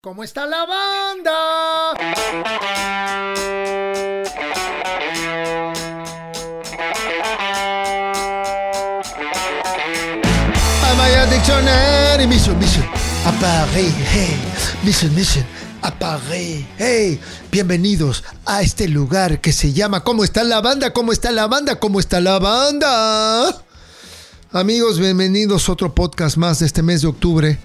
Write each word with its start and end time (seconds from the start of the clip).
¿Cómo 0.00 0.22
está 0.22 0.46
la 0.46 0.64
banda? 0.64 1.90
Amaya 10.88 11.26
Dictionary, 11.26 12.28
mission, 12.28 12.56
mission, 12.60 12.86
Paris, 13.40 13.92
hey, 14.12 14.40
mission, 14.84 15.12
mission, 15.16 15.44
Paris, 15.98 16.64
hey, 16.78 17.18
bienvenidos 17.50 18.22
a 18.46 18.62
este 18.62 18.86
lugar 18.86 19.40
que 19.40 19.52
se 19.52 19.72
llama 19.72 20.04
¿Cómo 20.04 20.22
está 20.22 20.44
la 20.44 20.60
banda? 20.60 20.92
¿Cómo 20.92 21.10
está 21.10 21.32
la 21.32 21.48
banda? 21.48 21.80
¿Cómo 21.80 21.98
está 21.98 22.20
la 22.20 22.38
banda? 22.38 23.64
Amigos, 24.52 25.00
bienvenidos 25.00 25.68
a 25.68 25.72
otro 25.72 25.92
podcast 25.92 26.36
más 26.36 26.60
de 26.60 26.66
este 26.66 26.84
mes 26.84 27.02
de 27.02 27.08
octubre. 27.08 27.58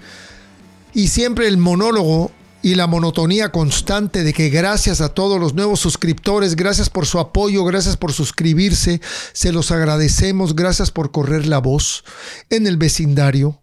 Y 0.94 1.08
siempre 1.08 1.48
el 1.48 1.56
monólogo 1.56 2.30
y 2.62 2.76
la 2.76 2.86
monotonía 2.86 3.50
constante 3.50 4.22
de 4.22 4.32
que 4.32 4.48
gracias 4.48 5.00
a 5.00 5.08
todos 5.10 5.40
los 5.40 5.52
nuevos 5.52 5.80
suscriptores, 5.80 6.54
gracias 6.54 6.88
por 6.88 7.04
su 7.04 7.18
apoyo, 7.18 7.64
gracias 7.64 7.96
por 7.96 8.12
suscribirse, 8.12 9.00
se 9.32 9.52
los 9.52 9.72
agradecemos, 9.72 10.54
gracias 10.54 10.92
por 10.92 11.10
correr 11.10 11.46
la 11.46 11.58
voz 11.58 12.04
en 12.48 12.68
el 12.68 12.76
vecindario, 12.76 13.60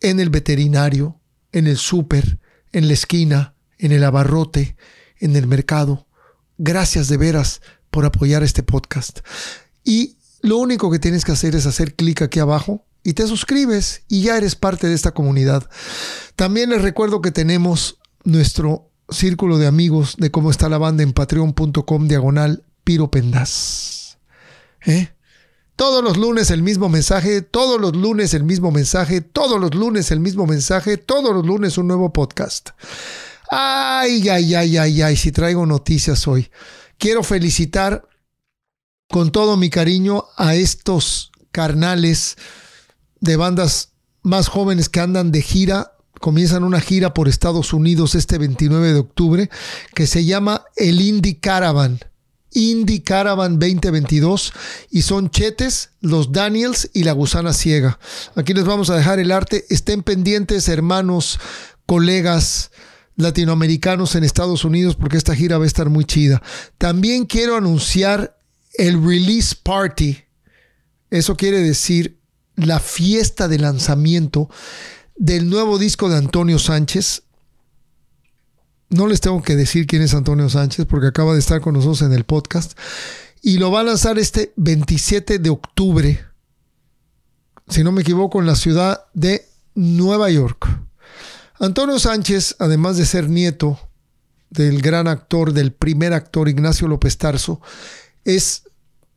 en 0.00 0.20
el 0.20 0.30
veterinario, 0.30 1.20
en 1.52 1.66
el 1.66 1.76
súper, 1.76 2.40
en 2.72 2.88
la 2.88 2.94
esquina, 2.94 3.54
en 3.78 3.92
el 3.92 4.02
abarrote, 4.02 4.76
en 5.18 5.36
el 5.36 5.46
mercado. 5.46 6.08
Gracias 6.56 7.08
de 7.08 7.18
veras 7.18 7.60
por 7.90 8.06
apoyar 8.06 8.42
este 8.42 8.62
podcast. 8.62 9.20
Y 9.84 10.16
lo 10.40 10.56
único 10.56 10.90
que 10.90 10.98
tienes 10.98 11.24
que 11.24 11.32
hacer 11.32 11.54
es 11.54 11.66
hacer 11.66 11.94
clic 11.94 12.22
aquí 12.22 12.40
abajo 12.40 12.86
y 13.02 13.14
te 13.14 13.26
suscribes 13.26 14.02
y 14.08 14.22
ya 14.22 14.36
eres 14.36 14.54
parte 14.54 14.86
de 14.86 14.94
esta 14.94 15.12
comunidad. 15.12 15.68
También 16.36 16.70
les 16.70 16.82
recuerdo 16.82 17.20
que 17.20 17.30
tenemos 17.30 17.98
nuestro 18.24 18.90
círculo 19.10 19.58
de 19.58 19.66
amigos 19.66 20.16
de 20.18 20.30
cómo 20.30 20.50
está 20.50 20.68
la 20.68 20.78
banda 20.78 21.02
en 21.02 21.12
patreon.com 21.12 22.08
diagonal 22.08 22.64
piropendas. 22.84 24.18
¿Eh? 24.86 25.10
Todos 25.76 26.04
los 26.04 26.16
lunes 26.16 26.50
el 26.50 26.62
mismo 26.62 26.88
mensaje, 26.88 27.42
todos 27.42 27.80
los 27.80 27.96
lunes 27.96 28.34
el 28.34 28.44
mismo 28.44 28.70
mensaje, 28.70 29.20
todos 29.20 29.60
los 29.60 29.74
lunes 29.74 30.10
el 30.10 30.20
mismo 30.20 30.46
mensaje, 30.46 30.96
todos 30.96 31.34
los 31.34 31.44
lunes 31.44 31.78
un 31.78 31.88
nuevo 31.88 32.12
podcast. 32.12 32.70
Ay, 33.50 34.28
ay, 34.28 34.54
ay, 34.54 34.76
ay, 34.76 35.02
ay, 35.02 35.16
si 35.16 35.32
traigo 35.32 35.66
noticias 35.66 36.26
hoy. 36.28 36.50
Quiero 36.98 37.22
felicitar 37.22 38.08
con 39.08 39.32
todo 39.32 39.56
mi 39.56 39.70
cariño 39.70 40.24
a 40.36 40.54
estos 40.54 41.32
carnales 41.50 42.36
de 43.22 43.36
bandas 43.36 43.92
más 44.22 44.48
jóvenes 44.48 44.90
que 44.90 45.00
andan 45.00 45.32
de 45.32 45.40
gira. 45.40 45.92
Comienzan 46.20 46.64
una 46.64 46.80
gira 46.80 47.14
por 47.14 47.28
Estados 47.28 47.72
Unidos 47.72 48.14
este 48.14 48.36
29 48.36 48.92
de 48.92 48.98
octubre 48.98 49.50
que 49.94 50.06
se 50.06 50.24
llama 50.24 50.64
el 50.76 51.00
Indie 51.00 51.38
Caravan. 51.38 52.00
Indie 52.50 53.02
Caravan 53.02 53.58
2022 53.58 54.52
y 54.90 55.02
son 55.02 55.30
Chetes, 55.30 55.90
los 56.00 56.32
Daniels 56.32 56.90
y 56.92 57.04
la 57.04 57.12
Gusana 57.12 57.54
Ciega. 57.54 57.98
Aquí 58.34 58.52
les 58.52 58.64
vamos 58.64 58.90
a 58.90 58.96
dejar 58.96 59.18
el 59.20 59.32
arte. 59.32 59.64
Estén 59.70 60.02
pendientes, 60.02 60.68
hermanos, 60.68 61.40
colegas 61.86 62.72
latinoamericanos 63.16 64.16
en 64.16 64.24
Estados 64.24 64.64
Unidos 64.64 64.96
porque 64.96 65.16
esta 65.16 65.34
gira 65.34 65.58
va 65.58 65.64
a 65.64 65.68
estar 65.68 65.88
muy 65.88 66.04
chida. 66.04 66.42
También 66.76 67.24
quiero 67.24 67.56
anunciar 67.56 68.36
el 68.74 69.02
release 69.02 69.54
party. 69.62 70.18
Eso 71.10 71.36
quiere 71.36 71.60
decir 71.60 72.21
la 72.56 72.80
fiesta 72.80 73.48
de 73.48 73.58
lanzamiento 73.58 74.48
del 75.16 75.48
nuevo 75.48 75.78
disco 75.78 76.08
de 76.08 76.16
Antonio 76.16 76.58
Sánchez. 76.58 77.22
No 78.90 79.06
les 79.06 79.20
tengo 79.20 79.42
que 79.42 79.56
decir 79.56 79.86
quién 79.86 80.02
es 80.02 80.14
Antonio 80.14 80.48
Sánchez 80.48 80.86
porque 80.86 81.08
acaba 81.08 81.32
de 81.32 81.40
estar 81.40 81.60
con 81.60 81.74
nosotros 81.74 82.02
en 82.02 82.12
el 82.12 82.24
podcast. 82.24 82.78
Y 83.40 83.58
lo 83.58 83.70
va 83.70 83.80
a 83.80 83.84
lanzar 83.84 84.18
este 84.18 84.52
27 84.56 85.38
de 85.38 85.50
octubre, 85.50 86.24
si 87.68 87.82
no 87.82 87.90
me 87.90 88.02
equivoco, 88.02 88.40
en 88.40 88.46
la 88.46 88.54
ciudad 88.54 89.04
de 89.14 89.46
Nueva 89.74 90.30
York. 90.30 90.68
Antonio 91.58 91.98
Sánchez, 91.98 92.56
además 92.58 92.96
de 92.96 93.06
ser 93.06 93.28
nieto 93.28 93.78
del 94.50 94.82
gran 94.82 95.08
actor, 95.08 95.52
del 95.52 95.72
primer 95.72 96.12
actor 96.12 96.48
Ignacio 96.48 96.86
López 96.86 97.16
Tarso, 97.18 97.60
es 98.24 98.64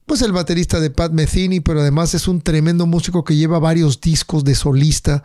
pues 0.05 0.21
el 0.21 0.31
baterista 0.31 0.79
de 0.79 0.89
Pat 0.89 1.11
Metheny, 1.11 1.61
pero 1.61 1.81
además 1.81 2.13
es 2.13 2.27
un 2.27 2.41
tremendo 2.41 2.85
músico 2.85 3.23
que 3.23 3.35
lleva 3.35 3.59
varios 3.59 3.99
discos 4.01 4.43
de 4.43 4.55
solista. 4.55 5.23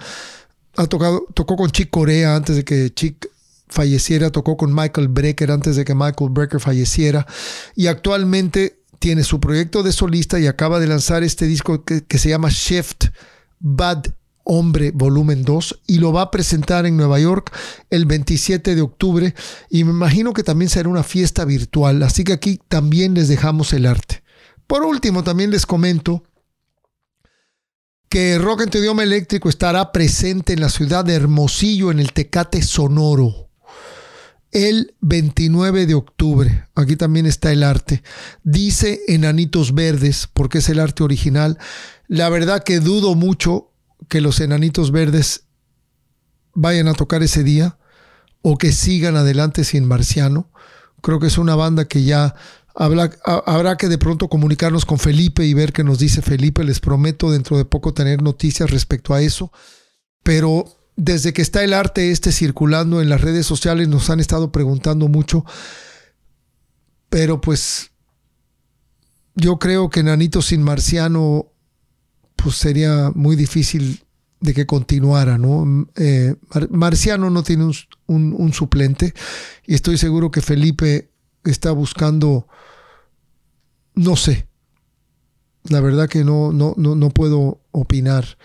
Ha 0.76 0.86
tocado, 0.86 1.26
tocó 1.34 1.56
con 1.56 1.70
Chick 1.70 1.90
Corea 1.90 2.36
antes 2.36 2.56
de 2.56 2.64
que 2.64 2.92
Chick 2.94 3.28
falleciera, 3.68 4.30
tocó 4.30 4.56
con 4.56 4.74
Michael 4.74 5.08
Brecker 5.08 5.50
antes 5.50 5.76
de 5.76 5.84
que 5.84 5.94
Michael 5.94 6.30
Brecker 6.30 6.60
falleciera 6.60 7.26
y 7.76 7.86
actualmente 7.86 8.80
tiene 8.98 9.22
su 9.24 9.40
proyecto 9.40 9.82
de 9.82 9.92
solista 9.92 10.38
y 10.40 10.46
acaba 10.46 10.80
de 10.80 10.86
lanzar 10.86 11.22
este 11.22 11.46
disco 11.46 11.84
que, 11.84 12.04
que 12.04 12.18
se 12.18 12.28
llama 12.28 12.48
Shift 12.50 13.06
Bad 13.58 14.06
Hombre 14.44 14.90
Volumen 14.92 15.44
2 15.44 15.82
y 15.86 15.98
lo 15.98 16.12
va 16.12 16.22
a 16.22 16.30
presentar 16.30 16.86
en 16.86 16.96
Nueva 16.96 17.20
York 17.20 17.52
el 17.90 18.06
27 18.06 18.74
de 18.74 18.80
octubre 18.80 19.34
y 19.68 19.84
me 19.84 19.90
imagino 19.90 20.32
que 20.32 20.42
también 20.42 20.68
será 20.68 20.88
una 20.88 21.04
fiesta 21.04 21.44
virtual, 21.44 22.02
así 22.02 22.24
que 22.24 22.32
aquí 22.32 22.60
también 22.68 23.14
les 23.14 23.28
dejamos 23.28 23.72
el 23.72 23.86
arte. 23.86 24.22
Por 24.70 24.84
último, 24.84 25.24
también 25.24 25.50
les 25.50 25.66
comento 25.66 26.22
que 28.08 28.38
Rock 28.38 28.60
en 28.60 28.70
tu 28.70 28.78
idioma 28.78 29.02
eléctrico 29.02 29.48
estará 29.48 29.90
presente 29.90 30.52
en 30.52 30.60
la 30.60 30.68
ciudad 30.68 31.04
de 31.04 31.14
Hermosillo, 31.14 31.90
en 31.90 31.98
el 31.98 32.12
Tecate 32.12 32.62
Sonoro, 32.62 33.50
el 34.52 34.94
29 35.00 35.86
de 35.86 35.94
octubre. 35.94 36.68
Aquí 36.76 36.94
también 36.94 37.26
está 37.26 37.50
el 37.50 37.64
arte. 37.64 38.04
Dice 38.44 39.00
Enanitos 39.08 39.74
Verdes, 39.74 40.28
porque 40.32 40.58
es 40.58 40.68
el 40.68 40.78
arte 40.78 41.02
original. 41.02 41.58
La 42.06 42.28
verdad 42.28 42.62
que 42.62 42.78
dudo 42.78 43.16
mucho 43.16 43.72
que 44.08 44.20
los 44.20 44.38
Enanitos 44.38 44.92
Verdes 44.92 45.46
vayan 46.54 46.86
a 46.86 46.94
tocar 46.94 47.24
ese 47.24 47.42
día 47.42 47.76
o 48.40 48.56
que 48.56 48.70
sigan 48.70 49.16
adelante 49.16 49.64
sin 49.64 49.84
Marciano. 49.84 50.52
Creo 51.02 51.18
que 51.18 51.26
es 51.26 51.38
una 51.38 51.56
banda 51.56 51.88
que 51.88 52.04
ya 52.04 52.36
Habrá, 52.82 53.76
que 53.76 53.88
de 53.88 53.98
pronto 53.98 54.28
comunicarnos 54.28 54.86
con 54.86 54.98
Felipe 54.98 55.44
y 55.44 55.52
ver 55.52 55.70
qué 55.70 55.84
nos 55.84 55.98
dice 55.98 56.22
Felipe. 56.22 56.64
Les 56.64 56.80
prometo 56.80 57.30
dentro 57.30 57.58
de 57.58 57.66
poco 57.66 57.92
tener 57.92 58.22
noticias 58.22 58.70
respecto 58.70 59.12
a 59.12 59.20
eso. 59.20 59.52
Pero 60.22 60.64
desde 60.96 61.34
que 61.34 61.42
está 61.42 61.62
el 61.62 61.74
arte 61.74 62.10
este 62.10 62.32
circulando 62.32 63.02
en 63.02 63.10
las 63.10 63.20
redes 63.20 63.44
sociales 63.44 63.88
nos 63.88 64.08
han 64.08 64.18
estado 64.18 64.50
preguntando 64.50 65.08
mucho. 65.08 65.44
Pero 67.10 67.42
pues 67.42 67.90
yo 69.34 69.58
creo 69.58 69.90
que 69.90 70.02
Nanito 70.02 70.40
sin 70.40 70.62
Marciano 70.62 71.52
pues 72.34 72.56
sería 72.56 73.12
muy 73.14 73.36
difícil 73.36 74.04
de 74.40 74.54
que 74.54 74.64
continuara, 74.64 75.36
¿no? 75.36 75.86
Eh, 75.96 76.34
Marciano 76.70 77.28
no 77.28 77.42
tiene 77.42 77.70
un 78.06 78.52
suplente 78.54 79.12
y 79.66 79.74
estoy 79.74 79.98
seguro 79.98 80.30
que 80.30 80.40
Felipe 80.40 81.09
está 81.44 81.70
buscando, 81.72 82.46
no 83.94 84.16
sé, 84.16 84.46
la 85.64 85.80
verdad 85.80 86.08
que 86.08 86.24
no, 86.24 86.52
no, 86.52 86.74
no, 86.76 86.94
no 86.94 87.10
puedo 87.10 87.60
opinar, 87.70 88.38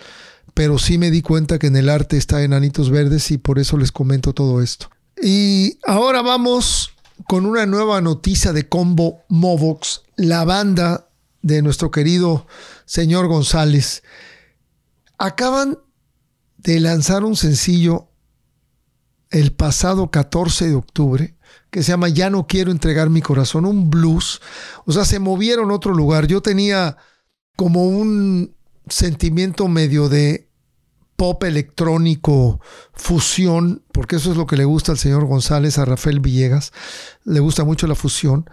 pero 0.54 0.78
sí 0.78 0.98
me 0.98 1.12
di 1.12 1.22
cuenta 1.22 1.60
que 1.60 1.68
en 1.68 1.76
el 1.76 1.90
arte 1.90 2.18
está 2.18 2.44
Enanitos 2.44 2.90
Verdes 2.90 3.32
y 3.32 3.38
por 3.38 3.60
eso 3.60 3.78
les 3.78 3.92
comento 3.92 4.34
todo 4.34 4.62
esto. 4.62 4.90
Y 5.22 5.80
ahora 5.86 6.22
vamos 6.22 6.92
con 7.28 7.46
una 7.46 7.66
nueva 7.66 8.02
noticia 8.02 8.54
de 8.54 8.68
Combo 8.68 9.24
Movox, 9.30 10.04
la 10.16 10.44
banda 10.44 11.10
de 11.42 11.62
nuestro 11.62 11.92
querido 11.92 12.48
señor 12.86 13.28
González. 13.28 14.04
Acaban 15.18 15.80
de 16.58 16.80
lanzar 16.80 17.24
un 17.24 17.36
sencillo 17.36 18.10
el 19.30 19.52
pasado 19.54 20.12
14 20.12 20.70
de 20.70 20.76
octubre 20.76 21.35
que 21.76 21.84
se 21.84 21.92
llama 21.92 22.08
Ya 22.08 22.30
no 22.30 22.48
quiero 22.48 22.72
entregar 22.72 23.10
mi 23.10 23.22
corazón, 23.22 23.66
un 23.66 23.90
blues. 23.90 24.40
O 24.86 24.94
sea, 24.94 25.04
se 25.04 25.20
movieron 25.20 25.72
a 25.72 25.74
otro 25.74 25.94
lugar. 25.94 26.26
Yo 26.26 26.42
tenía 26.42 26.96
como 27.58 27.84
un 27.84 28.56
sentimiento 28.88 29.68
medio 29.68 30.08
de 30.08 30.50
pop 31.18 31.44
electrónico, 31.44 32.62
fusión, 32.94 33.84
porque 33.92 34.16
eso 34.16 34.32
es 34.32 34.38
lo 34.38 34.48
que 34.48 34.56
le 34.56 34.64
gusta 34.64 34.94
al 34.94 34.98
señor 34.98 35.26
González, 35.26 35.78
a 35.78 35.84
Rafael 35.84 36.22
Villegas, 36.22 36.72
le 37.26 37.42
gusta 37.42 37.66
mucho 37.66 37.88
la 37.88 37.96
fusión, 37.96 38.50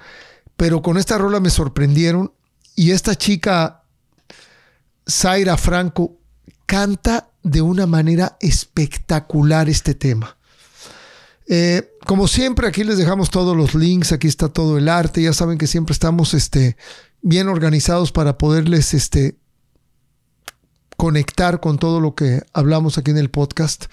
pero 0.57 0.83
con 0.83 0.99
esta 0.99 1.17
rola 1.17 1.39
me 1.39 1.51
sorprendieron 1.51 2.33
y 2.75 2.91
esta 2.91 3.15
chica, 3.15 3.85
Zaira 5.09 5.57
Franco, 5.57 6.19
canta 6.67 7.31
de 7.45 7.63
una 7.63 7.87
manera 7.87 8.37
espectacular 8.41 9.69
este 9.69 9.95
tema. 9.95 10.39
Eh, 11.55 11.99
como 12.07 12.29
siempre, 12.29 12.67
aquí 12.67 12.83
les 12.83 12.97
dejamos 12.97 13.29
todos 13.29 13.55
los 13.55 13.75
links, 13.75 14.13
aquí 14.13 14.27
está 14.27 14.49
todo 14.49 14.79
el 14.79 14.89
arte. 14.89 15.23
Ya 15.23 15.35
saben 15.35 15.59
que 15.59 15.67
siempre 15.67 15.93
estamos 15.93 16.33
este, 16.33 16.79
bien 17.21 17.47
organizados 17.49 18.11
para 18.11 18.39
poderles 18.39 18.95
este, 18.95 19.37
conectar 20.97 21.61
con 21.61 21.79
todo 21.79 22.01
lo 22.01 22.15
que 22.15 22.41
hablamos 22.55 22.97
aquí 22.97 23.11
en 23.11 23.19
el 23.19 23.29
podcast. 23.29 23.85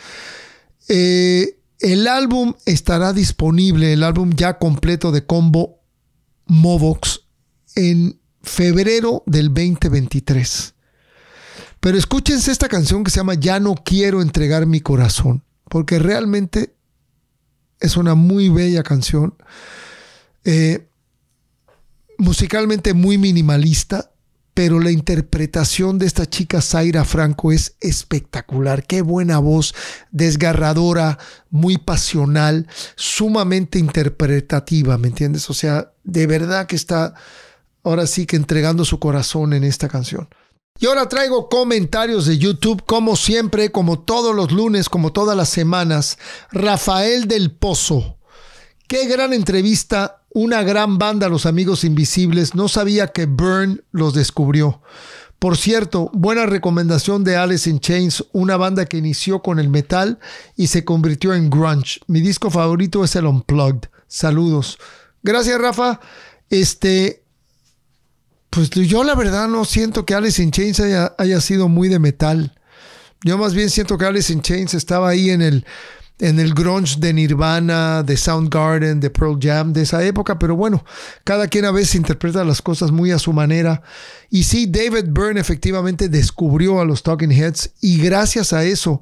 Eh, 0.87 1.59
El 1.79 2.07
álbum 2.07 2.53
estará 2.65 3.11
disponible, 3.11 3.91
el 3.91 4.03
álbum 4.03 4.31
ya 4.33 4.57
completo 4.57 5.11
de 5.11 5.25
combo 5.25 5.81
Movox, 6.45 7.25
en 7.75 8.21
febrero 8.41 9.21
del 9.25 9.49
2023. 9.49 10.75
Pero 11.81 11.97
escúchense 11.97 12.53
esta 12.53 12.69
canción 12.69 13.03
que 13.03 13.11
se 13.11 13.17
llama 13.17 13.33
Ya 13.33 13.59
no 13.59 13.75
quiero 13.75 14.21
entregar 14.21 14.65
mi 14.65 14.79
corazón, 14.79 15.43
porque 15.65 15.99
realmente 15.99 16.78
es 17.79 17.97
una 17.97 18.15
muy 18.15 18.49
bella 18.49 18.83
canción, 18.83 19.35
eh, 20.43 20.87
musicalmente 22.17 22.93
muy 22.93 23.17
minimalista, 23.17 24.11
pero 24.53 24.81
la 24.81 24.91
interpretación 24.91 25.99
de 25.99 26.05
esta 26.05 26.25
chica 26.25 26.61
Zaira 26.61 27.05
Franco 27.05 27.53
es 27.53 27.75
espectacular. 27.79 28.85
Qué 28.85 29.01
buena 29.01 29.39
voz, 29.39 29.73
desgarradora, 30.11 31.17
muy 31.49 31.77
pasional, 31.77 32.67
sumamente 32.95 33.79
interpretativa, 33.79 34.97
¿me 34.97 35.07
entiendes? 35.07 35.49
O 35.49 35.53
sea, 35.53 35.93
de 36.03 36.27
verdad 36.27 36.67
que 36.67 36.75
está 36.75 37.13
ahora 37.83 38.05
sí 38.05 38.25
que 38.25 38.35
entregando 38.35 38.83
su 38.83 38.99
corazón 38.99 39.53
en 39.53 39.63
esta 39.63 39.87
canción. 39.87 40.27
Y 40.79 40.85
ahora 40.85 41.09
traigo 41.09 41.49
comentarios 41.49 42.25
de 42.25 42.37
YouTube, 42.37 42.83
como 42.85 43.17
siempre, 43.17 43.69
como 43.69 43.99
todos 43.99 44.33
los 44.33 44.51
lunes, 44.53 44.87
como 44.87 45.11
todas 45.11 45.35
las 45.35 45.49
semanas. 45.49 46.17
Rafael 46.51 47.27
del 47.27 47.51
Pozo. 47.51 48.17
Qué 48.87 49.05
gran 49.05 49.33
entrevista 49.33 50.21
una 50.31 50.63
gran 50.63 50.97
banda, 50.97 51.27
Los 51.27 51.45
Amigos 51.45 51.83
Invisibles. 51.83 52.55
No 52.55 52.69
sabía 52.69 53.07
que 53.07 53.25
Burn 53.25 53.83
los 53.91 54.13
descubrió. 54.13 54.81
Por 55.37 55.57
cierto, 55.57 56.11
buena 56.13 56.45
recomendación 56.45 57.23
de 57.23 57.35
Alice 57.35 57.69
in 57.69 57.79
Chains, 57.79 58.25
una 58.31 58.57
banda 58.57 58.85
que 58.85 58.97
inició 58.97 59.41
con 59.41 59.59
el 59.59 59.69
metal 59.69 60.19
y 60.55 60.67
se 60.67 60.85
convirtió 60.85 61.33
en 61.33 61.49
grunge. 61.49 61.99
Mi 62.07 62.21
disco 62.21 62.49
favorito 62.49 63.03
es 63.03 63.15
el 63.15 63.25
Unplugged. 63.25 63.89
Saludos. 64.07 64.77
Gracias, 65.23 65.59
Rafa. 65.59 65.99
Este, 66.49 67.23
pues 68.49 68.69
yo 68.69 69.03
la 69.03 69.15
verdad 69.15 69.47
no 69.47 69.65
siento 69.65 70.05
que 70.05 70.15
Alice 70.15 70.41
in 70.41 70.51
Chains 70.51 70.79
haya, 70.79 71.13
haya 71.17 71.41
sido 71.41 71.67
muy 71.67 71.89
de 71.89 71.99
metal. 71.99 72.55
Yo 73.23 73.37
más 73.37 73.53
bien 73.53 73.69
siento 73.69 73.97
que 73.97 74.05
Alice 74.05 74.31
in 74.31 74.41
Chains 74.41 74.73
estaba 74.73 75.09
ahí 75.09 75.29
en 75.29 75.41
el 75.41 75.65
en 76.19 76.37
el 76.37 76.53
grunge 76.53 76.99
de 76.99 77.13
Nirvana, 77.13 78.03
de 78.03 78.17
Soundgarden, 78.17 78.99
de 78.99 79.09
Pearl 79.09 79.39
Jam, 79.41 79.71
de 79.71 79.83
esa 79.83 80.03
época, 80.03 80.37
pero 80.37 80.55
bueno, 80.55 80.83
cada 81.23 81.47
quien 81.47 81.63
a 81.63 81.71
veces 81.71 81.95
interpreta 81.95 82.43
las 82.43 82.61
cosas 82.61 82.91
muy 82.91 83.11
a 83.11 83.19
su 83.19 83.31
manera. 83.31 83.81
Y 84.29 84.43
sí, 84.43 84.67
David 84.67 85.05
Byrne 85.11 85.39
efectivamente 85.39 86.09
descubrió 86.09 86.81
a 86.81 86.85
los 86.85 87.03
Talking 87.03 87.31
Heads 87.31 87.71
y 87.79 88.01
gracias 88.01 88.51
a 88.51 88.65
eso 88.65 89.01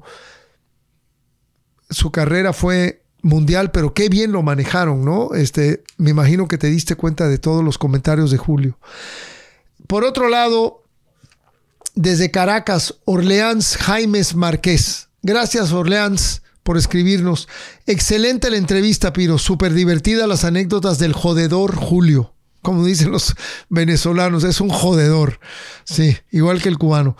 su 1.90 2.12
carrera 2.12 2.52
fue 2.52 3.02
mundial, 3.22 3.72
pero 3.72 3.94
qué 3.94 4.08
bien 4.08 4.30
lo 4.30 4.42
manejaron, 4.42 5.04
¿no? 5.04 5.34
Este, 5.34 5.82
me 5.96 6.10
imagino 6.10 6.46
que 6.46 6.58
te 6.58 6.68
diste 6.68 6.94
cuenta 6.94 7.26
de 7.26 7.38
todos 7.38 7.64
los 7.64 7.78
comentarios 7.78 8.30
de 8.30 8.38
Julio. 8.38 8.78
Por 9.88 10.04
otro 10.04 10.28
lado, 10.28 10.84
desde 11.94 12.30
Caracas, 12.30 12.94
Orleans 13.06 13.76
Jaimes 13.76 14.36
Márquez. 14.36 15.08
Gracias, 15.22 15.72
Orleans 15.72 16.42
por 16.62 16.76
escribirnos. 16.76 17.48
Excelente 17.86 18.50
la 18.50 18.58
entrevista, 18.58 19.14
Piro. 19.14 19.38
Súper 19.38 19.72
divertida 19.72 20.26
las 20.26 20.44
anécdotas 20.44 20.98
del 20.98 21.14
jodedor 21.14 21.74
Julio. 21.74 22.34
Como 22.60 22.84
dicen 22.84 23.10
los 23.10 23.34
venezolanos, 23.70 24.44
es 24.44 24.60
un 24.60 24.68
jodedor. 24.68 25.40
Sí, 25.84 26.18
igual 26.30 26.60
que 26.60 26.68
el 26.68 26.76
cubano. 26.76 27.16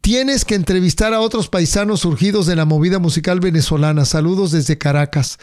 Tienes 0.00 0.44
que 0.44 0.54
entrevistar 0.54 1.12
a 1.12 1.20
otros 1.20 1.48
paisanos 1.48 2.02
surgidos 2.02 2.46
de 2.46 2.54
la 2.54 2.64
movida 2.64 3.00
musical 3.00 3.40
venezolana. 3.40 4.04
Saludos 4.04 4.52
desde 4.52 4.78
Caracas. 4.78 5.40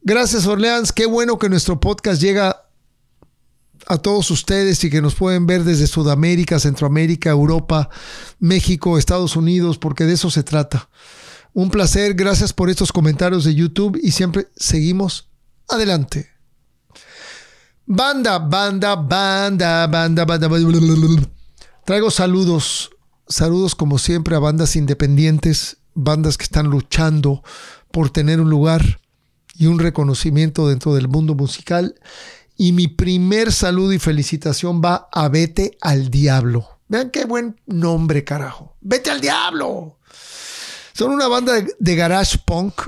Gracias, 0.00 0.46
Orleans. 0.46 0.90
Qué 0.92 1.04
bueno 1.04 1.38
que 1.38 1.50
nuestro 1.50 1.80
podcast 1.80 2.22
llega 2.22 2.57
a 3.88 3.96
todos 3.96 4.30
ustedes 4.30 4.84
y 4.84 4.90
que 4.90 5.00
nos 5.00 5.14
pueden 5.14 5.46
ver 5.46 5.64
desde 5.64 5.86
Sudamérica, 5.86 6.60
Centroamérica, 6.60 7.30
Europa, 7.30 7.88
México, 8.38 8.98
Estados 8.98 9.34
Unidos, 9.34 9.78
porque 9.78 10.04
de 10.04 10.12
eso 10.12 10.30
se 10.30 10.42
trata. 10.42 10.90
Un 11.54 11.70
placer, 11.70 12.12
gracias 12.12 12.52
por 12.52 12.68
estos 12.68 12.92
comentarios 12.92 13.44
de 13.44 13.54
YouTube 13.54 13.98
y 14.02 14.10
siempre 14.10 14.48
seguimos 14.56 15.30
adelante. 15.68 16.28
Banda, 17.86 18.38
banda, 18.38 18.94
banda, 18.94 19.86
banda, 19.86 20.24
banda. 20.26 20.48
banda. 20.48 21.28
Traigo 21.86 22.10
saludos, 22.10 22.90
saludos 23.26 23.74
como 23.74 23.98
siempre 23.98 24.36
a 24.36 24.38
bandas 24.38 24.76
independientes, 24.76 25.78
bandas 25.94 26.36
que 26.36 26.44
están 26.44 26.66
luchando 26.66 27.42
por 27.90 28.10
tener 28.10 28.42
un 28.42 28.50
lugar 28.50 29.00
y 29.54 29.66
un 29.66 29.78
reconocimiento 29.78 30.68
dentro 30.68 30.94
del 30.94 31.08
mundo 31.08 31.34
musical. 31.34 31.94
Y 32.60 32.72
mi 32.72 32.88
primer 32.88 33.52
saludo 33.52 33.92
y 33.92 34.00
felicitación 34.00 34.82
va 34.84 35.08
a 35.12 35.28
Vete 35.28 35.78
al 35.80 36.10
Diablo. 36.10 36.80
Vean 36.88 37.10
qué 37.10 37.24
buen 37.24 37.60
nombre, 37.66 38.24
carajo. 38.24 38.74
Vete 38.80 39.12
al 39.12 39.20
Diablo. 39.20 39.98
Son 40.92 41.12
una 41.12 41.28
banda 41.28 41.52
de, 41.78 41.94
garage 41.94 42.38
punk, 42.44 42.82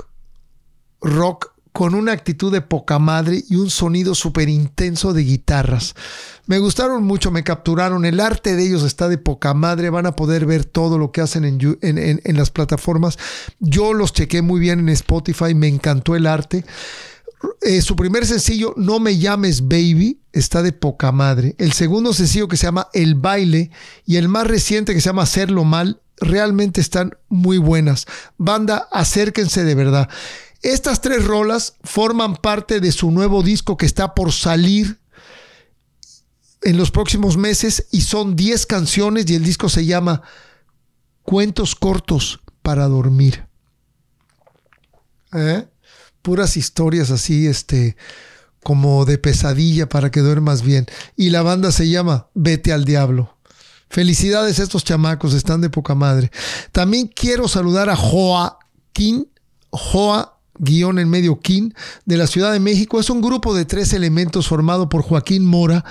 rock, 0.99 1.53
con 1.71 1.95
una 1.95 2.11
actitud 2.11 2.51
de 2.51 2.59
poca 2.59 2.99
madre 2.99 3.45
y 3.47 3.55
un 3.55 3.69
sonido 3.69 4.13
súper 4.13 4.49
intenso 4.49 5.13
de 5.13 5.23
guitarras. 5.23 5.95
Me 6.47 6.59
gustaron 6.59 7.05
mucho, 7.05 7.31
me 7.31 7.45
capturaron. 7.45 8.03
El 8.03 8.19
arte 8.19 8.57
de 8.57 8.67
ellos 8.67 8.83
está 8.83 9.07
de 9.07 9.17
poca 9.17 9.53
madre. 9.53 9.89
Van 9.89 10.05
a 10.05 10.17
poder 10.17 10.45
ver 10.45 10.65
todo 10.65 10.97
lo 10.97 11.13
que 11.13 11.21
hacen 11.21 11.45
en, 11.45 11.79
en, 11.81 12.37
las 12.37 12.51
plataformas. 12.51 13.17
Yo 13.59 13.93
los 13.93 14.11
chequé 14.11 14.41
muy 14.41 14.59
bien 14.59 14.79
en 14.79 14.89
Spotify, 14.89 15.55
me 15.55 15.69
encantó 15.69 16.17
el 16.17 16.27
arte. 16.27 16.65
Eh, 17.61 17.81
su 17.81 17.95
primer 17.95 18.25
sencillo, 18.25 18.73
No 18.75 18.99
me 18.99 19.17
llames 19.17 19.67
baby, 19.67 20.19
está 20.31 20.61
de 20.61 20.71
poca 20.73 21.11
madre. 21.11 21.55
El 21.57 21.73
segundo 21.73 22.13
sencillo 22.13 22.47
que 22.47 22.57
se 22.57 22.65
llama 22.65 22.87
El 22.93 23.15
baile 23.15 23.71
y 24.05 24.17
el 24.17 24.27
más 24.27 24.47
reciente 24.47 24.93
que 24.93 25.01
se 25.01 25.09
llama 25.09 25.23
Hacerlo 25.23 25.63
mal 25.63 26.01
realmente 26.17 26.81
están 26.81 27.17
muy 27.29 27.57
buenas. 27.57 28.05
Banda, 28.37 28.87
acérquense 28.91 29.63
de 29.63 29.75
verdad. 29.75 30.09
Estas 30.61 31.01
tres 31.01 31.25
rolas 31.25 31.75
forman 31.83 32.35
parte 32.35 32.79
de 32.79 32.91
su 32.91 33.11
nuevo 33.11 33.41
disco 33.41 33.77
que 33.77 33.87
está 33.87 34.13
por 34.13 34.31
salir 34.31 34.99
en 36.61 36.77
los 36.77 36.91
próximos 36.91 37.37
meses 37.37 37.87
y 37.91 38.01
son 38.01 38.35
10 38.35 38.67
canciones 38.67 39.29
y 39.29 39.35
el 39.35 39.43
disco 39.43 39.69
se 39.69 39.85
llama 39.85 40.21
Cuentos 41.23 41.75
cortos 41.75 42.41
para 42.61 42.87
dormir. 42.87 43.45
¿Eh? 45.33 45.65
Puras 46.21 46.57
historias 46.57 47.11
así, 47.11 47.47
este, 47.47 47.95
como 48.63 49.05
de 49.05 49.17
pesadilla 49.17 49.89
para 49.89 50.11
que 50.11 50.21
duermas 50.21 50.61
bien. 50.61 50.85
Y 51.15 51.29
la 51.29 51.41
banda 51.41 51.71
se 51.71 51.89
llama 51.89 52.27
Vete 52.33 52.73
al 52.73 52.85
Diablo. 52.85 53.37
Felicidades 53.89 54.59
a 54.59 54.63
estos 54.63 54.83
chamacos, 54.83 55.33
están 55.33 55.61
de 55.61 55.69
poca 55.69 55.95
madre. 55.95 56.31
También 56.71 57.07
quiero 57.07 57.47
saludar 57.47 57.89
a 57.89 57.95
Joaquín, 57.95 59.27
Joa 59.69 60.37
guion 60.61 60.99
en 60.99 61.09
medio 61.09 61.39
King 61.39 61.71
de 62.05 62.17
la 62.17 62.27
Ciudad 62.27 62.53
de 62.53 62.59
México. 62.59 62.99
Es 62.99 63.09
un 63.09 63.21
grupo 63.21 63.53
de 63.53 63.65
tres 63.65 63.93
elementos 63.93 64.47
formado 64.47 64.89
por 64.89 65.01
Joaquín 65.01 65.45
Mora, 65.45 65.83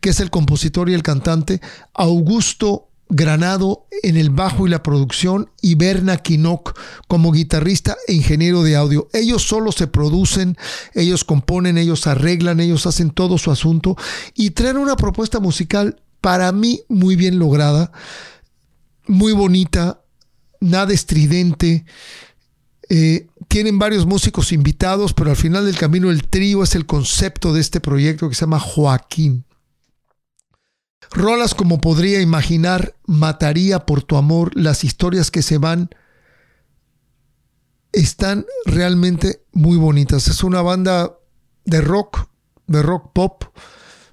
que 0.00 0.10
es 0.10 0.20
el 0.20 0.30
compositor 0.30 0.90
y 0.90 0.94
el 0.94 1.02
cantante, 1.02 1.60
Augusto 1.94 2.85
Granado 3.08 3.86
en 4.02 4.16
el 4.16 4.30
bajo 4.30 4.66
y 4.66 4.70
la 4.70 4.82
producción 4.82 5.50
y 5.62 5.76
Berna 5.76 6.16
Quinoc 6.16 6.78
como 7.06 7.32
guitarrista 7.32 7.96
e 8.08 8.14
ingeniero 8.14 8.62
de 8.62 8.76
audio. 8.76 9.08
Ellos 9.12 9.46
solo 9.46 9.72
se 9.72 9.86
producen, 9.86 10.56
ellos 10.92 11.24
componen, 11.24 11.78
ellos 11.78 12.06
arreglan, 12.06 12.60
ellos 12.60 12.86
hacen 12.86 13.10
todo 13.10 13.38
su 13.38 13.50
asunto 13.50 13.96
y 14.34 14.50
traen 14.50 14.76
una 14.76 14.96
propuesta 14.96 15.38
musical 15.38 16.02
para 16.20 16.50
mí 16.50 16.80
muy 16.88 17.14
bien 17.14 17.38
lograda, 17.38 17.92
muy 19.06 19.32
bonita, 19.32 20.00
nada 20.60 20.92
estridente. 20.92 21.84
Eh, 22.88 23.26
tienen 23.48 23.78
varios 23.78 24.06
músicos 24.06 24.52
invitados, 24.52 25.12
pero 25.12 25.30
al 25.30 25.36
final 25.36 25.66
del 25.66 25.78
camino 25.78 26.10
el 26.10 26.26
trío 26.28 26.62
es 26.62 26.74
el 26.74 26.86
concepto 26.86 27.52
de 27.52 27.60
este 27.60 27.80
proyecto 27.80 28.28
que 28.28 28.34
se 28.34 28.42
llama 28.42 28.60
Joaquín. 28.60 29.45
Rolas 31.10 31.54
como 31.54 31.80
podría 31.80 32.20
imaginar, 32.20 32.94
Mataría 33.06 33.86
por 33.86 34.02
tu 34.02 34.16
amor, 34.16 34.50
las 34.54 34.84
historias 34.84 35.30
que 35.30 35.42
se 35.42 35.58
van, 35.58 35.90
están 37.92 38.44
realmente 38.64 39.42
muy 39.52 39.76
bonitas. 39.76 40.28
Es 40.28 40.44
una 40.44 40.60
banda 40.60 41.16
de 41.64 41.80
rock, 41.80 42.28
de 42.66 42.82
rock 42.82 43.12
pop. 43.12 43.44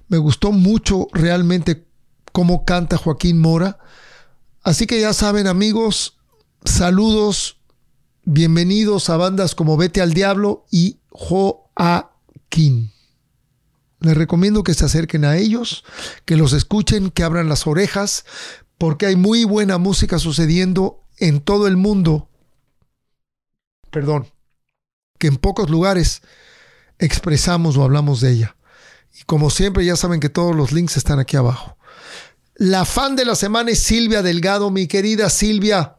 Me 0.08 0.18
gustó 0.18 0.52
mucho 0.52 1.08
realmente 1.12 1.86
cómo 2.32 2.64
canta 2.64 2.96
Joaquín 2.96 3.38
Mora. 3.38 3.78
Así 4.62 4.86
que 4.86 5.00
ya 5.00 5.12
saben 5.12 5.46
amigos, 5.46 6.16
saludos, 6.64 7.58
bienvenidos 8.24 9.10
a 9.10 9.18
bandas 9.18 9.54
como 9.54 9.76
Vete 9.76 10.00
al 10.00 10.14
Diablo 10.14 10.64
y 10.70 11.00
Joaquín. 11.10 12.93
Les 14.04 14.14
recomiendo 14.14 14.62
que 14.64 14.74
se 14.74 14.84
acerquen 14.84 15.24
a 15.24 15.38
ellos, 15.38 15.82
que 16.26 16.36
los 16.36 16.52
escuchen, 16.52 17.10
que 17.10 17.22
abran 17.22 17.48
las 17.48 17.66
orejas, 17.66 18.26
porque 18.76 19.06
hay 19.06 19.16
muy 19.16 19.44
buena 19.44 19.78
música 19.78 20.18
sucediendo 20.18 21.02
en 21.16 21.40
todo 21.40 21.66
el 21.66 21.78
mundo. 21.78 22.28
Perdón. 23.90 24.26
que 25.18 25.28
en 25.28 25.36
pocos 25.36 25.70
lugares 25.70 26.20
expresamos 26.98 27.78
o 27.78 27.82
hablamos 27.82 28.20
de 28.20 28.32
ella. 28.32 28.56
Y 29.18 29.22
como 29.22 29.48
siempre, 29.48 29.86
ya 29.86 29.96
saben 29.96 30.20
que 30.20 30.28
todos 30.28 30.54
los 30.54 30.72
links 30.72 30.98
están 30.98 31.18
aquí 31.18 31.38
abajo. 31.38 31.78
La 32.56 32.84
fan 32.84 33.16
de 33.16 33.24
la 33.24 33.36
semana 33.36 33.70
es 33.70 33.78
Silvia 33.78 34.20
Delgado, 34.20 34.70
mi 34.70 34.86
querida 34.86 35.30
Silvia. 35.30 35.96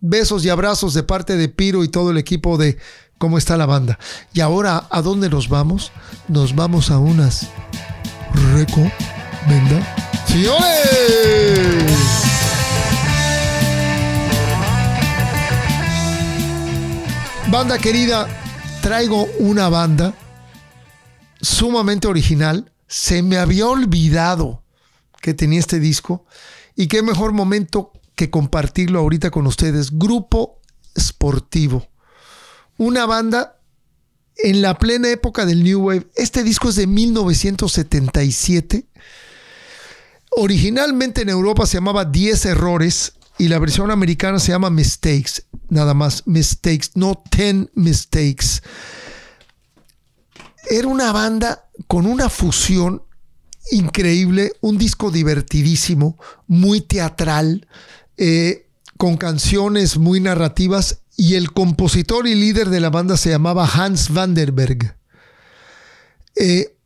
Besos 0.00 0.44
y 0.44 0.50
abrazos 0.50 0.92
de 0.92 1.04
parte 1.04 1.36
de 1.36 1.48
Piro 1.48 1.84
y 1.84 1.88
todo 1.88 2.10
el 2.10 2.18
equipo 2.18 2.58
de 2.58 2.76
cómo 3.18 3.38
está 3.38 3.56
la 3.56 3.66
banda. 3.66 3.98
Y 4.32 4.40
ahora, 4.40 4.86
¿a 4.90 5.02
dónde 5.02 5.28
nos 5.28 5.48
vamos? 5.48 5.92
Nos 6.28 6.54
vamos 6.54 6.90
a 6.90 6.98
unas 6.98 7.48
recomendaciones. 8.54 9.86
Banda 17.50 17.78
querida, 17.78 18.26
traigo 18.82 19.26
una 19.38 19.68
banda 19.68 20.14
sumamente 21.40 22.08
original. 22.08 22.72
Se 22.88 23.22
me 23.22 23.38
había 23.38 23.66
olvidado 23.66 24.62
que 25.20 25.34
tenía 25.34 25.60
este 25.60 25.80
disco 25.80 26.24
y 26.74 26.88
qué 26.88 27.02
mejor 27.02 27.32
momento 27.32 27.92
que 28.14 28.30
compartirlo 28.30 28.98
ahorita 28.98 29.30
con 29.30 29.46
ustedes. 29.46 29.96
Grupo 29.96 30.60
Sportivo. 30.98 31.86
Una 32.78 33.06
banda 33.06 33.56
en 34.36 34.62
la 34.62 34.78
plena 34.78 35.10
época 35.10 35.46
del 35.46 35.64
New 35.64 35.80
Wave. 35.80 36.06
Este 36.14 36.42
disco 36.42 36.68
es 36.68 36.76
de 36.76 36.86
1977. 36.86 38.86
Originalmente 40.30 41.22
en 41.22 41.30
Europa 41.30 41.66
se 41.66 41.78
llamaba 41.78 42.04
10 42.04 42.44
Errores 42.46 43.14
y 43.38 43.48
la 43.48 43.58
versión 43.58 43.90
americana 43.90 44.38
se 44.38 44.52
llama 44.52 44.70
Mistakes. 44.70 45.44
Nada 45.68 45.94
más, 45.94 46.26
Mistakes, 46.26 46.90
no 46.94 47.22
10 47.30 47.70
Mistakes. 47.74 48.62
Era 50.68 50.88
una 50.88 51.12
banda 51.12 51.68
con 51.86 52.06
una 52.06 52.28
fusión 52.28 53.02
increíble, 53.70 54.52
un 54.60 54.78
disco 54.78 55.10
divertidísimo, 55.10 56.16
muy 56.46 56.82
teatral, 56.82 57.66
eh, 58.16 58.68
con 58.96 59.16
canciones 59.16 59.98
muy 59.98 60.20
narrativas 60.20 61.00
y 61.16 61.34
el 61.34 61.52
compositor 61.52 62.26
y 62.26 62.34
líder 62.34 62.68
de 62.68 62.80
la 62.80 62.90
banda 62.90 63.16
se 63.16 63.30
llamaba 63.30 63.66
Hans 63.66 64.12
Vanderberg. 64.12 64.96
Eh, 66.34 66.76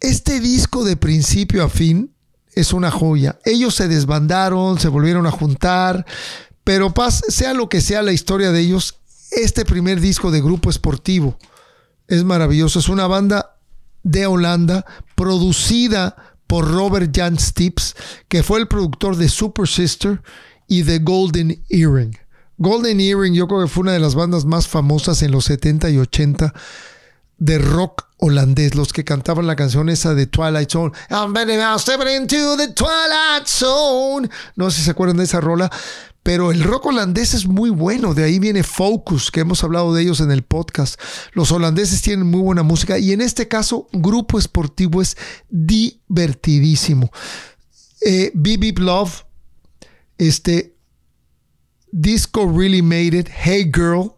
este 0.00 0.40
disco 0.40 0.84
de 0.84 0.96
principio 0.96 1.64
a 1.64 1.68
fin 1.68 2.14
es 2.54 2.72
una 2.72 2.90
joya. 2.90 3.38
Ellos 3.44 3.74
se 3.74 3.88
desbandaron, 3.88 4.78
se 4.78 4.88
volvieron 4.88 5.26
a 5.26 5.30
juntar, 5.30 6.06
pero 6.64 6.94
paz, 6.94 7.22
sea 7.28 7.54
lo 7.54 7.68
que 7.68 7.80
sea 7.80 8.02
la 8.02 8.12
historia 8.12 8.52
de 8.52 8.60
ellos, 8.60 8.98
este 9.30 9.64
primer 9.64 10.00
disco 10.00 10.30
de 10.30 10.40
grupo 10.40 10.70
esportivo 10.70 11.38
es 12.06 12.24
maravilloso. 12.24 12.78
Es 12.78 12.88
una 12.88 13.06
banda 13.06 13.58
de 14.02 14.26
Holanda 14.26 14.86
producida 15.14 16.16
por 16.46 16.70
Robert 16.70 17.14
Jan 17.14 17.38
Stips, 17.38 17.94
que 18.28 18.42
fue 18.42 18.58
el 18.58 18.68
productor 18.68 19.16
de 19.16 19.28
Super 19.28 19.68
Sister 19.68 20.22
y 20.66 20.82
de 20.82 20.98
Golden 21.00 21.62
Earring. 21.68 22.16
Golden 22.58 23.00
Earring 23.00 23.34
yo 23.34 23.48
creo 23.48 23.62
que 23.62 23.68
fue 23.68 23.82
una 23.82 23.92
de 23.92 24.00
las 24.00 24.14
bandas 24.14 24.44
más 24.44 24.68
famosas 24.68 25.22
en 25.22 25.30
los 25.30 25.46
70 25.46 25.90
y 25.90 25.98
80 25.98 26.52
de 27.38 27.58
rock 27.58 28.08
holandés, 28.18 28.74
los 28.74 28.92
que 28.92 29.04
cantaban 29.04 29.46
la 29.46 29.56
canción 29.56 29.88
esa 29.88 30.14
de 30.14 30.26
Twilight 30.26 30.70
Zone. 30.70 30.92
into 32.16 32.56
the 32.56 32.68
Twilight 32.72 33.46
Zone. 33.46 34.28
No 34.56 34.70
sé 34.70 34.78
si 34.78 34.84
se 34.84 34.90
acuerdan 34.90 35.18
de 35.18 35.24
esa 35.24 35.40
rola, 35.40 35.70
pero 36.24 36.50
el 36.50 36.62
rock 36.64 36.86
holandés 36.86 37.34
es 37.34 37.46
muy 37.46 37.70
bueno. 37.70 38.12
De 38.12 38.24
ahí 38.24 38.40
viene 38.40 38.64
Focus, 38.64 39.30
que 39.30 39.40
hemos 39.40 39.62
hablado 39.62 39.94
de 39.94 40.02
ellos 40.02 40.20
en 40.20 40.32
el 40.32 40.42
podcast. 40.42 41.00
Los 41.32 41.52
holandeses 41.52 42.02
tienen 42.02 42.26
muy 42.26 42.40
buena 42.40 42.64
música 42.64 42.98
y 42.98 43.12
en 43.12 43.20
este 43.20 43.46
caso, 43.46 43.88
Grupo 43.92 44.38
Esportivo 44.38 45.00
es 45.00 45.16
divertidísimo. 45.48 47.10
Eh, 48.00 48.32
Love, 48.78 49.24
este, 50.18 50.74
Disco 51.92 52.46
Really 52.46 52.82
Made 52.82 53.18
It, 53.18 53.28
Hey 53.28 53.70
Girl. 53.72 54.14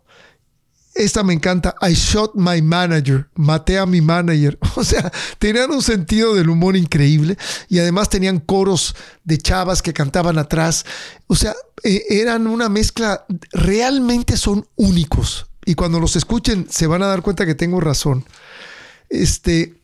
Esta 0.94 1.22
me 1.22 1.32
encanta. 1.32 1.74
I 1.80 1.94
shot 1.94 2.32
my 2.34 2.60
manager. 2.60 3.28
Maté 3.34 3.78
a 3.78 3.86
mi 3.86 4.00
manager. 4.00 4.58
O 4.76 4.84
sea, 4.84 5.10
tenían 5.38 5.70
un 5.70 5.82
sentido 5.82 6.34
del 6.34 6.50
humor 6.50 6.76
increíble 6.76 7.36
y 7.68 7.78
además 7.78 8.08
tenían 8.08 8.38
coros 8.38 8.94
de 9.24 9.38
chavas 9.38 9.82
que 9.82 9.92
cantaban 9.92 10.38
atrás. 10.38 10.84
O 11.26 11.36
sea, 11.36 11.54
eh, 11.82 12.02
eran 12.10 12.46
una 12.46 12.68
mezcla. 12.68 13.24
Realmente 13.52 14.36
son 14.36 14.66
únicos. 14.76 15.46
Y 15.64 15.74
cuando 15.74 16.00
los 16.00 16.16
escuchen 16.16 16.66
se 16.68 16.86
van 16.86 17.02
a 17.02 17.06
dar 17.06 17.22
cuenta 17.22 17.46
que 17.46 17.54
tengo 17.54 17.80
razón. 17.80 18.24
Este. 19.08 19.74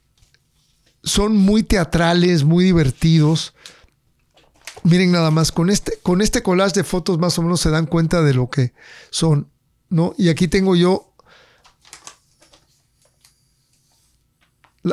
Son 1.02 1.36
muy 1.36 1.62
teatrales, 1.62 2.42
muy 2.42 2.64
divertidos. 2.64 3.54
Miren 4.84 5.12
nada 5.12 5.30
más, 5.30 5.52
con 5.52 5.70
este, 5.70 5.98
con 6.02 6.20
este 6.20 6.42
collage 6.42 6.74
de 6.74 6.84
fotos 6.84 7.18
más 7.18 7.38
o 7.38 7.42
menos 7.42 7.60
se 7.60 7.70
dan 7.70 7.86
cuenta 7.86 8.22
de 8.22 8.34
lo 8.34 8.48
que 8.48 8.72
son, 9.10 9.50
¿no? 9.88 10.14
Y 10.16 10.28
aquí 10.28 10.48
tengo 10.48 10.76
yo, 10.76 11.12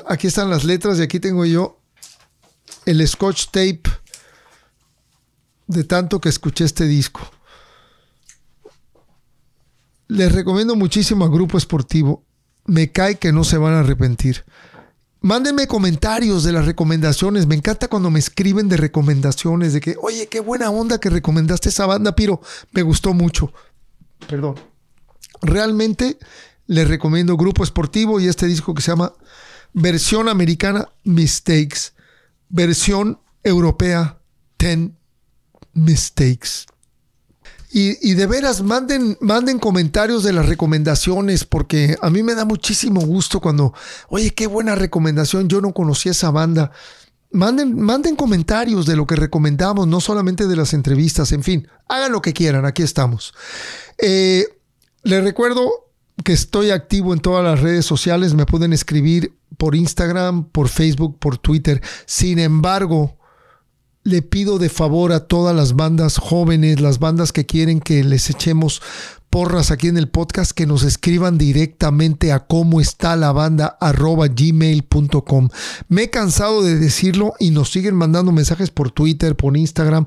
aquí 0.08 0.28
están 0.28 0.50
las 0.50 0.64
letras 0.64 0.98
y 1.00 1.04
aquí 1.04 1.20
tengo 1.20 1.46
yo 1.46 1.80
el 2.86 3.08
scotch 3.08 3.46
tape 3.48 3.84
de 5.68 5.84
tanto 5.84 6.20
que 6.20 6.30
escuché 6.30 6.66
este 6.66 6.86
disco. 6.86 7.22
Les 10.08 10.32
recomiendo 10.32 10.76
muchísimo 10.76 11.26
a 11.26 11.30
Grupo 11.30 11.58
Esportivo. 11.58 12.26
Me 12.66 12.92
cae 12.92 13.18
que 13.18 13.32
no 13.32 13.44
se 13.44 13.58
van 13.58 13.74
a 13.74 13.80
arrepentir. 13.80 14.46
Mándenme 15.24 15.68
comentarios 15.68 16.44
de 16.44 16.52
las 16.52 16.66
recomendaciones. 16.66 17.48
Me 17.48 17.56
encanta 17.56 17.88
cuando 17.88 18.12
me 18.12 18.20
escriben 18.20 18.68
de 18.68 18.76
recomendaciones, 18.76 19.72
de 19.72 19.80
que, 19.80 19.96
oye, 20.02 20.28
qué 20.28 20.42
buena 20.42 20.70
onda 20.70 21.00
que 21.00 21.10
recomendaste 21.10 21.70
esa 21.70 21.86
banda, 21.86 22.14
Piro. 22.14 22.42
Me 22.74 22.82
gustó 22.82 23.14
mucho. 23.14 23.54
Perdón. 24.28 24.56
Realmente 25.42 26.20
les 26.68 26.90
recomiendo 26.90 27.38
Grupo 27.38 27.64
Esportivo 27.64 28.20
y 28.20 28.28
este 28.28 28.48
disco 28.48 28.74
que 28.74 28.82
se 28.82 28.92
llama 28.92 29.14
Versión 29.72 30.28
Americana 30.28 30.90
Mistakes. 31.06 31.94
Versión 32.50 33.22
Europea 33.46 34.20
Ten 34.58 34.98
Mistakes. 35.72 36.66
Y, 37.76 38.14
de 38.14 38.28
veras, 38.28 38.62
manden, 38.62 39.18
manden 39.20 39.58
comentarios 39.58 40.22
de 40.22 40.32
las 40.32 40.46
recomendaciones, 40.46 41.44
porque 41.44 41.98
a 42.04 42.12
mí 42.12 42.22
me 42.22 42.36
da 42.36 42.46
muchísimo 42.46 43.02
gusto 43.02 43.40
cuando, 43.40 43.74
oye, 44.10 44.30
qué 44.30 44.46
buena 44.46 44.76
recomendación, 44.76 45.50
yo 45.50 45.60
no 45.60 45.74
conocía 45.74 46.12
esa 46.12 46.30
banda. 46.30 46.70
Manden, 47.32 47.76
manden 47.82 48.16
comentarios 48.16 48.86
de 48.86 48.96
lo 48.96 49.08
que 49.08 49.16
recomendamos, 49.16 49.88
no 49.88 50.02
solamente 50.02 50.46
de 50.46 50.56
las 50.56 50.76
entrevistas, 50.76 51.32
en 51.32 51.42
fin, 51.42 51.68
hagan 51.90 52.12
lo 52.12 52.22
que 52.22 52.32
quieran, 52.32 52.64
aquí 52.64 52.84
estamos. 52.84 53.34
Eh, 53.98 54.46
les 55.02 55.24
recuerdo 55.24 55.68
que 56.24 56.34
estoy 56.34 56.70
activo 56.70 57.12
en 57.12 57.22
todas 57.22 57.44
las 57.44 57.60
redes 57.60 57.88
sociales, 57.88 58.36
me 58.36 58.46
pueden 58.46 58.72
escribir 58.72 59.34
por 59.58 59.74
Instagram, 59.74 60.46
por 60.50 60.70
Facebook, 60.70 61.18
por 61.18 61.40
Twitter. 61.40 61.82
Sin 62.06 62.38
embargo, 62.38 63.18
le 64.04 64.22
pido 64.22 64.60
de 64.60 64.70
favor 64.70 65.12
a 65.14 65.22
todas 65.22 65.56
las 65.56 65.76
bandas 65.76 66.18
jóvenes, 66.18 66.82
las 66.82 67.00
bandas 67.00 67.32
que 67.32 67.46
quieren 67.46 67.80
que 67.80 68.04
les 68.04 68.30
echemos 68.30 68.82
porras 69.30 69.72
aquí 69.72 69.88
en 69.88 69.98
el 69.98 70.10
podcast, 70.10 70.52
que 70.52 70.68
nos 70.68 70.84
escriban 70.84 71.40
directamente 71.40 72.32
a 72.32 72.46
cómo 72.46 72.80
está 72.80 73.16
la 73.16 73.32
banda 73.32 73.78
arroba 73.80 74.28
gmail.com. 74.28 75.50
Me 75.88 76.04
he 76.04 76.10
cansado 76.12 76.62
de 76.62 76.78
decirlo 76.78 77.34
y 77.40 77.50
nos 77.50 77.72
siguen 77.72 77.96
mandando 77.96 78.32
mensajes 78.32 78.70
por 78.70 78.92
Twitter, 78.92 79.36
por 79.36 79.58
Instagram 79.58 80.06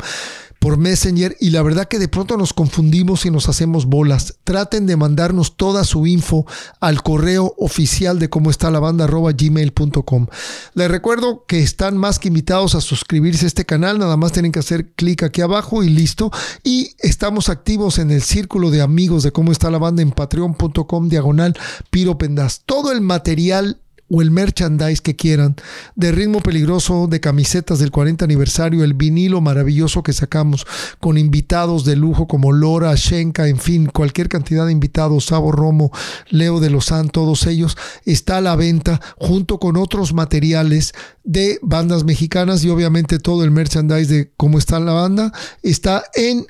por 0.58 0.78
Messenger 0.78 1.36
y 1.40 1.50
la 1.50 1.62
verdad 1.62 1.88
que 1.88 1.98
de 1.98 2.08
pronto 2.08 2.36
nos 2.36 2.52
confundimos 2.52 3.26
y 3.26 3.30
nos 3.30 3.48
hacemos 3.48 3.86
bolas. 3.86 4.38
Traten 4.44 4.86
de 4.86 4.96
mandarnos 4.96 5.56
toda 5.56 5.84
su 5.84 6.06
info 6.06 6.46
al 6.80 7.02
correo 7.02 7.54
oficial 7.58 8.18
de 8.18 8.28
cómo 8.28 8.50
está 8.50 8.70
la 8.70 8.80
banda 8.80 9.06
gmail.com. 9.06 10.26
Les 10.75 10.90
recuerdo 10.90 11.44
que 11.46 11.62
están 11.62 11.96
más 11.96 12.18
que 12.18 12.28
invitados 12.28 12.75
a 12.75 12.80
suscribirse 12.80 13.46
a 13.46 13.48
este 13.48 13.64
canal, 13.64 13.98
nada 13.98 14.16
más 14.16 14.32
tienen 14.32 14.52
que 14.52 14.58
hacer 14.58 14.92
clic 14.92 15.22
aquí 15.22 15.40
abajo 15.40 15.82
y 15.82 15.88
listo. 15.88 16.30
Y 16.62 16.90
estamos 17.00 17.48
activos 17.48 17.98
en 17.98 18.10
el 18.10 18.22
círculo 18.22 18.70
de 18.70 18.82
amigos 18.82 19.22
de 19.22 19.32
cómo 19.32 19.52
está 19.52 19.70
la 19.70 19.78
banda 19.78 20.02
en 20.02 20.10
patreon.com 20.10 21.08
diagonal 21.08 21.54
Piro 21.90 22.18
Todo 22.66 22.92
el 22.92 23.00
material 23.00 23.80
o 24.08 24.22
el 24.22 24.30
merchandise 24.30 25.02
que 25.02 25.16
quieran, 25.16 25.56
de 25.96 26.12
ritmo 26.12 26.40
peligroso, 26.40 27.08
de 27.08 27.20
camisetas 27.20 27.78
del 27.78 27.90
40 27.90 28.25
aniversario, 28.25 28.84
el 28.84 28.94
vinilo 28.94 29.40
maravilloso 29.40 30.02
que 30.02 30.12
sacamos 30.12 30.66
con 31.00 31.18
invitados 31.18 31.84
de 31.84 31.96
lujo 31.96 32.26
como 32.26 32.52
Lora, 32.52 32.94
Shenka, 32.94 33.48
en 33.48 33.58
fin, 33.58 33.86
cualquier 33.86 34.28
cantidad 34.28 34.66
de 34.66 34.72
invitados, 34.72 35.26
Sabo 35.26 35.52
Romo, 35.52 35.90
Leo 36.30 36.60
de 36.60 36.70
Lozán, 36.70 37.08
todos 37.08 37.46
ellos, 37.46 37.76
está 38.04 38.38
a 38.38 38.40
la 38.40 38.56
venta 38.56 39.00
junto 39.18 39.58
con 39.58 39.76
otros 39.76 40.12
materiales 40.12 40.94
de 41.25 41.58
bandas 41.62 42.04
mexicanas 42.04 42.64
y 42.64 42.70
obviamente 42.70 43.18
todo 43.18 43.42
el 43.42 43.50
merchandise 43.50 44.12
de 44.12 44.30
cómo 44.36 44.58
está 44.58 44.78
la 44.78 44.92
banda 44.92 45.32
está 45.62 46.04
en 46.14 46.46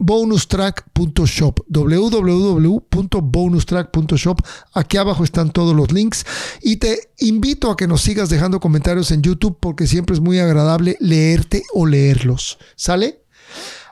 bonustrack.shop 0.00 1.60
www.bonustrack.shop 1.68 4.40
aquí 4.72 4.96
abajo 4.96 5.22
están 5.22 5.50
todos 5.50 5.76
los 5.76 5.92
links. 5.92 6.26
Y 6.62 6.78
te 6.78 7.12
invito 7.18 7.70
a 7.70 7.76
que 7.76 7.86
nos 7.86 8.00
sigas 8.00 8.30
dejando 8.30 8.58
comentarios 8.60 9.12
en 9.12 9.22
YouTube 9.22 9.58
porque 9.60 9.86
siempre 9.86 10.14
es 10.14 10.20
muy 10.20 10.40
agradable 10.40 10.96
leerte 11.00 11.62
o 11.74 11.86
leerlos. 11.86 12.58
¿sale? 12.74 13.20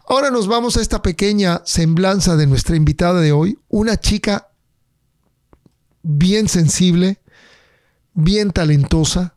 ahora 0.08 0.30
nos 0.30 0.48
vamos 0.48 0.76
a 0.76 0.80
esta 0.80 1.02
pequeña 1.02 1.62
semblanza 1.66 2.36
de 2.36 2.46
nuestra 2.46 2.76
invitada 2.76 3.20
de 3.20 3.32
hoy 3.32 3.58
una 3.68 3.98
chica 3.98 4.48
bien 6.02 6.48
sensible 6.48 7.20
bien 8.14 8.52
talentosa 8.52 9.36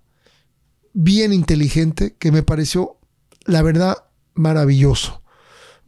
bien 0.94 1.34
inteligente 1.34 2.16
que 2.18 2.32
me 2.32 2.44
pareció 2.44 2.98
la 3.46 3.62
verdad 3.62 3.98
maravilloso 4.34 5.21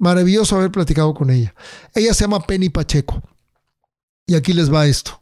Maravilloso 0.04 0.58
haber 0.58 0.70
platicado 0.70 1.14
con 1.14 1.30
ella. 1.30 1.56
Ella 1.96 2.14
se 2.14 2.26
llama 2.26 2.42
Penny 2.42 2.68
Pacheco. 2.68 3.24
Y 4.28 4.36
aquí 4.36 4.52
les 4.52 4.70
va 4.70 4.86
esto. 4.86 5.22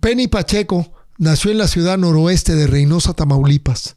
Penny 0.00 0.28
Pacheco 0.28 0.92
nació 1.18 1.50
en 1.50 1.58
la 1.58 1.66
ciudad 1.66 1.98
noroeste 1.98 2.54
de 2.54 2.68
Reynosa, 2.68 3.12
Tamaulipas. 3.12 3.96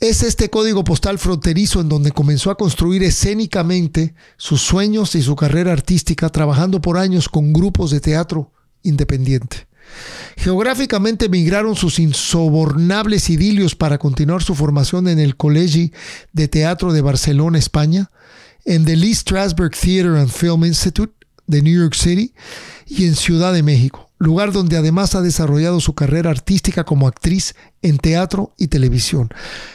Es 0.00 0.22
este 0.22 0.48
código 0.48 0.82
postal 0.82 1.18
fronterizo 1.18 1.82
en 1.82 1.90
donde 1.90 2.10
comenzó 2.10 2.50
a 2.50 2.56
construir 2.56 3.02
escénicamente 3.02 4.14
sus 4.38 4.62
sueños 4.62 5.14
y 5.14 5.20
su 5.20 5.36
carrera 5.36 5.74
artística 5.74 6.30
trabajando 6.30 6.80
por 6.80 6.96
años 6.96 7.28
con 7.28 7.52
grupos 7.52 7.90
de 7.90 8.00
teatro 8.00 8.50
independiente. 8.82 9.68
Geográficamente 10.38 11.26
emigraron 11.26 11.76
sus 11.76 11.98
insobornables 11.98 13.28
idilios 13.28 13.74
para 13.74 13.98
continuar 13.98 14.42
su 14.42 14.54
formación 14.54 15.06
en 15.06 15.18
el 15.18 15.36
Colegio 15.36 15.90
de 16.32 16.48
Teatro 16.48 16.94
de 16.94 17.02
Barcelona, 17.02 17.58
España, 17.58 18.10
en 18.68 18.84
the 18.84 18.96
Lee 18.96 19.14
Strasberg 19.14 19.74
Theater 19.74 20.16
and 20.16 20.28
Film 20.28 20.62
Institute 20.62 21.14
de 21.46 21.62
New 21.62 21.72
York 21.72 21.94
City 21.94 22.34
y 22.86 23.06
en 23.06 23.16
Ciudad 23.16 23.54
de 23.54 23.62
México, 23.62 24.10
lugar 24.18 24.52
donde 24.52 24.76
además 24.76 25.14
ha 25.14 25.22
desarrollado 25.22 25.80
su 25.80 25.94
carrera 25.94 26.30
artística 26.30 26.84
como 26.84 27.08
actriz 27.08 27.54
en 27.80 27.96
teatro 27.96 28.52
y 28.58 28.68
televisión, 28.68 29.30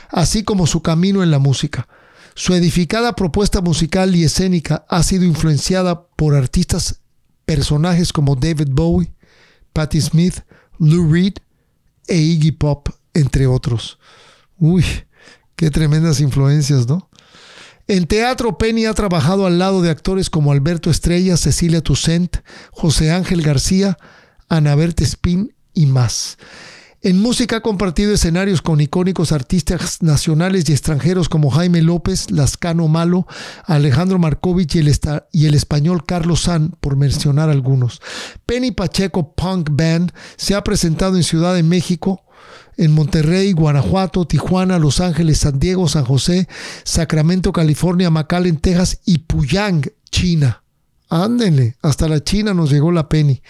así 0.09 0.43
como 0.43 0.67
su 0.67 0.83
camino 0.83 1.23
en 1.23 1.31
la 1.31 1.39
música. 1.39 1.87
Su 2.35 2.53
edificada 2.53 3.15
propuesta 3.15 3.61
musical 3.61 4.15
y 4.15 4.25
escénica 4.25 4.85
ha 4.87 5.01
sido 5.01 5.25
influenciada 5.25 6.05
por 6.15 6.35
artistas, 6.35 7.01
personajes 7.45 8.13
como 8.13 8.35
David 8.35 8.69
Bowie, 8.69 9.11
Patti 9.73 10.01
Smith, 10.01 10.41
Lou 10.77 11.11
Reed 11.11 11.33
e 12.07 12.17
Iggy 12.17 12.51
Pop, 12.51 12.89
entre 13.15 13.47
otros. 13.47 13.97
Uy, 14.59 14.85
qué 15.55 15.71
tremendas 15.71 16.19
influencias, 16.19 16.87
¿no? 16.87 17.09
En 17.87 18.07
teatro, 18.07 18.57
Penny 18.57 18.85
ha 18.85 18.93
trabajado 18.93 19.45
al 19.45 19.59
lado 19.59 19.81
de 19.81 19.89
actores 19.89 20.29
como 20.29 20.53
Alberto 20.53 20.89
Estrella, 20.89 21.35
Cecilia 21.35 21.81
Toussaint, 21.81 22.37
José 22.71 23.11
Ángel 23.11 23.41
García, 23.41 23.97
Ana 24.47 24.75
Berta 24.75 25.03
Spin 25.03 25.53
y 25.73 25.85
más. 25.87 26.37
En 27.01 27.21
música 27.21 27.57
ha 27.57 27.61
compartido 27.61 28.13
escenarios 28.13 28.61
con 28.61 28.79
icónicos 28.79 29.33
artistas 29.33 30.01
nacionales 30.01 30.69
y 30.69 30.71
extranjeros 30.71 31.27
como 31.27 31.49
Jaime 31.49 31.81
López, 31.81 32.31
Lascano 32.31 32.87
Malo, 32.87 33.27
Alejandro 33.65 34.17
Markovich 34.19 34.75
y 34.75 34.79
el, 34.79 34.97
y 35.33 35.47
el 35.47 35.53
español 35.53 36.05
Carlos 36.05 36.43
San, 36.43 36.69
por 36.79 36.95
mencionar 36.95 37.49
algunos. 37.49 38.01
Penny 38.45 38.71
Pacheco 38.71 39.33
Punk 39.33 39.71
Band 39.73 40.13
se 40.37 40.55
ha 40.55 40.63
presentado 40.63 41.17
en 41.17 41.23
Ciudad 41.23 41.53
de 41.53 41.63
México, 41.63 42.23
en 42.77 42.91
Monterrey, 42.91 43.51
Guanajuato, 43.53 44.25
Tijuana, 44.25 44.79
Los 44.79 44.99
Ángeles, 44.99 45.39
San 45.39 45.59
Diego, 45.59 45.87
San 45.87 46.05
José, 46.05 46.47
Sacramento, 46.83 47.53
California, 47.53 48.09
McAllen, 48.09 48.57
Texas 48.57 48.99
y 49.05 49.19
Puyang, 49.19 49.83
China. 50.09 50.63
Ándenle, 51.09 51.77
hasta 51.83 52.07
la 52.07 52.23
China 52.23 52.55
nos 52.55 52.71
llegó 52.71 52.91
la 52.91 53.07
Penny. 53.07 53.43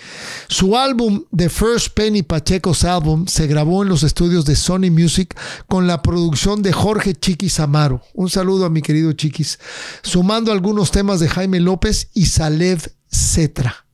Su 0.50 0.78
álbum 0.78 1.24
The 1.34 1.48
First 1.48 1.94
Penny 1.94 2.22
Pacheco's 2.22 2.84
Album 2.84 3.26
se 3.28 3.48
grabó 3.48 3.84
en 3.84 3.90
los 3.90 4.04
estudios 4.04 4.44
de 4.44 4.58
Sony 4.58 4.92
Music 4.92 5.34
con 5.68 5.88
la 5.88 6.02
producción 6.02 6.62
de 6.62 6.74
Jorge 6.74 7.16
Chiquis 7.16 7.62
Amaro. 7.62 8.02
Un 8.14 8.30
saludo 8.30 8.66
a 8.66 8.70
mi 8.70 8.82
querido 8.82 9.14
Chiquis. 9.14 9.60
Sumando 10.02 10.52
algunos 10.52 10.92
temas 10.92 11.22
de 11.22 11.30
Jaime 11.30 11.62
López 11.62 12.10
y 12.14 12.26
Salev 12.26 12.92
Cetra. 13.10 13.86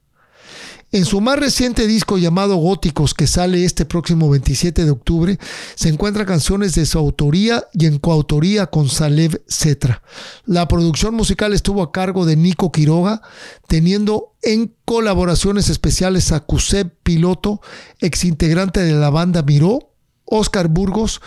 En 0.92 1.06
su 1.06 1.22
más 1.22 1.38
reciente 1.38 1.86
disco 1.86 2.18
llamado 2.18 2.56
Góticos, 2.56 3.14
que 3.14 3.28
sale 3.28 3.64
este 3.64 3.86
próximo 3.86 4.28
27 4.28 4.86
de 4.86 4.90
octubre, 4.90 5.38
se 5.76 5.90
encuentran 5.90 6.26
canciones 6.26 6.74
de 6.74 6.88
su 6.88 6.98
autoría 6.98 7.64
y 7.74 7.86
en 7.86 8.00
coautoría 8.00 8.66
con 8.66 8.90
Salev 8.90 9.40
Cetra. 9.48 10.02
La 10.46 10.68
producción 10.68 11.14
musical 11.14 11.54
estuvo 11.54 11.84
a 11.84 11.92
cargo 11.92 12.26
de 12.26 12.36
Nico 12.36 12.72
Quiroga, 12.72 13.22
teniendo 13.68 14.34
en 14.42 14.74
colaboraciones 14.84 15.70
especiales 15.70 16.32
a 16.32 16.40
Cuseb 16.40 16.92
Piloto, 17.04 17.62
ex 18.00 18.26
integrante 18.26 18.82
de 18.82 18.94
la 18.94 19.12
banda 19.12 19.44
Miró, 19.44 19.92
Oscar 20.26 20.70
Burgos, 20.70 21.22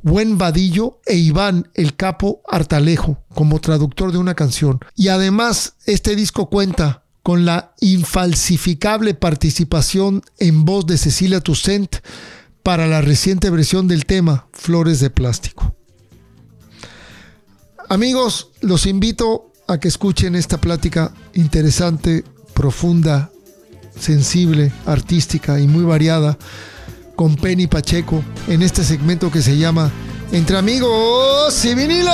Buen 0.00 0.38
Vadillo 0.38 1.00
e 1.04 1.16
Iván 1.16 1.70
el 1.74 1.96
Capo 1.96 2.40
Artalejo 2.48 3.18
como 3.34 3.60
traductor 3.60 4.10
de 4.10 4.18
una 4.18 4.34
canción. 4.34 4.80
Y 4.96 5.08
además 5.08 5.74
este 5.84 6.16
disco 6.16 6.48
cuenta 6.48 7.01
con 7.22 7.44
la 7.44 7.74
infalsificable 7.80 9.14
participación 9.14 10.22
en 10.38 10.64
voz 10.64 10.86
de 10.86 10.98
Cecilia 10.98 11.40
Toussaint 11.40 11.96
para 12.62 12.86
la 12.86 13.00
reciente 13.00 13.50
versión 13.50 13.88
del 13.88 14.06
tema 14.06 14.46
Flores 14.52 15.00
de 15.00 15.10
Plástico. 15.10 15.74
Amigos, 17.88 18.50
los 18.60 18.86
invito 18.86 19.52
a 19.68 19.78
que 19.78 19.88
escuchen 19.88 20.34
esta 20.34 20.60
plática 20.60 21.12
interesante, 21.34 22.24
profunda, 22.54 23.30
sensible, 23.98 24.72
artística 24.86 25.60
y 25.60 25.68
muy 25.68 25.84
variada 25.84 26.38
con 27.16 27.36
Penny 27.36 27.66
Pacheco 27.66 28.22
en 28.48 28.62
este 28.62 28.84
segmento 28.84 29.30
que 29.30 29.42
se 29.42 29.56
llama 29.56 29.92
Entre 30.32 30.56
amigos 30.56 31.64
y 31.64 31.74
vinilo 31.74 32.10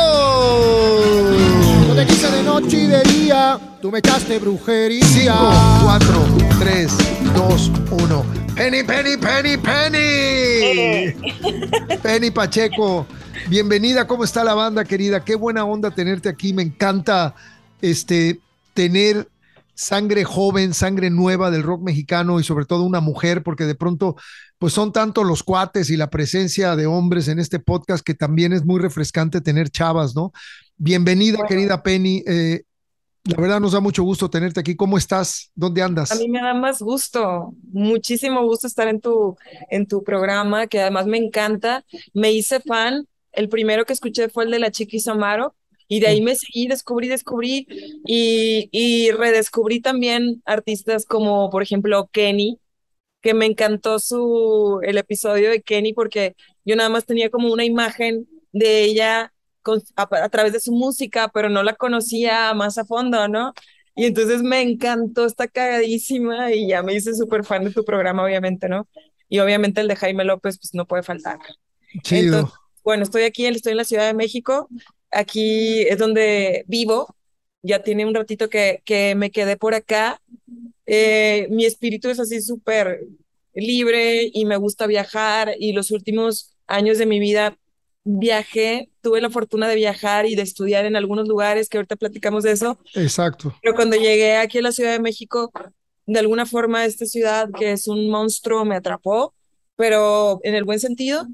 te 1.98 2.06
quise 2.06 2.30
de 2.30 2.42
noche 2.44 2.76
y 2.76 2.86
de 2.86 3.02
día, 3.02 3.58
tú 3.82 3.90
me 3.90 3.98
echaste 3.98 4.38
brujería. 4.38 5.04
5, 5.04 5.80
4, 5.82 6.26
3, 6.60 6.92
2, 7.34 7.72
1. 7.90 8.24
Penny, 8.54 8.84
Penny, 8.84 9.16
Penny, 9.16 9.56
Penny. 9.56 11.12
Penny 12.02 12.30
Pacheco, 12.30 13.04
bienvenida. 13.48 14.06
¿Cómo 14.06 14.22
está 14.22 14.44
la 14.44 14.54
banda, 14.54 14.84
querida? 14.84 15.24
Qué 15.24 15.34
buena 15.34 15.64
onda 15.64 15.90
tenerte 15.90 16.28
aquí. 16.28 16.52
Me 16.52 16.62
encanta 16.62 17.34
este, 17.82 18.38
tener 18.74 19.26
sangre 19.74 20.22
joven, 20.22 20.72
sangre 20.72 21.10
nueva 21.10 21.50
del 21.50 21.64
rock 21.64 21.82
mexicano 21.82 22.38
y 22.38 22.44
sobre 22.44 22.64
todo 22.64 22.84
una 22.84 23.00
mujer, 23.00 23.42
porque 23.42 23.64
de 23.64 23.74
pronto 23.74 24.14
pues 24.58 24.72
son 24.72 24.92
tanto 24.92 25.24
los 25.24 25.42
cuates 25.42 25.88
y 25.90 25.96
la 25.96 26.10
presencia 26.10 26.74
de 26.74 26.86
hombres 26.86 27.28
en 27.28 27.38
este 27.38 27.60
podcast 27.60 28.04
que 28.04 28.14
también 28.14 28.52
es 28.52 28.64
muy 28.64 28.80
refrescante 28.80 29.40
tener 29.40 29.70
chavas, 29.70 30.16
¿no? 30.16 30.32
Bienvenida, 30.76 31.38
querida 31.48 31.82
Penny. 31.82 32.24
Eh, 32.26 32.62
la 33.24 33.40
verdad 33.40 33.60
nos 33.60 33.72
da 33.72 33.80
mucho 33.80 34.02
gusto 34.02 34.28
tenerte 34.30 34.58
aquí. 34.58 34.74
¿Cómo 34.74 34.98
estás? 34.98 35.52
¿Dónde 35.54 35.82
andas? 35.82 36.10
A 36.10 36.16
mí 36.16 36.28
me 36.28 36.40
da 36.40 36.54
más 36.54 36.80
gusto, 36.80 37.54
muchísimo 37.70 38.42
gusto 38.42 38.66
estar 38.66 38.88
en 38.88 39.00
tu, 39.00 39.36
en 39.70 39.86
tu 39.86 40.02
programa, 40.02 40.66
que 40.66 40.80
además 40.80 41.06
me 41.06 41.18
encanta. 41.18 41.84
Me 42.12 42.32
hice 42.32 42.60
fan. 42.60 43.06
El 43.32 43.48
primero 43.48 43.84
que 43.84 43.92
escuché 43.92 44.28
fue 44.28 44.44
el 44.44 44.50
de 44.50 44.58
la 44.58 44.70
Chiquis 44.70 45.06
Amaro. 45.06 45.54
Y 45.90 46.00
de 46.00 46.08
ahí 46.08 46.20
me 46.20 46.34
seguí, 46.34 46.68
descubrí, 46.68 47.08
descubrí 47.08 47.66
y, 48.06 48.68
y 48.72 49.10
redescubrí 49.10 49.80
también 49.80 50.42
artistas 50.44 51.06
como, 51.06 51.48
por 51.48 51.62
ejemplo, 51.62 52.10
Kenny, 52.12 52.58
que 53.28 53.34
me 53.34 53.44
encantó 53.44 53.98
su, 53.98 54.80
el 54.82 54.96
episodio 54.96 55.50
de 55.50 55.60
Kenny 55.60 55.92
porque 55.92 56.34
yo 56.64 56.76
nada 56.76 56.88
más 56.88 57.04
tenía 57.04 57.28
como 57.28 57.52
una 57.52 57.62
imagen 57.62 58.26
de 58.52 58.84
ella 58.84 59.34
a, 59.96 60.28
través 60.30 60.54
de 60.54 60.60
su 60.60 60.72
música, 60.72 61.28
pero 61.28 61.50
no 61.50 61.62
la 61.62 61.74
conocía 61.74 62.54
más 62.54 62.78
a 62.78 62.86
fondo, 62.86 63.28
¿no? 63.28 63.52
Y 63.94 64.06
entonces 64.06 64.42
me 64.42 64.62
encantó, 64.62 65.26
está 65.26 65.46
cagadísima 65.46 66.54
y 66.54 66.68
ya 66.68 66.82
me 66.82 66.94
hice 66.94 67.14
súper 67.14 67.44
fan 67.44 67.64
de 67.64 67.70
tu 67.70 67.84
programa, 67.84 68.24
obviamente, 68.24 68.66
¿no? 68.66 68.88
Y 69.28 69.40
obviamente 69.40 69.82
el 69.82 69.88
de 69.88 69.96
Jaime 69.96 70.24
López, 70.24 70.58
pues 70.58 70.72
no 70.72 70.86
puede 70.86 71.02
faltar. 71.02 71.38
Chido. 72.02 72.50
bueno, 72.82 73.02
estoy 73.02 73.24
aquí, 73.24 73.44
estoy 73.44 73.72
en 73.72 73.76
la 73.76 73.84
Ciudad 73.84 74.06
de 74.06 74.14
México, 74.14 74.70
aquí 75.10 75.82
es 75.82 75.98
donde 75.98 76.64
vivo, 76.66 77.14
ya 77.62 77.82
tiene 77.82 78.06
un 78.06 78.14
ratito 78.14 78.48
que, 78.48 78.82
que 78.84 79.14
me 79.14 79.30
quedé 79.30 79.56
por 79.56 79.74
acá. 79.74 80.20
Eh, 80.86 81.48
mi 81.50 81.64
espíritu 81.64 82.08
es 82.08 82.20
así 82.20 82.40
súper 82.40 83.00
libre 83.54 84.30
y 84.32 84.44
me 84.44 84.56
gusta 84.56 84.86
viajar 84.86 85.54
y 85.58 85.72
los 85.72 85.90
últimos 85.90 86.54
años 86.66 86.98
de 86.98 87.06
mi 87.06 87.18
vida 87.18 87.56
viajé, 88.04 88.90
tuve 89.02 89.20
la 89.20 89.30
fortuna 89.30 89.68
de 89.68 89.76
viajar 89.76 90.26
y 90.26 90.34
de 90.34 90.42
estudiar 90.42 90.86
en 90.86 90.96
algunos 90.96 91.28
lugares, 91.28 91.68
que 91.68 91.76
ahorita 91.76 91.96
platicamos 91.96 92.44
de 92.44 92.52
eso. 92.52 92.78
Exacto. 92.94 93.54
Pero 93.62 93.74
cuando 93.74 93.96
llegué 93.96 94.36
aquí 94.36 94.58
a 94.58 94.62
la 94.62 94.72
Ciudad 94.72 94.92
de 94.92 95.00
México, 95.00 95.52
de 96.06 96.18
alguna 96.18 96.46
forma 96.46 96.86
esta 96.86 97.04
ciudad, 97.04 97.50
que 97.58 97.72
es 97.72 97.86
un 97.86 98.08
monstruo, 98.08 98.64
me 98.64 98.76
atrapó, 98.76 99.34
pero 99.76 100.40
en 100.42 100.54
el 100.54 100.64
buen 100.64 100.80
sentido, 100.80 101.26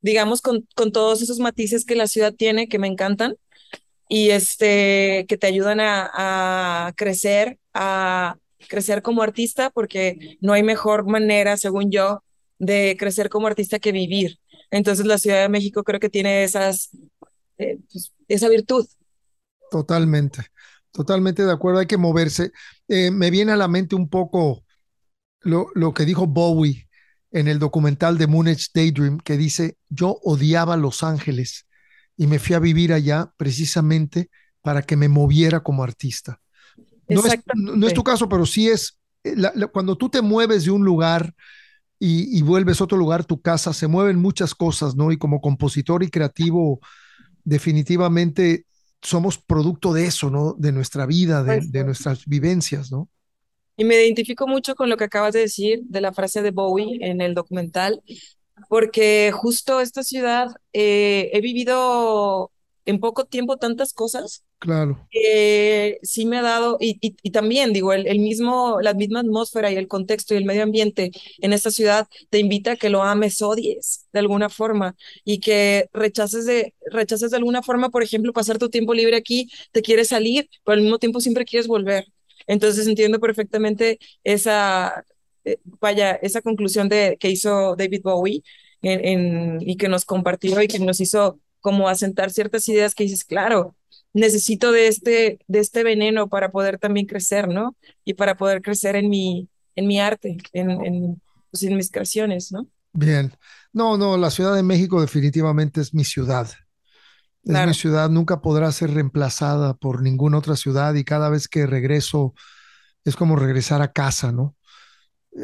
digamos, 0.00 0.40
con, 0.40 0.66
con 0.74 0.90
todos 0.90 1.20
esos 1.20 1.38
matices 1.38 1.84
que 1.84 1.94
la 1.96 2.06
ciudad 2.06 2.32
tiene, 2.32 2.66
que 2.66 2.78
me 2.78 2.88
encantan. 2.88 3.36
Y 4.12 4.28
este, 4.28 5.24
que 5.26 5.38
te 5.38 5.46
ayudan 5.46 5.80
a, 5.80 6.10
a 6.86 6.92
crecer, 6.92 7.58
a 7.72 8.36
crecer 8.68 9.00
como 9.00 9.22
artista, 9.22 9.70
porque 9.70 10.36
no 10.42 10.52
hay 10.52 10.62
mejor 10.62 11.06
manera, 11.06 11.56
según 11.56 11.90
yo, 11.90 12.22
de 12.58 12.94
crecer 12.98 13.30
como 13.30 13.46
artista 13.46 13.78
que 13.78 13.90
vivir. 13.90 14.38
Entonces 14.70 15.06
la 15.06 15.16
Ciudad 15.16 15.40
de 15.40 15.48
México 15.48 15.82
creo 15.82 15.98
que 15.98 16.10
tiene 16.10 16.44
esas, 16.44 16.90
eh, 17.56 17.78
pues, 17.90 18.12
esa 18.28 18.50
virtud. 18.50 18.86
Totalmente, 19.70 20.42
totalmente 20.90 21.46
de 21.46 21.52
acuerdo, 21.52 21.78
hay 21.80 21.86
que 21.86 21.96
moverse. 21.96 22.52
Eh, 22.88 23.10
me 23.10 23.30
viene 23.30 23.52
a 23.52 23.56
la 23.56 23.66
mente 23.66 23.96
un 23.96 24.10
poco 24.10 24.62
lo, 25.40 25.68
lo 25.74 25.94
que 25.94 26.04
dijo 26.04 26.26
Bowie 26.26 26.86
en 27.30 27.48
el 27.48 27.58
documental 27.58 28.18
de 28.18 28.26
Moonage 28.26 28.66
Daydream, 28.74 29.20
que 29.20 29.38
dice, 29.38 29.78
yo 29.88 30.18
odiaba 30.22 30.76
Los 30.76 31.02
Ángeles 31.02 31.66
y 32.22 32.28
me 32.28 32.38
fui 32.38 32.54
a 32.54 32.60
vivir 32.60 32.92
allá 32.92 33.32
precisamente 33.36 34.30
para 34.60 34.82
que 34.82 34.94
me 34.94 35.08
moviera 35.08 35.60
como 35.60 35.82
artista. 35.82 36.40
No 37.08 37.26
es, 37.26 37.40
no 37.56 37.84
es 37.84 37.94
tu 37.94 38.04
caso, 38.04 38.28
pero 38.28 38.46
sí 38.46 38.68
es, 38.68 38.96
eh, 39.24 39.34
la, 39.36 39.50
la, 39.56 39.66
cuando 39.66 39.98
tú 39.98 40.08
te 40.08 40.22
mueves 40.22 40.64
de 40.64 40.70
un 40.70 40.84
lugar 40.84 41.34
y, 41.98 42.38
y, 42.38 42.42
vuelves 42.42 42.80
a 42.80 42.84
otro 42.84 42.96
lugar, 42.96 43.24
tu 43.24 43.42
casa, 43.42 43.72
se 43.72 43.88
mueven 43.88 44.18
muchas 44.18 44.54
cosas, 44.54 44.94
¿no? 44.94 45.10
Y 45.10 45.18
como 45.18 45.40
compositor 45.40 46.04
y 46.04 46.10
creativo, 46.10 46.78
definitivamente 47.42 48.66
somos 49.02 49.36
producto 49.36 49.92
de 49.92 50.06
eso, 50.06 50.30
¿no? 50.30 50.54
De 50.56 50.70
nuestra 50.70 51.06
vida, 51.06 51.42
de, 51.42 51.60
de 51.60 51.84
nuestras 51.84 52.24
vivencias, 52.26 52.92
¿no? 52.92 53.08
Y 53.76 53.82
me 53.82 53.96
identifico 53.96 54.46
mucho 54.46 54.76
con 54.76 54.88
lo 54.88 54.96
que 54.96 55.04
acabas 55.04 55.32
de 55.32 55.40
decir 55.40 55.80
de 55.86 56.00
la 56.00 56.12
frase 56.12 56.40
de 56.40 56.52
Bowie 56.52 56.98
en 57.00 57.20
el 57.20 57.34
documental, 57.34 58.00
porque 58.68 59.30
justo 59.32 59.80
esta 59.80 60.02
ciudad 60.02 60.48
eh, 60.72 61.30
he 61.32 61.40
vivido 61.40 62.50
en 62.84 63.00
poco 63.00 63.24
tiempo 63.26 63.56
tantas 63.56 63.92
cosas. 63.92 64.44
Claro. 64.58 65.08
Eh, 65.12 65.98
sí 66.02 66.24
me 66.24 66.38
ha 66.38 66.42
dado, 66.42 66.76
y, 66.80 66.96
y, 67.00 67.16
y 67.22 67.30
también 67.32 67.72
digo, 67.72 67.92
el, 67.92 68.06
el, 68.06 68.20
mismo, 68.20 68.80
la 68.80 68.94
misma 68.94 69.20
atmósfera 69.20 69.72
y 69.72 69.76
el 69.76 69.88
contexto 69.88 70.34
y 70.34 70.36
el 70.36 70.44
medio 70.44 70.62
ambiente 70.62 71.10
en 71.38 71.52
esta 71.52 71.72
ciudad 71.72 72.06
te 72.30 72.38
invita 72.38 72.72
a 72.72 72.76
que 72.76 72.88
lo 72.88 73.02
ames, 73.02 73.42
odies 73.42 74.06
de 74.12 74.20
alguna 74.20 74.48
forma 74.48 74.94
y 75.24 75.40
que 75.40 75.88
rechaces 75.92 76.46
de, 76.46 76.74
rechaces 76.92 77.32
de 77.32 77.38
alguna 77.38 77.62
forma, 77.62 77.90
por 77.90 78.04
ejemplo, 78.04 78.32
pasar 78.32 78.58
tu 78.58 78.68
tiempo 78.70 78.94
libre 78.94 79.16
aquí, 79.16 79.50
te 79.72 79.82
quieres 79.82 80.08
salir, 80.08 80.48
pero 80.64 80.74
al 80.74 80.82
mismo 80.82 80.98
tiempo 80.98 81.20
siempre 81.20 81.44
quieres 81.44 81.66
volver. 81.66 82.06
Entonces 82.46 82.86
entiendo 82.86 83.18
perfectamente 83.20 83.98
esa, 84.24 85.04
eh, 85.44 85.58
vaya, 85.80 86.12
esa 86.14 86.40
conclusión 86.40 86.88
de, 86.88 87.16
que 87.18 87.30
hizo 87.30 87.76
David 87.76 88.02
Bowie 88.02 88.42
en, 88.82 89.04
en, 89.04 89.58
y 89.60 89.76
que 89.76 89.88
nos 89.88 90.04
compartió 90.04 90.60
y 90.62 90.68
que 90.68 90.78
nos 90.78 91.00
hizo 91.00 91.40
como 91.60 91.88
asentar 91.88 92.30
ciertas 92.30 92.68
ideas 92.68 92.94
que 92.94 93.04
dices, 93.04 93.24
claro, 93.24 93.76
necesito 94.12 94.72
de 94.72 94.88
este, 94.88 95.38
de 95.46 95.58
este 95.58 95.84
veneno 95.84 96.28
para 96.28 96.50
poder 96.50 96.78
también 96.78 97.06
crecer, 97.06 97.48
¿no? 97.48 97.76
Y 98.04 98.14
para 98.14 98.36
poder 98.36 98.62
crecer 98.62 98.96
en 98.96 99.08
mi, 99.08 99.48
en 99.76 99.86
mi 99.86 100.00
arte, 100.00 100.38
en, 100.52 100.70
en, 100.70 101.22
pues 101.50 101.62
en 101.62 101.76
mis 101.76 101.90
creaciones, 101.90 102.52
¿no? 102.52 102.66
Bien. 102.92 103.32
No, 103.72 103.96
no, 103.96 104.16
la 104.18 104.30
Ciudad 104.30 104.54
de 104.54 104.62
México 104.62 105.00
definitivamente 105.00 105.80
es 105.80 105.94
mi 105.94 106.04
ciudad. 106.04 106.46
Es 107.44 107.50
claro. 107.50 107.68
mi 107.68 107.74
ciudad, 107.74 108.10
nunca 108.10 108.40
podrá 108.40 108.70
ser 108.70 108.92
reemplazada 108.92 109.74
por 109.74 110.02
ninguna 110.02 110.38
otra 110.38 110.56
ciudad 110.56 110.94
y 110.94 111.04
cada 111.04 111.30
vez 111.30 111.48
que 111.48 111.66
regreso 111.66 112.34
es 113.04 113.16
como 113.16 113.36
regresar 113.36 113.82
a 113.82 113.92
casa, 113.92 114.30
¿no? 114.30 114.56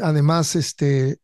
Además, 0.03 0.57
este, 0.57 1.19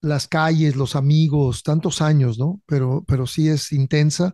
las 0.00 0.28
calles, 0.28 0.76
los 0.76 0.96
amigos, 0.96 1.62
tantos 1.62 2.02
años, 2.02 2.38
¿no? 2.38 2.60
Pero, 2.66 3.04
pero 3.06 3.26
sí 3.26 3.48
es 3.48 3.72
intensa, 3.72 4.32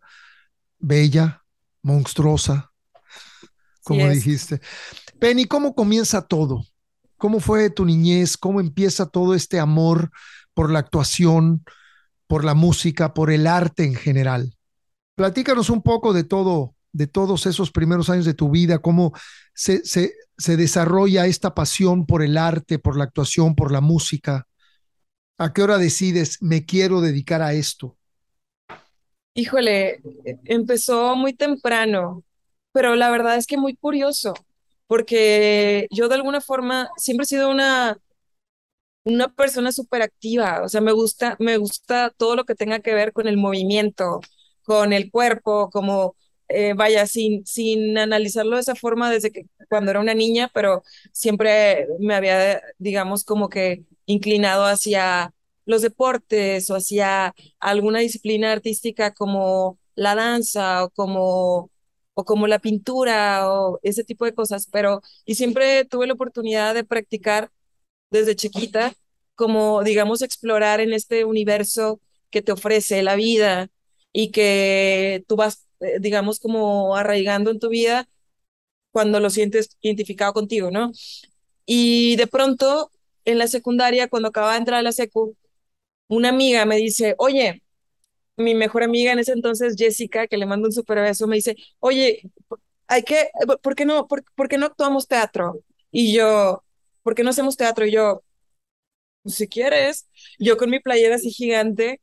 bella, 0.78 1.44
monstruosa, 1.82 2.72
como 3.82 4.08
sí 4.08 4.14
dijiste. 4.14 4.60
Penny, 5.18 5.46
¿cómo 5.46 5.74
comienza 5.74 6.22
todo? 6.22 6.64
¿Cómo 7.16 7.40
fue 7.40 7.70
tu 7.70 7.84
niñez? 7.84 8.36
¿Cómo 8.36 8.60
empieza 8.60 9.06
todo 9.06 9.34
este 9.34 9.60
amor 9.60 10.10
por 10.54 10.70
la 10.70 10.78
actuación, 10.78 11.64
por 12.26 12.44
la 12.44 12.54
música, 12.54 13.14
por 13.14 13.30
el 13.30 13.46
arte 13.46 13.84
en 13.84 13.94
general? 13.94 14.56
Platícanos 15.14 15.68
un 15.70 15.82
poco 15.82 16.12
de 16.12 16.24
todo, 16.24 16.74
de 16.92 17.06
todos 17.06 17.46
esos 17.46 17.70
primeros 17.70 18.10
años 18.10 18.24
de 18.24 18.34
tu 18.34 18.50
vida, 18.50 18.78
cómo 18.78 19.12
se, 19.54 19.84
se, 19.84 20.14
se 20.36 20.56
desarrolla 20.56 21.26
esta 21.26 21.54
pasión 21.54 22.06
por 22.06 22.22
el 22.22 22.36
arte, 22.36 22.78
por 22.78 22.96
la 22.96 23.04
actuación, 23.04 23.54
por 23.54 23.72
la 23.72 23.80
música. 23.80 24.46
¿A 25.38 25.52
qué 25.52 25.62
hora 25.62 25.78
decides, 25.78 26.42
me 26.42 26.66
quiero 26.66 27.00
dedicar 27.00 27.42
a 27.42 27.52
esto? 27.54 27.96
Híjole, 29.34 30.02
empezó 30.44 31.14
muy 31.16 31.32
temprano, 31.34 32.24
pero 32.72 32.96
la 32.96 33.10
verdad 33.10 33.36
es 33.36 33.46
que 33.46 33.56
muy 33.56 33.76
curioso, 33.76 34.34
porque 34.86 35.86
yo 35.90 36.08
de 36.08 36.16
alguna 36.16 36.40
forma 36.40 36.90
siempre 36.96 37.24
he 37.24 37.26
sido 37.28 37.50
una, 37.50 37.96
una 39.04 39.32
persona 39.34 39.72
súper 39.72 40.02
activa, 40.02 40.62
o 40.62 40.68
sea, 40.68 40.80
me 40.80 40.92
gusta, 40.92 41.36
me 41.38 41.56
gusta 41.56 42.12
todo 42.16 42.36
lo 42.36 42.44
que 42.44 42.54
tenga 42.54 42.80
que 42.80 42.94
ver 42.94 43.12
con 43.12 43.28
el 43.28 43.36
movimiento, 43.36 44.20
con 44.62 44.92
el 44.92 45.10
cuerpo, 45.10 45.70
como, 45.70 46.16
eh, 46.50 46.74
vaya, 46.74 47.06
sin, 47.06 47.46
sin 47.46 47.96
analizarlo 47.98 48.56
de 48.56 48.62
esa 48.62 48.74
forma 48.74 49.10
desde 49.10 49.30
que 49.32 49.46
cuando 49.68 49.90
era 49.90 50.00
una 50.00 50.14
niña, 50.14 50.50
pero 50.54 50.82
siempre 51.12 51.86
me 52.00 52.14
había, 52.14 52.60
digamos, 52.78 53.24
como 53.24 53.48
que 53.48 53.84
inclinado 54.06 54.64
hacia 54.66 55.32
los 55.66 55.82
deportes 55.82 56.70
o 56.70 56.76
hacia 56.76 57.34
alguna 57.60 58.00
disciplina 58.00 58.52
artística 58.52 59.12
como 59.14 59.78
la 59.94 60.14
danza 60.14 60.84
o 60.84 60.90
como 60.90 61.70
o 62.14 62.24
como 62.24 62.46
la 62.46 62.58
pintura 62.58 63.50
o 63.50 63.78
ese 63.82 64.04
tipo 64.04 64.24
de 64.24 64.34
cosas, 64.34 64.66
pero 64.70 65.00
y 65.24 65.36
siempre 65.36 65.84
tuve 65.84 66.06
la 66.06 66.14
oportunidad 66.14 66.74
de 66.74 66.84
practicar 66.84 67.50
desde 68.10 68.36
chiquita 68.36 68.94
como 69.34 69.82
digamos 69.82 70.22
explorar 70.22 70.80
en 70.80 70.92
este 70.92 71.24
universo 71.24 72.00
que 72.30 72.42
te 72.42 72.52
ofrece 72.52 73.02
la 73.02 73.16
vida 73.16 73.70
y 74.12 74.30
que 74.32 75.24
tú 75.28 75.36
vas, 75.36 75.66
eh, 75.80 75.98
digamos, 76.00 76.40
como 76.40 76.96
arraigando 76.96 77.50
en 77.50 77.58
tu 77.58 77.68
vida 77.68 78.08
cuando 78.92 79.20
lo 79.20 79.30
sientes 79.30 79.76
identificado 79.82 80.32
contigo, 80.32 80.70
¿no? 80.70 80.92
Y 81.66 82.16
de 82.16 82.26
pronto, 82.26 82.90
en 83.24 83.38
la 83.38 83.48
secundaria, 83.48 84.08
cuando 84.08 84.28
acababa 84.28 84.54
de 84.54 84.58
entrar 84.60 84.80
a 84.80 84.82
la 84.82 84.92
secu, 84.92 85.36
una 86.08 86.30
amiga 86.30 86.64
me 86.66 86.76
dice, 86.76 87.14
oye, 87.18 87.62
mi 88.36 88.54
mejor 88.54 88.82
amiga 88.84 89.12
en 89.12 89.20
ese 89.20 89.32
entonces, 89.32 89.76
Jessica, 89.78 90.26
que 90.26 90.36
le 90.38 90.46
mando 90.46 90.68
un 90.68 90.72
super 90.72 91.00
beso, 91.00 91.26
me 91.26 91.36
dice, 91.36 91.56
oye, 91.80 92.22
hay 92.88 93.02
que, 93.04 93.30
¿por 93.62 93.74
qué 93.76 93.84
no, 93.86 94.08
por, 94.08 94.24
por 94.34 94.48
qué 94.48 94.58
no 94.58 94.66
actuamos 94.66 95.08
teatro? 95.08 95.60
Y 95.92 96.12
yo, 96.14 96.64
¿por 97.02 97.14
qué 97.14 97.22
no 97.24 97.30
hacemos 97.30 97.56
teatro? 97.56 97.86
Y 97.86 97.92
yo, 97.92 98.22
pues, 99.22 99.36
si 99.36 99.48
quieres, 99.48 100.08
yo 100.38 100.56
con 100.56 100.70
mi 100.70 100.80
playera 100.80 101.16
así 101.16 101.30
gigante, 101.30 102.00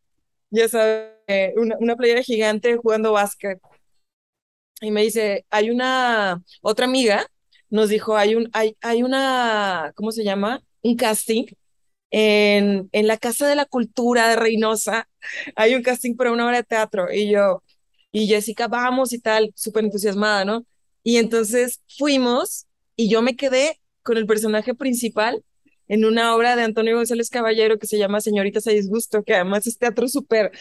ya 0.50 0.70
sabes, 0.70 1.17
una, 1.58 1.76
una 1.80 1.96
playera 1.96 2.22
gigante 2.24 2.78
jugando 2.78 3.14
básquet. 3.14 3.60
Y 4.82 4.92
me 4.92 5.02
dice, 5.04 5.46
hay 5.50 5.70
una, 5.72 6.44
otra 6.62 6.86
amiga 6.86 7.28
nos 7.70 7.90
dijo, 7.90 8.16
hay 8.16 8.36
un, 8.36 8.50
hay, 8.54 8.78
hay 8.82 9.04
una, 9.04 9.92
¿cómo 9.96 10.12
se 10.12 10.24
llama? 10.24 10.64
Un 10.82 10.96
casting 10.96 11.46
en, 12.12 12.90
en 12.94 13.08
la 13.08 13.18
Casa 13.18 13.48
de 13.48 13.56
la 13.56 13.66
Cultura 13.66 14.30
de 14.30 14.36
Reynosa. 14.38 15.10
Hay 15.56 15.76
un 15.76 15.84
casting 15.84 16.16
para 16.16 16.32
una 16.32 16.46
obra 16.46 16.58
de 16.58 16.64
teatro. 16.64 17.12
Y 17.14 17.30
yo, 17.32 17.64
y 18.12 18.28
Jessica, 18.28 18.68
vamos 18.68 19.14
y 19.14 19.20
tal, 19.20 19.52
súper 19.56 19.86
entusiasmada, 19.86 20.46
¿no? 20.46 20.66
Y 21.04 21.18
entonces 21.18 21.82
fuimos 21.98 22.68
y 22.96 23.10
yo 23.10 23.22
me 23.22 23.36
quedé 23.36 23.80
con 24.04 24.18
el 24.18 24.26
personaje 24.28 24.74
principal 24.76 25.44
en 25.88 26.06
una 26.06 26.36
obra 26.36 26.56
de 26.56 26.64
Antonio 26.64 26.96
González 26.98 27.30
Caballero 27.30 27.80
que 27.80 27.88
se 27.88 27.98
llama 27.98 28.22
Señoritas 28.22 28.68
a 28.68 28.72
Disgusto, 28.72 29.24
que 29.24 29.36
además 29.36 29.68
es 29.68 29.78
teatro 29.78 30.08
súper 30.08 30.52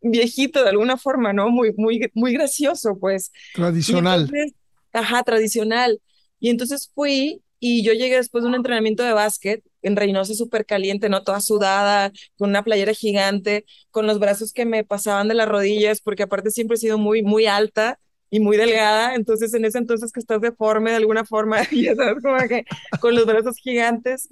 viejito 0.00 0.62
de 0.62 0.70
alguna 0.70 0.96
forma, 0.96 1.32
¿no? 1.32 1.50
Muy, 1.50 1.72
muy, 1.76 2.10
muy 2.14 2.32
gracioso, 2.32 2.96
pues. 2.98 3.32
Tradicional. 3.54 4.22
Entonces, 4.22 4.54
ajá, 4.92 5.22
tradicional. 5.22 6.00
Y 6.38 6.50
entonces 6.50 6.90
fui 6.94 7.42
y 7.58 7.82
yo 7.82 7.92
llegué 7.92 8.16
después 8.16 8.42
de 8.42 8.48
un 8.48 8.54
entrenamiento 8.54 9.02
de 9.02 9.12
básquet 9.12 9.62
en 9.82 9.96
Reynosa 9.96 10.34
súper 10.34 10.64
caliente, 10.64 11.08
¿no? 11.08 11.22
Toda 11.22 11.40
sudada, 11.40 12.10
con 12.38 12.50
una 12.50 12.64
playera 12.64 12.94
gigante, 12.94 13.66
con 13.90 14.06
los 14.06 14.18
brazos 14.18 14.52
que 14.52 14.64
me 14.64 14.84
pasaban 14.84 15.28
de 15.28 15.34
las 15.34 15.48
rodillas, 15.48 16.00
porque 16.00 16.22
aparte 16.22 16.50
siempre 16.50 16.76
he 16.76 16.80
sido 16.80 16.96
muy, 16.98 17.22
muy 17.22 17.46
alta 17.46 17.98
y 18.30 18.40
muy 18.40 18.56
delgada, 18.56 19.14
entonces 19.14 19.52
en 19.54 19.64
ese 19.64 19.78
entonces 19.78 20.12
que 20.12 20.20
estás 20.20 20.40
deforme 20.40 20.90
de 20.90 20.96
alguna 20.96 21.24
forma, 21.24 21.58
ya 21.72 21.94
sabes, 21.94 22.22
como 22.22 22.38
que 22.48 22.64
con 23.00 23.14
los 23.14 23.26
brazos 23.26 23.56
gigantes, 23.58 24.28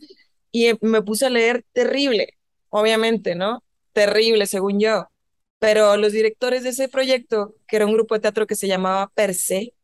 y 0.51 0.71
me 0.81 1.03
puse 1.03 1.27
a 1.27 1.31
leer 1.31 1.65
terrible, 1.73 2.35
obviamente, 2.71 3.35
¿no? 3.35 3.63
Terrible, 3.93 4.47
según 4.47 4.81
yo. 4.81 5.09
Pero 5.59 5.97
los 5.97 6.13
directores 6.13 6.63
de 6.63 6.71
ese 6.71 6.89
proyecto, 6.89 7.57
que 7.67 7.77
era 7.77 7.87
un 7.87 7.93
grupo 7.93 8.15
de 8.15 8.21
teatro 8.21 8.47
que 8.47 8.57
se 8.57 8.69
llamaba 8.69 9.11
Per 9.15 9.35
se, 9.35 9.75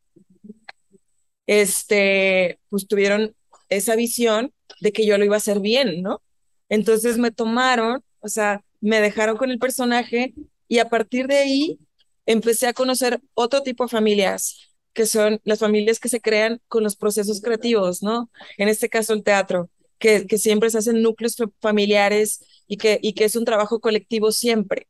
este, 1.47 2.59
pues 2.69 2.87
tuvieron 2.87 3.35
esa 3.69 3.95
visión 3.95 4.53
de 4.81 4.91
que 4.91 5.05
yo 5.05 5.17
lo 5.17 5.25
iba 5.25 5.35
a 5.35 5.37
hacer 5.37 5.59
bien, 5.59 6.01
¿no? 6.01 6.21
Entonces 6.69 7.17
me 7.17 7.31
tomaron, 7.31 8.03
o 8.19 8.27
sea, 8.27 8.63
me 8.81 8.99
dejaron 9.01 9.37
con 9.37 9.51
el 9.51 9.59
personaje 9.59 10.33
y 10.67 10.79
a 10.79 10.89
partir 10.89 11.27
de 11.27 11.37
ahí 11.37 11.79
empecé 12.25 12.67
a 12.67 12.73
conocer 12.73 13.21
otro 13.33 13.61
tipo 13.63 13.83
de 13.85 13.89
familias 13.89 14.59
que 14.93 15.05
son 15.05 15.41
las 15.43 15.59
familias 15.59 15.99
que 15.99 16.07
se 16.09 16.21
crean 16.21 16.61
con 16.69 16.83
los 16.83 16.95
procesos 16.95 17.41
creativos, 17.41 18.01
¿no? 18.01 18.29
En 18.57 18.69
este 18.69 18.87
caso 18.89 19.13
el 19.13 19.23
teatro, 19.23 19.69
que, 19.99 20.25
que 20.25 20.37
siempre 20.37 20.69
se 20.69 20.77
hacen 20.77 21.01
núcleos 21.01 21.35
familiares 21.59 22.45
y 22.65 22.77
que, 22.77 22.99
y 23.01 23.13
que 23.13 23.25
es 23.25 23.35
un 23.35 23.43
trabajo 23.43 23.81
colectivo 23.81 24.31
siempre. 24.31 24.87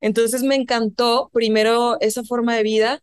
Entonces 0.00 0.42
me 0.42 0.54
encantó 0.54 1.30
primero 1.32 1.98
esa 2.00 2.24
forma 2.24 2.56
de 2.56 2.62
vida, 2.62 3.02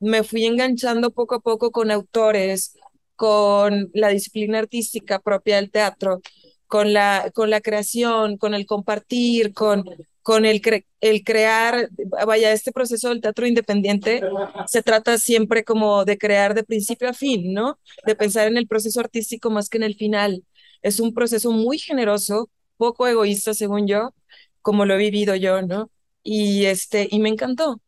me 0.00 0.22
fui 0.22 0.44
enganchando 0.44 1.10
poco 1.10 1.36
a 1.36 1.40
poco 1.40 1.70
con 1.70 1.90
autores, 1.90 2.76
con 3.16 3.90
la 3.94 4.08
disciplina 4.08 4.58
artística 4.58 5.18
propia 5.20 5.56
del 5.56 5.70
teatro, 5.70 6.20
con 6.66 6.92
la, 6.92 7.30
con 7.34 7.50
la 7.50 7.60
creación, 7.60 8.36
con 8.36 8.54
el 8.54 8.66
compartir, 8.66 9.54
con, 9.54 9.84
con 10.22 10.44
el, 10.46 10.60
el 11.00 11.24
crear, 11.24 11.88
vaya, 12.26 12.52
este 12.52 12.72
proceso 12.72 13.10
del 13.10 13.20
teatro 13.20 13.46
independiente 13.46 14.22
se 14.66 14.82
trata 14.82 15.18
siempre 15.18 15.64
como 15.64 16.04
de 16.04 16.18
crear 16.18 16.54
de 16.54 16.64
principio 16.64 17.08
a 17.08 17.12
fin, 17.12 17.52
¿no? 17.52 17.78
De 18.06 18.16
pensar 18.16 18.48
en 18.48 18.56
el 18.56 18.66
proceso 18.66 19.00
artístico 19.00 19.50
más 19.50 19.68
que 19.68 19.76
en 19.78 19.84
el 19.84 19.94
final. 19.96 20.44
Es 20.82 21.00
un 21.00 21.14
proceso 21.14 21.52
muy 21.52 21.78
generoso, 21.78 22.50
poco 22.76 23.06
egoísta, 23.06 23.54
según 23.54 23.86
yo, 23.86 24.14
como 24.62 24.84
lo 24.86 24.94
he 24.94 24.98
vivido 24.98 25.36
yo, 25.36 25.62
¿no? 25.62 25.90
Y, 26.24 26.66
este, 26.66 27.08
y 27.10 27.20
me 27.20 27.28
encantó. 27.30 27.82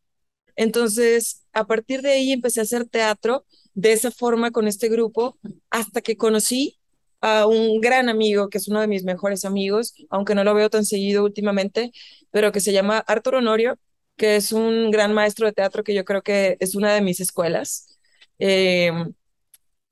Entonces, 0.57 1.45
a 1.53 1.67
partir 1.67 2.03
de 2.03 2.13
ahí 2.13 2.33
empecé 2.33 2.61
a 2.61 2.65
hacer 2.65 2.87
teatro 2.89 3.47
de 3.75 3.93
esa 3.93 4.11
forma 4.11 4.51
con 4.53 4.69
este 4.69 4.89
grupo 4.89 5.39
hasta 5.71 6.01
que 6.03 6.17
conocí 6.17 6.79
a 7.21 7.47
un 7.47 7.81
gran 7.81 8.09
amigo, 8.09 8.49
que 8.49 8.59
es 8.59 8.69
uno 8.69 8.81
de 8.81 8.89
mis 8.89 9.05
mejores 9.05 9.45
amigos, 9.45 9.95
aunque 10.11 10.35
no 10.35 10.45
lo 10.45 10.55
veo 10.55 10.71
tan 10.71 10.85
seguido 10.87 11.25
últimamente, 11.25 11.93
pero 12.31 12.53
que 12.53 12.61
se 12.61 12.73
llama 12.73 12.99
Arturo 12.99 13.39
Honorio, 13.39 13.79
que 14.17 14.37
es 14.37 14.53
un 14.53 14.91
gran 14.91 15.13
maestro 15.15 15.47
de 15.47 15.53
teatro 15.53 15.85
que 15.85 15.95
yo 15.95 16.05
creo 16.05 16.23
que 16.23 16.57
es 16.61 16.75
una 16.75 16.95
de 16.95 17.03
mis 17.03 17.21
escuelas. 17.21 17.99
Eh, 18.39 18.93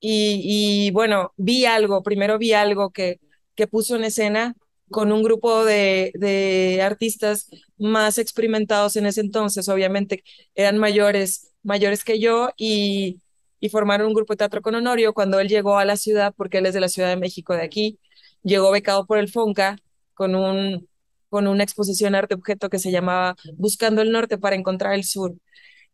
y, 0.01 0.91
bueno, 0.93 1.33
vi 1.37 1.65
algo, 1.65 2.03
primero 2.03 2.39
vi 2.39 2.53
algo 2.53 2.91
que, 2.91 3.21
que 3.55 3.67
puso 3.67 3.97
en 3.97 4.05
escena 4.05 4.55
con 4.91 5.13
un 5.13 5.23
grupo 5.23 5.65
de, 5.65 6.13
de, 6.15 6.81
artistas 6.83 7.49
más 7.79 8.19
experimentados 8.19 8.97
en 8.97 9.07
ese 9.07 9.21
entonces, 9.21 9.69
obviamente 9.69 10.25
eran 10.55 10.79
mayores, 10.79 11.53
mayores 11.63 12.05
que 12.05 12.21
yo 12.21 12.51
y, 12.57 13.21
y 13.61 13.71
formaron 13.71 14.09
un 14.09 14.15
grupo 14.15 14.35
de 14.35 14.39
teatro 14.39 14.63
con 14.63 14.75
Honorio 14.75 15.15
cuando 15.15 15.41
él 15.41 15.49
llegó 15.49 15.79
a 15.79 15.85
la 15.85 15.97
ciudad, 15.97 16.35
porque 16.37 16.59
él 16.59 16.67
es 16.67 16.75
de 16.75 16.81
la 16.81 16.89
Ciudad 16.89 17.09
de 17.09 17.17
México 17.17 17.55
de 17.55 17.63
aquí, 17.63 17.99
llegó 18.43 18.71
becado 18.71 19.07
por 19.07 19.19
el 19.19 19.31
FONCA 19.31 19.79
con, 20.15 20.35
un, 20.35 20.89
con 21.31 21.47
una 21.49 21.65
exposición 21.65 22.15
arte 22.15 22.35
objeto 22.35 22.69
que 22.71 22.79
se 22.79 22.91
llamaba 22.93 23.37
Buscando 23.57 24.03
el 24.03 24.13
Norte 24.13 24.39
para 24.39 24.57
encontrar 24.57 24.95
el 24.95 25.05
Sur. 25.05 25.35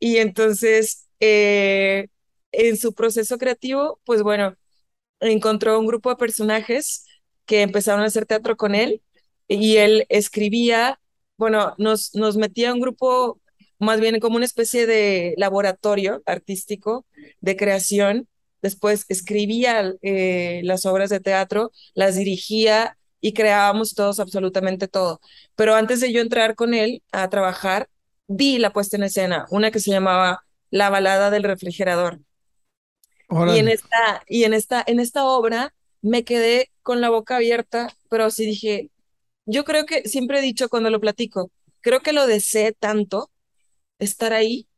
Y 0.00 0.16
entonces, 0.18 1.08
eh, 1.20 2.08
en 2.52 2.76
su 2.76 2.94
proceso 2.94 3.38
creativo, 3.38 4.00
pues 4.04 4.22
bueno, 4.22 4.56
encontró 5.20 5.78
un 5.78 5.86
grupo 5.86 6.10
de 6.10 6.16
personajes 6.16 7.04
que 7.50 7.62
empezaron 7.62 8.02
a 8.02 8.06
hacer 8.06 8.26
teatro 8.26 8.56
con 8.56 8.76
él 8.76 9.02
y 9.48 9.78
él 9.78 10.06
escribía, 10.08 11.00
bueno, 11.36 11.74
nos, 11.78 12.14
nos 12.14 12.36
metía 12.36 12.70
a 12.70 12.74
un 12.74 12.80
grupo 12.80 13.40
más 13.80 13.98
bien 13.98 14.20
como 14.20 14.36
una 14.36 14.44
especie 14.44 14.86
de 14.86 15.34
laboratorio 15.36 16.22
artístico 16.26 17.06
de 17.40 17.56
creación. 17.56 18.28
Después 18.62 19.04
escribía 19.08 19.94
eh, 20.00 20.60
las 20.62 20.86
obras 20.86 21.10
de 21.10 21.18
teatro, 21.18 21.72
las 21.94 22.14
dirigía 22.14 22.96
y 23.20 23.32
creábamos 23.32 23.96
todos 23.96 24.20
absolutamente 24.20 24.86
todo. 24.86 25.20
Pero 25.56 25.74
antes 25.74 25.98
de 25.98 26.12
yo 26.12 26.20
entrar 26.20 26.54
con 26.54 26.72
él 26.72 27.02
a 27.10 27.28
trabajar, 27.30 27.88
vi 28.28 28.58
la 28.58 28.72
puesta 28.72 28.96
en 28.96 29.02
escena, 29.02 29.46
una 29.50 29.72
que 29.72 29.80
se 29.80 29.90
llamaba 29.90 30.44
La 30.70 30.88
balada 30.88 31.30
del 31.32 31.42
refrigerador. 31.42 32.20
Y 33.28 33.58
en 33.58 33.68
esta 33.68 34.22
y 34.28 34.44
en 34.44 34.54
esta 34.54 34.84
en 34.86 35.00
esta 35.00 35.24
obra 35.24 35.74
me 36.02 36.24
quedé 36.24 36.70
con 36.82 37.00
la 37.00 37.10
boca 37.10 37.36
abierta, 37.36 37.94
pero 38.08 38.30
sí 38.30 38.46
dije, 38.46 38.90
yo 39.46 39.64
creo 39.64 39.86
que 39.86 40.08
siempre 40.08 40.38
he 40.38 40.42
dicho 40.42 40.68
cuando 40.68 40.90
lo 40.90 41.00
platico, 41.00 41.50
creo 41.80 42.00
que 42.00 42.12
lo 42.12 42.26
deseé 42.26 42.72
tanto 42.72 43.30
estar 43.98 44.32
ahí 44.32 44.68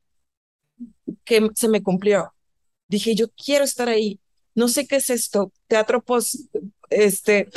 que 1.24 1.48
se 1.54 1.68
me 1.68 1.82
cumplió. 1.82 2.32
Dije, 2.88 3.14
yo 3.14 3.28
quiero 3.30 3.64
estar 3.64 3.88
ahí. 3.88 4.20
No 4.54 4.68
sé 4.68 4.86
qué 4.86 4.96
es 4.96 5.10
esto, 5.10 5.52
teatro 5.68 6.02
post, 6.02 6.36
este, 6.90 7.48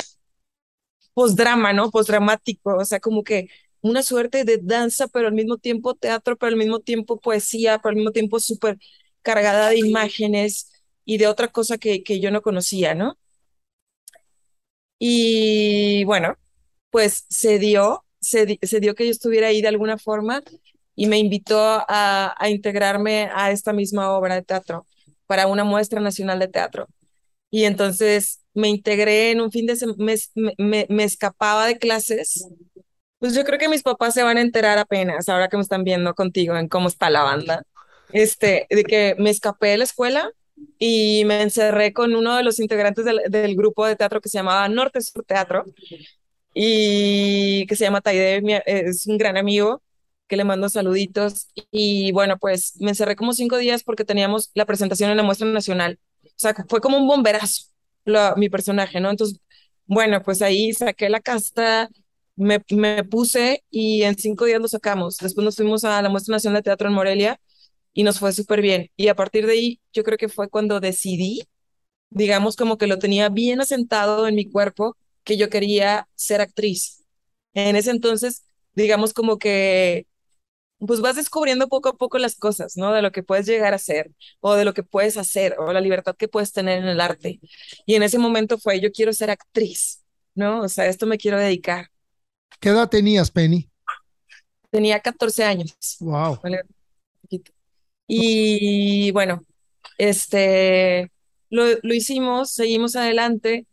drama 1.34 1.72
¿no? 1.72 1.90
dramático 1.90 2.76
o 2.76 2.84
sea, 2.84 3.00
como 3.00 3.22
que 3.22 3.48
una 3.80 4.02
suerte 4.02 4.44
de 4.44 4.58
danza, 4.62 5.08
pero 5.08 5.28
al 5.28 5.34
mismo 5.34 5.58
tiempo 5.58 5.94
teatro, 5.94 6.36
pero 6.36 6.50
al 6.50 6.56
mismo 6.56 6.80
tiempo 6.80 7.20
poesía, 7.20 7.78
pero 7.78 7.90
al 7.90 7.96
mismo 7.96 8.10
tiempo 8.12 8.40
súper 8.40 8.78
cargada 9.22 9.70
de 9.70 9.78
imágenes 9.78 10.70
y 11.04 11.18
de 11.18 11.28
otra 11.28 11.48
cosa 11.48 11.78
que, 11.78 12.02
que 12.02 12.18
yo 12.20 12.30
no 12.30 12.42
conocía, 12.42 12.94
¿no? 12.94 13.16
Y 14.98 16.04
bueno, 16.04 16.36
pues 16.90 17.26
se 17.28 17.58
dio, 17.58 18.04
se, 18.20 18.58
se 18.62 18.80
dio 18.80 18.94
que 18.94 19.04
yo 19.04 19.10
estuviera 19.10 19.48
ahí 19.48 19.60
de 19.62 19.68
alguna 19.68 19.98
forma 19.98 20.42
y 20.94 21.06
me 21.06 21.18
invitó 21.18 21.58
a, 21.60 22.34
a, 22.38 22.50
integrarme 22.50 23.30
a 23.34 23.50
esta 23.50 23.72
misma 23.72 24.10
obra 24.12 24.34
de 24.34 24.42
teatro 24.42 24.86
para 25.26 25.46
una 25.46 25.64
muestra 25.64 26.00
nacional 26.00 26.38
de 26.38 26.48
teatro. 26.48 26.88
Y 27.50 27.64
entonces 27.64 28.40
me 28.54 28.68
integré 28.68 29.30
en 29.30 29.40
un 29.42 29.52
fin 29.52 29.66
de 29.66 29.76
semana, 29.76 29.98
me, 29.98 30.16
me, 30.58 30.86
me, 30.88 31.04
escapaba 31.04 31.66
de 31.66 31.78
clases. 31.78 32.46
Pues 33.18 33.34
yo 33.34 33.44
creo 33.44 33.58
que 33.58 33.68
mis 33.68 33.82
papás 33.82 34.14
se 34.14 34.22
van 34.22 34.38
a 34.38 34.40
enterar 34.40 34.78
apenas, 34.78 35.28
ahora 35.28 35.48
que 35.48 35.56
me 35.56 35.62
están 35.62 35.84
viendo 35.84 36.14
contigo 36.14 36.56
en 36.56 36.68
cómo 36.68 36.88
está 36.88 37.10
la 37.10 37.22
banda, 37.22 37.64
este, 38.12 38.66
de 38.70 38.84
que 38.84 39.14
me 39.18 39.30
escapé 39.30 39.68
de 39.68 39.78
la 39.78 39.84
escuela 39.84 40.30
y 40.78 41.24
me 41.26 41.42
encerré 41.42 41.92
con 41.92 42.14
uno 42.14 42.36
de 42.36 42.44
los 42.44 42.58
integrantes 42.60 43.04
del, 43.04 43.20
del 43.28 43.56
grupo 43.56 43.86
de 43.86 43.96
teatro 43.96 44.20
que 44.20 44.28
se 44.28 44.38
llamaba 44.38 44.68
Norte 44.68 45.00
Sur 45.00 45.24
Teatro 45.24 45.64
y 46.54 47.66
que 47.66 47.76
se 47.76 47.84
llama 47.84 48.00
Taide, 48.00 48.42
es 48.66 49.06
un 49.06 49.18
gran 49.18 49.36
amigo 49.36 49.82
que 50.28 50.36
le 50.36 50.44
mando 50.44 50.68
saluditos. 50.68 51.48
Y 51.70 52.12
bueno, 52.12 52.38
pues 52.38 52.74
me 52.80 52.90
encerré 52.90 53.16
como 53.16 53.32
cinco 53.34 53.58
días 53.58 53.82
porque 53.84 54.04
teníamos 54.04 54.50
la 54.54 54.64
presentación 54.66 55.10
en 55.10 55.16
la 55.18 55.22
muestra 55.22 55.46
nacional. 55.48 55.98
O 56.24 56.28
sea, 56.36 56.54
fue 56.68 56.80
como 56.80 56.98
un 56.98 57.06
bomberazo 57.06 57.64
mi 58.36 58.48
personaje, 58.48 59.00
¿no? 59.00 59.10
Entonces, 59.10 59.40
bueno, 59.86 60.22
pues 60.22 60.42
ahí 60.42 60.72
saqué 60.72 61.08
la 61.08 61.20
casta, 61.20 61.88
me, 62.36 62.60
me 62.70 63.04
puse 63.04 63.64
y 63.70 64.02
en 64.02 64.16
cinco 64.18 64.44
días 64.44 64.60
lo 64.60 64.68
sacamos. 64.68 65.16
Después 65.18 65.44
nos 65.44 65.56
fuimos 65.56 65.84
a 65.84 66.00
la 66.02 66.08
muestra 66.08 66.32
nacional 66.34 66.60
de 66.60 66.64
teatro 66.64 66.88
en 66.88 66.94
Morelia 66.94 67.40
y 67.96 68.02
nos 68.02 68.18
fue 68.20 68.32
súper 68.32 68.60
bien. 68.60 68.90
Y 68.96 69.08
a 69.08 69.16
partir 69.16 69.46
de 69.46 69.52
ahí, 69.54 69.80
yo 69.94 70.04
creo 70.04 70.18
que 70.18 70.28
fue 70.28 70.50
cuando 70.50 70.80
decidí, 70.80 71.48
digamos, 72.10 72.54
como 72.54 72.76
que 72.76 72.86
lo 72.86 72.98
tenía 72.98 73.30
bien 73.30 73.58
asentado 73.60 74.28
en 74.28 74.34
mi 74.34 74.50
cuerpo, 74.50 74.98
que 75.24 75.38
yo 75.38 75.48
quería 75.48 76.06
ser 76.14 76.42
actriz. 76.42 77.04
En 77.54 77.74
ese 77.74 77.90
entonces, 77.90 78.44
digamos 78.74 79.14
como 79.14 79.38
que 79.38 80.06
pues 80.78 81.00
vas 81.00 81.16
descubriendo 81.16 81.68
poco 81.68 81.88
a 81.88 81.96
poco 81.96 82.18
las 82.18 82.36
cosas, 82.36 82.76
¿no? 82.76 82.92
De 82.92 83.00
lo 83.00 83.12
que 83.12 83.22
puedes 83.22 83.46
llegar 83.46 83.72
a 83.72 83.78
ser 83.78 84.12
o 84.40 84.54
de 84.54 84.66
lo 84.66 84.74
que 84.74 84.82
puedes 84.82 85.16
hacer 85.16 85.56
o 85.58 85.72
la 85.72 85.80
libertad 85.80 86.14
que 86.16 86.28
puedes 86.28 86.52
tener 86.52 86.78
en 86.82 86.88
el 86.88 87.00
arte. 87.00 87.40
Y 87.86 87.94
en 87.94 88.02
ese 88.02 88.18
momento 88.18 88.58
fue, 88.58 88.78
yo 88.78 88.92
quiero 88.92 89.14
ser 89.14 89.30
actriz, 89.30 90.04
¿no? 90.34 90.60
O 90.60 90.68
sea, 90.68 90.86
esto 90.86 91.06
me 91.06 91.16
quiero 91.16 91.38
dedicar. 91.38 91.88
¿Qué 92.60 92.68
edad 92.68 92.90
tenías, 92.90 93.30
Penny? 93.30 93.70
Tenía 94.70 95.00
14 95.00 95.44
años. 95.44 95.72
Wow. 96.00 96.38
Y 98.08 99.10
bueno, 99.12 99.44
este, 99.98 101.10
lo, 101.50 101.64
lo 101.82 101.94
hicimos, 101.94 102.52
seguimos 102.52 102.96
adelante 102.96 103.66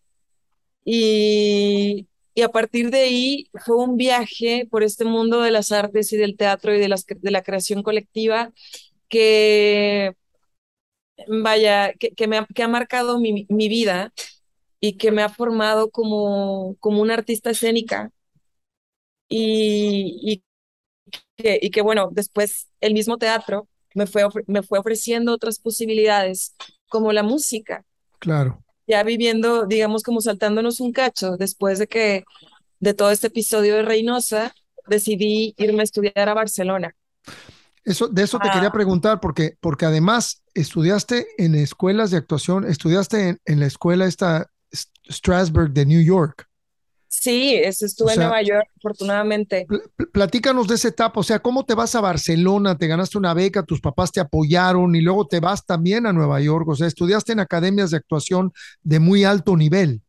y 0.85 2.07
y 2.35 2.41
a 2.41 2.49
partir 2.49 2.89
de 2.89 3.01
ahí 3.01 3.49
fue 3.65 3.77
un 3.77 3.97
viaje 3.97 4.67
por 4.69 4.83
este 4.83 5.05
mundo 5.05 5.41
de 5.41 5.51
las 5.51 5.71
artes 5.71 6.11
y 6.13 6.17
del 6.17 6.35
teatro 6.37 6.73
y 6.75 6.79
de, 6.79 6.87
las, 6.87 7.05
de 7.05 7.31
la 7.31 7.43
creación 7.43 7.83
colectiva 7.83 8.51
que, 9.07 10.13
vaya, 11.27 11.93
que, 11.93 12.27
me 12.27 12.37
ha, 12.37 12.45
que 12.45 12.63
ha 12.63 12.67
marcado 12.67 13.19
mi, 13.19 13.45
mi, 13.49 13.69
vida 13.69 14.13
y 14.79 14.97
que 14.97 15.11
me 15.11 15.23
ha 15.23 15.29
formado 15.29 15.89
como, 15.91 16.75
como 16.79 17.01
una 17.01 17.15
artista 17.15 17.51
escénica. 17.51 18.11
Y, 19.29 20.19
y, 20.21 20.43
que, 21.37 21.59
y 21.61 21.71
que, 21.71 21.81
bueno, 21.81 22.09
después 22.11 22.69
el 22.81 22.93
mismo 22.93 23.17
teatro 23.17 23.67
me 23.93 24.07
fue, 24.07 24.23
me 24.47 24.63
fue 24.63 24.79
ofreciendo 24.79 25.33
otras 25.33 25.59
posibilidades, 25.59 26.55
como 26.89 27.11
la 27.11 27.23
música. 27.23 27.83
Claro 28.19 28.63
ya 28.87 29.03
viviendo, 29.03 29.65
digamos, 29.65 30.03
como 30.03 30.21
saltándonos 30.21 30.79
un 30.79 30.91
cacho, 30.91 31.37
después 31.37 31.79
de 31.79 31.87
que 31.87 32.25
de 32.79 32.93
todo 32.93 33.11
este 33.11 33.27
episodio 33.27 33.75
de 33.75 33.83
Reynosa, 33.83 34.53
decidí 34.87 35.53
irme 35.57 35.81
a 35.81 35.83
estudiar 35.83 36.27
a 36.29 36.33
Barcelona. 36.33 36.95
Eso, 37.85 38.07
de 38.07 38.23
eso 38.23 38.39
te 38.39 38.49
quería 38.49 38.69
ah. 38.69 38.73
preguntar, 38.73 39.19
porque, 39.19 39.57
porque 39.59 39.85
además 39.85 40.43
estudiaste 40.53 41.27
en 41.37 41.55
escuelas 41.55 42.11
de 42.11 42.17
actuación, 42.17 42.65
estudiaste 42.65 43.29
en, 43.29 43.41
en 43.45 43.59
la 43.59 43.65
escuela 43.65 44.05
esta 44.05 44.49
Strasbourg 45.09 45.71
de 45.71 45.85
New 45.85 46.01
York. 46.01 46.49
Sí, 47.15 47.53
estuve 47.53 48.13
en 48.13 48.21
Nueva 48.21 48.41
York, 48.41 48.67
afortunadamente. 48.77 49.67
platícanos 50.11 50.67
de 50.67 50.75
esa 50.75 50.87
etapa, 50.87 51.19
o 51.19 51.23
sea, 51.23 51.37
¿cómo 51.39 51.63
te 51.63 51.75
vas 51.75 51.93
a 51.93 52.01
Barcelona? 52.01 52.75
Te 52.75 52.87
ganaste 52.87 53.19
una 53.19 53.35
beca, 53.35 53.63
tus 53.63 53.79
papás 53.79 54.11
te 54.11 54.19
apoyaron 54.19 54.95
y 54.95 55.01
luego 55.01 55.27
te 55.27 55.39
vas 55.39 55.63
también 55.63 56.07
a 56.07 56.11
Nueva 56.11 56.41
York, 56.41 56.67
o 56.67 56.75
sea, 56.75 56.87
estudiaste 56.87 57.31
en 57.31 57.39
academias 57.39 57.91
de 57.91 57.97
actuación 57.97 58.51
de 58.81 58.99
muy 58.99 59.25
alto 59.25 59.55
nivel. 59.55 60.01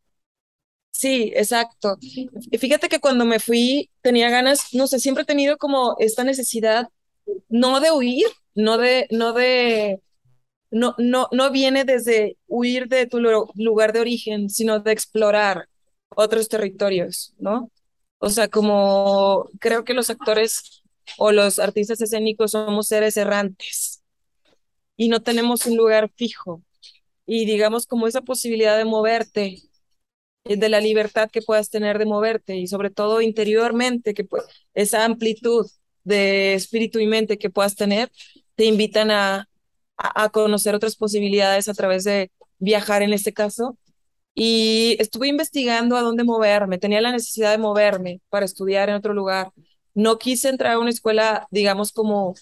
Sí, 0.93 1.31
exacto. 1.37 1.99
Y 2.01 2.57
fíjate 2.57 2.89
que 2.89 3.01
cuando 3.01 3.27
me 3.27 3.39
fui 3.39 3.91
tenía 4.01 4.31
ganas, 4.31 4.73
no 4.73 4.87
sé, 4.87 4.99
siempre 4.99 5.25
he 5.25 5.27
tenido 5.27 5.59
como 5.59 5.97
esta 5.99 6.25
necesidad, 6.25 6.89
no 7.51 7.81
de 7.81 7.93
huir, 7.93 8.27
no 8.55 8.79
de, 8.79 9.07
no 9.11 9.35
de, 9.35 10.01
no, 10.71 10.95
no, 10.97 11.29
no 11.33 11.51
viene 11.51 11.85
desde 11.85 12.39
huir 12.47 12.89
de 12.89 13.07
tu 13.07 13.21
lugar 13.21 13.93
de 13.93 14.01
origen, 14.01 14.49
sino 14.49 14.81
de 14.81 14.93
explorar 14.93 15.69
otros 16.17 16.49
territorios, 16.49 17.35
¿no? 17.39 17.71
O 18.19 18.31
sea, 18.31 18.49
como 18.49 19.51
creo 19.61 19.85
que 19.85 19.95
los 19.95 20.11
actores 20.11 20.83
o 21.19 21.33
los 21.33 21.59
artistas 21.59 22.01
escénicos 22.01 22.53
somos 22.53 22.89
seres 22.89 23.17
errantes 23.17 24.03
y 24.97 25.09
no 25.09 25.23
tenemos 25.23 25.67
un 25.67 25.77
lugar 25.77 26.11
fijo. 26.17 26.63
Y 27.27 27.47
digamos 27.47 27.87
como 27.87 28.07
esa 28.07 28.23
posibilidad 28.23 28.77
de 28.77 28.85
moverte, 28.85 29.59
eh, 30.45 30.57
de 30.57 30.69
la 30.69 30.81
libertad 30.81 31.31
que 31.31 31.43
puedas 31.43 31.71
tener 31.71 31.99
de 31.99 32.07
moverte 32.07 32.57
y 32.57 32.67
sobre 32.67 32.91
todo 32.91 33.21
interiormente, 33.21 34.15
que 34.15 34.25
pues, 34.25 34.45
esa 34.75 35.05
amplitud 35.05 35.67
de 36.05 36.55
espíritu 36.55 36.99
y 37.01 37.07
mente 37.07 37.39
que 37.39 37.51
puedas 37.51 37.77
tener, 37.77 38.11
te 38.57 38.65
invitan 38.67 39.11
a, 39.11 39.49
a 39.97 40.29
conocer 40.31 40.75
otras 40.75 40.97
posibilidades 40.97 41.69
a 41.69 41.75
través 41.75 42.05
de 42.05 42.31
viajar 42.59 43.03
en 43.03 43.13
este 43.13 43.33
caso 43.33 43.79
y 44.35 44.97
estuve 44.99 45.29
investigando 45.29 45.97
a 45.97 46.03
dónde 46.03 46.25
moverme, 46.25 46.79
tenía 46.79 47.01
la 47.01 47.13
necesidad 47.13 47.53
de 47.53 47.59
moverme 47.59 48.21
para 48.31 48.45
estudiar 48.47 48.89
en 48.89 48.97
otro 48.97 49.15
lugar. 49.15 49.53
No 49.95 50.19
quise 50.19 50.49
entrar 50.49 50.73
a 50.73 50.79
una 50.79 50.91
escuela, 50.91 51.47
digamos, 51.51 51.93
como 51.93 52.35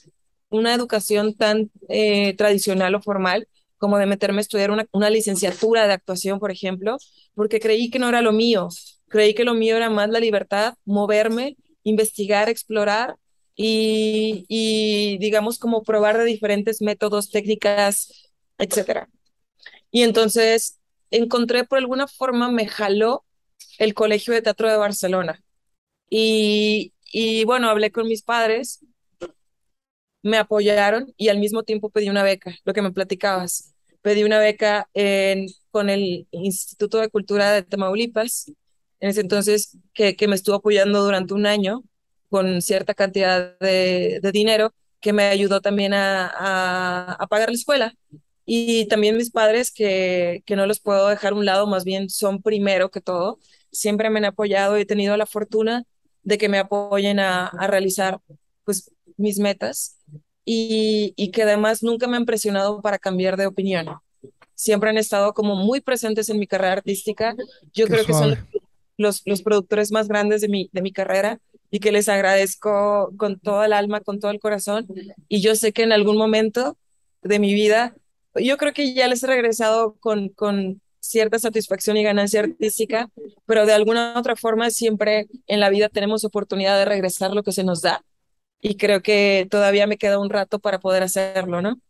una 0.48 0.74
educación 0.74 1.34
tan 1.34 1.70
eh, 1.88 2.34
tradicional 2.36 2.94
o 2.94 3.02
formal, 3.02 3.48
como 3.78 3.98
de 3.98 4.06
meterme 4.06 4.38
a 4.38 4.42
estudiar 4.42 4.70
una, 4.70 4.86
una 4.92 5.10
licenciatura 5.10 5.86
de 5.86 5.92
actuación, 5.92 6.38
por 6.38 6.50
ejemplo, 6.50 6.96
porque 7.34 7.60
creí 7.60 7.90
que 7.90 7.98
no 7.98 8.08
era 8.08 8.22
lo 8.22 8.32
mío. 8.32 8.68
Creí 9.08 9.34
que 9.34 9.44
lo 9.44 9.54
mío 9.54 9.76
era 9.76 9.90
más 9.90 10.08
la 10.08 10.20
libertad, 10.20 10.74
moverme, 10.84 11.56
investigar, 11.82 12.48
explorar 12.48 13.16
y, 13.54 14.46
y 14.48 15.18
digamos, 15.18 15.58
como 15.58 15.82
probar 15.82 16.16
de 16.16 16.24
diferentes 16.24 16.80
métodos, 16.80 17.30
técnicas, 17.30 18.32
etcétera. 18.56 19.10
Y 19.90 20.02
entonces 20.02 20.80
encontré 21.12 21.64
por 21.64 21.78
alguna 21.78 22.08
forma, 22.08 22.50
me 22.52 22.68
jaló 22.68 23.24
el 23.78 23.94
Colegio 23.94 24.34
de 24.34 24.42
Teatro 24.42 24.70
de 24.70 24.76
Barcelona. 24.78 25.42
Y, 26.10 26.94
y 27.12 27.44
bueno, 27.44 27.68
hablé 27.70 27.92
con 27.92 28.08
mis 28.08 28.22
padres, 28.22 28.80
me 30.22 30.38
apoyaron 30.38 31.12
y 31.16 31.28
al 31.28 31.38
mismo 31.38 31.62
tiempo 31.64 31.90
pedí 31.90 32.08
una 32.08 32.22
beca, 32.22 32.54
lo 32.64 32.72
que 32.72 32.82
me 32.82 32.92
platicabas. 32.92 33.74
Pedí 34.02 34.24
una 34.24 34.38
beca 34.38 34.88
en, 34.94 35.46
con 35.70 35.90
el 35.90 36.26
Instituto 36.32 36.98
de 36.98 37.08
Cultura 37.08 37.52
de 37.52 37.62
Tamaulipas, 37.62 38.48
en 39.00 39.10
ese 39.10 39.20
entonces 39.20 39.76
que, 39.94 40.16
que 40.16 40.28
me 40.28 40.34
estuvo 40.36 40.56
apoyando 40.56 41.02
durante 41.04 41.34
un 41.34 41.46
año 41.46 41.82
con 42.30 42.62
cierta 42.62 42.94
cantidad 42.94 43.58
de, 43.58 44.20
de 44.22 44.32
dinero 44.32 44.72
que 45.00 45.12
me 45.12 45.24
ayudó 45.24 45.60
también 45.60 45.92
a, 45.94 46.28
a, 46.28 47.12
a 47.14 47.26
pagar 47.26 47.48
la 47.50 47.54
escuela. 47.56 47.94
Y 48.44 48.86
también 48.88 49.16
mis 49.16 49.30
padres, 49.30 49.72
que, 49.72 50.42
que 50.46 50.56
no 50.56 50.66
los 50.66 50.80
puedo 50.80 51.08
dejar 51.08 51.32
a 51.32 51.36
un 51.36 51.44
lado, 51.46 51.66
más 51.66 51.84
bien 51.84 52.10
son 52.10 52.42
primero 52.42 52.90
que 52.90 53.00
todo. 53.00 53.38
Siempre 53.70 54.10
me 54.10 54.18
han 54.18 54.26
apoyado 54.26 54.78
y 54.78 54.82
he 54.82 54.86
tenido 54.86 55.16
la 55.16 55.26
fortuna 55.26 55.84
de 56.22 56.38
que 56.38 56.48
me 56.48 56.58
apoyen 56.58 57.20
a, 57.20 57.46
a 57.46 57.66
realizar 57.66 58.20
pues, 58.64 58.90
mis 59.16 59.38
metas 59.38 59.98
y, 60.44 61.14
y 61.16 61.30
que 61.30 61.42
además 61.44 61.82
nunca 61.82 62.06
me 62.08 62.16
han 62.16 62.26
presionado 62.26 62.80
para 62.82 62.98
cambiar 62.98 63.36
de 63.36 63.46
opinión. 63.46 63.86
Siempre 64.54 64.90
han 64.90 64.98
estado 64.98 65.34
como 65.34 65.56
muy 65.56 65.80
presentes 65.80 66.28
en 66.28 66.38
mi 66.38 66.46
carrera 66.46 66.74
artística. 66.74 67.34
Yo 67.72 67.86
creo 67.86 68.04
que 68.04 68.12
son 68.12 68.36
los, 68.96 69.22
los 69.24 69.42
productores 69.42 69.90
más 69.92 70.08
grandes 70.08 70.40
de 70.40 70.48
mi, 70.48 70.68
de 70.72 70.82
mi 70.82 70.92
carrera 70.92 71.40
y 71.70 71.80
que 71.80 71.90
les 71.90 72.08
agradezco 72.08 73.12
con 73.16 73.40
todo 73.40 73.64
el 73.64 73.72
alma, 73.72 74.00
con 74.00 74.20
todo 74.20 74.30
el 74.30 74.40
corazón. 74.40 74.86
Y 75.28 75.40
yo 75.40 75.56
sé 75.56 75.72
que 75.72 75.82
en 75.82 75.92
algún 75.92 76.16
momento 76.16 76.76
de 77.22 77.38
mi 77.38 77.54
vida 77.54 77.94
yo 78.36 78.56
creo 78.56 78.72
que 78.72 78.94
ya 78.94 79.08
les 79.08 79.22
he 79.22 79.26
regresado 79.26 79.96
con, 80.00 80.28
con 80.30 80.80
cierta 81.00 81.38
satisfacción 81.38 81.96
y 81.96 82.04
ganancia 82.04 82.40
artística, 82.40 83.10
pero 83.46 83.66
de 83.66 83.72
alguna 83.72 84.18
otra 84.18 84.36
forma 84.36 84.70
siempre 84.70 85.26
en 85.46 85.60
la 85.60 85.70
vida 85.70 85.88
tenemos 85.88 86.24
oportunidad 86.24 86.78
de 86.78 86.84
regresar 86.84 87.32
lo 87.32 87.42
que 87.42 87.52
se 87.52 87.64
nos 87.64 87.82
da 87.82 88.04
y 88.62 88.76
creo 88.76 89.02
que 89.02 89.48
todavía 89.50 89.86
me 89.88 89.98
queda 89.98 90.20
un 90.20 90.30
rato 90.30 90.60
para 90.60 90.80
poder 90.80 91.02
hacerlo, 91.02 91.62
¿no? 91.62 91.80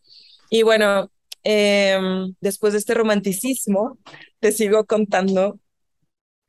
Y 0.51 0.63
bueno, 0.65 1.11
em, 1.45 2.35
después 2.41 2.75
de 2.75 2.81
este 2.81 2.95
romanticismo, 2.95 3.99
te 4.41 4.53
sigo 4.53 4.87
contando 4.87 5.61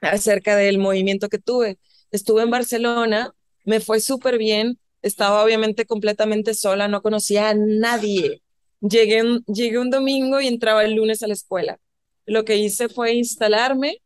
acerca 0.01 0.55
del 0.57 0.79
movimiento 0.79 1.29
que 1.29 1.39
tuve. 1.39 1.79
Estuve 2.11 2.43
en 2.43 2.51
Barcelona, 2.51 3.33
me 3.65 3.79
fue 3.81 4.01
súper 4.01 4.37
bien, 4.37 4.79
estaba 5.01 5.43
obviamente 5.43 5.85
completamente 5.85 6.53
sola, 6.53 6.87
no 6.87 7.01
conocía 7.01 7.49
a 7.49 7.55
nadie, 7.55 8.42
Llegué, 8.83 9.23
llegué 9.47 9.79
un 9.79 9.89
domingo 9.89 10.41
y 10.41 10.47
entraba 10.47 10.83
el 10.83 10.95
lunes 10.95 11.23
a 11.23 11.27
la 11.27 11.33
escuela. 11.33 11.79
Lo 12.25 12.43
que 12.45 12.57
hice 12.57 12.89
fue 12.89 13.13
instalarme, 13.13 13.99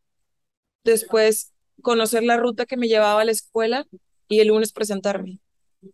después 0.84 1.52
conocer 1.82 2.24
la 2.24 2.36
ruta 2.36 2.66
que 2.66 2.76
me 2.76 2.88
llevaba 2.88 3.22
a 3.22 3.24
la 3.24 3.32
escuela 3.32 3.86
y 4.28 4.40
el 4.40 4.48
lunes 4.48 4.72
presentarme. 4.72 5.40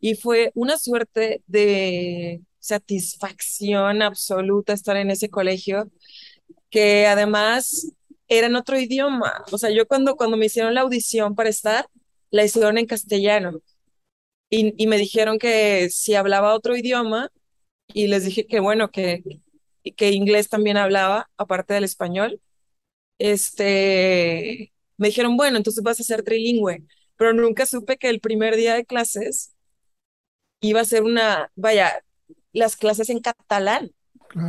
Y 0.01 0.17
fue 0.17 0.53
una 0.55 0.79
suerte 0.79 1.43
de 1.47 2.43
satisfacción 2.61 4.03
absoluta 4.03 4.73
estar 4.73 4.97
en 4.97 5.11
ese 5.11 5.31
colegio, 5.31 5.91
que 6.71 7.07
además 7.07 7.93
era 8.29 8.49
en 8.49 8.57
otro 8.57 8.79
idioma. 8.79 9.45
O 9.53 9.59
sea, 9.59 9.71
yo 9.71 9.87
cuando, 9.87 10.17
cuando 10.17 10.37
me 10.37 10.47
hicieron 10.47 10.75
la 10.75 10.83
audición 10.83 11.35
para 11.35 11.51
estar, 11.51 11.87
la 12.31 12.45
hicieron 12.45 12.79
en 12.79 12.87
castellano. 12.87 13.61
Y, 14.51 14.75
y 14.83 14.87
me 14.87 14.99
dijeron 14.99 15.39
que 15.39 15.91
si 15.91 16.15
hablaba 16.15 16.55
otro 16.55 16.77
idioma, 16.77 17.31
y 17.89 18.07
les 18.09 18.25
dije 18.25 18.47
que 18.47 18.61
bueno, 18.61 18.91
que, 18.91 19.23
que 19.97 20.11
inglés 20.11 20.49
también 20.49 20.77
hablaba, 20.77 21.31
aparte 21.37 21.75
del 21.75 21.85
español. 21.85 22.41
Este, 23.19 24.73
me 24.97 25.09
dijeron, 25.09 25.37
bueno, 25.37 25.57
entonces 25.57 25.83
vas 25.83 26.01
a 26.01 26.05
ser 26.05 26.23
trilingüe, 26.23 26.85
pero 27.17 27.33
nunca 27.33 27.67
supe 27.67 27.97
que 27.97 28.09
el 28.09 28.21
primer 28.21 28.57
día 28.57 28.75
de 28.75 28.85
clases 28.85 29.55
iba 30.61 30.81
a 30.81 30.85
ser 30.85 31.03
una, 31.03 31.51
vaya, 31.55 32.05
las 32.53 32.77
clases 32.77 33.11
en 33.11 33.21
catalán. 33.21 33.91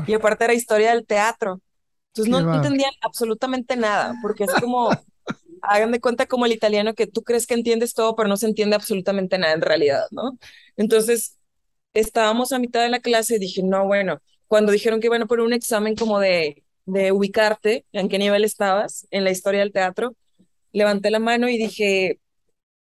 Y 0.08 0.14
aparte 0.14 0.46
era 0.46 0.54
historia 0.54 0.92
del 0.92 1.06
teatro. 1.06 1.62
Entonces 2.08 2.32
no, 2.32 2.42
no, 2.42 2.56
entendían 2.56 2.92
absolutamente 3.02 3.76
nada, 3.76 4.16
porque 4.22 4.46
es 4.46 4.54
como, 4.54 4.90
hagan 5.62 5.92
de 5.92 6.00
cuenta 6.00 6.26
como 6.26 6.46
el 6.46 6.54
italiano 6.54 6.94
que 6.94 7.08
tú 7.08 7.24
crees 7.24 7.46
que 7.46 7.54
entiendes 7.54 7.94
todo, 7.94 8.16
pero 8.16 8.30
no 8.30 8.38
se 8.38 8.48
entiende 8.48 8.76
absolutamente 8.76 9.38
nada 9.38 9.54
en 9.54 9.62
realidad, 9.62 10.06
¿no? 10.12 10.38
Entonces, 10.78 11.38
estábamos 11.96 12.52
a 12.54 12.60
mitad 12.60 12.84
de 12.84 12.90
la 12.90 13.00
clase 13.00 13.36
y 13.36 13.40
dije, 13.40 13.64
no, 13.64 13.86
bueno, 13.88 14.22
cuando 14.48 14.72
dijeron 14.72 15.00
que 15.02 15.08
iban 15.08 15.24
a 15.24 15.26
poner 15.28 15.46
un 15.46 15.54
examen 15.54 15.96
como 15.96 16.20
de, 16.20 16.64
de 16.86 17.12
ubicarte, 17.12 17.86
en 17.94 18.10
qué 18.10 18.20
nivel 18.20 18.44
estabas 18.44 19.08
en 19.12 19.24
la 19.24 19.32
historia 19.32 19.62
del 19.62 19.72
teatro, 19.74 20.16
levanté 20.74 21.10
la 21.12 21.20
mano 21.20 21.50
y 21.50 21.58
dije, 21.58 22.20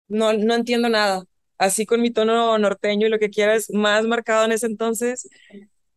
no, 0.07 0.33
no 0.33 0.55
entiendo 0.55 0.89
nada. 0.89 1.25
Así 1.57 1.85
con 1.85 2.01
mi 2.01 2.11
tono 2.11 2.57
norteño 2.57 3.07
y 3.07 3.09
lo 3.09 3.19
que 3.19 3.29
quieras, 3.29 3.69
más 3.71 4.05
marcado 4.05 4.45
en 4.45 4.51
ese 4.53 4.67
entonces. 4.67 5.29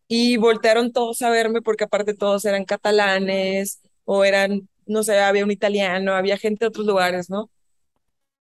Y 0.07 0.37
voltearon 0.37 0.91
todos 0.93 1.21
a 1.21 1.29
verme 1.31 1.61
porque 1.61 1.85
aparte 1.85 2.13
todos 2.15 2.45
eran 2.45 2.65
catalanes 2.65 3.81
o 4.05 4.25
eran, 4.25 4.69
no 4.85 5.03
sé, 5.03 5.19
había 5.19 5.45
un 5.45 5.51
italiano, 5.51 6.13
había 6.15 6.37
gente 6.37 6.65
de 6.65 6.69
otros 6.69 6.85
lugares, 6.87 7.29
¿no? 7.29 7.51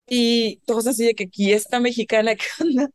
Y 0.08 0.58
todos 0.66 0.86
así 0.86 1.04
de 1.06 1.14
que 1.14 1.24
aquí 1.24 1.52
está 1.52 1.80
mexicana, 1.80 2.34
¿qué 2.36 2.44
onda? 2.60 2.90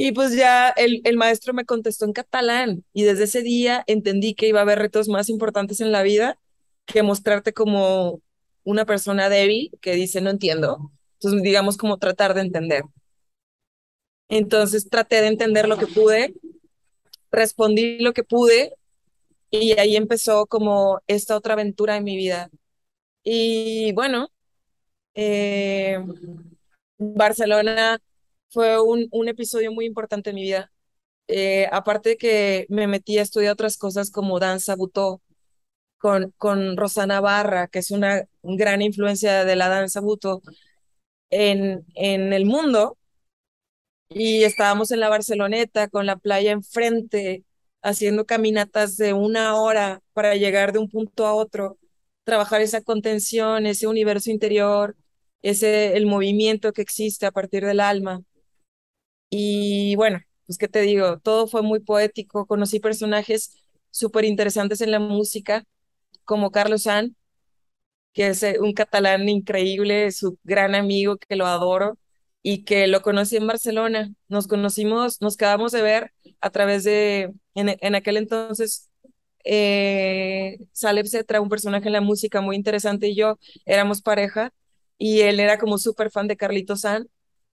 Y 0.00 0.12
pues 0.12 0.36
ya 0.36 0.68
el, 0.68 1.00
el, 1.02 1.16
maestro 1.16 1.52
me 1.54 1.64
contestó 1.64 2.04
en 2.04 2.12
catalán 2.12 2.84
y 2.92 3.02
desde 3.02 3.24
ese 3.24 3.42
día 3.42 3.82
entendí 3.88 4.34
que 4.34 4.46
iba 4.46 4.60
a 4.60 4.62
haber 4.62 4.78
retos 4.78 5.08
más 5.08 5.28
importantes 5.28 5.80
en 5.80 5.90
la 5.90 6.04
vida 6.04 6.38
que 6.86 7.02
mostrarte 7.02 7.52
como 7.52 8.22
una 8.62 8.86
persona 8.86 9.28
débil 9.28 9.72
que 9.80 9.94
dice 9.94 10.20
no 10.20 10.30
entiendo. 10.30 10.92
Entonces, 11.14 11.42
digamos 11.42 11.76
como 11.76 11.98
tratar 11.98 12.34
de 12.34 12.42
entender. 12.42 12.84
Entonces 14.28 14.88
traté 14.88 15.20
de 15.20 15.26
entender 15.26 15.68
lo 15.68 15.76
que 15.78 15.88
pude, 15.88 16.32
respondí 17.32 17.98
lo 17.98 18.12
que 18.12 18.22
pude 18.22 18.74
y 19.50 19.72
ahí 19.80 19.96
empezó 19.96 20.46
como 20.46 21.00
esta 21.08 21.36
otra 21.36 21.54
aventura 21.54 21.96
en 21.96 22.04
mi 22.04 22.16
vida. 22.16 22.50
Y 23.24 23.90
bueno, 23.94 24.28
eh, 25.14 25.98
Barcelona 26.98 28.00
fue 28.50 28.80
un, 28.82 29.08
un 29.12 29.28
episodio 29.28 29.72
muy 29.72 29.86
importante 29.86 30.30
en 30.30 30.36
mi 30.36 30.42
vida. 30.42 30.72
Eh, 31.28 31.68
aparte 31.72 32.10
de 32.10 32.16
que 32.18 32.66
me 32.70 32.86
metí 32.88 33.18
a 33.18 33.22
estudiar 33.22 33.52
otras 33.54 33.78
cosas 33.78 34.10
como 34.10 34.40
danza, 34.40 34.76
butó, 34.76 35.22
con, 35.98 36.32
con 36.38 36.76
Rosana 36.76 37.20
Barra, 37.20 37.68
que 37.68 37.80
es 37.80 37.90
una 37.90 38.24
gran 38.42 38.82
influencia 38.82 39.44
de 39.44 39.56
la 39.56 39.68
danza 39.68 40.00
buto 40.00 40.42
en, 41.30 41.84
en 41.94 42.32
el 42.32 42.46
mundo. 42.46 42.98
Y 44.08 44.44
estábamos 44.44 44.90
en 44.90 45.00
la 45.00 45.08
Barceloneta 45.10 45.88
con 45.88 46.06
la 46.06 46.16
playa 46.16 46.52
enfrente, 46.52 47.44
haciendo 47.82 48.24
caminatas 48.26 48.96
de 48.96 49.12
una 49.12 49.56
hora 49.56 50.02
para 50.14 50.34
llegar 50.36 50.72
de 50.72 50.78
un 50.78 50.88
punto 50.88 51.26
a 51.26 51.34
otro, 51.34 51.78
trabajar 52.24 52.60
esa 52.62 52.80
contención, 52.82 53.66
ese 53.66 53.86
universo 53.86 54.30
interior, 54.30 54.96
ese 55.42 55.96
el 55.96 56.06
movimiento 56.06 56.72
que 56.72 56.82
existe 56.82 57.26
a 57.26 57.32
partir 57.32 57.64
del 57.66 57.80
alma. 57.80 58.22
Y 59.30 59.96
bueno, 59.96 60.20
pues 60.46 60.58
qué 60.58 60.68
te 60.68 60.80
digo, 60.82 61.18
todo 61.20 61.46
fue 61.46 61.62
muy 61.62 61.80
poético, 61.80 62.46
conocí 62.46 62.80
personajes 62.80 63.56
súper 63.90 64.24
interesantes 64.24 64.80
en 64.80 64.90
la 64.90 65.00
música, 65.00 65.64
como 66.24 66.50
Carlos 66.50 66.84
San, 66.84 67.16
que 68.12 68.28
es 68.28 68.42
eh, 68.42 68.58
un 68.60 68.72
catalán 68.74 69.28
increíble, 69.28 70.10
su 70.12 70.38
gran 70.44 70.74
amigo 70.74 71.16
que 71.18 71.36
lo 71.36 71.46
adoro 71.46 71.98
y 72.42 72.64
que 72.64 72.86
lo 72.86 73.02
conocí 73.02 73.36
en 73.36 73.46
Barcelona. 73.46 74.10
Nos 74.28 74.46
conocimos, 74.48 75.20
nos 75.22 75.36
quedamos 75.36 75.72
de 75.72 75.82
ver 75.82 76.12
a 76.40 76.50
través 76.50 76.84
de, 76.84 77.32
en, 77.54 77.94
aquel 77.94 78.16
entonces, 78.16 78.90
eh, 79.44 80.58
Saleb 80.72 81.06
Cetra, 81.06 81.40
un 81.40 81.48
personaje 81.48 81.86
en 81.88 81.92
la 81.92 82.00
música 82.00 82.40
muy 82.40 82.56
interesante, 82.56 83.08
y 83.08 83.14
yo 83.16 83.38
éramos 83.66 84.02
pareja, 84.02 84.52
y 84.98 85.20
él 85.20 85.40
era 85.40 85.58
como 85.58 85.78
súper 85.78 86.10
fan 86.10 86.28
de 86.28 86.36
Carlito 86.36 86.76
San. 86.76 87.08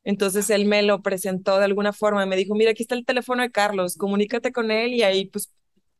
Entonces 0.06 0.50
él 0.52 0.66
me 0.66 0.84
lo 0.84 1.02
presentó 1.02 1.60
de 1.60 1.66
alguna 1.66 1.94
forma, 1.94 2.26
me 2.28 2.38
dijo, 2.38 2.56
mira, 2.56 2.72
aquí 2.72 2.84
está 2.84 2.96
el 2.96 3.06
teléfono 3.06 3.44
de 3.44 3.52
Carlos, 3.52 3.98
comunícate 3.98 4.54
con 4.54 4.72
él 4.72 4.94
y 4.94 5.04
ahí 5.04 5.28
pues 5.28 5.52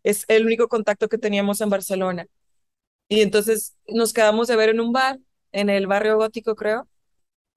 es 0.04 0.26
el 0.30 0.46
único 0.46 0.70
contacto 0.70 1.10
que 1.10 1.18
teníamos 1.18 1.62
en 1.62 1.70
Barcelona. 1.72 2.28
Y 3.10 3.22
entonces 3.22 3.76
nos 3.88 4.14
quedamos 4.14 4.48
de 4.48 4.56
ver 4.56 4.70
en 4.70 4.80
un 4.82 4.94
bar, 4.94 5.20
en 5.52 5.70
el 5.70 5.88
barrio 5.88 6.18
gótico 6.18 6.56
creo, 6.56 6.88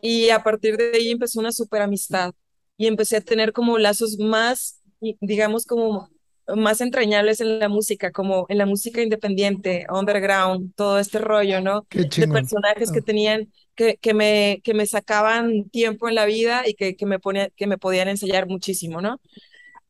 y 0.00 0.30
a 0.30 0.42
partir 0.42 0.76
de 0.76 0.92
ahí 0.94 1.10
empezó 1.10 1.40
una 1.40 1.52
super 1.52 1.82
amistad 1.82 2.34
y 2.76 2.86
empecé 2.86 3.16
a 3.18 3.20
tener 3.22 3.52
como 3.52 3.78
lazos 3.78 4.18
más, 4.18 4.80
digamos, 5.20 5.66
como 5.66 6.10
más 6.56 6.80
entrañables 6.80 7.40
en 7.40 7.58
la 7.58 7.68
música, 7.68 8.10
como 8.10 8.46
en 8.48 8.58
la 8.58 8.66
música 8.66 9.02
independiente, 9.02 9.86
underground, 9.90 10.74
todo 10.74 10.98
este 10.98 11.18
rollo, 11.18 11.60
¿no? 11.60 11.86
de 11.90 12.28
personajes 12.28 12.90
que 12.90 13.00
ah. 13.00 13.04
tenían, 13.04 13.52
que, 13.74 13.96
que, 13.96 14.14
me, 14.14 14.60
que 14.64 14.74
me 14.74 14.86
sacaban 14.86 15.68
tiempo 15.70 16.08
en 16.08 16.14
la 16.14 16.26
vida 16.26 16.62
y 16.66 16.74
que, 16.74 16.96
que, 16.96 17.06
me, 17.06 17.18
ponía, 17.18 17.50
que 17.50 17.66
me 17.66 17.78
podían 17.78 18.08
enseñar 18.08 18.46
muchísimo, 18.46 19.00
¿no? 19.00 19.20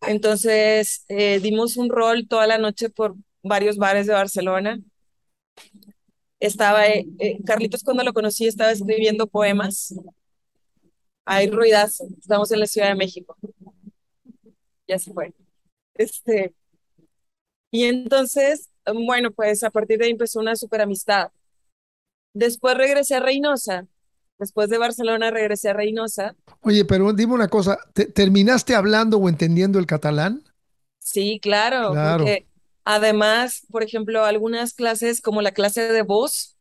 Entonces, 0.02 1.04
eh, 1.08 1.40
dimos 1.40 1.76
un 1.76 1.88
rol 1.90 2.28
toda 2.28 2.46
la 2.46 2.58
noche 2.58 2.90
por 2.90 3.14
varios 3.42 3.76
bares 3.76 4.06
de 4.06 4.12
Barcelona 4.12 4.78
estaba, 6.40 6.86
eh, 6.86 7.06
eh, 7.18 7.38
Carlitos 7.44 7.82
cuando 7.82 8.04
lo 8.04 8.12
conocí 8.12 8.46
estaba 8.46 8.70
escribiendo 8.70 9.26
poemas. 9.26 9.94
Hay 11.24 11.50
ruidas, 11.50 12.00
estamos 12.18 12.50
en 12.52 12.60
la 12.60 12.66
Ciudad 12.66 12.88
de 12.88 12.94
México. 12.94 13.36
Ya 14.86 14.98
se 14.98 15.12
fue. 15.12 15.34
Este, 15.98 16.54
y 17.70 17.84
entonces, 17.84 18.70
bueno, 19.06 19.30
pues 19.30 19.62
a 19.62 19.70
partir 19.70 19.98
de 19.98 20.06
ahí 20.06 20.12
empezó 20.12 20.40
una 20.40 20.56
super 20.56 20.80
amistad. 20.80 21.30
Después 22.32 22.76
regresé 22.76 23.16
a 23.16 23.20
Reynosa. 23.20 23.86
Después 24.38 24.70
de 24.70 24.78
Barcelona 24.78 25.30
regresé 25.30 25.68
a 25.68 25.74
Reynosa. 25.74 26.34
Oye, 26.62 26.86
pero 26.86 27.12
dime 27.12 27.34
una 27.34 27.48
cosa, 27.48 27.78
¿terminaste 28.14 28.74
hablando 28.74 29.18
o 29.18 29.28
entendiendo 29.28 29.78
el 29.78 29.86
catalán? 29.86 30.44
Sí, 31.00 31.40
claro, 31.42 31.90
claro. 31.90 32.24
porque 32.24 32.48
Además, 32.90 33.66
por 33.70 33.82
ejemplo, 33.82 34.24
algunas 34.24 34.72
clases 34.72 35.20
como 35.20 35.42
la 35.42 35.52
clase 35.52 35.92
de 35.92 36.00
voz 36.00 36.56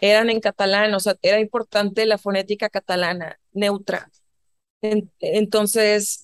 eran 0.00 0.28
en 0.28 0.40
catalán, 0.40 0.92
o 0.94 0.98
sea, 0.98 1.14
era 1.22 1.38
importante 1.38 2.06
la 2.06 2.18
fonética 2.18 2.68
catalana, 2.68 3.38
neutra. 3.52 4.10
entonces, 5.20 6.23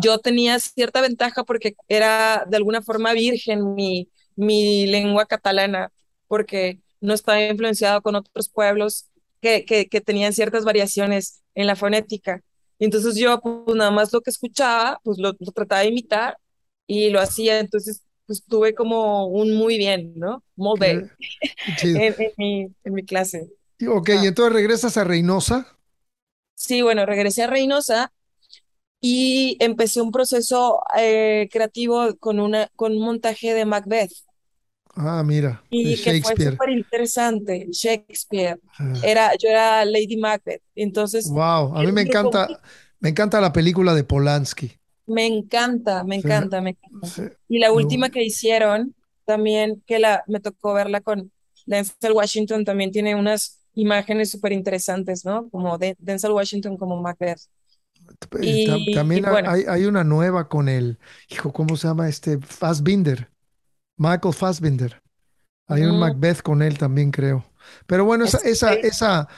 yo 0.00 0.18
tenía 0.18 0.58
cierta 0.58 1.00
ventaja 1.00 1.44
porque 1.44 1.76
era 1.88 2.44
de 2.48 2.56
alguna 2.56 2.82
forma 2.82 3.12
virgen 3.12 3.74
mi, 3.74 4.08
mi 4.34 4.86
lengua 4.86 5.26
catalana, 5.26 5.92
porque 6.28 6.80
no 7.00 7.14
estaba 7.14 7.42
influenciado 7.42 8.02
con 8.02 8.14
otros 8.16 8.48
pueblos 8.48 9.06
que, 9.40 9.64
que, 9.64 9.88
que 9.88 10.00
tenían 10.00 10.32
ciertas 10.32 10.64
variaciones 10.64 11.42
en 11.54 11.66
la 11.66 11.76
fonética. 11.76 12.42
Y 12.78 12.84
entonces 12.84 13.16
yo, 13.16 13.40
pues 13.40 13.76
nada 13.76 13.90
más 13.90 14.12
lo 14.12 14.20
que 14.20 14.30
escuchaba, 14.30 15.00
pues 15.02 15.18
lo, 15.18 15.34
lo 15.38 15.52
trataba 15.52 15.82
de 15.82 15.88
imitar 15.88 16.36
y 16.86 17.10
lo 17.10 17.20
hacía. 17.20 17.60
Entonces 17.60 18.02
pues 18.26 18.44
tuve 18.44 18.74
como 18.74 19.26
un 19.26 19.54
muy 19.54 19.78
bien, 19.78 20.12
¿no? 20.16 20.42
Muy 20.56 20.78
bien 20.78 21.10
en, 21.82 22.14
mi, 22.36 22.68
en, 22.84 22.94
mi, 22.94 23.04
clase. 23.04 23.48
Ok, 23.88 24.10
¿y 24.22 24.26
entonces 24.26 24.52
regresas 24.52 24.96
a 24.96 25.04
Reynosa? 25.04 25.78
Sí, 26.54 26.82
bueno, 26.82 27.06
regresé 27.06 27.44
a 27.44 27.46
Reynosa 27.46 28.12
y 29.08 29.56
empecé 29.60 30.00
un 30.00 30.10
proceso 30.10 30.80
eh, 30.98 31.48
creativo 31.52 32.16
con, 32.18 32.40
una, 32.40 32.68
con 32.74 32.90
un 32.90 33.04
montaje 33.04 33.54
de 33.54 33.64
Macbeth. 33.64 34.10
Ah, 34.96 35.22
mira. 35.24 35.62
Y 35.70 35.94
que 36.02 36.20
fue 36.20 36.34
súper 36.34 36.70
interesante. 36.70 37.68
Shakespeare. 37.70 38.58
Ah. 38.76 38.94
Era, 39.04 39.36
yo 39.36 39.48
era 39.48 39.84
Lady 39.84 40.16
Macbeth. 40.16 40.60
Entonces. 40.74 41.30
Wow, 41.30 41.76
a 41.76 41.84
mí 41.84 41.92
me 41.92 42.00
encanta, 42.00 42.48
me 42.98 43.10
encanta 43.10 43.40
la 43.40 43.52
película 43.52 43.94
de 43.94 44.02
Polanski. 44.02 44.72
Me 45.06 45.24
encanta, 45.24 46.02
me 46.02 46.16
encanta, 46.16 46.60
me 46.60 46.70
encanta. 46.70 47.32
Y 47.48 47.60
la 47.60 47.70
última 47.70 48.10
que 48.10 48.24
hicieron, 48.24 48.92
también 49.24 49.84
que 49.86 50.00
la, 50.00 50.24
me 50.26 50.40
tocó 50.40 50.74
verla 50.74 51.00
con 51.00 51.30
Denzel 51.64 52.12
Washington, 52.12 52.64
también 52.64 52.90
tiene 52.90 53.14
unas 53.14 53.60
imágenes 53.74 54.32
súper 54.32 54.50
interesantes, 54.50 55.24
¿no? 55.24 55.48
Como 55.50 55.78
de 55.78 55.94
Denzel 56.00 56.32
Washington 56.32 56.76
como 56.76 57.00
Macbeth. 57.00 57.42
Y, 58.40 58.94
también 58.94 59.26
hay, 59.26 59.64
hay, 59.68 59.84
una 59.84 60.04
nueva 60.04 60.48
con 60.48 60.68
el, 60.68 60.98
hijo, 61.28 61.52
¿cómo 61.52 61.76
se 61.76 61.88
llama 61.88 62.08
este? 62.08 62.38
Fassbinder, 62.38 63.30
Michael 63.96 64.34
Fassbinder. 64.34 65.02
Hay 65.68 65.82
un 65.82 65.98
Macbeth 65.98 66.42
con 66.42 66.62
él 66.62 66.78
también, 66.78 67.10
creo. 67.10 67.44
Pero 67.86 68.04
bueno, 68.04 68.24
esa, 68.24 68.38
esa, 68.38 68.74
esa, 68.74 69.28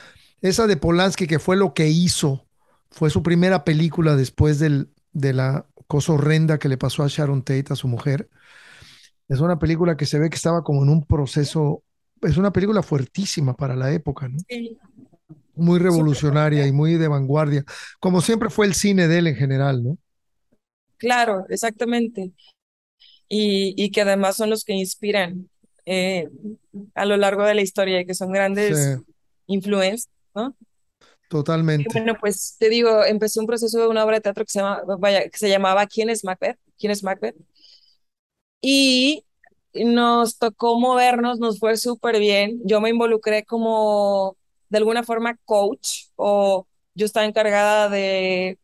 esa 0.41 0.67
de 0.67 0.77
Polanski, 0.77 1.27
que 1.27 1.39
fue 1.39 1.57
lo 1.57 1.73
que 1.73 1.89
hizo, 1.89 2.47
fue 2.91 3.11
su 3.11 3.23
primera 3.23 3.65
película 3.65 4.15
después 4.15 4.59
del, 4.59 4.91
de 5.13 5.33
la 5.33 5.67
cosa 5.87 6.13
horrenda 6.13 6.59
que 6.59 6.69
le 6.69 6.77
pasó 6.77 7.03
a 7.03 7.09
Sharon 7.09 7.43
Tate, 7.43 7.73
a 7.73 7.77
su 7.77 7.89
mujer. 7.89 8.29
Es 9.29 9.41
una 9.41 9.59
película 9.59 9.97
que 9.97 10.07
se 10.07 10.19
ve 10.19 10.31
que 10.31 10.37
estaba 10.37 10.63
como 10.63 10.83
en 10.83 10.91
un 10.91 11.05
proceso, 11.05 11.83
es 12.23 12.37
una 12.37 12.53
película 12.53 12.83
fuertísima 12.83 13.55
para 13.55 13.75
la 13.75 13.93
época, 13.93 14.29
¿no? 14.29 14.39
Muy 15.55 15.79
revolucionaria 15.79 16.67
y 16.67 16.73
muy 16.73 16.95
de 16.95 17.09
vanguardia, 17.09 17.65
como 18.01 18.21
siempre 18.21 18.49
fue 18.49 18.67
el 18.67 18.75
cine 18.75 19.09
de 19.09 19.19
él 19.19 19.27
en 19.27 19.37
general, 19.37 19.83
¿no? 19.83 19.99
Claro, 20.97 21.45
exactamente. 21.49 22.33
Y, 23.29 23.75
y 23.77 23.91
que 23.91 24.03
además 24.03 24.37
son 24.37 24.51
los 24.51 24.65
que 24.65 24.73
inspiran 24.73 25.49
eh, 25.91 26.29
a 26.95 27.07
lo 27.07 27.17
largo 27.17 27.45
de 27.45 27.55
la 27.55 27.63
historia 27.63 28.01
y 28.01 28.07
que 28.07 28.15
son 28.15 28.31
grandes 28.31 28.99
influencias, 29.47 30.11
¿no? 30.35 30.55
Totalmente. 31.29 31.89
bueno, 31.93 32.17
pues 32.19 32.57
te 32.59 32.69
digo, 32.69 33.05
empecé 33.05 33.41
un 33.41 33.47
proceso 33.47 33.79
de 33.79 33.89
una 33.89 34.05
obra 34.05 34.17
de 34.17 34.21
teatro 34.23 34.45
que 34.45 34.51
se, 34.51 34.61
llama, 34.61 34.83
vaya, 34.99 35.29
que 35.29 35.39
se 35.39 35.49
llamaba 35.49 35.87
¿Quién 35.87 36.11
es 36.11 36.25
Macbeth? 36.25 36.59
¿Quién 36.79 36.93
es 36.93 37.03
Macbeth? 37.03 37.37
Y 38.63 39.25
nos 39.75 40.39
tocó 40.39 40.79
movernos, 40.79 41.39
nos 41.39 41.59
fue 41.59 41.77
súper 41.77 42.19
bien. 42.19 42.61
Yo 42.65 42.81
me 42.81 42.91
involucré 42.91 43.45
como 43.45 44.37
de 44.69 44.79
alguna 44.79 45.03
forma 45.05 45.39
coach 45.45 46.07
o 46.17 46.67
yo 46.95 47.07
estaba 47.07 47.27
encargada 47.27 47.89
de, 47.89 48.59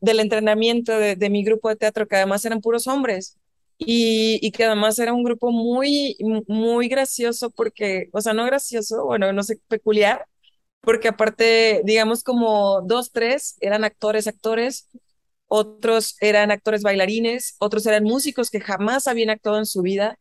del 0.00 0.20
entrenamiento 0.20 0.98
de, 0.98 1.30
mi 1.30 1.44
grupo 1.44 1.68
de 1.68 1.76
teatro, 1.76 2.06
que 2.08 2.16
además 2.16 2.44
eran 2.44 2.60
puros 2.60 2.86
hombres. 2.86 3.36
Y, 3.80 4.40
y, 4.42 4.50
que 4.50 4.64
además 4.64 4.98
era 4.98 5.12
un 5.12 5.22
grupo 5.22 5.52
muy, 5.52 6.16
muy 6.48 6.88
gracioso 6.88 7.50
porque, 7.50 8.08
o 8.12 8.20
sea, 8.20 8.32
no 8.34 8.44
gracioso, 8.44 9.04
bueno, 9.04 9.32
no 9.32 9.44
sé, 9.44 9.60
peculiar, 9.68 10.26
porque 10.80 11.08
aparte, 11.08 11.82
digamos 11.84 12.24
como 12.24 12.82
dos, 12.82 13.12
tres 13.12 13.56
eran 13.60 13.84
actores, 13.84 14.26
actores, 14.26 14.88
otros 15.48 16.16
eran 16.20 16.50
actores 16.50 16.82
bailarines, 16.82 17.56
otros 17.58 17.86
eran 17.86 18.04
músicos 18.04 18.50
que 18.50 18.60
jamás 18.60 19.06
habían 19.06 19.30
actuado 19.30 19.58
en 19.58 19.66
su 19.66 19.82
vida. 19.82 20.18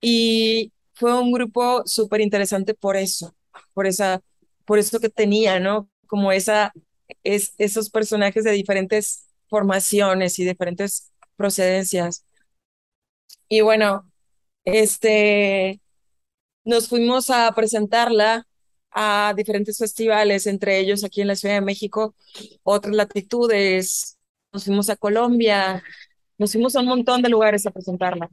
Y 0.00 0.72
fue 0.94 1.18
un 1.20 1.32
grupo 1.32 1.82
súper 1.86 2.20
interesante 2.20 2.74
por 2.74 2.96
eso, 2.96 3.34
por 3.74 3.86
esa, 3.86 4.20
por 4.64 4.78
eso 4.78 5.00
que 5.00 5.08
tenía, 5.08 5.60
¿no? 5.60 5.88
Como 6.06 6.32
esa, 6.32 6.72
es, 7.24 7.54
esos 7.58 7.90
personajes 7.90 8.44
de 8.44 8.52
diferentes 8.52 9.26
formaciones 9.48 10.38
y 10.38 10.44
diferentes 10.44 11.12
procedencias. 11.36 12.24
Y 13.48 13.62
bueno, 13.62 14.10
este, 14.64 15.80
nos 16.64 16.88
fuimos 16.88 17.30
a 17.30 17.52
presentarla 17.52 18.46
a 18.92 19.34
diferentes 19.36 19.78
festivales, 19.78 20.46
entre 20.46 20.78
ellos 20.78 21.04
aquí 21.04 21.20
en 21.20 21.28
la 21.28 21.36
Ciudad 21.36 21.54
de 21.56 21.60
México, 21.60 22.14
otras 22.62 22.94
latitudes, 22.94 24.18
nos 24.52 24.64
fuimos 24.64 24.90
a 24.90 24.96
Colombia, 24.96 25.82
nos 26.38 26.52
fuimos 26.52 26.74
a 26.74 26.80
un 26.80 26.86
montón 26.86 27.22
de 27.22 27.28
lugares 27.28 27.66
a 27.66 27.70
presentarla. 27.70 28.28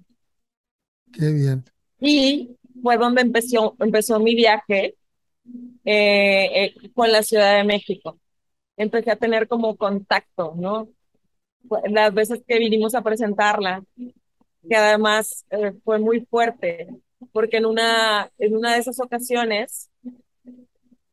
Qué 1.13 1.31
bien. 1.31 1.63
Y 1.99 2.57
fue 2.81 2.97
donde 2.97 3.21
empezó, 3.21 3.75
empezó 3.79 4.19
mi 4.19 4.35
viaje 4.35 4.96
eh, 5.85 6.65
eh, 6.65 6.91
con 6.93 7.11
la 7.11 7.23
Ciudad 7.23 7.57
de 7.57 7.63
México. 7.63 8.19
Empecé 8.75 9.11
a 9.11 9.15
tener 9.15 9.47
como 9.47 9.75
contacto, 9.77 10.53
¿no? 10.55 10.89
Las 11.89 12.13
veces 12.13 12.41
que 12.47 12.59
vinimos 12.59 12.95
a 12.95 13.01
presentarla, 13.01 13.83
que 13.95 14.75
además 14.75 15.45
eh, 15.49 15.73
fue 15.83 15.99
muy 15.99 16.25
fuerte, 16.25 16.87
porque 17.31 17.57
en 17.57 17.65
una, 17.65 18.31
en 18.37 18.55
una 18.55 18.73
de 18.73 18.79
esas 18.79 18.99
ocasiones, 18.99 19.89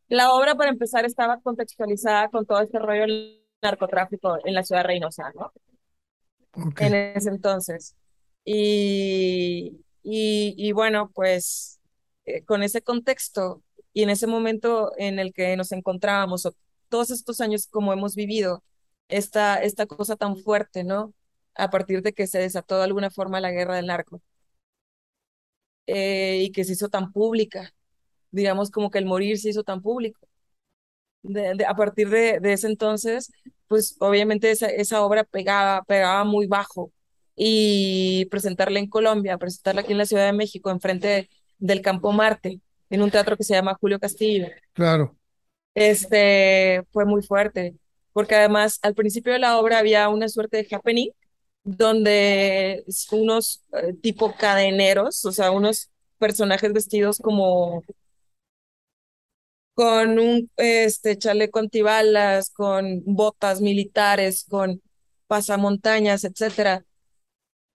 la 0.08 0.32
obra 0.32 0.54
para 0.54 0.70
empezar 0.70 1.04
estaba 1.04 1.40
contextualizada 1.40 2.28
con 2.28 2.46
todo 2.46 2.60
este 2.60 2.78
rollo 2.78 3.02
del 3.02 3.42
narcotráfico 3.62 4.38
en 4.44 4.54
la 4.54 4.62
ciudad 4.62 4.82
de 4.82 4.88
Reynosa, 4.88 5.32
¿no? 5.34 5.52
Okay. 6.70 6.86
En 6.86 6.94
ese 6.94 7.30
entonces. 7.30 7.96
Y, 8.44 9.80
y, 10.02 10.54
y 10.56 10.72
bueno, 10.72 11.10
pues 11.14 11.80
eh, 12.26 12.42
con 12.44 12.62
ese 12.62 12.82
contexto 12.82 13.62
y 13.94 14.02
en 14.02 14.10
ese 14.10 14.26
momento 14.26 14.92
en 14.98 15.18
el 15.18 15.32
que 15.32 15.56
nos 15.56 15.72
encontrábamos, 15.72 16.46
o 16.46 16.54
todos 16.90 17.10
estos 17.10 17.40
años 17.40 17.66
como 17.68 17.92
hemos 17.92 18.16
vivido, 18.16 18.64
esta, 19.08 19.62
esta 19.62 19.86
cosa 19.86 20.16
tan 20.16 20.36
fuerte, 20.36 20.84
¿no? 20.84 21.14
A 21.54 21.70
partir 21.70 22.02
de 22.02 22.12
que 22.14 22.26
se 22.26 22.38
desató 22.40 22.78
de 22.78 22.84
alguna 22.84 23.10
forma 23.10 23.40
la 23.40 23.52
guerra 23.52 23.76
del 23.76 23.86
narco 23.86 24.22
eh, 25.86 26.42
y 26.42 26.52
que 26.52 26.64
se 26.64 26.72
hizo 26.72 26.88
tan 26.88 27.12
pública, 27.12 27.74
digamos 28.30 28.70
como 28.70 28.90
que 28.90 28.98
el 28.98 29.06
morir 29.06 29.38
se 29.38 29.50
hizo 29.50 29.64
tan 29.64 29.82
público. 29.82 30.20
De, 31.22 31.64
a 31.66 31.74
partir 31.74 32.10
de, 32.10 32.38
ese 32.44 32.66
entonces, 32.66 33.32
pues 33.68 33.96
obviamente 34.00 34.50
esa, 34.50 34.68
esa 34.68 35.02
obra 35.02 35.24
pegaba, 35.24 35.82
pegaba 35.84 36.24
muy 36.24 36.46
bajo 36.46 36.92
y 37.36 38.26
presentarla 38.26 38.78
en 38.78 38.88
Colombia, 38.88 39.38
presentarla 39.38 39.82
aquí 39.82 39.92
en 39.92 39.98
la 39.98 40.06
Ciudad 40.06 40.26
de 40.26 40.32
México, 40.34 40.70
enfrente 40.70 41.08
de, 41.08 41.30
del 41.58 41.82
Campo 41.82 42.12
Marte, 42.12 42.60
en 42.90 43.02
un 43.02 43.10
teatro 43.10 43.36
que 43.36 43.44
se 43.44 43.54
llama 43.54 43.76
Julio 43.80 43.98
Castillo. 43.98 44.48
Claro. 44.72 45.16
Este 45.74 46.82
fue 46.92 47.04
muy 47.04 47.22
fuerte, 47.22 47.74
porque 48.12 48.34
además 48.36 48.78
al 48.82 48.94
principio 48.94 49.32
de 49.32 49.40
la 49.40 49.58
obra 49.58 49.78
había 49.78 50.08
una 50.08 50.28
suerte 50.28 50.58
de 50.58 50.68
happening 50.74 51.10
donde 51.64 52.84
unos 53.10 53.64
eh, 53.72 53.94
tipo 53.94 54.34
cadeneros, 54.36 55.24
o 55.24 55.32
sea, 55.32 55.50
unos 55.50 55.90
personajes 56.18 56.72
vestidos 56.72 57.18
como 57.18 57.82
con 59.74 60.18
un 60.18 60.50
este 60.56 61.18
chaleco 61.18 61.58
antibalas, 61.58 62.50
con 62.50 63.02
botas 63.04 63.60
militares, 63.60 64.44
con 64.48 64.80
pasamontañas, 65.26 66.24
etcétera, 66.24 66.84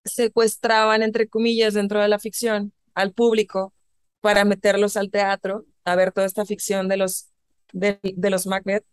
secuestraban 0.05 1.03
entre 1.03 1.27
comillas 1.27 1.73
dentro 1.73 2.01
de 2.01 2.07
la 2.07 2.19
ficción 2.19 2.73
al 2.93 3.13
público 3.13 3.73
para 4.21 4.45
meterlos 4.45 4.97
al 4.97 5.11
teatro 5.11 5.65
a 5.85 5.95
ver 5.95 6.11
toda 6.11 6.27
esta 6.27 6.45
ficción 6.45 6.87
de 6.87 6.97
los 6.97 7.29
de, 7.71 7.99
de 8.01 8.29
los 8.29 8.47
Macbeth. 8.47 8.85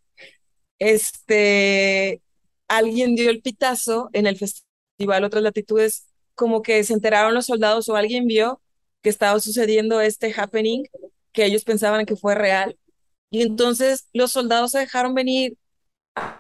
Este 0.79 2.21
alguien 2.69 3.15
dio 3.15 3.31
el 3.31 3.43
pitazo 3.43 4.11
en 4.13 4.27
el 4.27 4.37
festival 4.37 5.25
Otras 5.25 5.43
Latitudes, 5.43 6.07
como 6.35 6.63
que 6.63 6.83
se 6.85 6.93
enteraron 6.93 7.35
los 7.35 7.47
soldados 7.47 7.89
o 7.89 7.97
alguien 7.97 8.27
vio 8.27 8.61
que 9.03 9.11
estaba 9.11 9.39
sucediendo 9.41 10.01
este 10.01 10.33
happening 10.37 10.85
que 11.33 11.45
ellos 11.45 11.65
pensaban 11.65 12.07
que 12.07 12.17
fue 12.17 12.35
real. 12.35 12.77
Y 13.31 13.43
entonces 13.43 14.09
los 14.13 14.33
soldados 14.33 14.73
se 14.73 14.79
dejaron 14.79 15.15
venir 15.15 15.57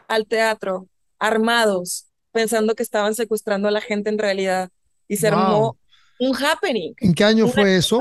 al 0.08 0.26
teatro 0.26 0.88
armados, 1.18 2.06
pensando 2.32 2.74
que 2.74 2.82
estaban 2.82 3.14
secuestrando 3.14 3.68
a 3.68 3.70
la 3.70 3.80
gente 3.80 4.10
en 4.10 4.18
realidad. 4.18 4.70
Y 5.08 5.16
se 5.16 5.30
wow. 5.30 5.38
armó 5.38 5.78
un 6.18 6.34
happening. 6.34 6.94
¿En 6.98 7.14
qué 7.14 7.24
año 7.24 7.46
fue 7.46 7.76
eso? 7.76 8.00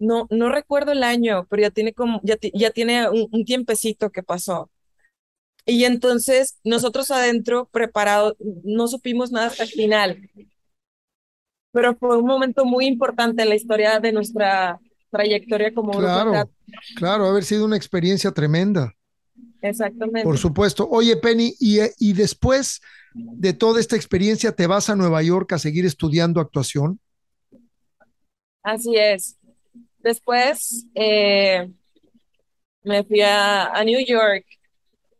No, 0.00 0.26
no 0.30 0.50
recuerdo 0.50 0.90
el 0.90 1.04
año, 1.04 1.46
pero 1.48 1.62
ya 1.62 1.70
tiene 1.70 1.92
como, 1.92 2.20
ya, 2.24 2.36
ya 2.52 2.70
tiene 2.70 3.08
un, 3.08 3.28
un 3.30 3.44
tiempecito 3.44 4.10
que 4.10 4.24
pasó. 4.24 4.70
Y 5.66 5.84
entonces 5.84 6.58
nosotros 6.64 7.10
adentro, 7.10 7.68
preparados, 7.70 8.34
no 8.64 8.88
supimos 8.88 9.30
nada 9.30 9.46
hasta 9.48 9.62
el 9.62 9.68
final. 9.68 10.18
Pero 11.72 11.94
fue 11.96 12.18
un 12.18 12.26
momento 12.26 12.64
muy 12.64 12.86
importante 12.86 13.42
en 13.42 13.50
la 13.50 13.54
historia 13.54 14.00
de 14.00 14.12
nuestra 14.12 14.80
trayectoria 15.10 15.72
como 15.72 15.92
claro, 15.92 16.32
grupo. 16.32 16.50
Claro, 16.96 17.26
haber 17.26 17.44
sido 17.44 17.64
una 17.64 17.76
experiencia 17.76 18.32
tremenda. 18.32 18.92
Exactamente. 19.62 20.24
Por 20.24 20.38
supuesto. 20.38 20.88
Oye, 20.90 21.16
Penny, 21.16 21.54
y, 21.60 21.78
y 21.98 22.14
después 22.14 22.80
de 23.14 23.52
toda 23.52 23.80
esta 23.80 23.96
experiencia, 23.96 24.52
¿te 24.52 24.66
vas 24.66 24.88
a 24.88 24.96
Nueva 24.96 25.22
York 25.22 25.52
a 25.52 25.58
seguir 25.58 25.84
estudiando 25.84 26.40
actuación? 26.40 26.98
Así 28.62 28.96
es. 28.96 29.36
Después 30.02 30.86
eh, 30.94 31.70
me 32.82 33.04
fui 33.04 33.20
a, 33.22 33.66
a, 33.72 33.84
New 33.84 34.00
York. 34.06 34.44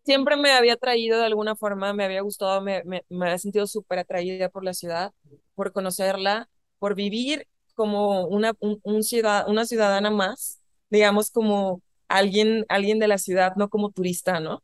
Siempre 0.04 0.36
me 0.36 0.52
había 0.52 0.76
traído 0.76 1.18
de 1.18 1.26
alguna 1.26 1.56
forma, 1.56 1.92
me 1.92 2.04
había 2.04 2.22
gustado, 2.22 2.60
me, 2.62 2.82
me, 2.84 3.04
me 3.08 3.26
había 3.26 3.38
sentido 3.38 3.66
súper 3.66 4.00
atraída 4.00 4.48
por 4.48 4.64
la 4.64 4.74
ciudad, 4.74 5.12
por 5.54 5.72
conocerla, 5.72 6.48
por 6.78 6.94
vivir 6.94 7.46
como 7.74 8.26
una, 8.26 8.54
un, 8.60 8.80
un 8.82 9.02
ciudad, 9.04 9.48
una 9.48 9.66
ciudadana 9.66 10.10
más, 10.10 10.60
digamos 10.90 11.30
como 11.30 11.82
alguien, 12.08 12.64
alguien 12.68 12.98
de 12.98 13.08
la 13.08 13.18
ciudad, 13.18 13.54
no 13.56 13.68
como 13.70 13.90
turista, 13.90 14.40
¿no? 14.40 14.62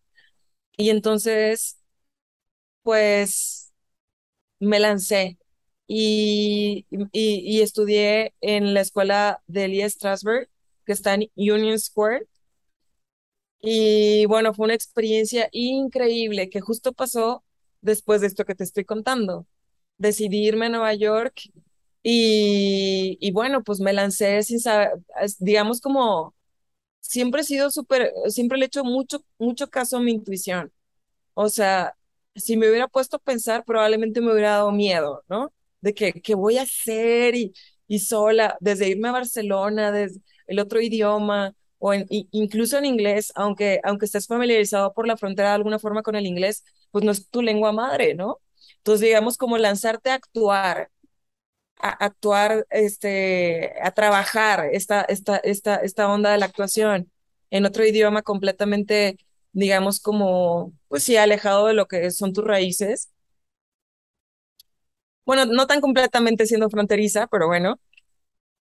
Y 0.77 0.91
entonces, 0.91 1.79
pues, 2.83 3.73
me 4.61 4.81
lancé 4.81 5.39
y, 5.87 6.87
y, 6.91 7.09
y, 7.13 7.61
estudié 7.63 8.35
en 8.41 8.75
la 8.75 8.81
escuela 8.81 9.43
de 9.47 9.67
Elia 9.67 9.89
Strasberg, 9.89 10.49
que 10.85 10.93
está 10.93 11.15
en 11.15 11.31
Union 11.37 11.79
Square. 11.79 12.27
Y 13.61 14.27
bueno, 14.27 14.55
fue 14.55 14.67
una 14.67 14.75
experiencia 14.75 15.49
increíble 15.53 16.49
que 16.51 16.61
justo 16.61 16.93
pasó 16.93 17.45
después 17.81 18.21
de 18.21 18.29
esto 18.29 18.45
que 18.45 18.55
te 18.55 18.65
estoy 18.65 18.85
contando. 18.85 19.47
Decidí 19.99 20.47
irme 20.47 20.67
a 20.67 20.69
Nueva 20.71 20.95
York 20.95 21.43
y, 22.03 23.19
y 23.21 23.33
bueno, 23.33 23.65
pues 23.65 23.81
me 23.81 23.93
lancé 23.93 24.43
sin 24.43 24.61
saber, 24.61 24.93
digamos 25.41 25.81
como, 25.81 26.35
siempre 27.01 27.43
he 27.43 27.45
sido 27.45 27.71
súper, 27.71 28.13
siempre 28.29 28.59
le 28.59 28.67
he 28.67 28.69
hecho 28.69 28.85
mucho, 28.85 29.25
mucho 29.39 29.69
caso 29.71 29.99
a 29.99 30.01
mi 30.03 30.13
intuición. 30.13 30.73
O 31.35 31.49
sea, 31.51 31.97
si 32.37 32.57
me 32.57 32.71
hubiera 32.71 32.89
puesto 32.89 33.17
a 33.19 33.21
pensar, 33.21 33.65
probablemente 33.65 34.21
me 34.23 34.33
hubiera 34.33 34.53
dado 34.53 34.73
miedo, 34.73 35.25
¿no? 35.29 35.53
De 35.81 35.95
que, 35.95 36.13
qué 36.23 36.35
voy 36.35 36.59
a 36.59 36.63
hacer 36.63 37.35
y, 37.35 37.53
y 37.89 37.99
sola, 38.01 38.57
desde 38.61 38.89
irme 38.89 39.09
a 39.09 39.13
Barcelona, 39.13 39.93
desde 39.93 40.21
el 40.47 40.59
otro 40.59 40.81
idioma, 40.81 41.55
o 41.79 41.93
incluso 42.33 42.79
en 42.79 42.87
inglés, 42.87 43.33
aunque, 43.35 43.81
aunque 43.85 44.07
estés 44.07 44.27
familiarizado 44.27 44.93
por 44.95 45.07
la 45.07 45.17
frontera 45.17 45.51
de 45.51 45.55
alguna 45.57 45.79
forma 45.79 46.03
con 46.03 46.17
el 46.17 46.27
inglés, 46.27 46.65
pues 46.91 47.05
no 47.05 47.13
es 47.13 47.29
tu 47.29 47.43
lengua 47.43 47.73
madre, 47.73 48.15
¿no? 48.15 48.41
Entonces, 48.79 49.03
digamos, 49.07 49.37
como 49.37 49.59
lanzarte 49.59 50.11
a 50.11 50.15
actuar, 50.15 50.91
a 51.79 51.91
actuar, 52.07 52.67
este, 52.71 53.75
a 53.83 53.93
trabajar 53.93 54.69
esta, 54.73 55.03
esta, 55.03 55.37
esta, 55.39 55.77
esta 55.77 56.09
onda 56.13 56.33
de 56.33 56.39
la 56.39 56.47
actuación 56.47 57.11
en 57.51 57.67
otro 57.67 57.85
idioma 57.87 58.23
completamente, 58.23 59.19
digamos, 59.53 60.01
como, 60.01 60.73
pues 60.89 61.05
sí, 61.05 61.17
alejado 61.17 61.67
de 61.67 61.75
lo 61.75 61.87
que 61.87 62.11
son 62.11 62.33
tus 62.33 62.45
raíces, 62.45 63.11
bueno, 65.27 65.45
no 65.45 65.67
tan 65.67 65.81
completamente 65.81 66.47
siendo 66.47 66.71
fronteriza, 66.71 67.27
pero 67.27 67.49
bueno, 67.49 67.79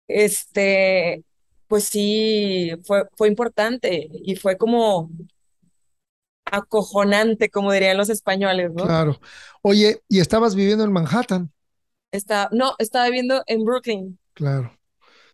este, 0.07 1.24
pues 1.68 1.84
sí, 1.84 2.72
fue, 2.86 3.03
fue 3.16 3.28
importante 3.28 4.09
y 4.11 4.36
fue 4.38 4.57
como 4.57 5.11
acojonante, 6.45 7.49
como 7.49 7.72
dirían 7.72 7.97
los 7.97 8.09
españoles, 8.09 8.72
¿no? 8.74 8.86
Claro. 8.86 9.20
Oye, 9.61 10.01
¿y 10.07 10.20
estabas 10.20 10.55
viviendo 10.55 10.84
en 10.84 10.93
Manhattan? 10.93 11.51
Está, 12.11 12.49
no, 12.51 12.76
estaba 12.78 13.05
viviendo 13.05 13.43
en 13.47 13.66
Brooklyn. 13.66 14.20
Claro. 14.34 14.72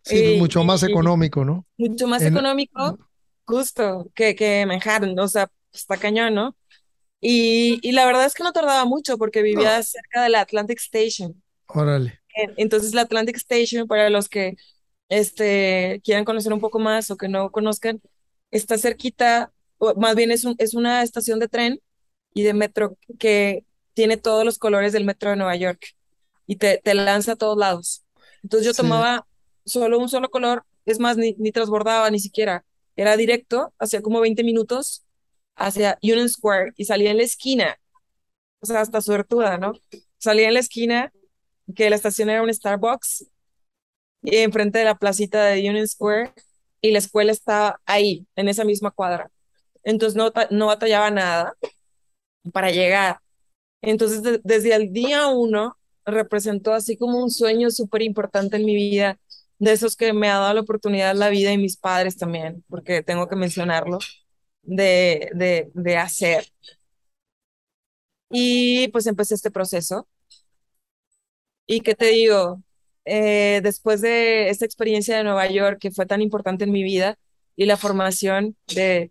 Sí, 0.02 0.34
y, 0.34 0.38
mucho 0.38 0.64
más 0.64 0.82
económico, 0.82 1.44
¿no? 1.44 1.66
Mucho 1.76 2.06
más 2.06 2.22
en, 2.22 2.32
económico, 2.32 2.98
justo, 3.44 4.10
que, 4.14 4.34
que 4.34 4.64
Manhattan, 4.66 5.18
o 5.18 5.28
sea, 5.28 5.50
está 5.72 5.96
cañón, 5.96 6.34
¿no? 6.34 6.56
Y, 7.20 7.78
y, 7.82 7.92
la 7.92 8.06
verdad 8.06 8.24
es 8.24 8.34
que 8.34 8.42
no 8.42 8.52
tardaba 8.52 8.84
mucho 8.86 9.18
porque 9.18 9.42
vivía 9.42 9.76
no. 9.76 9.82
cerca 9.82 10.22
de 10.22 10.30
la 10.30 10.40
Atlantic 10.40 10.78
Station. 10.78 11.42
Órale. 11.66 12.20
Entonces 12.56 12.94
la 12.94 13.02
Atlantic 13.02 13.36
Station, 13.36 13.86
para 13.86 14.08
los 14.08 14.28
que 14.28 14.56
este, 15.08 16.00
quieran 16.04 16.24
conocer 16.24 16.52
un 16.52 16.60
poco 16.60 16.78
más 16.78 17.10
o 17.10 17.16
que 17.16 17.28
no 17.28 17.50
conozcan, 17.50 18.00
está 18.50 18.78
cerquita, 18.78 19.52
o 19.78 19.94
más 19.94 20.16
bien 20.16 20.30
es, 20.30 20.44
un, 20.44 20.54
es 20.58 20.74
una 20.74 21.02
estación 21.02 21.38
de 21.38 21.48
tren 21.48 21.80
y 22.32 22.42
de 22.42 22.54
metro 22.54 22.96
que 23.18 23.64
tiene 23.92 24.16
todos 24.16 24.44
los 24.44 24.58
colores 24.58 24.92
del 24.92 25.04
metro 25.04 25.30
de 25.30 25.36
Nueva 25.36 25.56
York 25.56 25.94
y 26.46 26.56
te, 26.56 26.80
te 26.82 26.94
lanza 26.94 27.32
a 27.32 27.36
todos 27.36 27.58
lados. 27.58 28.04
Entonces 28.42 28.66
yo 28.66 28.72
sí. 28.72 28.78
tomaba 28.78 29.26
solo 29.64 29.98
un 29.98 30.08
solo 30.08 30.30
color, 30.30 30.64
es 30.86 30.98
más, 30.98 31.16
ni, 31.16 31.34
ni 31.38 31.52
transbordaba 31.52 32.10
ni 32.10 32.18
siquiera, 32.18 32.64
era 32.96 33.16
directo, 33.16 33.74
hacía 33.78 34.02
como 34.02 34.20
20 34.20 34.42
minutos 34.44 35.04
hacia 35.60 35.98
Union 36.02 36.28
Square 36.28 36.72
y 36.76 36.86
salía 36.86 37.10
en 37.12 37.18
la 37.18 37.22
esquina, 37.22 37.76
o 38.60 38.66
sea, 38.66 38.80
hasta 38.80 39.00
suertuda, 39.00 39.58
¿no? 39.58 39.72
Salía 40.18 40.48
en 40.48 40.54
la 40.54 40.60
esquina, 40.60 41.12
que 41.76 41.90
la 41.90 41.96
estación 41.96 42.30
era 42.30 42.42
un 42.42 42.52
Starbucks, 42.52 43.26
enfrente 44.22 44.80
de 44.80 44.84
la 44.84 44.98
placita 44.98 45.44
de 45.44 45.60
Union 45.68 45.86
Square 45.86 46.32
y 46.80 46.90
la 46.90 46.98
escuela 46.98 47.32
estaba 47.32 47.80
ahí, 47.86 48.26
en 48.36 48.48
esa 48.48 48.64
misma 48.64 48.90
cuadra. 48.90 49.30
Entonces 49.84 50.16
no, 50.16 50.32
no 50.50 50.66
batallaba 50.66 51.10
nada 51.10 51.56
para 52.52 52.70
llegar. 52.70 53.18
Entonces 53.82 54.40
desde 54.42 54.74
el 54.74 54.92
día 54.92 55.28
uno 55.28 55.76
representó 56.04 56.72
así 56.72 56.96
como 56.96 57.22
un 57.22 57.30
sueño 57.30 57.70
súper 57.70 58.02
importante 58.02 58.56
en 58.56 58.64
mi 58.64 58.74
vida, 58.74 59.18
de 59.58 59.72
esos 59.72 59.94
que 59.94 60.12
me 60.14 60.28
ha 60.30 60.38
dado 60.38 60.54
la 60.54 60.60
oportunidad 60.62 61.14
la 61.14 61.28
vida 61.28 61.52
y 61.52 61.58
mis 61.58 61.76
padres 61.76 62.16
también, 62.16 62.64
porque 62.68 63.02
tengo 63.02 63.28
que 63.28 63.36
mencionarlo, 63.36 63.98
de, 64.62 65.30
de, 65.34 65.70
de 65.74 65.96
hacer. 65.96 66.44
Y 68.30 68.88
pues 68.88 69.06
empecé 69.06 69.34
este 69.34 69.50
proceso. 69.50 70.08
¿Y 71.66 71.80
qué 71.82 71.94
te 71.94 72.06
digo? 72.06 72.62
Eh, 73.04 73.60
después 73.62 74.00
de 74.00 74.48
esta 74.50 74.64
experiencia 74.64 75.16
de 75.16 75.24
Nueva 75.24 75.46
York, 75.48 75.78
que 75.80 75.90
fue 75.90 76.06
tan 76.06 76.20
importante 76.22 76.64
en 76.64 76.72
mi 76.72 76.82
vida, 76.82 77.18
y 77.56 77.66
la 77.66 77.76
formación 77.76 78.56
de, 78.74 79.10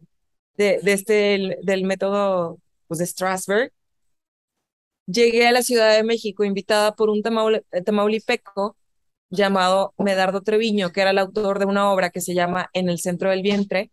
de, 0.58 0.80
de 0.84 0.94
este, 0.94 1.58
del 1.64 1.84
método 1.86 2.60
pues, 2.88 3.00
de 3.00 3.08
Strasberg, 3.08 3.72
llegué 5.06 5.48
a 5.48 5.52
la 5.52 5.62
Ciudad 5.64 5.94
de 5.96 6.04
México 6.04 6.44
invitada 6.44 6.96
por 6.96 7.10
un 7.10 7.22
eh, 7.72 7.82
tamaulipeco 7.84 8.78
llamado 9.30 9.94
Medardo 9.98 10.42
Treviño, 10.42 10.92
que 10.92 11.02
era 11.02 11.12
el 11.12 11.20
autor 11.20 11.60
de 11.60 11.66
una 11.66 11.92
obra 11.92 12.10
que 12.12 12.22
se 12.22 12.34
llama 12.36 12.70
En 12.74 12.90
el 12.90 13.00
centro 13.00 13.30
del 13.30 13.42
vientre, 13.44 13.92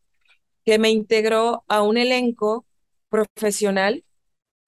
que 0.67 0.79
me 0.79 0.91
integró 0.91 1.64
a 1.69 1.83
un 1.83 1.97
elenco 1.99 2.67
profesional. 3.11 4.05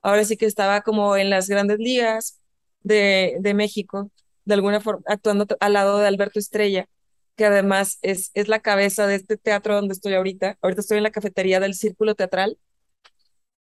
Ahora 0.03 0.25
sí 0.25 0.37
que 0.39 0.47
estaba 0.47 0.83
como 0.83 1.17
en 1.17 1.31
las 1.31 1.49
grandes 1.49 1.79
ligas 1.81 2.41
de, 2.83 3.37
de 3.41 3.55
México, 3.55 4.11
de 4.45 4.55
alguna 4.55 4.81
forma, 4.81 5.03
actuando 5.07 5.47
al 5.61 5.73
lado 5.75 5.99
de 5.99 6.07
Alberto 6.09 6.39
Estrella, 6.39 6.89
que 7.37 7.47
además 7.47 7.99
es, 8.03 8.31
es 8.35 8.49
la 8.49 8.61
cabeza 8.61 9.07
de 9.07 9.17
este 9.17 9.37
teatro 9.37 9.75
donde 9.77 9.95
estoy 9.95 10.15
ahorita. 10.15 10.59
Ahorita 10.63 10.83
estoy 10.83 10.99
en 10.99 11.05
la 11.05 11.11
cafetería 11.13 11.61
del 11.61 11.75
Círculo 11.75 12.15
Teatral 12.15 12.59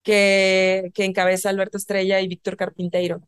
que, 0.03 0.91
que 0.95 1.05
encabeza 1.05 1.51
Alberto 1.51 1.79
Estrella 1.79 2.21
y 2.21 2.29
Víctor 2.29 2.57
Carpinteiro. 2.57 3.23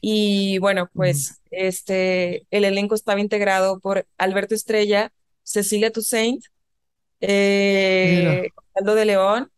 Y 0.00 0.58
bueno, 0.58 0.90
pues 0.94 1.40
este, 1.50 2.46
el 2.50 2.64
elenco 2.64 2.94
estaba 2.94 3.20
integrado 3.20 3.80
por 3.80 4.06
Alberto 4.18 4.54
Estrella, 4.54 5.12
Cecilia 5.42 5.90
Toussaint, 5.92 6.44
eh, 7.26 8.48
Aldo 8.74 8.94
de 8.94 9.04
León, 9.04 9.50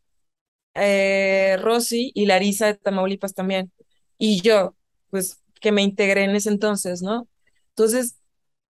eh, 0.75 1.57
Rosy 1.61 2.13
y 2.15 2.27
Larisa 2.27 2.67
de 2.67 2.75
Tamaulipas 2.75 3.35
también. 3.35 3.73
Y 4.19 4.41
yo, 4.41 4.75
pues 5.11 5.43
que 5.61 5.73
me 5.73 5.83
integré 5.83 6.25
en 6.25 6.37
ese 6.37 6.49
entonces, 6.49 7.03
¿no? 7.03 7.29
Entonces, 7.71 8.17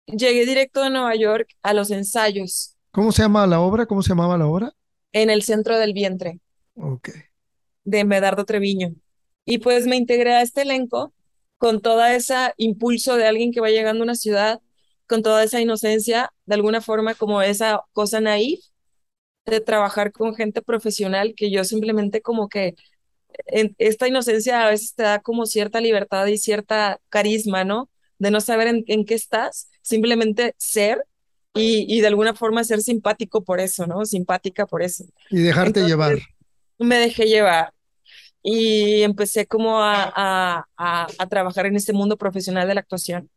llegué 0.06 0.46
directo 0.46 0.82
de 0.82 0.90
Nueva 0.90 1.16
York 1.16 1.50
a 1.62 1.74
los 1.74 1.92
ensayos. 1.92 2.76
¿Cómo 2.92 3.12
se 3.12 3.24
llama 3.24 3.48
la 3.48 3.60
obra? 3.60 3.86
¿Cómo 3.86 4.02
se 4.02 4.10
llamaba 4.10 4.38
la 4.38 4.48
obra? 4.48 4.74
En 5.12 5.30
el 5.30 5.44
centro 5.44 5.78
del 5.78 5.94
vientre. 5.94 6.40
Ok 6.76 7.10
de 7.84 8.04
Medardo 8.06 8.46
Treviño. 8.46 8.96
Y 9.46 9.60
pues 9.60 9.86
me 9.88 9.98
integré 9.98 10.34
a 10.34 10.42
este 10.42 10.62
elenco 10.62 11.14
con 11.58 11.82
toda 11.82 12.16
esa 12.16 12.54
impulso 12.58 13.16
de 13.16 13.28
alguien 13.28 13.52
que 13.52 13.62
va 13.62 13.70
llegando 13.70 14.04
a 14.04 14.06
una 14.06 14.16
ciudad, 14.16 14.62
con 15.08 15.22
toda 15.22 15.44
esa 15.44 15.62
inocencia, 15.62 16.32
de 16.46 16.56
alguna 16.56 16.82
forma 16.82 17.14
como 17.16 17.42
esa 17.42 17.82
cosa 17.94 18.22
naif 18.22 18.60
de 19.46 19.60
trabajar 19.62 20.12
con 20.12 20.36
gente 20.36 20.62
profesional 20.62 21.34
que 21.36 21.52
yo 21.52 21.64
simplemente 21.64 22.22
como 22.22 22.50
que 22.50 22.76
en 23.48 23.76
esta 23.78 24.08
inocencia 24.08 24.66
a 24.66 24.70
veces 24.70 24.94
te 24.96 25.04
da 25.04 25.20
como 25.20 25.46
cierta 25.46 25.82
libertad 25.82 26.28
y 26.28 26.38
cierta 26.38 27.00
carisma, 27.10 27.64
¿no? 27.64 27.90
De 28.20 28.32
no 28.32 28.42
saber 28.42 28.84
en, 28.86 29.06
qué 29.06 29.14
estás, 29.16 29.70
simplemente 29.82 30.56
ser 30.58 31.04
y, 31.56 31.86
y, 31.88 32.02
de 32.02 32.08
alguna 32.08 32.34
forma 32.34 32.64
ser 32.64 32.82
simpático 32.82 33.44
por 33.44 33.60
eso, 33.60 33.86
¿no? 33.86 34.06
Simpática 34.06 34.66
por 34.66 34.82
eso. 34.82 35.04
Y 35.30 35.42
dejarte 35.42 35.84
llevar 35.84 36.20
me 36.84 36.98
dejé 36.98 37.26
llevar 37.26 37.74
y 38.42 39.04
empecé 39.04 39.48
como 39.48 39.82
a, 39.82 40.12
a, 40.16 40.66
a, 41.18 41.30
trabajar 41.30 41.66
en 41.66 41.76
este 41.76 41.94
mundo 41.94 42.18
profesional 42.18 42.68
de 42.68 42.76
la 42.76 42.82
actuación. 42.82 43.30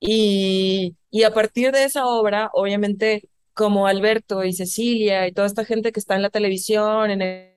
Y, 0.00 0.96
y 1.10 1.24
a 1.24 1.34
partir 1.34 1.72
de 1.72 1.84
esa 1.84 2.06
obra, 2.06 2.50
obviamente, 2.54 3.28
como 3.54 3.86
Alberto 3.86 4.44
y 4.44 4.52
Cecilia 4.52 5.26
y 5.26 5.32
toda 5.32 5.46
esta 5.46 5.64
gente 5.64 5.92
que 5.92 6.00
está 6.00 6.16
en 6.16 6.22
la 6.22 6.30
televisión, 6.30 7.10
en 7.10 7.50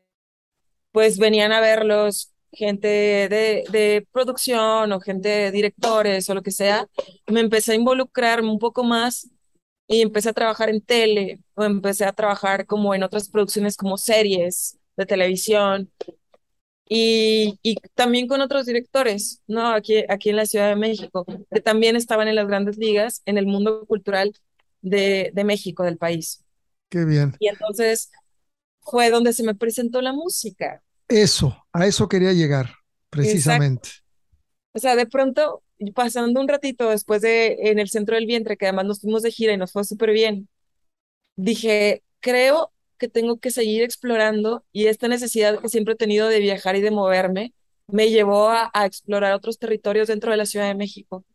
pues 0.91 1.17
venían 1.17 1.51
a 1.51 1.59
verlos 1.59 2.33
gente 2.51 2.87
de, 2.87 3.63
de 3.71 4.07
producción 4.11 4.91
o 4.91 4.99
gente 4.99 5.27
de 5.27 5.51
directores 5.51 6.29
o 6.29 6.35
lo 6.35 6.43
que 6.43 6.51
sea, 6.51 6.87
me 7.27 7.39
empecé 7.39 7.73
a 7.73 7.75
involucrarme 7.75 8.49
un 8.49 8.59
poco 8.59 8.83
más 8.83 9.29
y 9.87 10.01
empecé 10.01 10.29
a 10.29 10.33
trabajar 10.33 10.69
en 10.69 10.81
tele 10.81 11.39
o 11.55 11.63
empecé 11.63 12.05
a 12.05 12.13
trabajar 12.13 12.65
como 12.65 12.95
en 12.95 13.03
otras 13.03 13.29
producciones 13.29 13.75
como 13.77 13.97
series 13.97 14.77
de 14.95 15.05
televisión 15.05 15.91
y, 16.87 17.59
y, 17.63 17.75
también 17.95 18.27
con 18.27 18.41
otros 18.41 18.65
directores, 18.65 19.41
¿no? 19.47 19.69
Aquí, 19.69 20.03
aquí 20.09 20.29
en 20.29 20.35
la 20.35 20.45
Ciudad 20.45 20.69
de 20.69 20.75
México, 20.75 21.25
que 21.51 21.61
también 21.61 21.95
estaban 21.95 22.27
en 22.27 22.35
las 22.35 22.47
grandes 22.47 22.77
ligas, 22.77 23.21
en 23.25 23.37
el 23.37 23.47
mundo 23.47 23.85
cultural 23.87 24.33
de, 24.83 25.31
de 25.33 25.43
México, 25.43 25.83
del 25.83 25.97
país. 25.97 26.43
Qué 26.89 27.05
bien. 27.05 27.35
Y 27.39 27.47
entonces 27.47 28.11
fue 28.81 29.09
donde 29.09 29.33
se 29.33 29.41
me 29.41 29.55
presentó 29.55 30.01
la 30.01 30.13
música. 30.13 30.83
Eso, 31.07 31.57
a 31.71 31.87
eso 31.87 32.07
quería 32.07 32.33
llegar, 32.33 32.69
precisamente. 33.09 33.89
O 34.73 34.79
sea, 34.79 34.95
de 34.95 35.07
pronto, 35.07 35.63
pasando 35.95 36.39
un 36.39 36.47
ratito 36.47 36.89
después 36.89 37.21
de 37.21 37.57
en 37.69 37.79
el 37.79 37.89
centro 37.89 38.15
del 38.15 38.27
vientre, 38.27 38.57
que 38.57 38.67
además 38.67 38.85
nos 38.85 39.01
fuimos 39.01 39.23
de 39.23 39.31
gira 39.31 39.53
y 39.53 39.57
nos 39.57 39.71
fue 39.71 39.83
súper 39.83 40.11
bien, 40.11 40.47
dije, 41.35 42.03
creo 42.19 42.71
que 42.97 43.07
tengo 43.07 43.39
que 43.39 43.51
seguir 43.51 43.83
explorando 43.83 44.65
y 44.71 44.87
esta 44.87 45.07
necesidad 45.07 45.59
que 45.59 45.69
siempre 45.69 45.93
he 45.93 45.97
tenido 45.97 46.27
de 46.27 46.39
viajar 46.39 46.75
y 46.75 46.81
de 46.81 46.91
moverme 46.91 47.53
me 47.87 48.09
llevó 48.09 48.49
a, 48.49 48.71
explorar 48.85 49.33
otros 49.33 49.59
territorios 49.59 50.07
dentro 50.07 50.31
de 50.31 50.37
la 50.37 50.45
Ciudad 50.45 50.67
de 50.67 50.75
México. 50.75 51.25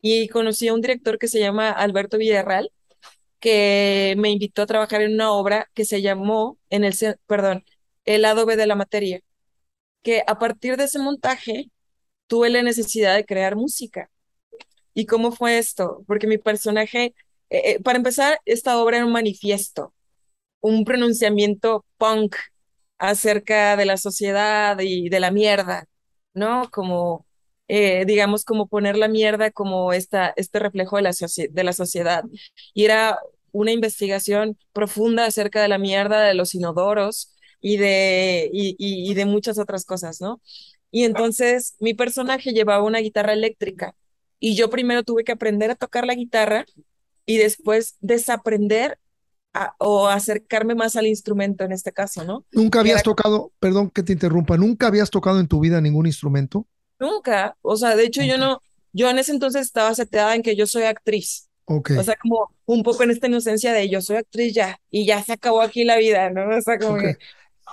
Y 0.00 0.28
conocí 0.28 0.68
a 0.68 0.74
un 0.74 0.80
director 0.80 1.18
que 1.18 1.28
se 1.28 1.40
llama 1.40 1.70
Alberto 1.70 2.16
Villarreal, 2.18 2.72
que 3.40 4.14
me 4.18 4.30
invitó 4.30 4.62
a 4.62 4.66
trabajar 4.66 5.02
en 5.02 5.14
una 5.14 5.32
obra 5.32 5.70
que 5.74 5.84
se 5.84 6.02
llamó, 6.02 6.58
en 6.70 6.84
el, 6.84 6.94
perdón, 7.26 7.64
El 8.04 8.22
lado 8.22 8.46
B 8.46 8.56
de 8.56 8.66
la 8.66 8.76
materia, 8.76 9.20
que 10.02 10.22
a 10.26 10.38
partir 10.38 10.76
de 10.76 10.84
ese 10.84 10.98
montaje 10.98 11.70
tuve 12.26 12.50
la 12.50 12.62
necesidad 12.62 13.16
de 13.16 13.26
crear 13.26 13.56
música. 13.56 14.10
¿Y 14.94 15.06
cómo 15.06 15.32
fue 15.32 15.58
esto? 15.58 16.04
Porque 16.06 16.26
mi 16.26 16.38
personaje, 16.38 17.14
eh, 17.50 17.74
eh, 17.76 17.80
para 17.82 17.98
empezar, 17.98 18.40
esta 18.44 18.78
obra 18.82 18.98
era 18.98 19.06
un 19.06 19.12
manifiesto, 19.12 19.94
un 20.60 20.84
pronunciamiento 20.84 21.84
punk 21.98 22.36
acerca 22.98 23.76
de 23.76 23.86
la 23.86 23.96
sociedad 23.96 24.78
y 24.80 25.08
de 25.08 25.20
la 25.20 25.30
mierda, 25.30 25.86
¿no? 26.34 26.70
Como, 26.70 27.26
eh, 27.72 28.04
digamos, 28.04 28.44
como 28.44 28.66
poner 28.66 28.96
la 28.96 29.06
mierda 29.06 29.52
como 29.52 29.92
esta, 29.92 30.32
este 30.34 30.58
reflejo 30.58 30.96
de 30.96 31.02
la, 31.02 31.12
de 31.12 31.64
la 31.64 31.72
sociedad. 31.72 32.24
Y 32.74 32.84
era 32.84 33.16
una 33.52 33.70
investigación 33.70 34.58
profunda 34.72 35.24
acerca 35.24 35.62
de 35.62 35.68
la 35.68 35.78
mierda 35.78 36.20
de 36.22 36.34
los 36.34 36.52
inodoros 36.56 37.32
y 37.60 37.76
de, 37.76 38.50
y, 38.52 38.74
y 38.76 39.14
de 39.14 39.24
muchas 39.24 39.56
otras 39.56 39.84
cosas, 39.84 40.20
¿no? 40.20 40.40
Y 40.90 41.04
entonces 41.04 41.76
mi 41.78 41.94
personaje 41.94 42.52
llevaba 42.52 42.82
una 42.82 42.98
guitarra 42.98 43.34
eléctrica 43.34 43.94
y 44.40 44.56
yo 44.56 44.68
primero 44.68 45.04
tuve 45.04 45.22
que 45.22 45.30
aprender 45.30 45.70
a 45.70 45.76
tocar 45.76 46.04
la 46.04 46.16
guitarra 46.16 46.64
y 47.24 47.36
después 47.36 47.94
desaprender 48.00 48.98
o 49.78 50.08
acercarme 50.08 50.74
más 50.74 50.96
al 50.96 51.06
instrumento 51.06 51.62
en 51.62 51.70
este 51.70 51.92
caso, 51.92 52.24
¿no? 52.24 52.44
¿Nunca 52.50 52.80
habías 52.80 53.04
tocado, 53.04 53.52
perdón 53.60 53.90
que 53.90 54.02
te 54.02 54.12
interrumpa, 54.12 54.56
nunca 54.56 54.88
habías 54.88 55.08
tocado 55.10 55.38
en 55.38 55.46
tu 55.46 55.60
vida 55.60 55.80
ningún 55.80 56.06
instrumento? 56.06 56.66
Nunca, 57.00 57.56
o 57.62 57.76
sea, 57.76 57.96
de 57.96 58.04
hecho 58.04 58.22
yo 58.22 58.38
no, 58.38 58.62
yo 58.92 59.10
en 59.10 59.18
ese 59.18 59.32
entonces 59.32 59.62
estaba 59.62 59.94
seteada 59.94 60.34
en 60.34 60.42
que 60.42 60.54
yo 60.54 60.66
soy 60.66 60.84
actriz. 60.84 61.48
Okay. 61.64 61.96
O 61.96 62.02
sea, 62.02 62.16
como 62.20 62.50
un 62.66 62.82
poco 62.82 63.04
en 63.04 63.10
esta 63.10 63.26
inocencia 63.26 63.72
de 63.72 63.88
yo 63.88 64.00
soy 64.02 64.16
actriz 64.16 64.52
ya, 64.54 64.78
y 64.90 65.06
ya 65.06 65.22
se 65.22 65.32
acabó 65.32 65.62
aquí 65.62 65.84
la 65.84 65.96
vida, 65.96 66.30
¿no? 66.30 66.56
O 66.56 66.60
sea, 66.60 66.78
como 66.78 66.98
que... 66.98 67.16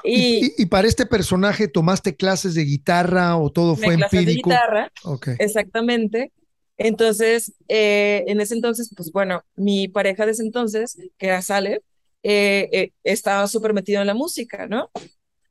Y, 0.03 0.53
y, 0.61 0.67
para 0.67 0.87
este 0.87 1.07
personaje 1.07 1.67
tomaste 1.67 2.15
clases 2.15 2.53
de 2.53 2.63
guitarra 2.63 3.35
o 3.35 3.51
todo 3.51 3.75
fue 3.75 3.95
empírico. 3.95 4.49
De 4.49 4.55
guitarra, 4.55 4.91
okay. 5.03 5.35
exactamente. 5.39 6.31
Entonces, 6.77 7.53
eh, 7.67 8.23
en 8.27 8.39
ese 8.39 8.53
entonces, 8.53 8.91
pues 8.95 9.11
bueno, 9.11 9.43
mi 9.55 9.87
pareja 9.87 10.25
de 10.25 10.33
ese 10.33 10.43
entonces, 10.43 10.97
que 11.17 11.27
era 11.27 11.41
Sale, 11.41 11.81
eh, 12.23 12.69
eh, 12.71 12.91
estaba 13.03 13.47
súper 13.47 13.73
metido 13.73 14.01
en 14.01 14.07
la 14.07 14.13
música, 14.13 14.67
¿no? 14.67 14.91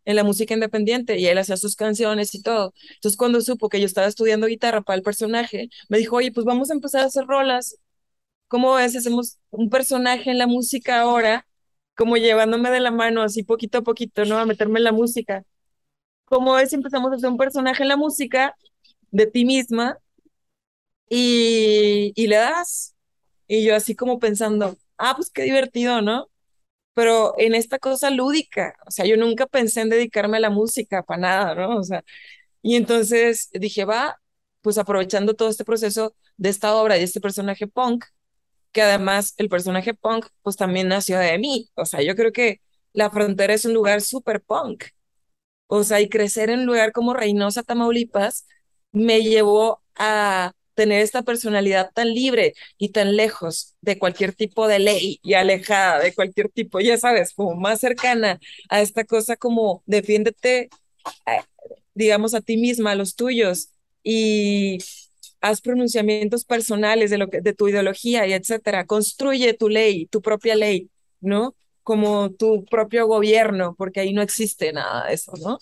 En 0.07 0.17
la 0.17 0.25
música 0.25 0.55
independiente 0.55 1.19
y 1.19 1.27
él 1.29 1.39
hacía 1.39 1.59
sus 1.59 1.77
canciones 1.77 2.35
y 2.35 2.43
todo. 2.43 2.75
Entonces, 2.95 3.19
cuando 3.19 3.41
supo 3.43 3.69
que 3.71 3.81
yo 3.81 3.87
estaba 3.87 4.09
estudiando 4.09 4.49
guitarra 4.49 4.83
para 4.83 4.97
el 4.99 5.05
personaje, 5.05 5.71
me 5.91 5.99
dijo, 5.99 6.17
oye, 6.17 6.33
pues 6.33 6.47
vamos 6.47 6.71
a 6.71 6.75
empezar 6.75 7.03
a 7.03 7.07
hacer 7.07 7.27
rolas. 7.27 7.79
¿Cómo 8.49 8.75
ves? 8.75 8.97
Hacemos 8.97 9.39
un 9.51 9.71
personaje 9.71 10.31
en 10.31 10.39
la 10.39 10.47
música 10.47 11.01
ahora, 11.01 11.47
como 11.97 12.17
llevándome 12.17 12.71
de 12.71 12.81
la 12.81 12.91
mano, 12.93 13.23
así 13.23 13.43
poquito 13.45 13.79
a 13.79 13.83
poquito, 13.83 14.25
¿no? 14.25 14.39
A 14.39 14.47
meterme 14.47 14.79
en 14.81 14.85
la 14.85 14.93
música. 14.93 15.45
¿Cómo 16.27 16.55
ves? 16.55 16.73
Empezamos 16.73 17.13
a 17.13 17.17
hacer 17.17 17.31
un 17.31 17.37
personaje 17.39 17.83
en 17.85 17.89
la 17.91 17.97
música 17.97 18.57
de 19.13 19.27
ti 19.27 19.45
misma 19.47 19.99
y, 21.09 22.13
y 22.17 22.27
le 22.27 22.37
das. 22.37 22.95
Y 23.49 23.65
yo 23.65 23.77
así 23.77 23.95
como 23.95 24.19
pensando, 24.19 24.77
ah, 24.99 25.15
pues 25.17 25.31
qué 25.31 25.43
divertido, 25.45 26.03
¿no? 26.03 26.29
Pero 26.97 27.35
en 27.39 27.55
esta 27.57 27.79
cosa 27.81 28.11
lúdica, 28.11 28.77
o 28.87 28.93
sea, 28.93 29.07
yo 29.07 29.19
nunca 29.19 29.47
pensé 29.47 29.83
en 29.83 29.91
dedicarme 29.91 30.39
a 30.39 30.41
la 30.41 30.51
música 30.51 31.05
para 31.05 31.21
nada, 31.23 31.57
¿no? 31.57 31.79
O 31.79 31.85
sea, 31.85 32.05
y 32.63 32.77
entonces 32.77 33.51
dije, 33.53 33.85
va, 33.85 34.21
pues 34.63 34.79
aprovechando 34.79 35.35
todo 35.35 35.49
este 35.51 35.65
proceso 35.65 36.17
de 36.37 36.51
esta 36.51 36.75
obra 36.77 36.99
y 36.99 37.03
este 37.05 37.21
personaje 37.21 37.67
punk, 37.69 38.05
que 38.73 38.83
además 38.83 39.35
el 39.39 39.49
personaje 39.49 39.95
punk, 39.95 40.27
pues 40.43 40.57
también 40.57 40.89
nació 40.89 41.19
de 41.19 41.39
mí. 41.39 41.71
O 41.77 41.87
sea, 41.87 42.03
yo 42.03 42.17
creo 42.17 42.33
que 42.33 42.61
la 42.93 43.11
frontera 43.11 43.55
es 43.55 43.65
un 43.67 43.75
lugar 43.75 44.01
súper 44.03 44.43
punk. 44.43 44.85
O 45.69 45.83
sea, 45.85 46.01
y 46.01 46.09
crecer 46.09 46.51
en 46.51 46.61
un 46.61 46.67
lugar 46.67 46.93
como 46.93 47.15
Reynosa, 47.15 47.63
Tamaulipas, 47.63 48.47
me 48.93 49.23
llevó 49.23 49.83
a 49.97 50.53
tener 50.77 51.01
esta 51.03 51.22
personalidad 51.22 51.91
tan 51.93 52.14
libre 52.14 52.55
y 52.79 52.91
tan 52.91 53.16
lejos 53.16 53.74
de 53.81 53.99
cualquier 53.99 54.35
tipo 54.35 54.68
de 54.68 54.79
ley 54.79 55.18
y 55.22 55.35
alejada 55.35 56.01
de 56.01 56.14
cualquier 56.14 56.51
tipo, 56.51 56.79
ya 56.81 56.99
sabes, 56.99 57.33
como 57.35 57.57
más 57.57 57.81
cercana 57.81 58.39
a 58.68 58.81
esta 58.83 59.05
cosa 59.05 59.37
como 59.37 59.83
defiéndete, 59.87 60.70
eh, 61.27 61.41
digamos, 61.95 62.35
a 62.35 62.43
ti 62.43 62.57
misma, 62.59 62.93
a 62.93 62.95
los 62.95 63.16
tuyos 63.16 63.70
y 64.05 64.79
haz 65.41 65.61
pronunciamientos 65.61 66.45
personales 66.45 67.11
de, 67.11 67.18
lo 67.18 67.29
que, 67.29 67.41
de 67.41 67.55
tu 67.55 67.68
ideología 67.68 68.27
y 68.27 68.35
etcétera. 68.35 68.87
Construye 68.87 69.55
tu 69.55 69.68
ley, 69.68 70.07
tu 70.07 70.20
propia 70.20 70.55
ley, 70.55 70.91
¿no? 71.20 71.57
Como 71.83 72.31
tu 72.33 72.64
propio 72.66 73.07
gobierno, 73.07 73.74
porque 73.77 74.01
ahí 74.01 74.12
no 74.12 74.22
existe 74.22 74.72
nada 74.72 75.07
de 75.07 75.14
eso, 75.14 75.33
¿no? 75.41 75.59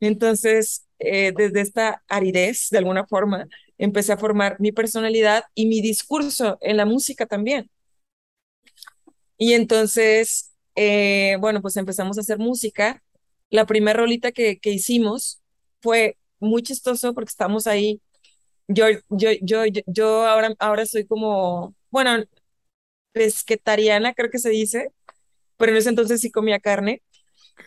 Entonces, 0.00 0.86
eh, 1.00 1.32
desde 1.36 1.60
esta 1.60 2.02
aridez, 2.08 2.68
de 2.70 2.78
alguna 2.78 3.06
forma, 3.06 3.48
empecé 3.78 4.12
a 4.12 4.18
formar 4.18 4.56
mi 4.60 4.72
personalidad 4.72 5.44
y 5.54 5.66
mi 5.66 5.80
discurso 5.80 6.58
en 6.60 6.76
la 6.76 6.86
música 6.86 7.26
también. 7.26 7.70
Y 9.36 9.52
entonces, 9.54 10.52
eh, 10.74 11.36
bueno, 11.40 11.62
pues 11.62 11.76
empezamos 11.76 12.18
a 12.18 12.22
hacer 12.22 12.38
música. 12.38 13.02
La 13.50 13.66
primera 13.66 14.00
rolita 14.00 14.32
que, 14.32 14.58
que 14.58 14.70
hicimos 14.70 15.40
fue 15.80 16.16
muy 16.40 16.62
chistoso 16.62 17.14
porque 17.14 17.30
estamos 17.30 17.66
ahí. 17.66 18.00
Yo, 18.68 18.86
yo, 19.10 19.30
yo, 19.42 19.64
yo 19.86 20.26
ahora, 20.26 20.54
ahora 20.58 20.86
soy 20.86 21.06
como, 21.06 21.74
bueno, 21.90 22.24
pesquetariana, 23.12 24.14
creo 24.14 24.30
que 24.30 24.38
se 24.38 24.50
dice, 24.50 24.92
pero 25.58 25.72
en 25.72 25.78
ese 25.78 25.90
entonces 25.90 26.20
sí 26.20 26.30
comía 26.30 26.60
carne 26.60 27.02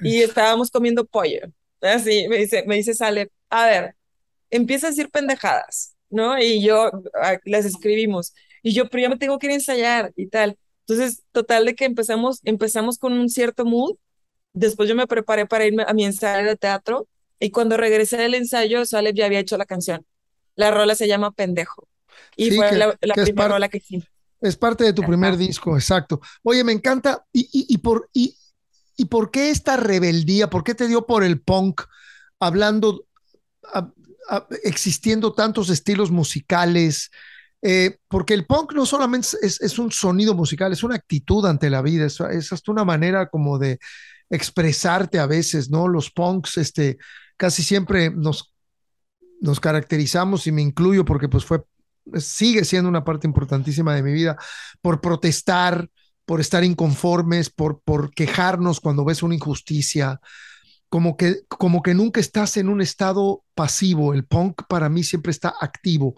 y 0.01 0.21
estábamos 0.23 0.71
comiendo 0.71 1.05
pollo. 1.05 1.41
Así 1.81 2.27
me 2.29 2.37
dice, 2.39 2.63
me 2.67 2.75
dice 2.77 2.93
Sale, 2.95 3.31
a 3.49 3.65
ver, 3.67 3.95
empieza 4.51 4.87
a 4.87 4.91
decir 4.91 5.09
pendejadas. 5.11 5.90
¿No? 6.11 6.39
Y 6.39 6.61
yo 6.63 6.91
las 7.45 7.65
escribimos. 7.65 8.33
Y 8.61 8.73
yo, 8.73 8.89
pero 8.89 9.01
ya 9.03 9.09
me 9.09 9.17
tengo 9.17 9.39
que 9.39 9.47
ir 9.47 9.51
a 9.51 9.55
ensayar 9.55 10.13
y 10.15 10.27
tal. 10.27 10.57
Entonces, 10.87 11.23
total 11.31 11.65
de 11.65 11.75
que 11.75 11.85
empezamos, 11.85 12.41
empezamos 12.43 12.97
con 12.97 13.13
un 13.13 13.29
cierto 13.29 13.65
mood. 13.65 13.95
Después 14.53 14.87
yo 14.87 14.95
me 14.95 15.07
preparé 15.07 15.45
para 15.45 15.65
irme 15.65 15.83
a 15.87 15.93
mi 15.93 16.05
ensayo 16.05 16.47
de 16.47 16.55
teatro. 16.55 17.07
Y 17.39 17.49
cuando 17.49 17.77
regresé 17.77 18.17
del 18.17 18.35
ensayo, 18.35 18.85
Sale 18.85 19.13
ya 19.13 19.25
había 19.25 19.39
hecho 19.39 19.57
la 19.57 19.65
canción. 19.65 20.05
La 20.55 20.69
rola 20.69 20.93
se 20.93 21.07
llama 21.07 21.31
Pendejo. 21.31 21.87
Y 22.35 22.51
fue 22.51 22.71
la, 22.73 22.95
primera 23.15 23.47
rola 23.47 23.69
que 23.69 23.77
hicimos. 23.77 24.05
Es 24.41 24.55
parte 24.57 24.83
de 24.83 24.93
tu 24.93 25.01
primer 25.03 25.37
disco, 25.37 25.75
exacto. 25.75 26.19
Oye, 26.43 26.63
me 26.63 26.71
encanta. 26.71 27.25
¿Y, 27.31 27.41
y, 27.51 27.73
y 27.73 27.77
por, 27.77 28.09
y, 28.13 28.35
¿Y 29.01 29.05
por 29.05 29.31
qué 29.31 29.49
esta 29.49 29.77
rebeldía? 29.77 30.51
¿Por 30.51 30.63
qué 30.63 30.75
te 30.75 30.87
dio 30.87 31.07
por 31.07 31.23
el 31.23 31.41
punk? 31.41 31.81
Hablando, 32.39 33.07
existiendo 34.63 35.33
tantos 35.33 35.69
estilos 35.69 36.11
musicales, 36.11 37.09
eh, 37.61 37.97
porque 38.07 38.33
el 38.33 38.45
punk 38.45 38.73
no 38.73 38.85
solamente 38.85 39.27
es, 39.41 39.79
un 39.79 39.91
sonido 39.91 40.33
musical, 40.33 40.71
es 40.71 40.83
una 40.83 40.95
actitud 40.95 41.45
ante 41.45 41.69
la 41.69 41.81
vida, 41.81 42.05
es, 42.05 42.19
hasta 42.19 42.71
una 42.71 42.85
manera 42.85 43.29
como 43.29 43.59
de 43.59 43.79
expresarte 44.29 45.19
a 45.19 45.27
veces, 45.27 45.69
¿no? 45.69 45.87
Los 45.87 46.09
punks, 46.09 46.57
este, 46.57 46.97
casi 47.37 47.61
siempre 47.61 48.09
nos, 48.09 48.53
nos 49.41 49.59
caracterizamos, 49.59 50.47
y 50.47 50.51
me 50.51 50.61
incluyo 50.61 51.05
porque 51.05 51.29
pues 51.29 51.45
fue, 51.45 51.63
sigue 52.15 52.65
siendo 52.65 52.89
una 52.89 53.03
parte 53.03 53.27
importantísima 53.27 53.93
de 53.93 54.03
mi 54.03 54.13
vida, 54.13 54.37
por 54.81 55.01
protestar, 55.01 55.89
por 56.25 56.39
estar 56.39 56.63
inconformes, 56.63 57.49
por, 57.49 57.81
por 57.81 58.11
quejarnos 58.11 58.79
cuando 58.79 59.05
ves 59.05 59.21
una 59.21 59.35
injusticia, 59.35 60.19
como 60.91 61.15
que, 61.15 61.45
como 61.47 61.81
que 61.81 61.93
nunca 61.93 62.19
estás 62.19 62.57
en 62.57 62.67
un 62.67 62.81
estado 62.81 63.45
pasivo. 63.55 64.13
El 64.13 64.25
punk 64.25 64.63
para 64.67 64.89
mí 64.89 65.05
siempre 65.05 65.31
está 65.31 65.53
activo 65.61 66.15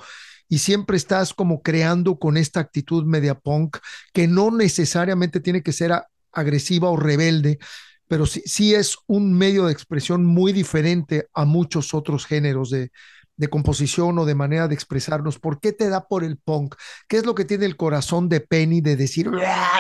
y 0.50 0.58
siempre 0.58 0.98
estás 0.98 1.32
como 1.36 1.62
creando 1.62 2.18
con 2.18 2.38
esta 2.38 2.60
actitud 2.62 3.06
media 3.06 3.36
punk 3.36 3.78
que 4.14 4.28
no 4.28 4.50
necesariamente 4.50 5.40
tiene 5.42 5.62
que 5.62 5.74
ser 5.74 5.92
agresiva 6.32 6.90
o 6.90 6.98
rebelde, 6.98 7.60
pero 8.08 8.26
sí, 8.26 8.42
sí 8.48 8.74
es 8.74 8.98
un 9.06 9.38
medio 9.38 9.68
de 9.68 9.74
expresión 9.74 10.26
muy 10.26 10.54
diferente 10.54 11.28
a 11.36 11.46
muchos 11.46 11.94
otros 11.94 12.26
géneros 12.26 12.72
de, 12.72 12.90
de 13.36 13.48
composición 13.48 14.18
o 14.20 14.26
de 14.26 14.36
manera 14.36 14.68
de 14.68 14.76
expresarnos? 14.76 15.40
¿Por 15.40 15.60
qué 15.60 15.74
te 15.74 15.90
da 15.90 16.08
por 16.08 16.24
el 16.24 16.38
punk? 16.38 16.76
¿Qué 17.08 17.18
es 17.18 17.26
lo 17.26 17.36
que 17.36 17.46
tiene 17.46 17.66
el 17.66 17.78
corazón 17.78 18.30
de 18.30 18.40
Penny 18.40 18.82
de 18.82 18.96
decir 18.96 19.30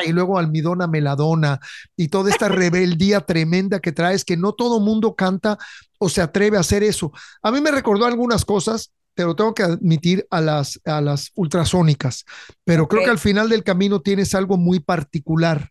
y 0.05 0.11
luego 0.11 0.37
almidona 0.37 0.87
meladona 0.87 1.59
y 1.95 2.07
toda 2.07 2.29
esta 2.31 2.47
rebeldía 2.49 3.21
tremenda 3.21 3.79
que 3.79 3.91
traes 3.91 4.25
que 4.25 4.37
no 4.37 4.53
todo 4.53 4.79
mundo 4.79 5.15
canta 5.15 5.57
o 5.99 6.09
se 6.09 6.21
atreve 6.21 6.57
a 6.57 6.61
hacer 6.61 6.83
eso? 6.83 7.11
A 7.41 7.51
mí 7.51 7.61
me 7.61 7.71
recordó 7.71 8.05
algunas 8.05 8.45
cosas, 8.45 8.91
pero 9.13 9.35
tengo 9.35 9.53
que 9.53 9.63
admitir 9.63 10.25
a 10.29 10.41
las, 10.41 10.79
a 10.85 11.01
las 11.01 11.31
ultrasónicas, 11.35 12.25
pero 12.63 12.87
creo 12.87 13.03
que 13.03 13.11
al 13.11 13.19
final 13.19 13.49
del 13.49 13.63
camino 13.63 14.01
tienes 14.01 14.33
algo 14.33 14.57
muy 14.57 14.79
particular. 14.79 15.69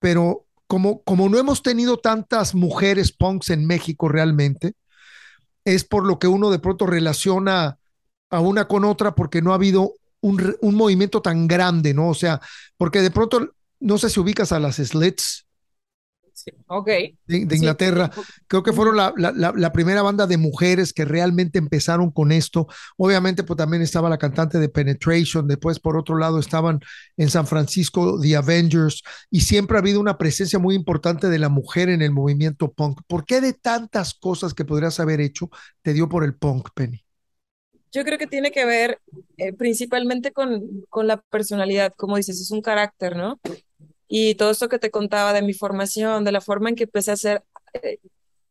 Pero 0.00 0.46
como, 0.66 1.02
como 1.02 1.28
no 1.28 1.38
hemos 1.38 1.62
tenido 1.62 1.98
tantas 1.98 2.54
mujeres 2.54 3.12
punks 3.12 3.50
en 3.50 3.66
México 3.66 4.08
realmente, 4.08 4.74
es 5.74 5.84
por 5.84 6.06
lo 6.06 6.18
que 6.18 6.28
uno 6.28 6.50
de 6.50 6.58
pronto 6.58 6.86
relaciona 6.86 7.78
a 8.30 8.40
una 8.40 8.68
con 8.68 8.84
otra 8.84 9.14
porque 9.14 9.42
no 9.42 9.52
ha 9.52 9.56
habido 9.56 9.94
un, 10.20 10.56
un 10.60 10.74
movimiento 10.74 11.22
tan 11.22 11.48
grande, 11.48 11.94
¿no? 11.94 12.08
O 12.08 12.14
sea, 12.14 12.40
porque 12.76 13.02
de 13.02 13.10
pronto, 13.10 13.54
no 13.80 13.98
sé 13.98 14.10
si 14.10 14.20
ubicas 14.20 14.52
a 14.52 14.60
las 14.60 14.76
Slits, 14.76 15.47
ok. 16.66 16.86
De, 17.26 17.56
Inglaterra. 17.56 18.10
Creo 18.46 18.62
que 18.62 18.72
fueron 18.72 18.96
la, 18.96 19.12
la, 19.16 19.32
la, 19.32 19.72
primera 19.72 20.02
banda 20.02 20.26
de 20.26 20.36
mujeres 20.36 20.92
que 20.92 21.04
realmente 21.04 21.58
empezaron 21.58 22.10
con 22.10 22.32
esto. 22.32 22.66
Obviamente, 22.96 23.44
pues 23.44 23.56
también 23.56 23.82
estaba 23.82 24.08
la 24.08 24.18
cantante 24.18 24.58
de 24.58 24.68
Penetration. 24.68 25.46
Después, 25.46 25.80
por 25.80 25.96
otro 25.96 26.16
lado, 26.16 26.38
estaban 26.38 26.80
en 27.16 27.30
San 27.30 27.46
Francisco 27.46 28.20
The 28.20 28.36
Avengers. 28.36 29.02
Y 29.30 29.40
siempre 29.40 29.76
ha 29.76 29.80
habido 29.80 30.00
una 30.00 30.18
presencia 30.18 30.58
muy 30.58 30.74
importante 30.74 31.28
de 31.28 31.38
la 31.38 31.48
mujer 31.48 31.88
en 31.88 32.02
el 32.02 32.12
movimiento 32.12 32.72
punk. 32.72 33.00
¿Por 33.06 33.24
qué 33.24 33.40
de 33.40 33.52
tantas 33.52 34.14
cosas 34.14 34.54
que 34.54 34.64
podrías 34.64 35.00
haber 35.00 35.20
hecho 35.20 35.50
te 35.82 35.92
dio 35.92 36.08
por 36.08 36.24
el 36.24 36.34
punk, 36.34 36.68
Penny? 36.74 37.04
Yo 37.90 38.04
creo 38.04 38.18
que 38.18 38.26
tiene 38.26 38.50
que 38.50 38.66
ver 38.66 39.00
eh, 39.38 39.52
principalmente 39.54 40.32
con, 40.32 40.84
con 40.90 41.06
la 41.06 41.16
personalidad, 41.16 41.94
como 41.96 42.16
dices, 42.16 42.40
es 42.40 42.50
un 42.50 42.60
carácter, 42.60 43.16
¿no? 43.16 43.40
Y 44.08 44.34
todo 44.36 44.50
esto 44.50 44.68
que 44.68 44.78
te 44.78 44.90
contaba 44.90 45.32
de 45.32 45.42
mi 45.42 45.54
formación, 45.54 46.24
de 46.24 46.32
la 46.32 46.40
forma 46.40 46.70
en 46.70 46.76
que 46.76 46.84
empecé 46.84 47.10
a 47.10 47.14
hacer 47.14 47.44
eh, 47.82 47.98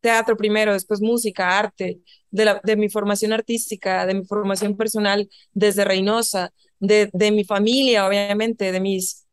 teatro 0.00 0.36
primero, 0.36 0.72
después 0.72 1.00
música, 1.00 1.58
arte, 1.58 2.00
de, 2.30 2.44
la, 2.44 2.60
de 2.64 2.76
mi 2.76 2.88
formación 2.88 3.32
artística, 3.32 4.06
de 4.06 4.14
mi 4.14 4.24
formación 4.24 4.76
personal 4.76 5.28
desde 5.52 5.84
Reynosa, 5.84 6.52
de, 6.80 7.10
de 7.12 7.32
mi 7.32 7.44
familia, 7.44 8.06
obviamente, 8.06 8.72
de 8.72 8.80
mis, 8.80 9.26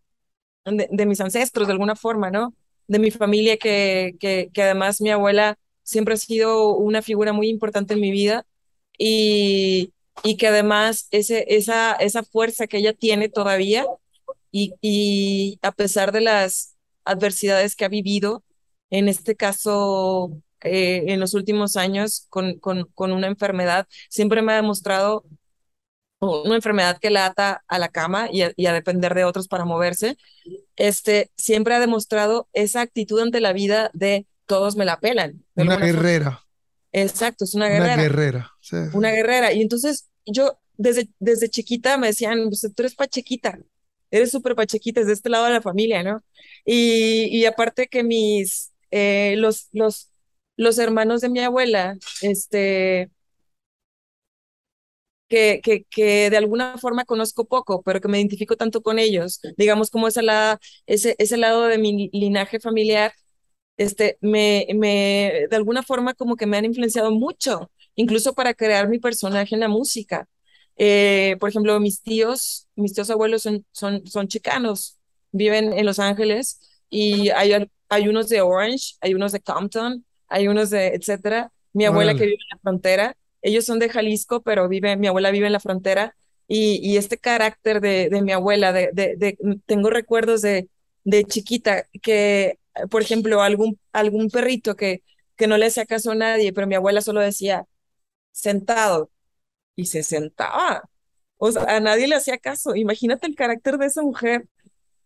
de, 0.65 1.05
mis 1.05 1.21
ancestros 1.21 1.67
de 1.67 1.73
alguna 1.73 1.95
forma, 1.95 2.31
¿no? 2.31 2.53
De 2.87 2.99
mi 2.99 3.11
familia 3.11 3.57
que, 3.57 4.15
que, 4.19 4.49
que 4.53 4.63
además 4.63 5.01
mi 5.01 5.11
abuela 5.11 5.57
siempre 5.83 6.15
ha 6.15 6.17
sido 6.17 6.75
una 6.75 7.01
figura 7.01 7.33
muy 7.33 7.49
importante 7.49 7.93
en 7.93 8.01
mi 8.01 8.11
vida 8.11 8.45
y, 8.97 9.93
y 10.23 10.37
que 10.37 10.47
además 10.47 11.07
ese, 11.11 11.45
esa, 11.55 11.93
esa 11.93 12.23
fuerza 12.23 12.67
que 12.67 12.77
ella 12.77 12.93
tiene 12.93 13.29
todavía 13.29 13.85
y, 14.81 15.59
a 15.61 15.71
pesar 15.71 16.11
de 16.11 16.21
las 16.21 16.75
adversidades 17.03 17.75
que 17.75 17.85
ha 17.85 17.89
vivido, 17.89 18.43
en 18.89 19.09
este 19.09 19.35
caso, 19.35 20.41
eh, 20.61 21.03
en 21.07 21.19
los 21.19 21.33
últimos 21.33 21.75
años, 21.75 22.27
con, 22.29 22.59
con, 22.59 22.85
con 22.93 23.11
una 23.11 23.27
enfermedad, 23.27 23.87
siempre 24.09 24.41
me 24.41 24.53
ha 24.53 24.55
demostrado 24.55 25.25
una 26.19 26.55
enfermedad 26.55 26.97
que 26.99 27.09
la 27.09 27.25
ata 27.25 27.63
a 27.67 27.77
la 27.77 27.89
cama 27.89 28.29
y 28.31 28.41
a, 28.41 28.73
depender 28.73 29.13
de 29.13 29.25
otros 29.25 29.47
para 29.47 29.65
moverse, 29.65 30.17
este, 30.75 31.31
siempre 31.37 31.75
ha 31.75 31.79
demostrado 31.79 32.47
esa 32.53 32.81
actitud 32.81 33.19
ante 33.19 33.41
la 33.41 33.53
vida 33.53 33.91
de 33.93 34.25
todos 34.45 34.75
me 34.75 34.85
la 34.85 34.99
pelan. 34.99 35.43
Una 35.55 35.77
guerrera. 35.77 36.41
Exacto, 36.91 37.43
es 37.43 37.53
una 37.55 37.67
guerrera. 37.67 37.93
Una 37.95 38.03
guerrera. 38.03 38.51
Una 38.93 39.11
guerrera. 39.11 39.53
Y 39.53 39.61
entonces 39.61 40.07
yo 40.25 40.57
desde, 40.77 41.09
desde 41.19 41.49
chiquita 41.49 41.97
me 41.97 42.07
decían, 42.07 42.45
pues 42.45 42.61
tú 42.61 42.81
eres 42.81 42.95
pachequita, 42.95 43.59
eres 44.17 44.31
súper 44.31 44.55
pachequita, 44.55 45.01
es 45.01 45.07
de 45.07 45.13
este 45.13 45.29
lado 45.29 45.45
de 45.45 45.51
la 45.53 45.61
familia, 45.61 46.03
¿no? 46.03 46.23
Y, 46.65 47.25
y 47.37 47.45
aparte 47.45 47.87
que 47.87 48.03
mis, 48.03 48.73
eh, 48.91 49.35
los, 49.37 49.67
los, 49.73 50.11
los 50.57 50.77
hermanos 50.79 51.21
de 51.21 51.29
mi 51.29 51.39
abuela, 51.41 51.97
este, 52.21 53.11
que, 55.27 55.59
que, 55.63 55.85
que, 55.85 56.29
de 56.29 56.37
alguna 56.37 56.77
forma 56.77 57.05
conozco 57.05 57.45
poco, 57.45 57.81
pero 57.83 57.99
que 58.01 58.07
me 58.07 58.19
identifico 58.19 58.55
tanto 58.57 58.81
con 58.81 58.99
ellos, 58.99 59.39
digamos 59.57 59.89
como 59.89 60.07
ese, 60.07 60.21
la, 60.21 60.59
ese, 60.85 61.15
ese 61.17 61.37
lado 61.37 61.65
de 61.65 61.77
mi 61.79 62.09
linaje 62.13 62.59
familiar, 62.59 63.13
este, 63.77 64.17
me, 64.21 64.67
me, 64.75 65.47
de 65.49 65.55
alguna 65.57 65.83
forma 65.83 66.13
como 66.15 66.35
que 66.37 66.45
me 66.47 66.57
han 66.57 66.65
influenciado 66.65 67.11
mucho, 67.11 67.71
incluso 67.95 68.33
para 68.35 68.53
crear 68.53 68.89
mi 68.89 68.99
personaje 68.99 69.55
en 69.55 69.61
la 69.61 69.69
música. 69.69 70.27
Eh, 70.77 71.37
por 71.39 71.49
ejemplo, 71.49 71.79
mis 71.79 72.01
tíos, 72.01 72.67
mis 72.75 72.93
tíos 72.93 73.09
abuelos 73.09 73.43
son, 73.43 73.65
son, 73.71 74.05
son 74.07 74.27
chicanos, 74.27 74.97
viven 75.31 75.73
en 75.73 75.85
Los 75.85 75.99
Ángeles 75.99 76.59
y 76.89 77.29
hay, 77.29 77.53
hay 77.89 78.07
unos 78.09 78.29
de 78.29 78.41
Orange, 78.41 78.95
hay 79.01 79.13
unos 79.13 79.31
de 79.31 79.39
Compton, 79.41 80.05
hay 80.27 80.47
unos 80.47 80.69
de 80.69 80.87
etcétera. 80.89 81.51
Mi 81.73 81.85
abuela 81.85 82.15
que 82.15 82.25
vive 82.25 82.35
en 82.35 82.57
la 82.57 82.59
frontera, 82.61 83.17
ellos 83.41 83.65
son 83.65 83.79
de 83.79 83.89
Jalisco, 83.89 84.41
pero 84.41 84.67
vive, 84.69 84.95
mi 84.97 85.07
abuela 85.07 85.31
vive 85.31 85.47
en 85.47 85.53
la 85.53 85.59
frontera 85.59 86.15
y, 86.47 86.79
y 86.87 86.97
este 86.97 87.17
carácter 87.17 87.81
de, 87.81 88.09
de 88.09 88.21
mi 88.21 88.31
abuela, 88.31 88.71
de, 88.73 88.89
de, 88.93 89.15
de, 89.17 89.37
tengo 89.65 89.89
recuerdos 89.89 90.41
de, 90.41 90.69
de 91.03 91.23
chiquita 91.25 91.85
que, 92.01 92.59
por 92.89 93.01
ejemplo, 93.01 93.41
algún, 93.41 93.79
algún 93.93 94.29
perrito 94.29 94.75
que, 94.75 95.03
que 95.35 95.47
no 95.47 95.57
le 95.57 95.67
hacía 95.67 95.85
caso 95.85 96.11
a 96.11 96.15
nadie, 96.15 96.53
pero 96.53 96.67
mi 96.67 96.75
abuela 96.75 97.01
solo 97.01 97.19
decía, 97.21 97.65
sentado, 98.31 99.11
y 99.75 99.85
se 99.87 100.03
sentaba. 100.03 100.89
O 101.37 101.51
sea, 101.51 101.63
a 101.63 101.79
nadie 101.79 102.07
le 102.07 102.15
hacía 102.15 102.37
caso. 102.37 102.75
Imagínate 102.75 103.27
el 103.27 103.35
carácter 103.35 103.77
de 103.77 103.87
esa 103.87 104.01
mujer. 104.03 104.47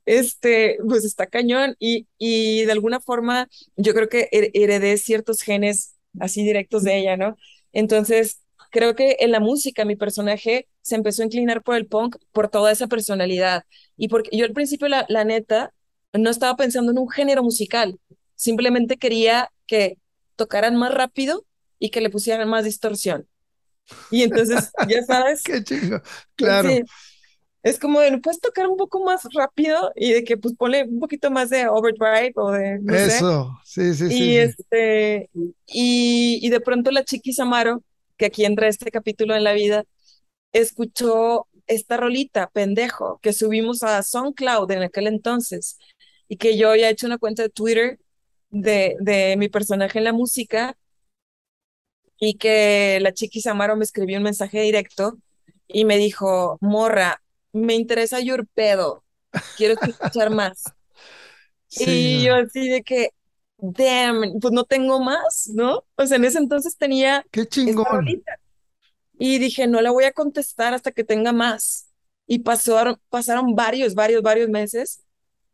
Este, 0.06 0.78
pues 0.88 1.06
está 1.06 1.28
cañón 1.28 1.76
y, 1.80 2.08
y 2.18 2.66
de 2.66 2.72
alguna 2.72 3.00
forma 3.00 3.48
yo 3.78 3.94
creo 3.94 4.10
que 4.10 4.28
heredé 4.32 4.98
ciertos 4.98 5.42
genes 5.42 5.96
así 6.20 6.44
directos 6.44 6.84
de 6.84 6.98
ella, 7.00 7.18
¿no? 7.18 7.38
Entonces, 7.74 8.42
creo 8.72 8.96
que 8.96 9.18
en 9.20 9.32
la 9.32 9.40
música 9.40 9.86
mi 9.86 9.96
personaje 9.96 10.68
se 10.82 10.96
empezó 10.96 11.22
a 11.24 11.26
inclinar 11.26 11.64
por 11.64 11.76
el 11.76 11.88
punk 11.88 12.18
por 12.32 12.50
toda 12.50 12.72
esa 12.72 12.88
personalidad. 12.88 13.64
Y 13.98 14.08
porque 14.10 14.36
yo 14.36 14.46
al 14.46 14.54
principio, 14.54 14.88
la, 14.90 15.06
la 15.10 15.24
neta, 15.26 15.74
no 16.14 16.30
estaba 16.32 16.56
pensando 16.58 16.92
en 16.92 16.98
un 17.00 17.10
género 17.10 17.44
musical, 17.44 18.00
simplemente 18.36 18.98
quería 18.98 19.52
que 19.68 19.98
tocaran 20.38 20.76
más 20.76 20.94
rápido 20.94 21.46
y 21.80 21.92
que 21.92 22.02
le 22.02 22.10
pusieran 22.10 22.50
más 22.50 22.64
distorsión. 22.66 23.29
Y 24.12 24.24
entonces, 24.24 24.72
ya 24.88 25.04
sabes. 25.08 25.44
Qué 25.44 25.64
chingo. 25.64 26.02
Claro. 26.36 26.70
Es 27.62 27.78
como 27.78 28.00
de, 28.00 28.18
puedes 28.20 28.40
tocar 28.40 28.68
un 28.68 28.78
poco 28.78 29.04
más 29.04 29.22
rápido 29.34 29.92
y 29.96 30.14
de 30.14 30.24
que 30.24 30.38
pues 30.38 30.56
pone 30.56 30.84
un 30.84 31.00
poquito 31.00 31.30
más 31.30 31.50
de 31.50 31.68
overdrive 31.68 32.32
o 32.36 32.52
de. 32.52 32.80
Eso, 32.88 33.60
sí, 33.66 33.94
sí, 33.94 34.06
y 34.06 34.10
sí. 34.10 34.38
Este, 34.38 35.30
Y, 35.68 36.40
y 36.42 36.50
de 36.50 36.62
pronto 36.62 36.90
la 36.92 37.04
chiquis 37.04 37.40
Amaro, 37.40 37.84
que 38.18 38.28
aquí 38.28 38.46
entra 38.46 38.68
este 38.68 38.92
capítulo 38.92 39.36
en 39.36 39.44
la 39.44 39.54
vida, 39.54 39.84
escuchó 40.54 41.48
esta 41.68 41.98
rolita, 41.98 42.50
pendejo, 42.50 43.20
que 43.22 43.34
subimos 43.34 43.84
a 43.84 44.02
SoundCloud 44.04 44.72
en 44.72 44.84
aquel 44.84 45.08
entonces 45.08 45.78
y 46.28 46.38
que 46.38 46.58
yo 46.58 46.72
había 46.72 46.90
hecho 46.90 47.08
una 47.08 47.18
cuenta 47.18 47.44
de 47.44 47.50
Twitter 47.50 48.00
de, 48.50 48.96
de 49.02 49.36
mi 49.38 49.50
personaje 49.50 49.98
en 50.00 50.06
la 50.06 50.14
música 50.14 50.78
y 52.20 52.36
que 52.36 53.00
la 53.02 53.14
chiquis 53.14 53.48
Amaro 53.48 53.76
me 53.76 53.84
escribió 53.84 54.18
un 54.18 54.24
mensaje 54.24 54.62
directo 54.62 55.18
y 55.68 55.86
me 55.86 55.98
dijo, 55.98 56.58
morra, 56.62 57.22
me 57.54 57.76
interesa 57.76 58.20
your 58.20 58.48
pedo, 58.54 59.04
quiero 59.58 59.76
escuchar 59.82 60.30
más. 60.30 60.64
Sí, 61.72 62.16
y 62.16 62.24
yo 62.24 62.34
así 62.34 62.68
de 62.68 62.82
que, 62.82 63.10
damn, 63.60 64.40
pues 64.42 64.52
no 64.52 64.64
tengo 64.64 65.00
más, 65.00 65.52
¿no? 65.54 65.86
O 65.98 66.06
sea, 66.08 66.18
en 66.18 66.26
ese 66.26 66.40
entonces 66.40 66.76
tenía... 66.76 67.24
Qué 67.30 67.46
chingón. 67.46 68.08
Y 69.20 69.38
dije, 69.38 69.68
no 69.68 69.80
la 69.80 69.92
voy 69.92 70.06
a 70.06 70.12
contestar 70.12 70.74
hasta 70.74 70.92
que 70.92 71.04
tenga 71.04 71.32
más. 71.32 71.88
Y 72.26 72.40
pasaron, 72.40 73.00
pasaron 73.10 73.54
varios, 73.54 73.94
varios, 73.94 74.24
varios 74.24 74.50
meses. 74.50 75.04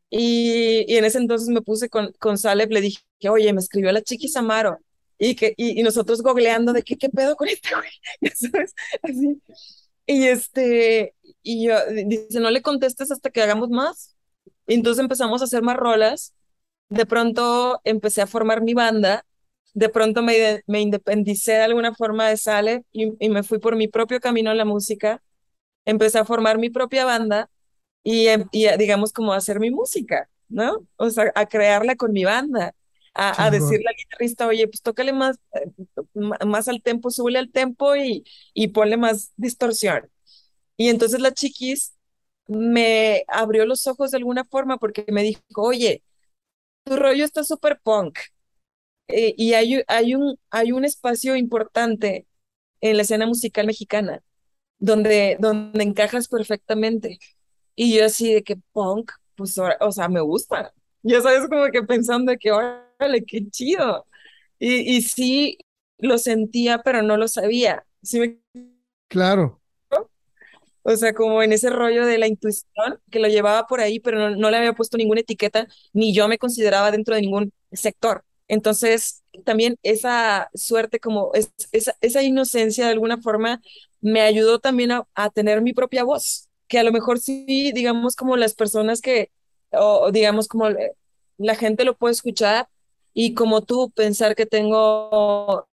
Y, 0.10 0.86
y 0.88 0.96
en 0.96 1.04
ese 1.04 1.18
entonces 1.18 1.50
me 1.50 1.62
puse 1.62 1.90
con, 1.90 2.14
con 2.18 2.38
Saleb, 2.38 2.72
le 2.72 2.80
dije, 2.80 3.02
oye, 3.30 3.52
me 3.52 3.60
escribió 3.60 3.92
la 3.92 4.02
chiquis 4.02 4.38
Amaro 4.38 4.80
y, 5.18 5.36
que, 5.36 5.54
y, 5.58 5.80
y 5.80 5.84
nosotros 5.84 6.22
googleando 6.22 6.74
de 6.74 6.84
qué, 6.84 6.98
qué 6.98 7.10
pedo 7.10 7.36
con 7.36 7.48
este 7.48 7.70
güey, 7.76 7.90
¿sabes? 8.36 8.74
Así. 9.02 9.42
Y 10.08 10.26
este, 10.28 11.16
y 11.42 11.68
yo, 11.68 11.76
dice, 12.06 12.40
no 12.40 12.52
le 12.52 12.62
contestes 12.62 13.12
hasta 13.12 13.30
que 13.30 13.42
hagamos 13.42 13.70
más. 13.70 14.16
Y 14.68 14.76
entonces 14.76 15.02
empezamos 15.02 15.42
a 15.42 15.46
hacer 15.46 15.64
más 15.64 15.78
rolas. 15.78 16.34
De 16.90 17.06
pronto 17.06 17.82
empecé 17.84 18.22
a 18.22 18.28
formar 18.28 18.62
mi 18.62 18.74
banda. 18.74 19.26
De 19.74 19.90
pronto 19.90 20.22
me, 20.24 20.64
me 20.68 20.82
independicé 20.82 21.54
de 21.54 21.64
alguna 21.64 21.94
forma 21.94 22.30
de 22.30 22.38
Sale 22.38 22.86
y, 22.92 23.14
y, 23.20 23.30
me 23.30 23.44
fui 23.44 23.60
por 23.60 23.76
mi 23.76 23.88
propio 23.88 24.20
camino 24.20 24.52
en 24.52 24.58
la 24.58 24.66
música. 24.66 25.22
Empecé 25.86 26.20
a 26.20 26.26
formar 26.26 26.58
mi 26.60 26.70
propia 26.70 27.06
banda 27.06 27.50
y, 28.04 28.28
y 28.52 28.68
digamos, 28.78 29.14
como 29.14 29.34
a 29.34 29.38
hacer 29.38 29.60
mi 29.60 29.72
música, 29.72 30.30
¿no? 30.50 30.88
O 30.98 31.10
sea, 31.10 31.32
a 31.36 31.48
crearla 31.48 31.96
con 31.96 32.14
mi 32.14 32.26
banda 32.26 32.76
a, 33.16 33.46
a, 33.46 33.52
decirle 33.52 33.86
al 33.88 33.96
guitarrista, 33.96 34.48
oye, 34.48 34.68
pues 34.68 34.82
tócale 34.82 35.14
más, 35.14 35.40
eh, 35.54 35.72
más 36.46 36.68
al 36.68 36.82
tempo, 36.82 37.10
súbele 37.10 37.40
al 37.40 37.52
tempo 37.52 37.96
y, 37.96 38.26
y 38.54 38.70
ponle 38.70 38.98
más 38.98 39.32
distorsión. 39.38 40.10
Y 40.78 40.90
entonces 40.90 41.22
la 41.22 41.34
chiquis 41.34 41.96
me 42.48 43.24
abrió 43.28 43.66
los 43.66 43.88
ojos 43.88 44.12
de 44.12 44.18
alguna 44.18 44.46
forma 44.46 44.78
porque 44.78 45.06
me 45.10 45.24
dijo, 45.24 45.42
oye, 45.56 46.04
tu 46.84 46.96
rollo 46.98 47.26
está 47.26 47.44
súper 47.44 47.80
punk 47.82 48.20
eh, 49.08 49.34
y 49.38 49.54
hay, 49.54 49.84
hay, 49.88 50.16
un, 50.16 50.38
hay 50.50 50.72
un 50.72 50.86
espacio 50.86 51.36
importante 51.36 52.28
en 52.82 52.98
la 52.98 53.04
escena 53.04 53.26
musical 53.28 53.68
mexicana 53.68 54.24
donde, 54.80 55.38
donde 55.40 55.84
encajas 55.84 56.28
perfectamente. 56.28 57.20
Y 57.76 57.98
yo 57.98 58.06
así 58.06 58.34
de 58.34 58.44
que 58.44 58.58
punk, 58.72 59.12
pues, 59.36 59.58
o 59.80 59.92
sea, 59.92 60.08
me 60.10 60.22
gusta. 60.22 60.74
Ya 61.04 61.22
sabes, 61.22 61.48
como 61.50 61.66
que 61.72 61.84
pensando 61.84 62.32
de 62.32 62.38
que, 62.38 62.52
órale, 63.00 63.24
qué 63.26 63.50
chido. 63.50 64.06
Y, 64.60 64.98
y 64.98 65.02
sí, 65.02 65.58
lo 65.98 66.18
sentía, 66.18 66.80
pero 66.80 67.02
no 67.02 67.18
lo 67.18 67.28
sabía. 67.28 67.86
¿Sí 68.02 68.20
me... 68.20 68.40
Claro. 69.08 69.62
O 70.88 70.96
sea, 70.96 71.14
como 71.16 71.42
en 71.42 71.52
ese 71.52 71.72
rollo 71.72 72.06
de 72.06 72.20
la 72.20 72.28
intuición, 72.28 73.00
que 73.10 73.20
lo 73.20 73.28
llevaba 73.28 73.66
por 73.66 73.80
ahí, 73.80 74.00
pero 74.00 74.20
no, 74.20 74.36
no, 74.36 74.52
le 74.52 74.58
había 74.58 74.74
puesto 74.74 74.98
ninguna 74.98 75.22
etiqueta, 75.22 75.68
ni 75.94 76.14
yo 76.14 76.28
me 76.28 76.38
consideraba 76.38 76.92
dentro 76.92 77.16
de 77.16 77.22
ningún 77.22 77.52
sector. 77.72 78.24
Entonces, 78.48 79.24
también 79.46 79.78
esa 79.82 80.50
suerte, 80.54 81.00
como 81.00 81.32
es, 81.34 81.52
esa, 81.72 81.96
esa 82.02 82.22
inocencia 82.22 82.86
de 82.86 82.92
alguna 82.92 83.20
forma, 83.20 83.62
me 84.00 84.22
ayudó 84.22 84.60
también 84.60 84.92
a, 84.92 85.08
a, 85.16 85.32
tener 85.32 85.62
mi 85.64 85.74
propia 85.74 86.04
voz, 86.04 86.50
que 86.68 86.78
a 86.78 86.84
lo 86.84 86.92
mejor 86.92 87.20
sí, 87.20 87.72
digamos, 87.74 88.16
como 88.16 88.38
las 88.38 88.54
personas 88.54 89.02
que, 89.02 89.32
o 89.72 90.12
digamos, 90.12 90.48
como 90.48 90.70
la 91.38 91.56
gente 91.56 91.84
lo 91.84 91.98
puede 91.98 92.14
escuchar 92.14 92.68
y 93.16 93.34
como 93.34 93.64
tú 93.64 93.90
pensar 93.92 94.36
que 94.36 94.46
tengo 94.46 95.68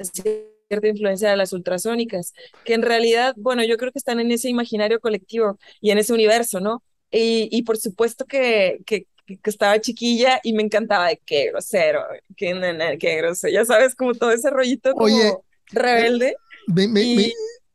cierta 0.00 0.88
influencia 0.88 1.28
de 1.28 1.36
las 1.36 1.52
ultrasónicas, 1.52 2.32
que 2.64 2.74
en 2.74 2.82
realidad, 2.82 3.34
bueno, 3.36 3.64
yo 3.64 3.76
creo 3.76 3.90
que 3.90 3.98
están 3.98 4.20
en 4.20 4.30
ese 4.30 4.48
imaginario 4.48 5.00
colectivo 5.00 5.58
y 5.80 5.90
en 5.90 5.98
ese 5.98 6.14
universo, 6.14 6.60
¿no? 6.60 6.84
Y, 7.10 7.48
y 7.50 7.62
por 7.62 7.78
supuesto 7.78 8.26
que, 8.26 8.78
que, 8.86 9.06
que, 9.26 9.38
estaba 9.44 9.80
chiquilla 9.80 10.40
y 10.44 10.52
me 10.52 10.62
encantaba 10.62 11.08
de 11.08 11.20
qué 11.26 11.50
grosero, 11.50 12.04
qué, 12.36 12.96
qué 13.00 13.16
grosero, 13.16 13.52
ya 13.52 13.64
sabes, 13.64 13.96
como 13.96 14.14
todo 14.14 14.30
ese 14.30 14.48
rollito 14.50 14.92
como 14.92 15.06
Oye, 15.06 15.34
rebelde. 15.72 16.36
Me, 16.68 16.86
me, 16.86 17.02
y, 17.02 17.16
me, 17.16 17.32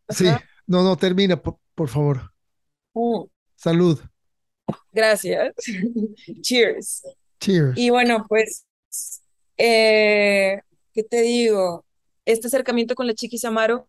sí, 0.09 0.27
no, 0.65 0.81
no, 0.81 0.95
termina, 0.95 1.35
por, 1.35 1.57
por 1.75 1.89
favor. 1.89 2.31
Uh, 2.93 3.27
Salud. 3.55 3.99
Gracias. 4.93 5.53
Cheers. 6.41 7.03
Cheers. 7.39 7.77
Y 7.77 7.89
bueno, 7.89 8.25
pues, 8.29 8.65
eh, 9.57 10.61
¿qué 10.93 11.03
te 11.03 11.21
digo? 11.21 11.85
Este 12.25 12.47
acercamiento 12.47 12.95
con 12.95 13.07
la 13.07 13.13
Chiquis 13.13 13.45
Amaro, 13.45 13.87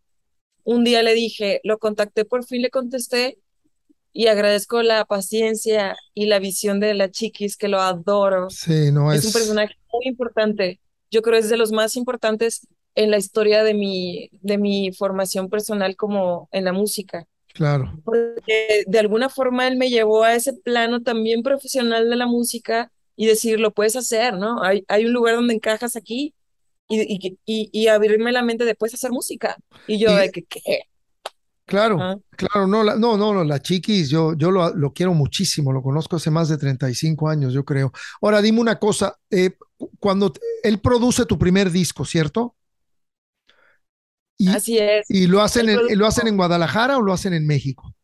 un 0.64 0.84
día 0.84 1.02
le 1.02 1.14
dije, 1.14 1.60
lo 1.64 1.78
contacté, 1.78 2.24
por 2.24 2.44
fin 2.44 2.62
le 2.62 2.70
contesté 2.70 3.38
y 4.12 4.28
agradezco 4.28 4.82
la 4.82 5.04
paciencia 5.04 5.96
y 6.14 6.26
la 6.26 6.38
visión 6.38 6.80
de 6.80 6.94
la 6.94 7.10
Chiquis, 7.10 7.56
que 7.56 7.68
lo 7.68 7.80
adoro. 7.80 8.48
Sí, 8.50 8.92
no 8.92 9.12
es... 9.12 9.20
es 9.20 9.26
un 9.26 9.32
personaje 9.32 9.74
muy 9.92 10.06
importante. 10.06 10.80
Yo 11.10 11.22
creo 11.22 11.34
que 11.34 11.44
es 11.44 11.50
de 11.50 11.56
los 11.56 11.72
más 11.72 11.96
importantes 11.96 12.66
en 12.94 13.10
la 13.10 13.18
historia 13.18 13.64
de 13.64 13.74
mi, 13.74 14.30
de 14.40 14.56
mi 14.58 14.92
formación 14.92 15.48
personal 15.48 15.96
como 15.96 16.48
en 16.52 16.64
la 16.64 16.72
música. 16.72 17.26
Claro. 17.52 17.92
Porque 18.04 18.84
de 18.86 18.98
alguna 18.98 19.28
forma 19.28 19.66
él 19.66 19.76
me 19.76 19.90
llevó 19.90 20.24
a 20.24 20.34
ese 20.34 20.52
plano 20.52 21.02
también 21.02 21.42
profesional 21.42 22.08
de 22.08 22.16
la 22.16 22.26
música 22.26 22.92
y 23.16 23.26
decir, 23.26 23.60
lo 23.60 23.72
puedes 23.72 23.96
hacer, 23.96 24.34
¿no? 24.34 24.62
Hay, 24.62 24.84
hay 24.88 25.06
un 25.06 25.12
lugar 25.12 25.36
donde 25.36 25.54
encajas 25.54 25.96
aquí 25.96 26.34
y, 26.88 27.00
y, 27.00 27.38
y, 27.44 27.70
y 27.72 27.86
abrirme 27.88 28.32
la 28.32 28.42
mente 28.42 28.64
de, 28.64 28.74
puedes 28.74 28.94
hacer 28.94 29.10
música. 29.10 29.56
Y 29.86 29.98
yo, 29.98 30.14
de 30.14 30.30
que, 30.30 30.42
¿qué? 30.44 30.80
Claro, 31.66 31.98
¿Ah? 31.98 32.16
claro, 32.36 32.66
no, 32.66 32.84
la, 32.84 32.96
no, 32.96 33.16
no, 33.16 33.42
la 33.42 33.58
chiquis, 33.60 34.10
yo, 34.10 34.34
yo 34.36 34.50
lo, 34.50 34.74
lo, 34.74 34.92
quiero 34.92 35.14
muchísimo, 35.14 35.72
lo 35.72 35.82
conozco 35.82 36.16
hace 36.16 36.30
más 36.30 36.50
de 36.50 36.58
35 36.58 37.28
años, 37.28 37.54
yo 37.54 37.64
creo. 37.64 37.90
Ahora, 38.20 38.42
dime 38.42 38.60
una 38.60 38.78
cosa, 38.78 39.18
eh, 39.30 39.52
cuando 39.98 40.32
él 40.62 40.78
produce 40.80 41.24
tu 41.24 41.38
primer 41.38 41.70
disco, 41.70 42.04
¿cierto? 42.04 42.54
Así 44.48 44.78
es. 44.78 45.08
¿Y 45.08 45.26
lo 45.26 45.40
hacen, 45.40 45.70
en, 45.70 45.98
lo 45.98 46.06
hacen 46.06 46.26
en 46.26 46.36
Guadalajara 46.36 46.98
o 46.98 47.02
lo 47.02 47.14
hacen 47.14 47.32
en 47.32 47.46
México? 47.46 47.94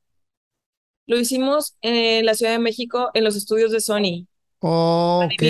Lo 1.07 1.19
hicimos 1.19 1.77
en 1.83 2.25
la 2.25 2.35
Ciudad 2.35 2.53
de 2.53 2.61
México, 2.61 3.11
en 3.15 3.25
los 3.25 3.37
estudios 3.37 3.73
de 3.73 3.81
Sony. 3.81 4.27
Ok. 4.61 5.43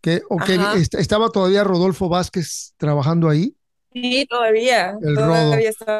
Que, 0.00 0.20
okay. 0.28 0.58
¿Estaba 0.98 1.30
todavía 1.30 1.62
Rodolfo 1.62 2.08
Vázquez 2.08 2.74
trabajando 2.76 3.28
ahí? 3.28 3.54
Sí, 3.92 4.26
todavía. 4.28 4.96
El 5.02 5.16
Rodo. 5.16 5.54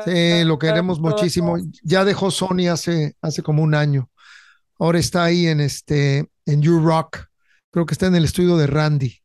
sí, 0.05 0.45
lo 0.45 0.59
queremos 0.59 0.99
muchísimo. 0.99 1.57
Ya 1.83 2.05
dejó 2.05 2.31
Sony 2.31 2.69
hace, 2.71 3.15
hace 3.21 3.43
como 3.43 3.63
un 3.63 3.75
año. 3.75 4.11
Ahora 4.79 4.99
está 4.99 5.25
ahí 5.25 5.47
en 5.47 5.61
este, 5.61 6.29
en 6.47 6.63
You 6.63 6.81
Rock. 6.81 7.27
Creo 7.71 7.87
que 7.87 7.95
está 7.95 8.07
en 8.07 8.17
el 8.17 8.25
estudio 8.25 8.57
de 8.57 8.67
Randy. 8.67 9.19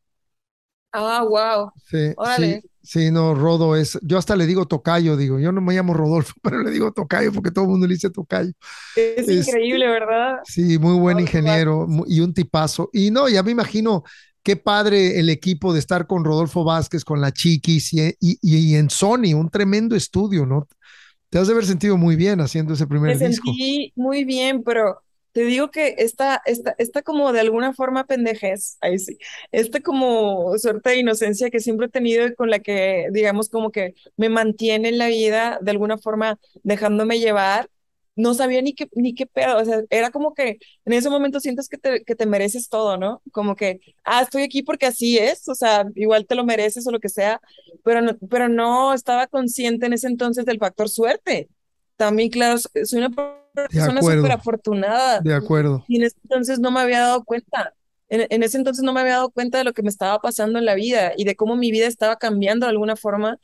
Ah, 0.92 1.24
wow. 1.24 1.72
Sí, 1.84 2.14
sí, 2.36 2.67
sí, 2.88 3.10
no, 3.10 3.34
Rodo 3.34 3.76
es. 3.76 3.98
Yo 4.02 4.16
hasta 4.16 4.34
le 4.34 4.46
digo 4.46 4.66
tocayo, 4.66 5.16
digo. 5.16 5.38
Yo 5.38 5.52
no 5.52 5.60
me 5.60 5.74
llamo 5.74 5.92
Rodolfo, 5.92 6.34
pero 6.42 6.62
le 6.62 6.70
digo 6.70 6.92
tocayo 6.92 7.32
porque 7.32 7.50
todo 7.50 7.64
el 7.64 7.70
mundo 7.70 7.86
le 7.86 7.94
dice 7.94 8.08
tocayo. 8.08 8.52
Es, 8.96 9.28
increíble, 9.28 9.86
¿verdad? 9.88 10.38
Sí, 10.44 10.78
muy 10.78 10.98
buen 10.98 11.20
ingeniero 11.20 11.86
y 12.06 12.20
un 12.20 12.32
tipazo. 12.32 12.88
Y 12.92 13.10
no, 13.10 13.28
ya 13.28 13.42
me 13.42 13.50
imagino 13.50 14.04
qué 14.42 14.56
padre 14.56 15.20
el 15.20 15.28
equipo 15.28 15.74
de 15.74 15.80
estar 15.80 16.06
con 16.06 16.24
Rodolfo 16.24 16.64
Vázquez, 16.64 17.04
con 17.04 17.20
la 17.20 17.32
Chiquis 17.32 17.92
y, 17.92 18.16
y, 18.20 18.74
en 18.76 18.88
Sony, 18.88 19.34
un 19.34 19.50
tremendo 19.50 19.94
estudio, 19.94 20.46
¿no? 20.46 20.66
Te 21.28 21.38
has 21.38 21.46
de 21.46 21.52
haber 21.52 21.66
sentido 21.66 21.98
muy 21.98 22.16
bien 22.16 22.40
haciendo 22.40 22.72
ese 22.72 22.86
primer 22.86 23.18
me 23.18 23.28
disco. 23.28 23.44
sentí 23.44 23.92
muy 23.96 24.24
bien, 24.24 24.62
pero 24.62 25.02
te 25.32 25.42
digo 25.44 25.70
que 25.70 25.96
esta, 25.98 26.42
esta, 26.46 26.74
esta 26.78 27.02
como 27.02 27.32
de 27.32 27.40
alguna 27.40 27.74
forma 27.74 28.06
pendejez, 28.06 28.78
ahí 28.80 28.98
sí, 28.98 29.18
esta 29.52 29.80
como 29.80 30.56
suerte 30.58 30.90
de 30.90 30.98
inocencia 30.98 31.50
que 31.50 31.60
siempre 31.60 31.86
he 31.86 31.90
tenido 31.90 32.26
y 32.26 32.34
con 32.34 32.50
la 32.50 32.60
que, 32.60 33.08
digamos, 33.12 33.48
como 33.48 33.70
que 33.70 33.94
me 34.16 34.28
mantiene 34.28 34.88
en 34.88 34.98
la 34.98 35.08
vida, 35.08 35.58
de 35.62 35.70
alguna 35.70 35.98
forma 35.98 36.38
dejándome 36.62 37.20
llevar, 37.20 37.68
no 38.16 38.34
sabía 38.34 38.60
ni 38.62 38.74
qué, 38.74 38.88
ni 38.94 39.14
qué 39.14 39.26
pedo, 39.26 39.58
o 39.58 39.64
sea, 39.64 39.82
era 39.90 40.10
como 40.10 40.34
que 40.34 40.58
en 40.84 40.92
ese 40.92 41.08
momento 41.08 41.38
sientes 41.38 41.68
que 41.68 41.78
te, 41.78 42.02
que 42.04 42.16
te 42.16 42.26
mereces 42.26 42.68
todo, 42.68 42.96
¿no? 42.96 43.22
Como 43.30 43.54
que, 43.54 43.80
ah, 44.04 44.22
estoy 44.22 44.42
aquí 44.42 44.62
porque 44.62 44.86
así 44.86 45.18
es, 45.18 45.48
o 45.48 45.54
sea, 45.54 45.86
igual 45.94 46.26
te 46.26 46.34
lo 46.34 46.44
mereces 46.44 46.86
o 46.86 46.90
lo 46.90 46.98
que 46.98 47.08
sea, 47.08 47.40
pero 47.84 48.00
no, 48.02 48.18
pero 48.28 48.48
no 48.48 48.92
estaba 48.92 49.28
consciente 49.28 49.86
en 49.86 49.92
ese 49.92 50.08
entonces 50.08 50.44
del 50.46 50.58
factor 50.58 50.88
suerte. 50.88 51.48
También, 51.96 52.30
claro, 52.30 52.58
soy 52.58 52.98
una 52.98 53.10
persona 53.66 54.00
súper 54.00 54.32
afortunada. 54.32 55.20
De 55.20 55.34
acuerdo. 55.34 55.84
Y 55.88 55.96
en 55.96 56.04
ese 56.04 56.16
entonces 56.22 56.58
no 56.58 56.70
me 56.70 56.80
había 56.80 57.00
dado 57.00 57.24
cuenta. 57.24 57.74
En, 58.08 58.26
en, 58.30 58.42
ese 58.42 58.56
entonces 58.56 58.82
no 58.84 58.92
me 58.92 59.00
había 59.00 59.14
dado 59.14 59.30
cuenta 59.30 59.58
de 59.58 59.64
lo 59.64 59.72
que 59.72 59.82
me 59.82 59.90
estaba 59.90 60.18
pasando 60.20 60.58
en 60.58 60.64
la 60.64 60.74
vida 60.74 61.12
y 61.16 61.24
de 61.24 61.36
cómo 61.36 61.56
mi 61.56 61.70
vida 61.70 61.86
estaba 61.86 62.16
cambiando 62.16 62.66
de 62.66 62.70
alguna 62.70 62.96
forma 62.96 63.38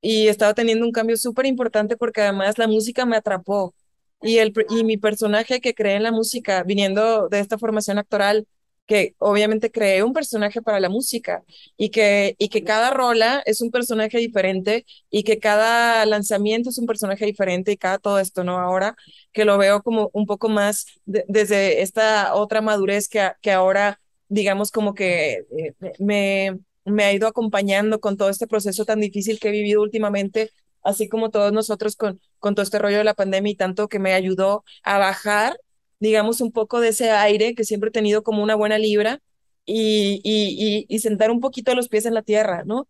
y 0.00 0.28
estaba 0.28 0.54
teniendo 0.54 0.86
un 0.86 0.92
cambio 0.92 1.16
súper 1.16 1.46
importante 1.46 1.96
porque 1.96 2.20
además 2.20 2.58
la 2.58 2.68
música 2.68 3.04
me 3.06 3.16
atrapó 3.16 3.74
y, 4.22 4.38
el, 4.38 4.52
y 4.70 4.84
mi 4.84 4.96
personaje 4.96 5.60
que 5.60 5.74
creé 5.74 5.96
en 5.96 6.02
la 6.02 6.12
música, 6.12 6.62
viniendo 6.62 7.28
de 7.28 7.40
esta 7.40 7.58
formación 7.58 7.98
actoral, 7.98 8.46
que 8.86 9.14
obviamente 9.18 9.70
creé 9.70 10.02
un 10.02 10.12
personaje 10.12 10.62
para 10.62 10.80
la 10.80 10.88
música 10.88 11.44
y 11.76 11.90
que, 11.90 12.36
y 12.38 12.48
que 12.48 12.64
cada 12.64 12.90
rola 12.90 13.42
es 13.46 13.60
un 13.60 13.70
personaje 13.70 14.18
diferente 14.18 14.86
y 15.10 15.24
que 15.24 15.38
cada 15.38 16.06
lanzamiento 16.06 16.70
es 16.70 16.78
un 16.78 16.86
personaje 16.86 17.26
diferente 17.26 17.72
y 17.72 17.76
cada 17.76 17.98
todo 17.98 18.18
esto, 18.20 18.44
¿no? 18.44 18.58
Ahora 18.58 18.96
que 19.32 19.44
lo 19.44 19.58
veo 19.58 19.82
como 19.82 20.10
un 20.12 20.26
poco 20.26 20.48
más 20.48 20.86
desde 21.04 21.82
esta 21.82 22.34
otra 22.34 22.60
madurez 22.62 23.08
que, 23.08 23.32
que 23.42 23.52
ahora, 23.52 24.00
digamos, 24.28 24.70
como 24.70 24.94
que 24.94 25.44
eh, 25.58 25.74
me, 25.98 26.58
me 26.84 27.04
ha 27.04 27.12
ido 27.12 27.28
acompañando 27.28 28.00
con 28.00 28.16
todo 28.16 28.30
este 28.30 28.46
proceso 28.46 28.84
tan 28.84 29.00
difícil 29.00 29.38
que 29.38 29.48
he 29.48 29.52
vivido 29.52 29.82
últimamente 29.82 30.50
así 30.82 31.08
como 31.08 31.30
todos 31.30 31.52
nosotros 31.52 31.96
con, 31.96 32.20
con 32.38 32.54
todo 32.54 32.62
este 32.62 32.78
rollo 32.78 32.98
de 32.98 33.04
la 33.04 33.14
pandemia 33.14 33.52
y 33.52 33.56
tanto 33.56 33.88
que 33.88 33.98
me 33.98 34.12
ayudó 34.14 34.64
a 34.84 34.98
bajar, 34.98 35.58
digamos, 36.00 36.40
un 36.40 36.52
poco 36.52 36.80
de 36.80 36.88
ese 36.88 37.10
aire 37.10 37.54
que 37.54 37.64
siempre 37.64 37.88
he 37.88 37.92
tenido 37.92 38.22
como 38.22 38.42
una 38.42 38.54
buena 38.54 38.78
libra 38.78 39.20
y, 39.64 40.20
y, 40.22 40.86
y, 40.88 40.98
sentar 41.00 41.30
un 41.30 41.40
poquito 41.40 41.74
los 41.74 41.88
pies 41.88 42.06
en 42.06 42.14
la 42.14 42.22
tierra, 42.22 42.62
¿no? 42.64 42.88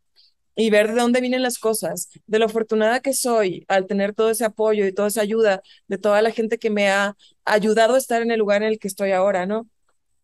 Y 0.55 0.71
ver 0.71 0.89
de 0.89 1.01
dónde 1.01 1.21
vienen 1.21 1.43
las 1.43 1.59
cosas, 1.59 2.11
de 2.27 2.39
lo 2.39 2.47
afortunada 2.47 3.01
que 3.01 3.13
soy 3.15 3.65
al 3.69 3.87
tener 3.87 4.15
todo 4.15 4.31
ese 4.31 4.45
apoyo 4.45 4.87
y 4.87 4.93
toda 4.93 5.09
esa 5.09 5.23
ayuda 5.23 5.63
de 5.89 5.99
toda 5.99 6.23
la 6.23 6.31
gente 6.31 6.59
que 6.59 6.71
me 6.71 6.89
ha 6.89 7.17
ayudado 7.45 7.95
a 7.95 7.99
estar 7.99 8.23
en 8.23 8.31
el 8.31 8.39
lugar 8.39 8.63
en 8.63 8.69
el 8.69 8.79
que 8.79 8.89
estoy 8.89 9.13
ahora, 9.13 9.47
¿no? 9.47 9.69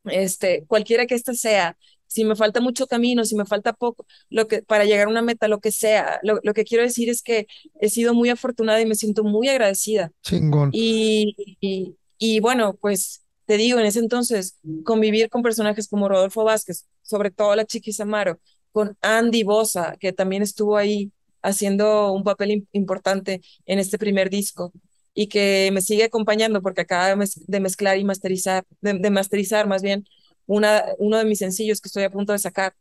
Este, 0.04 0.64
cualquiera 0.66 1.06
que 1.06 1.14
ésta 1.14 1.34
sea, 1.34 1.76
si 2.12 2.24
me 2.24 2.36
falta 2.36 2.60
mucho 2.60 2.86
camino, 2.86 3.24
si 3.24 3.34
me 3.34 3.46
falta 3.46 3.72
poco, 3.72 4.04
lo 4.28 4.46
que, 4.46 4.62
para 4.62 4.84
llegar 4.84 5.06
a 5.06 5.10
una 5.10 5.22
meta, 5.22 5.48
lo 5.48 5.60
que 5.60 5.72
sea, 5.72 6.20
lo, 6.22 6.40
lo 6.42 6.52
que 6.52 6.64
quiero 6.64 6.84
decir 6.84 7.08
es 7.08 7.22
que 7.22 7.46
he 7.80 7.88
sido 7.88 8.12
muy 8.12 8.28
afortunada 8.28 8.80
y 8.80 8.86
me 8.86 8.94
siento 8.94 9.24
muy 9.24 9.48
agradecida. 9.48 10.12
Chingón. 10.22 10.70
Y, 10.72 11.34
y, 11.60 11.96
y 12.22 12.40
bueno, 12.40 12.74
pues 12.80 13.24
te 13.46 13.56
digo, 13.56 13.78
en 13.80 13.86
ese 13.86 13.98
entonces, 13.98 14.58
convivir 14.84 15.28
con 15.28 15.42
personajes 15.42 15.88
como 15.88 16.08
Rodolfo 16.08 16.44
Vázquez, 16.44 16.86
sobre 17.02 17.30
todo 17.32 17.56
la 17.56 17.64
Chiquis 17.66 17.98
Amaro, 18.00 18.38
con 18.70 18.96
Andy 19.02 19.42
Bosa, 19.42 19.96
que 19.98 20.12
también 20.12 20.42
estuvo 20.42 20.76
ahí 20.76 21.12
haciendo 21.42 22.12
un 22.12 22.22
papel 22.24 22.68
importante 22.72 23.42
en 23.66 23.78
este 23.80 23.98
primer 23.98 24.30
disco 24.30 24.72
y 25.14 25.26
que 25.26 25.70
me 25.72 25.82
sigue 25.82 26.04
acompañando 26.04 26.62
porque 26.62 26.82
acaba 26.82 27.08
de 27.34 27.60
mezclar 27.60 27.98
y 27.98 28.04
masterizar, 28.04 28.64
de, 28.80 28.94
de 28.94 29.10
masterizar 29.10 29.66
más 29.66 29.82
bien 29.82 30.04
una, 30.46 30.84
uno 30.98 31.18
de 31.18 31.24
mis 31.24 31.40
sencillos 31.40 31.80
que 31.80 31.88
estoy 31.88 32.04
a 32.04 32.10
punto 32.10 32.32
de 32.32 32.38
sacar. 32.38 32.74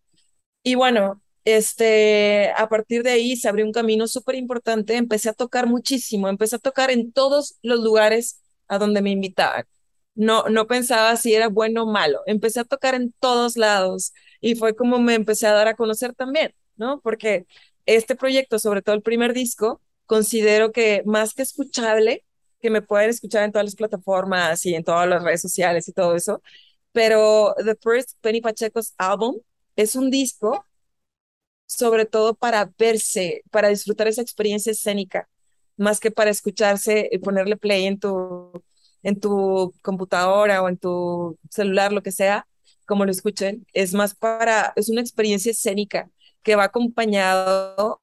Y 0.64 0.76
bueno, 0.76 1.22
este, 1.46 2.52
a 2.58 2.70
partir 2.70 3.04
de 3.04 3.12
ahí 3.12 3.36
se 3.36 3.50
abrió 3.50 3.66
un 3.66 3.72
camino 3.74 4.08
súper 4.08 4.36
importante, 4.36 4.96
empecé 4.96 5.30
a 5.30 5.34
tocar 5.34 5.68
muchísimo, 5.68 6.30
empecé 6.30 6.58
a 6.58 6.60
tocar 6.60 6.92
en 6.92 7.12
todos 7.12 7.56
los 7.64 7.80
lugares 7.82 8.41
a 8.72 8.80
donde 8.80 9.02
me 9.02 9.12
invitaban. 9.12 9.66
No, 10.16 10.46
no 10.50 10.68
pensaba 10.68 11.16
si 11.18 11.34
era 11.36 11.50
bueno 11.50 11.84
o 11.84 11.88
malo, 11.92 12.22
empecé 12.26 12.62
a 12.62 12.66
tocar 12.66 12.96
en 12.96 13.14
todos 13.20 13.58
lados 13.58 14.14
y 14.42 14.56
fue 14.56 14.76
como 14.76 15.00
me 15.00 15.16
empecé 15.16 15.48
a 15.48 15.54
dar 15.54 15.68
a 15.68 15.76
conocer 15.76 16.14
también, 16.16 16.54
¿no? 16.78 17.02
Porque 17.02 17.46
este 17.86 18.16
proyecto, 18.16 18.60
sobre 18.60 18.82
todo 18.82 18.96
el 18.96 19.02
primer 19.04 19.34
disco, 19.34 19.82
considero 20.06 20.72
que 20.72 21.04
más 21.06 21.34
que 21.34 21.44
escuchable, 21.44 22.26
que 22.62 22.70
me 22.70 22.82
pueden 22.82 23.10
escuchar 23.10 23.44
en 23.44 23.52
todas 23.52 23.66
las 23.66 23.76
plataformas 23.76 24.66
y 24.66 24.76
en 24.76 24.84
todas 24.84 25.08
las 25.08 25.24
redes 25.24 25.42
sociales 25.42 25.88
y 25.88 25.94
todo 25.94 26.16
eso, 26.16 26.42
pero 26.92 27.56
The 27.64 27.76
First 27.82 28.18
Penny 28.22 28.42
Pacheco's 28.42 28.94
Album 28.98 29.38
es 29.76 29.96
un 29.96 30.10
disco 30.10 30.66
sobre 31.66 32.06
todo 32.06 32.36
para 32.36 32.72
verse, 32.78 33.44
para 33.52 33.70
disfrutar 33.70 34.08
esa 34.08 34.22
experiencia 34.22 34.72
escénica, 34.72 35.30
más 35.82 36.00
que 36.00 36.12
para 36.12 36.30
escucharse 36.30 37.10
y 37.12 37.18
ponerle 37.18 37.58
play 37.58 37.86
en 37.86 38.00
tu, 38.00 38.64
en 39.04 39.20
tu 39.20 39.74
computadora 39.82 40.62
o 40.62 40.70
en 40.70 40.78
tu 40.78 41.38
celular, 41.50 41.92
lo 41.92 42.04
que 42.04 42.12
sea, 42.12 42.48
como 42.86 43.06
lo 43.06 43.12
escuchen, 43.12 43.66
es 43.74 43.94
más 43.94 44.16
para, 44.16 44.74
es 44.76 44.90
una 44.90 45.02
experiencia 45.02 45.52
escénica 45.52 46.10
que 46.44 46.56
va 46.56 46.66
acompañado 46.66 48.02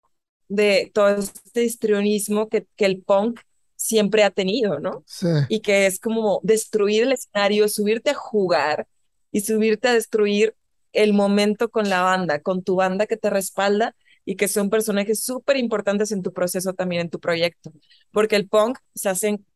de 0.48 0.90
todo 0.92 1.08
este 1.08 1.64
histrionismo 1.64 2.48
que, 2.48 2.66
que 2.76 2.86
el 2.86 3.02
punk 3.02 3.40
siempre 3.76 4.24
ha 4.24 4.30
tenido, 4.30 4.80
¿no? 4.80 5.04
Sí. 5.06 5.28
Y 5.48 5.60
que 5.60 5.86
es 5.86 6.00
como 6.00 6.40
destruir 6.42 7.04
el 7.04 7.12
escenario, 7.12 7.68
subirte 7.68 8.10
a 8.10 8.14
jugar 8.14 8.88
y 9.30 9.42
subirte 9.42 9.88
a 9.88 9.92
destruir 9.94 10.54
el 10.92 11.12
momento 11.12 11.68
con 11.70 11.88
la 11.88 12.02
banda, 12.02 12.40
con 12.40 12.64
tu 12.64 12.76
banda 12.76 13.06
que 13.06 13.16
te 13.16 13.30
respalda 13.30 13.94
y 14.28 14.36
que 14.36 14.46
son 14.46 14.68
personajes 14.68 15.24
súper 15.24 15.56
importantes 15.56 16.12
en 16.12 16.22
tu 16.22 16.34
proceso 16.34 16.74
también, 16.74 17.00
en 17.00 17.08
tu 17.08 17.18
proyecto, 17.18 17.72
porque 18.12 18.36
el 18.36 18.46
punk 18.46 18.76
se 18.94 19.08
hace 19.08 19.28
en, 19.28 19.46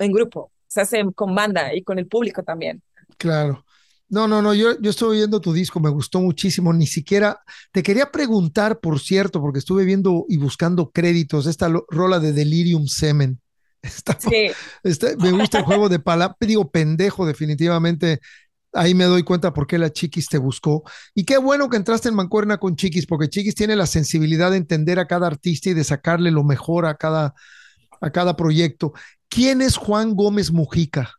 en, 0.00 0.12
grupo, 0.12 0.50
se 0.66 0.80
hace 0.80 1.04
con 1.14 1.32
banda 1.32 1.72
y 1.72 1.84
con 1.84 2.00
el 2.00 2.08
público 2.08 2.42
también. 2.42 2.82
Claro. 3.18 3.64
No, 4.08 4.26
no, 4.26 4.42
no, 4.42 4.52
yo, 4.52 4.80
yo 4.80 4.90
estuve 4.90 5.18
viendo 5.18 5.40
tu 5.40 5.52
disco, 5.52 5.78
me 5.78 5.90
gustó 5.90 6.20
muchísimo, 6.20 6.72
ni 6.72 6.88
siquiera, 6.88 7.38
te 7.70 7.84
quería 7.84 8.10
preguntar, 8.10 8.80
por 8.80 8.98
cierto, 8.98 9.40
porque 9.40 9.60
estuve 9.60 9.84
viendo 9.84 10.26
y 10.28 10.38
buscando 10.38 10.90
créditos, 10.90 11.46
esta 11.46 11.72
rola 11.88 12.18
de 12.18 12.32
Delirium 12.32 12.88
Semen, 12.88 13.40
me 15.18 15.30
gusta 15.30 15.58
el 15.58 15.64
juego 15.64 15.88
de 15.88 16.00
palabras, 16.00 16.36
digo 16.40 16.68
pendejo 16.68 17.26
definitivamente. 17.26 18.18
Ahí 18.76 18.94
me 18.94 19.04
doy 19.04 19.22
cuenta 19.22 19.52
por 19.52 19.66
qué 19.66 19.78
la 19.78 19.92
Chiquis 19.92 20.28
te 20.28 20.38
buscó. 20.38 20.84
Y 21.14 21.24
qué 21.24 21.38
bueno 21.38 21.68
que 21.68 21.76
entraste 21.76 22.08
en 22.08 22.14
Mancuerna 22.14 22.58
con 22.58 22.76
Chiquis, 22.76 23.06
porque 23.06 23.28
Chiquis 23.28 23.54
tiene 23.54 23.76
la 23.76 23.86
sensibilidad 23.86 24.50
de 24.50 24.58
entender 24.58 24.98
a 24.98 25.06
cada 25.06 25.26
artista 25.26 25.70
y 25.70 25.74
de 25.74 25.84
sacarle 25.84 26.30
lo 26.30 26.44
mejor 26.44 26.86
a 26.86 26.94
cada, 26.96 27.34
a 28.00 28.10
cada 28.10 28.36
proyecto. 28.36 28.92
¿Quién 29.28 29.62
es 29.62 29.76
Juan 29.76 30.14
Gómez 30.14 30.52
Mujica? 30.52 31.12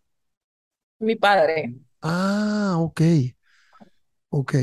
Mi 0.99 1.15
padre. 1.15 1.75
Ah, 2.01 2.75
ok. 2.77 3.01
Ok. 4.29 4.55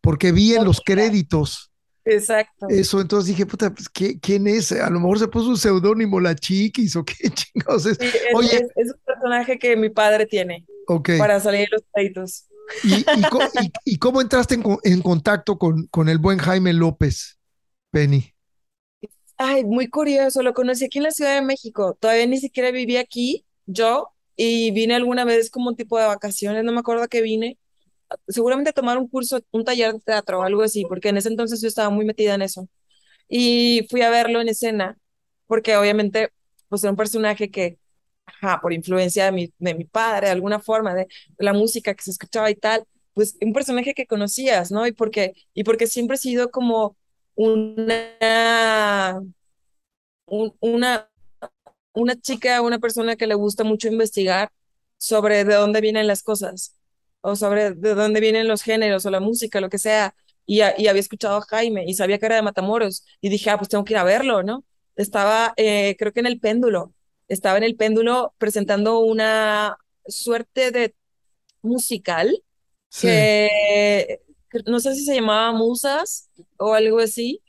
Porque 0.00 0.32
vi 0.32 0.54
en 0.54 0.64
los 0.64 0.80
créditos 0.80 1.69
Exacto. 2.10 2.66
Eso, 2.68 3.00
entonces 3.00 3.28
dije, 3.28 3.46
puta, 3.46 3.72
pues, 3.72 3.88
¿quién 3.88 4.46
es? 4.48 4.72
A 4.72 4.90
lo 4.90 4.98
mejor 4.98 5.18
se 5.18 5.28
puso 5.28 5.48
un 5.48 5.56
seudónimo, 5.56 6.18
la 6.18 6.34
chiquis 6.34 6.96
o 6.96 7.04
qué 7.04 7.14
chingados 7.30 7.86
es. 7.86 7.98
Oye, 8.34 8.66
es, 8.74 8.92
un 8.92 9.00
personaje 9.04 9.58
que 9.58 9.76
mi 9.76 9.90
padre 9.90 10.26
tiene 10.26 10.66
para 11.18 11.38
salir 11.38 11.68
de 11.68 11.68
los 11.72 11.82
créditos. 11.92 12.46
¿Y, 13.84 13.98
cómo 13.98 14.20
entraste 14.20 14.58
en, 14.84 15.02
contacto 15.02 15.58
con, 15.58 15.86
con, 15.86 16.08
el 16.08 16.18
buen 16.18 16.38
Jaime 16.38 16.72
López, 16.72 17.38
Penny? 17.90 18.32
Ay, 19.36 19.64
muy 19.64 19.88
curioso, 19.88 20.42
lo 20.42 20.52
conocí 20.52 20.84
aquí 20.84 20.98
en 20.98 21.04
la 21.04 21.10
Ciudad 21.10 21.34
de 21.34 21.42
México. 21.42 21.96
Todavía 21.98 22.26
ni 22.26 22.38
siquiera 22.38 22.70
vivía 22.70 23.00
aquí, 23.00 23.44
yo, 23.66 24.08
y 24.36 24.70
vine 24.72 24.94
alguna 24.94 25.24
vez 25.24 25.50
como 25.50 25.70
un 25.70 25.76
tipo 25.76 25.98
de 25.98 26.06
vacaciones, 26.06 26.64
no 26.64 26.72
me 26.72 26.80
acuerdo 26.80 27.04
a 27.04 27.08
qué 27.08 27.22
vine. 27.22 27.58
Seguramente 28.28 28.72
tomar 28.72 28.98
un 28.98 29.08
curso, 29.08 29.40
un 29.52 29.64
taller 29.64 29.92
de 29.94 30.00
teatro 30.00 30.40
o 30.40 30.42
algo 30.42 30.62
así, 30.62 30.84
porque 30.88 31.08
en 31.10 31.18
ese 31.18 31.28
entonces 31.28 31.60
yo 31.60 31.68
estaba 31.68 31.90
muy 31.90 32.04
metida 32.04 32.34
en 32.34 32.42
eso. 32.42 32.68
Y 33.28 33.86
fui 33.90 34.02
a 34.02 34.10
verlo 34.10 34.40
en 34.40 34.48
escena, 34.48 34.98
porque 35.46 35.76
obviamente, 35.76 36.30
pues 36.68 36.82
era 36.84 36.90
un 36.92 36.96
personaje 36.96 37.50
que, 37.50 37.78
ajá, 38.26 38.60
por 38.60 38.72
influencia 38.72 39.26
de 39.26 39.32
mi, 39.32 39.52
de 39.58 39.74
mi 39.74 39.84
padre, 39.84 40.26
de 40.28 40.32
alguna 40.32 40.60
forma, 40.60 40.94
de, 40.94 41.08
la 41.38 41.52
música 41.52 41.94
que 41.94 42.02
se 42.02 42.10
escuchaba 42.12 42.50
y 42.50 42.56
tal, 42.56 42.84
pues 43.14 43.36
un 43.40 43.52
personaje 43.52 43.94
que 43.94 44.06
conocías, 44.06 44.70
¿no? 44.72 44.86
Y 44.86 44.92
porque, 44.92 45.34
y 45.54 45.64
porque 45.64 45.86
siempre 45.86 46.16
he 46.16 46.18
sido 46.18 46.50
como 46.50 46.96
una, 47.34 49.20
una, 50.26 51.10
una 51.92 52.20
chica, 52.20 52.62
una 52.62 52.78
persona 52.78 53.16
que 53.16 53.26
le 53.26 53.34
gusta 53.34 53.64
mucho 53.64 53.88
investigar 53.88 54.50
sobre 54.98 55.44
de 55.44 55.54
dónde 55.54 55.80
vienen 55.80 56.06
las 56.06 56.22
cosas, 56.22 56.76
o 57.20 57.36
sobre 57.36 57.72
de 57.72 57.94
dónde 57.94 58.20
vienen 58.20 58.48
los 58.48 58.62
géneros, 58.62 59.06
o 59.06 59.10
la 59.10 59.20
música, 59.20 59.60
lo 59.60 59.68
que 59.68 59.78
sea. 59.78 60.14
Y, 60.46 60.58
y 60.58 60.88
había 60.88 61.00
escuchado 61.00 61.36
a 61.36 61.42
Jaime 61.42 61.84
y 61.86 61.94
sabía 61.94 62.18
que 62.18 62.26
era 62.26 62.36
de 62.36 62.42
Matamoros. 62.42 63.04
Y 63.20 63.28
dije, 63.28 63.50
ah, 63.50 63.58
pues 63.58 63.68
tengo 63.68 63.84
que 63.84 63.92
ir 63.92 63.98
a 63.98 64.04
verlo, 64.04 64.42
¿no? 64.42 64.64
Estaba, 64.96 65.52
eh, 65.56 65.96
creo 65.98 66.12
que 66.12 66.20
en 66.20 66.26
el 66.26 66.40
péndulo, 66.40 66.92
estaba 67.28 67.58
en 67.58 67.64
el 67.64 67.76
péndulo 67.76 68.34
presentando 68.38 68.98
una 69.00 69.76
suerte 70.06 70.70
de 70.72 70.94
musical 71.62 72.42
que 73.00 74.20
no 74.66 74.80
sé 74.80 74.94
si 74.94 75.04
se 75.04 75.14
llamaba 75.14 75.52
Musas 75.52 76.30
o 76.58 76.74
algo 76.74 76.98
así. 76.98 77.40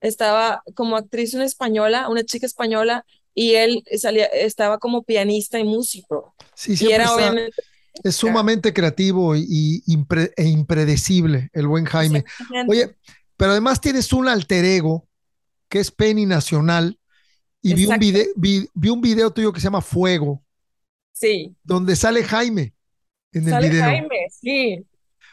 Estaba 0.00 0.62
como 0.74 0.96
actriz 0.96 1.34
una 1.34 1.44
española, 1.44 2.08
una 2.08 2.24
chica 2.24 2.46
española, 2.46 3.04
y 3.34 3.54
él 3.54 3.84
salía, 3.98 4.26
estaba 4.26 4.78
como 4.78 5.02
pianista 5.02 5.58
y 5.58 5.64
músico. 5.64 6.34
Sí, 6.54 6.74
y 6.80 6.90
era 6.90 7.14
obviamente 7.14 7.52
es 8.02 8.16
sumamente 8.16 8.72
creativo 8.72 9.36
y, 9.36 9.82
e 10.36 10.44
impredecible 10.44 11.50
el 11.52 11.66
buen 11.66 11.84
Jaime. 11.84 12.24
Oye, 12.68 12.96
pero 13.36 13.52
además 13.52 13.80
tienes 13.80 14.12
un 14.12 14.28
alter 14.28 14.64
ego 14.64 15.08
que 15.68 15.80
es 15.80 15.90
Penny 15.90 16.26
Nacional 16.26 16.98
y 17.62 17.74
vi 17.74 17.86
un, 17.86 17.98
video, 17.98 18.24
vi, 18.36 18.68
un 18.88 19.00
video 19.00 19.30
tuyo 19.30 19.52
que 19.52 19.60
se 19.60 19.64
llama 19.64 19.82
Fuego. 19.82 20.42
Sí. 21.12 21.54
Donde 21.62 21.96
sale 21.96 22.24
Jaime 22.24 22.74
en 23.32 23.44
el 23.44 23.50
sale 23.50 23.68
video. 23.68 23.84
Jaime, 23.84 24.16
sí. 24.30 24.86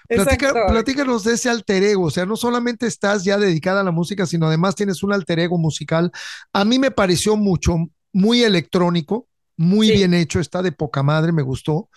platícanos 0.07 1.24
de 1.24 1.34
ese 1.34 1.49
alter 1.49 1.84
ego, 1.84 2.05
o 2.05 2.11
sea, 2.11 2.26
no 2.26 2.36
solamente 2.36 2.86
estás 2.88 3.24
ya 3.24 3.38
dedicada 3.38 3.82
a 3.82 3.84
la 3.84 3.91
música, 3.91 4.26
sino 4.26 4.47
además 4.47 4.76
tienes 4.76 5.03
un 5.03 5.13
alter 5.13 5.39
ego 5.39 5.57
musical. 5.57 6.11
A 6.53 6.65
mí 6.65 6.80
me 6.80 6.91
pareció 6.91 7.38
mucho, 7.38 7.78
muy 8.11 8.43
electrónico, 8.43 9.28
muy 9.55 9.91
bien 9.91 10.13
hecho, 10.13 10.39
está 10.39 10.61
de 10.61 10.72
poca 10.72 11.01
madre, 11.03 11.32
me 11.32 11.41
gustó, 11.41 11.89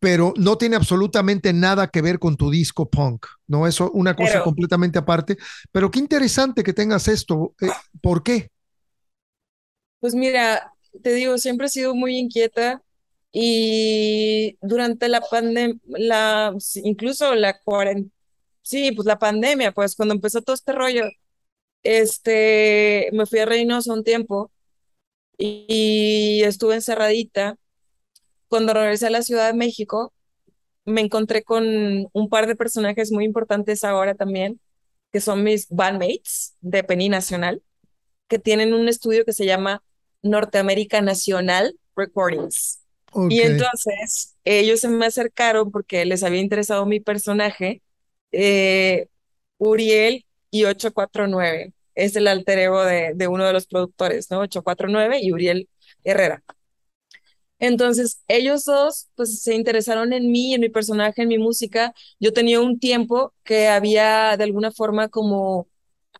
pero 0.00 0.34
no 0.36 0.56
tiene 0.58 0.76
absolutamente 0.76 1.52
nada 1.52 1.88
que 1.88 2.02
ver 2.02 2.18
con 2.18 2.36
tu 2.36 2.50
disco 2.50 2.88
punk, 2.88 3.26
¿no? 3.46 3.66
Eso 3.66 3.90
una 3.92 4.14
cosa 4.14 4.42
completamente 4.42 4.98
aparte. 4.98 5.36
Pero 5.72 5.90
qué 5.90 5.98
interesante 5.98 6.62
que 6.62 6.72
tengas 6.72 7.08
esto. 7.08 7.54
Eh, 7.60 7.68
¿Por 8.00 8.22
qué? 8.22 8.50
Pues 10.00 10.14
mira, 10.14 10.72
te 11.02 11.12
digo, 11.14 11.38
siempre 11.38 11.66
he 11.66 11.70
sido 11.70 11.94
muy 11.94 12.16
inquieta 12.16 12.82
y 13.32 14.56
durante 14.60 15.08
la 15.08 15.20
pandemia, 15.20 15.76
la, 15.86 16.54
incluso 16.76 17.34
la 17.34 17.58
cuarentena, 17.60 18.10
sí, 18.62 18.92
pues 18.92 19.06
la 19.06 19.18
pandemia, 19.18 19.72
pues 19.72 19.96
cuando 19.96 20.14
empezó 20.14 20.42
todo 20.42 20.54
este 20.54 20.72
rollo, 20.72 21.04
este, 21.82 23.10
me 23.12 23.26
fui 23.26 23.40
a 23.40 23.46
Reynosa 23.46 23.92
un 23.92 24.04
tiempo 24.04 24.52
y, 25.38 26.42
estuve 26.44 26.76
encerradita. 26.76 27.56
Cuando 28.48 28.74
regresé 28.74 29.06
a 29.06 29.10
la 29.10 29.22
Ciudad 29.22 29.46
de 29.46 29.58
México, 29.58 30.12
me 30.84 31.00
encontré 31.00 31.42
con 31.42 31.64
un 32.12 32.28
par 32.28 32.46
de 32.46 32.56
personajes 32.56 33.10
muy 33.10 33.24
importantes 33.24 33.84
ahora 33.84 34.14
también, 34.14 34.60
que 35.12 35.20
son 35.20 35.42
mis 35.44 35.68
bandmates 35.68 36.56
de 36.60 36.84
Penny 36.84 37.08
Nacional, 37.08 37.62
que 38.28 38.38
tienen 38.38 38.74
un 38.74 38.88
estudio 38.88 39.24
que 39.24 39.32
se 39.32 39.46
llama 39.46 39.82
Norteamérica 40.22 41.00
Nacional 41.00 41.78
Recordings. 41.96 42.80
Y 43.30 43.40
entonces 43.42 44.34
ellos 44.44 44.80
se 44.80 44.88
me 44.88 45.06
acercaron 45.06 45.70
porque 45.70 46.04
les 46.04 46.24
había 46.24 46.40
interesado 46.40 46.84
mi 46.84 46.98
personaje, 46.98 47.80
eh, 48.32 49.06
Uriel 49.58 50.26
y 50.50 50.64
849. 50.64 51.72
Es 51.94 52.16
el 52.16 52.26
alter 52.26 52.58
ego 52.58 52.84
de, 52.84 53.12
de, 53.14 53.28
uno 53.28 53.44
de 53.46 53.52
los 53.52 53.66
productores, 53.66 54.30
¿no? 54.30 54.40
849 54.40 55.20
y 55.22 55.32
Uriel 55.32 55.68
Herrera. 56.02 56.42
Entonces, 57.66 58.22
ellos 58.28 58.64
dos, 58.64 59.08
pues, 59.14 59.42
se 59.42 59.54
interesaron 59.54 60.12
en 60.12 60.30
mí, 60.30 60.54
en 60.54 60.60
mi 60.60 60.68
personaje, 60.68 61.22
en 61.22 61.28
mi 61.28 61.38
música. 61.38 61.94
Yo 62.20 62.32
tenía 62.32 62.60
un 62.60 62.78
tiempo 62.78 63.32
que 63.42 63.68
había, 63.68 64.36
de 64.36 64.44
alguna 64.44 64.70
forma, 64.70 65.08
como 65.08 65.68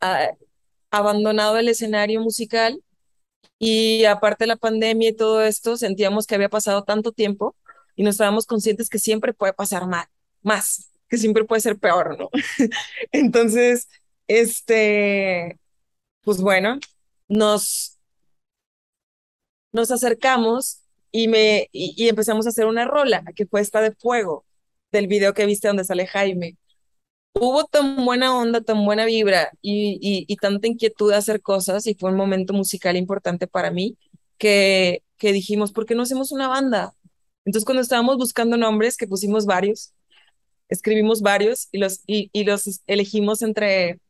ah, 0.01 0.31
abandonado 0.91 1.59
el 1.59 1.69
escenario 1.69 2.21
musical 2.21 2.83
y 3.59 4.05
aparte 4.07 4.45
de 4.45 4.49
la 4.49 4.57
pandemia 4.57 5.11
y 5.11 5.15
todo 5.15 5.43
esto, 5.43 5.77
sentíamos 5.77 6.27
que 6.27 6.35
había 6.37 6.49
pasado 6.49 6.85
tanto 6.85 7.13
tiempo 7.13 7.57
y 7.97 8.03
no 8.05 8.11
estábamos 8.11 8.47
conscientes 8.47 8.89
que 8.89 8.99
siempre 8.99 9.35
puede 9.35 9.53
pasar 9.53 9.87
mal, 9.87 10.07
más, 10.43 10.91
que 11.09 11.19
siempre 11.19 11.45
puede 11.45 11.61
ser 11.61 11.79
peor, 11.79 12.19
¿no? 12.19 12.31
Entonces, 13.13 13.89
este, 14.29 15.59
pues 16.23 16.41
bueno, 16.41 16.79
nos, 17.29 17.99
nos 19.73 19.91
acercamos 19.91 20.84
y, 21.15 21.29
me, 21.29 21.69
y 21.73 22.09
empezamos 22.09 22.47
a 22.47 22.51
hacer 22.51 22.67
una 22.67 22.85
rola, 22.87 23.25
que 23.37 23.47
fue 23.47 23.61
esta 23.61 23.81
de 23.81 23.93
fuego, 23.93 24.45
del 24.93 25.07
video 25.07 25.35
que 25.35 25.47
viste 25.47 25.69
donde 25.69 25.85
sale 25.85 26.07
Jaime 26.07 26.57
hubo 27.35 27.65
tan 27.65 28.05
buena 28.05 28.37
onda, 28.37 28.61
tan 28.63 28.85
buena 28.85 29.05
vibra 29.05 29.51
y, 29.61 30.25
y, 30.29 30.37
tanta 30.37 30.69
inquietud 30.69 31.11
de 31.11 31.17
hacer 31.17 31.43
cosas 31.43 31.87
y 31.87 31.95
fue 31.95 32.11
un 32.11 32.17
momento 32.17 32.53
musical 32.55 32.97
importante 32.97 33.47
para 33.47 33.71
mí 33.71 33.99
que, 34.39 35.03
que 35.19 35.33
dijimos, 35.33 35.73
¿por 35.73 35.87
qué 35.87 35.95
no 35.95 36.03
hacemos 36.03 36.33
una 36.33 36.49
banda? 36.49 36.95
Entonces 37.45 37.65
cuando 37.65 37.83
estábamos 37.83 38.17
buscando 38.17 38.57
nombres, 38.57 38.97
que 38.97 39.07
pusimos 39.09 39.47
varios, 39.47 39.93
escribimos 40.69 41.23
varios 41.23 41.69
y 41.73 41.79
los, 41.79 42.03
y, 42.07 42.31
y 42.33 42.45
los 42.45 42.83
elegimos 42.87 43.43
entre, 43.43 44.01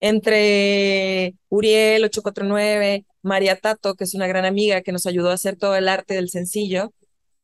entre 0.00 1.34
Uriel 1.48 2.04
849, 2.04 3.06
María 3.22 3.56
Tato, 3.56 3.94
que 3.94 4.04
es 4.04 4.14
una 4.14 4.26
gran 4.26 4.44
amiga 4.44 4.82
que 4.82 4.92
nos 4.92 5.06
ayudó 5.06 5.30
a 5.30 5.34
hacer 5.34 5.56
todo 5.56 5.76
el 5.76 5.88
arte 5.88 6.14
del 6.14 6.30
sencillo, 6.30 6.92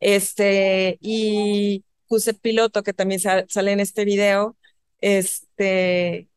este, 0.00 0.98
y 1.00 1.84
José 2.08 2.34
Piloto, 2.34 2.82
que 2.82 2.92
también 2.92 3.20
sale 3.20 3.72
en 3.72 3.80
este 3.80 4.04
video, 4.04 4.56
este, 5.00 6.28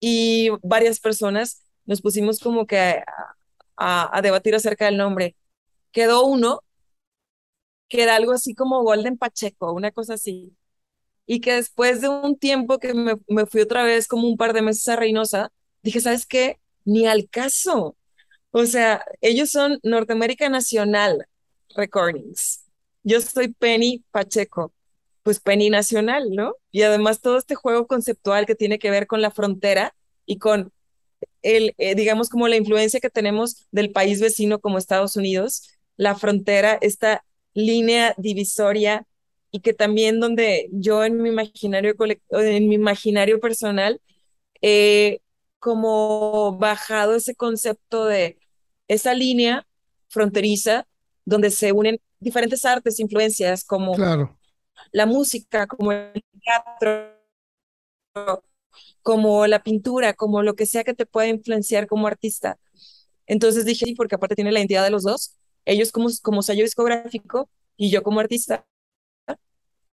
y 0.00 0.50
varias 0.62 1.00
personas 1.00 1.64
nos 1.86 2.00
pusimos 2.02 2.40
como 2.40 2.66
que 2.66 3.02
a, 3.76 4.18
a, 4.18 4.22
debatir 4.22 4.54
acerca 4.54 4.86
del 4.86 4.96
nombre. 4.96 5.36
Quedó 5.92 6.26
uno 6.26 6.62
que 7.88 8.04
algo 8.04 8.32
así 8.32 8.54
como 8.54 8.82
Golden 8.82 9.18
Pacheco, 9.18 9.72
una 9.72 9.90
cosa 9.92 10.14
así. 10.14 10.56
Y 11.26 11.40
que 11.40 11.54
después 11.54 12.00
de 12.00 12.08
un 12.08 12.36
tiempo 12.38 12.78
que 12.78 12.94
me, 12.94 13.14
me 13.28 13.46
fui 13.46 13.60
otra 13.60 13.84
vez 13.84 14.08
como 14.08 14.28
un 14.28 14.36
par 14.36 14.52
de 14.52 14.62
meses 14.62 14.88
a 14.88 14.96
Reynosa, 14.96 15.52
dije, 15.82 16.00
¿sabes 16.00 16.26
qué? 16.26 16.58
Ni 16.84 17.06
al 17.06 17.28
caso. 17.28 17.96
O 18.50 18.66
sea, 18.66 19.04
ellos 19.20 19.50
son 19.50 19.78
Norteamérica 19.82 20.48
Nacional 20.48 21.26
Recordings. 21.76 22.64
Yo 23.02 23.20
soy 23.20 23.48
Penny 23.48 24.04
Pacheco 24.10 24.72
pues 25.22 25.40
Penny 25.40 25.70
Nacional, 25.70 26.30
¿no? 26.30 26.56
Y 26.70 26.82
además 26.82 27.20
todo 27.20 27.38
este 27.38 27.54
juego 27.54 27.86
conceptual 27.86 28.46
que 28.46 28.54
tiene 28.54 28.78
que 28.78 28.90
ver 28.90 29.06
con 29.06 29.22
la 29.22 29.30
frontera 29.30 29.94
y 30.26 30.38
con 30.38 30.72
el, 31.42 31.74
eh, 31.78 31.94
digamos, 31.94 32.28
como 32.28 32.48
la 32.48 32.56
influencia 32.56 33.00
que 33.00 33.10
tenemos 33.10 33.66
del 33.70 33.92
país 33.92 34.20
vecino 34.20 34.60
como 34.60 34.78
Estados 34.78 35.16
Unidos, 35.16 35.70
la 35.96 36.16
frontera, 36.16 36.78
esta 36.80 37.24
línea 37.54 38.14
divisoria 38.18 39.06
y 39.52 39.60
que 39.60 39.72
también 39.72 40.18
donde 40.18 40.68
yo 40.72 41.04
en 41.04 41.22
mi 41.22 41.28
imaginario, 41.28 41.94
en 42.30 42.68
mi 42.68 42.74
imaginario 42.74 43.38
personal, 43.38 44.00
he 44.60 45.20
como 45.60 46.58
bajado 46.58 47.14
ese 47.14 47.36
concepto 47.36 48.06
de 48.06 48.38
esa 48.88 49.14
línea 49.14 49.66
fronteriza 50.08 50.88
donde 51.24 51.50
se 51.50 51.70
unen 51.70 52.00
diferentes 52.18 52.64
artes, 52.64 52.98
influencias 52.98 53.64
como 53.64 53.92
claro 53.92 54.36
la 54.90 55.06
música, 55.06 55.66
como 55.66 55.92
el 55.92 56.24
teatro, 56.42 57.14
como 59.02 59.46
la 59.46 59.62
pintura, 59.62 60.14
como 60.14 60.42
lo 60.42 60.54
que 60.54 60.66
sea 60.66 60.84
que 60.84 60.94
te 60.94 61.06
pueda 61.06 61.28
influenciar 61.28 61.86
como 61.86 62.06
artista. 62.06 62.58
Entonces 63.26 63.64
dije, 63.64 63.86
sí, 63.86 63.94
porque 63.94 64.16
aparte 64.16 64.34
tiene 64.34 64.52
la 64.52 64.58
identidad 64.58 64.84
de 64.84 64.90
los 64.90 65.04
dos, 65.04 65.36
ellos 65.64 65.92
como, 65.92 66.08
como 66.22 66.42
sello 66.42 66.64
discográfico 66.64 67.48
y 67.76 67.90
yo 67.90 68.02
como 68.02 68.20
artista. 68.20 68.66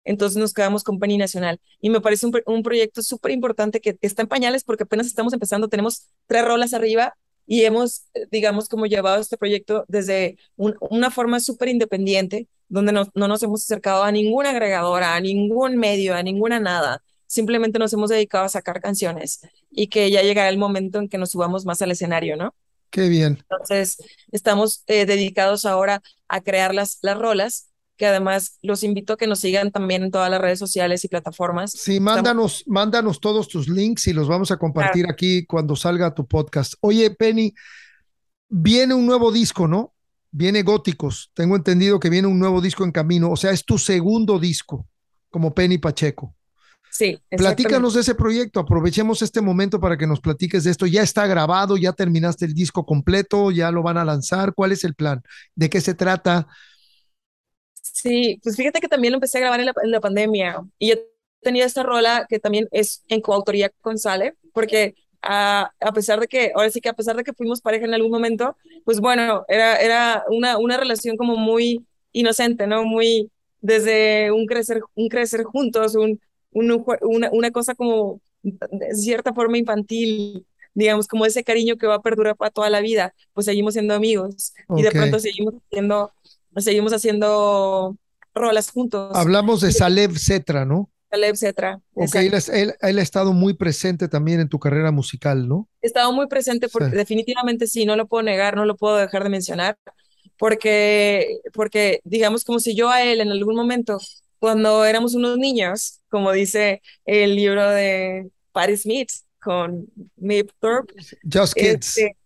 Entonces 0.10 0.38
nos 0.38 0.53
quedamos 0.53 0.84
con 0.84 0.98
Penny 0.98 1.18
Nacional. 1.18 1.60
Y 1.80 1.91
me 1.91 2.02
parece 2.02 2.26
un, 2.26 2.64
proyecto 2.64 3.03
súper 3.03 3.31
importante 3.31 3.80
que, 3.80 3.95
está 4.02 4.23
en 4.23 4.27
pañales 4.27 4.64
porque 4.64 4.84
apenas 4.84 5.06
estamos 5.06 5.34
empezando, 5.34 5.68
tenemos 5.68 6.07
tres 6.26 6.44
rolas 6.44 6.73
arriba 6.73 7.15
y 7.45 7.64
hemos, 7.64 8.07
eh, 8.15 8.26
digamos, 8.31 8.69
como 8.69 8.88
llevado 8.88 9.22
este 9.22 9.38
proyecto 9.38 9.86
desde 9.88 10.40
una 10.56 11.11
forma 11.11 11.40
súper 11.40 11.69
independiente, 11.69 12.48
donde 12.69 12.91
no, 12.91 13.07
no 13.14 13.27
nos 13.27 13.44
hemos 13.44 13.64
acercado 13.64 14.03
a 14.03 14.11
ninguna 14.11 14.49
agregadora, 14.49 15.14
a 15.14 15.19
ningún 15.19 15.77
medio, 15.77 16.15
a 16.15 16.23
ninguna 16.23 16.60
nada. 16.60 17.03
Simplemente 17.27 17.77
nos 17.77 17.94
hemos 17.94 18.10
dedicado 18.10 18.45
a 18.45 18.49
sacar 18.49 18.81
canciones 18.81 19.41
y 19.69 19.90
que 19.90 20.10
ya 20.10 20.23
llegará 20.23 20.49
el 20.49 20.57
momento 20.57 20.98
en 20.98 21.07
que 21.07 21.19
nos 21.19 21.30
subamos 21.30 21.65
más 21.65 21.84
al 21.84 21.91
escenario, 21.91 22.36
¿no? 22.36 22.56
Qué 22.90 23.10
bien. 23.10 23.38
Entonces, 23.48 23.98
estamos 24.31 24.84
eh, 24.88 25.06
dedicados 25.06 25.68
ahora 25.68 26.02
a 26.27 26.41
crear 26.41 26.73
las, 26.73 26.98
las 27.03 27.19
rolas 27.19 27.68
que 27.99 28.07
además 28.07 28.57
los 28.61 28.84
invito 28.84 29.11
a 29.11 29.17
que 29.17 29.27
nos 29.27 29.41
sigan 29.41 29.71
también 29.71 30.03
en 30.03 30.09
todas 30.09 30.31
las 30.31 30.39
redes 30.39 30.57
sociales 30.57 31.03
y 31.03 31.09
plataformas. 31.09 31.71
Sí, 31.71 31.99
mándanos, 31.99 32.63
mándanos 32.65 33.19
todos 33.19 33.49
tus 33.49 33.67
links 33.67 34.07
y 34.07 34.13
los 34.13 34.30
vamos 34.30 34.51
a 34.51 34.57
compartir 34.57 35.05
aquí 35.09 35.45
cuando 35.45 35.76
salga 35.76 36.15
tu 36.15 36.26
podcast. 36.26 36.76
Oye, 36.80 37.11
Penny, 37.11 37.53
viene 38.47 38.93
un 38.93 39.05
nuevo 39.05 39.34
disco, 39.34 39.67
¿no? 39.67 39.93
Viene 40.31 40.63
Góticos. 40.63 41.30
Tengo 41.34 41.57
entendido 41.57 41.99
que 41.99 42.09
viene 42.09 42.30
un 42.30 42.39
nuevo 42.39 42.61
disco 42.61 42.85
en 42.85 42.93
camino. 42.93 43.31
O 43.31 43.35
sea, 43.35 43.51
es 43.51 43.65
tu 43.65 43.77
segundo 43.77 44.39
disco 44.39 44.88
como 45.30 45.53
Penny 45.53 45.77
Pacheco. 45.77 46.34
Sí. 46.89 47.19
Platícanos 47.30 47.95
de 47.95 48.01
ese 48.01 48.15
proyecto. 48.15 48.61
Aprovechemos 48.61 49.21
este 49.21 49.41
momento 49.41 49.77
para 49.81 49.97
que 49.97 50.07
nos 50.07 50.21
platiques 50.21 50.63
de 50.63 50.71
esto. 50.71 50.85
Ya 50.85 51.03
está 51.03 51.27
grabado, 51.27 51.76
ya 51.76 51.91
terminaste 51.91 52.45
el 52.45 52.53
disco 52.53 52.85
completo, 52.85 53.51
ya 53.51 53.71
lo 53.71 53.84
van 53.84 53.97
a 53.97 54.05
lanzar. 54.05 54.53
¿Cuál 54.53 54.71
es 54.71 54.85
el 54.85 54.95
plan? 54.95 55.21
¿De 55.53 55.69
qué 55.69 55.81
se 55.81 55.95
trata? 55.95 56.47
Sí, 57.81 58.39
pues 58.43 58.56
fíjate 58.56 58.80
que 58.80 58.88
también 58.88 59.11
lo 59.11 59.18
empecé 59.18 59.38
a 59.38 59.41
grabar 59.41 59.60
en 59.60 59.91
la, 59.91 59.99
pandemia 59.99 60.61
y 60.77 60.89
yo 60.89 60.95
tenía 61.41 61.65
esta 61.65 61.84
rola 61.84 62.26
que 62.30 62.39
también 62.39 62.68
es 62.72 63.03
en 63.07 63.22
coautoría 63.22 63.69
con 63.81 63.97
Sale, 63.97 64.35
porque 64.53 64.95
a, 65.22 65.72
a, 65.80 65.91
pesar 65.93 66.19
de 66.19 66.27
que, 66.27 66.51
ahora 66.56 66.69
sí 66.69 66.81
que 66.81 66.89
a 66.89 66.93
pesar 66.93 67.15
de 67.15 67.23
que 67.23 67.34
fuimos 67.34 67.61
pareja 67.61 67.85
en 67.85 67.93
algún 67.93 68.11
momento, 68.11 68.56
pues 68.85 68.99
bueno, 68.99 69.45
era, 69.47 69.77
era 69.77 70.23
una, 70.30 70.57
una 70.57 70.77
relación 70.77 71.18
como 71.18 71.35
muy 71.35 71.85
inocente, 72.11 72.68
¿no? 72.68 72.85
Muy 72.85 73.30
desde 73.61 74.31
un 74.31 74.45
crecer, 74.45 74.81
un 74.95 75.10
crecer 75.10 75.43
juntos, 75.43 75.95
un, 75.95 76.19
un 76.51 76.84
una, 77.01 77.30
una 77.31 77.51
cosa 77.51 77.76
como 77.76 78.22
de 78.41 78.95
cierta 78.95 79.34
forma 79.34 79.57
infantil, 79.57 80.45
digamos, 80.73 81.07
como 81.07 81.26
ese 81.26 81.43
cariño 81.43 81.77
que 81.77 81.88
va 81.88 81.95
a 81.95 82.01
perdurar 82.01 82.35
para 82.35 82.51
toda 82.51 82.69
la 82.69 82.81
vida, 82.81 83.14
pues 83.34 83.45
seguimos 83.45 83.73
siendo 83.73 83.93
amigos 83.93 84.53
y 84.77 84.81
de 84.81 84.91
pronto 84.91 85.19
seguimos 85.19 85.56
siendo 85.69 86.11
seguimos 86.57 86.93
haciendo 86.93 87.97
rolas 88.34 88.71
juntos. 88.71 89.11
Hablamos 89.15 89.61
de 89.61 89.71
Salev 89.71 90.17
Cetra, 90.17 90.65
¿no? 90.65 90.89
Salev 91.09 91.35
Cetra. 91.35 91.81
Ok, 91.93 92.15
él, 92.15 92.76
ha 92.81 93.01
estado 93.01 93.34
muy 93.34 93.53
presente 93.53 94.07
también 94.07 94.39
en 94.39 94.49
tu 94.49 94.59
carrera 94.59 94.91
musical, 94.91 95.47
¿no? 95.47 95.67
He 95.81 95.88
estado 95.88 96.11
muy 96.13 96.27
presente 96.27 96.69
porque 96.69 96.95
definitivamente 96.95 97.67
sí, 97.67 97.85
no 97.85 97.95
lo 97.95 98.07
puedo 98.07 98.23
negar, 98.23 98.55
no 98.55 98.65
lo 98.65 98.76
puedo 98.76 98.97
dejar 98.97 99.23
de 99.23 99.30
mencionar, 99.30 99.77
porque, 100.38 101.39
porque 101.53 101.99
digamos 102.03 102.43
como 102.43 102.59
si 102.59 102.76
yo 102.76 102.89
a 102.89 103.03
él 103.03 103.21
en 103.21 103.31
algún 103.31 103.55
momento, 103.55 103.99
cuando 104.38 104.85
éramos 104.85 105.15
unos 105.15 105.38
niños, 105.38 105.99
como 106.09 106.31
dice 106.31 106.81
el 107.05 107.35
libro 107.35 107.67
de 107.69 108.30
Patti 108.51 108.77
Smith 108.77 109.09
con 109.41 109.88
Mip 110.15 110.51
Thorpe. 110.59 110.93
Just 111.31 111.53
Kids. 111.53 111.97
Este, 111.97 112.17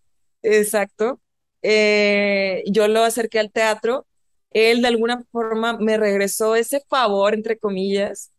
exacto. 0.42 1.20
Eh, 1.62 2.62
yo 2.66 2.86
lo 2.88 3.02
acerqué 3.02 3.38
al 3.38 3.50
teatro 3.50 4.06
él 4.54 4.80
de 4.82 4.88
alguna 4.88 5.24
forma 5.30 5.76
me 5.78 5.98
regresó 5.98 6.56
ese 6.56 6.80
favor, 6.88 7.34
entre 7.34 7.58
comillas, 7.58 8.32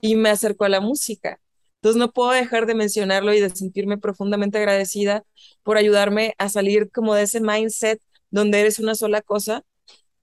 y 0.00 0.16
me 0.16 0.30
acercó 0.30 0.64
a 0.64 0.68
la 0.68 0.80
música. 0.80 1.40
Entonces 1.76 1.98
no 2.00 2.12
puedo 2.12 2.32
dejar 2.32 2.66
de 2.66 2.74
mencionarlo 2.74 3.32
y 3.34 3.40
de 3.40 3.50
sentirme 3.50 3.98
profundamente 3.98 4.58
agradecida 4.58 5.24
por 5.62 5.76
ayudarme 5.76 6.34
a 6.38 6.48
salir 6.48 6.90
como 6.90 7.14
de 7.14 7.22
ese 7.22 7.40
mindset 7.40 8.00
donde 8.30 8.60
eres 8.60 8.80
una 8.80 8.96
sola 8.96 9.22
cosa 9.22 9.64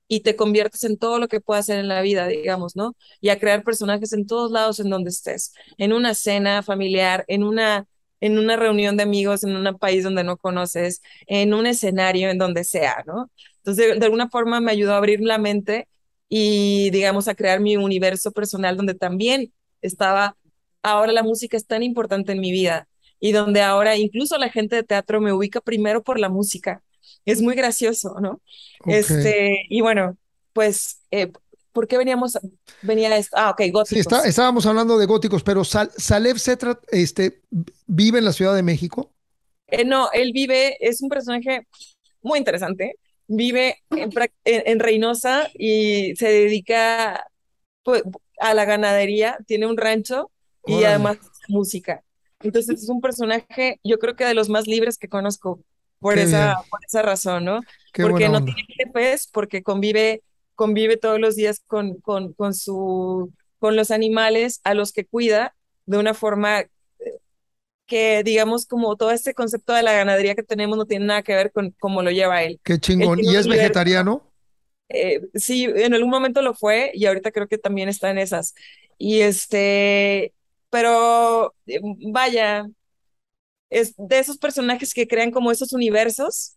y 0.07 0.21
te 0.21 0.35
conviertes 0.35 0.83
en 0.83 0.97
todo 0.97 1.19
lo 1.19 1.27
que 1.27 1.41
puedas 1.41 1.65
hacer 1.65 1.79
en 1.79 1.87
la 1.87 2.01
vida, 2.01 2.27
digamos, 2.27 2.75
¿no? 2.75 2.95
Y 3.21 3.29
a 3.29 3.39
crear 3.39 3.63
personajes 3.63 4.13
en 4.13 4.27
todos 4.27 4.51
lados 4.51 4.79
en 4.79 4.89
donde 4.89 5.09
estés, 5.09 5.53
en 5.77 5.93
una 5.93 6.13
cena 6.13 6.61
familiar, 6.63 7.25
en 7.27 7.43
una 7.43 7.87
en 8.21 8.37
una 8.37 8.55
reunión 8.55 8.97
de 8.97 9.03
amigos 9.03 9.43
en 9.43 9.55
un 9.55 9.77
país 9.77 10.03
donde 10.03 10.23
no 10.23 10.37
conoces, 10.37 11.01
en 11.27 11.53
un 11.53 11.65
escenario 11.67 12.29
en 12.29 12.37
donde 12.37 12.63
sea, 12.63 13.03
¿no? 13.05 13.29
Entonces, 13.57 13.99
de, 13.99 14.05
alguna 14.05 14.29
forma 14.29 14.61
me 14.61 14.71
ayudó 14.71 14.93
a 14.93 14.97
abrir 14.97 15.21
la 15.21 15.37
mente 15.37 15.87
y, 16.29 16.89
digamos, 16.91 17.27
a 17.27 17.35
crear 17.35 17.59
mi 17.59 17.77
universo 17.77 18.31
personal 18.31 18.77
donde 18.77 18.93
también 18.93 19.53
estaba, 19.81 20.37
ahora 20.83 21.11
la 21.11 21.23
música 21.23 21.57
es 21.57 21.65
tan 21.65 21.83
importante 21.83 22.31
en 22.31 22.39
mi 22.39 22.51
vida 22.51 22.87
y 23.19 23.31
donde 23.31 23.61
ahora 23.61 23.95
incluso 23.97 24.37
la 24.37 24.49
gente 24.49 24.75
de 24.75 24.83
teatro 24.83 25.21
me 25.21 25.33
ubica 25.33 25.61
primero 25.61 26.03
por 26.03 26.19
la 26.19 26.29
música. 26.29 26.83
Es 27.25 27.41
muy 27.41 27.55
gracioso, 27.55 28.17
¿no? 28.21 28.41
Este, 28.85 29.65
y 29.69 29.81
bueno, 29.81 30.17
pues, 30.53 31.01
eh, 31.11 31.31
¿por 31.75 31.87
qué 31.87 31.99
veníamos, 31.99 32.39
venía 32.81 33.15
esto? 33.15 33.37
Ah, 33.37 33.51
ok, 33.51 33.61
góticos. 33.71 34.23
Sí, 34.23 34.29
estábamos 34.29 34.65
hablando 34.65 34.97
de 34.97 35.05
góticos, 35.05 35.43
pero 35.43 35.63
Sal, 35.63 35.91
Salev 35.95 36.39
Cetra, 36.39 36.79
este, 36.87 37.41
¿vive 37.85 38.17
en 38.17 38.25
la 38.25 38.33
Ciudad 38.33 38.55
de 38.55 38.63
México? 38.63 39.11
Eh, 39.67 39.85
no, 39.85 40.09
él 40.11 40.31
vive, 40.33 40.77
es 40.79 41.01
un 41.01 41.09
personaje 41.09 41.67
muy 42.23 42.39
interesante 42.39 42.95
vive 43.27 43.81
en, 44.45 44.79
Reynosa 44.79 45.49
y 45.53 46.15
se 46.15 46.27
dedica 46.27 47.25
pues, 47.83 48.03
a 48.39 48.53
la 48.53 48.65
ganadería, 48.65 49.37
tiene 49.47 49.67
un 49.67 49.77
rancho 49.77 50.31
y 50.65 50.83
además 50.83 51.17
música. 51.47 52.03
Entonces 52.41 52.83
es 52.83 52.89
un 52.89 53.01
personaje, 53.01 53.79
yo 53.83 53.97
creo 53.97 54.15
que 54.15 54.25
de 54.25 54.33
los 54.33 54.49
más 54.49 54.67
libres 54.67 54.97
que 54.97 55.07
conozco 55.07 55.59
por, 55.99 56.17
esa, 56.17 56.55
por 56.69 56.79
esa 56.85 57.01
razón, 57.01 57.45
¿no? 57.45 57.61
porque 57.93 58.29
no 58.29 58.43
tiene 58.43 58.65
jefes, 58.67 59.27
porque 59.31 59.63
convive, 59.63 60.21
convive 60.55 60.97
todos 60.97 61.19
los 61.19 61.35
días 61.35 61.61
con, 61.67 61.99
con, 62.01 62.33
con, 62.33 62.53
su, 62.53 63.31
con 63.59 63.75
los 63.75 63.91
animales 63.91 64.61
a 64.63 64.73
los 64.73 64.91
que 64.91 65.05
cuida 65.05 65.55
de 65.85 65.97
una 65.97 66.13
forma 66.13 66.65
que 67.85 68.23
digamos 68.23 68.65
como 68.65 68.95
todo 68.95 69.11
este 69.11 69.33
concepto 69.33 69.73
de 69.73 69.83
la 69.83 69.93
ganadería 69.93 70.35
que 70.35 70.43
tenemos 70.43 70.77
no 70.77 70.85
tiene 70.85 71.05
nada 71.05 71.21
que 71.21 71.35
ver 71.35 71.51
con 71.51 71.71
cómo 71.79 72.01
lo 72.01 72.11
lleva 72.11 72.43
él. 72.43 72.59
Qué 72.63 72.79
chingón. 72.79 73.19
¿Y 73.23 73.35
es 73.35 73.47
vegetariano? 73.47 74.31
Eh, 74.89 75.21
sí, 75.33 75.65
en 75.65 75.93
algún 75.93 76.09
momento 76.09 76.41
lo 76.41 76.53
fue 76.53 76.91
y 76.93 77.05
ahorita 77.05 77.31
creo 77.31 77.47
que 77.47 77.57
también 77.57 77.89
está 77.89 78.09
en 78.09 78.17
esas. 78.17 78.53
Y 78.97 79.21
este, 79.21 80.33
pero 80.69 81.53
eh, 81.67 81.79
vaya, 82.11 82.67
es 83.69 83.93
de 83.97 84.19
esos 84.19 84.37
personajes 84.37 84.93
que 84.93 85.07
crean 85.07 85.31
como 85.31 85.51
esos 85.51 85.73
universos 85.73 86.55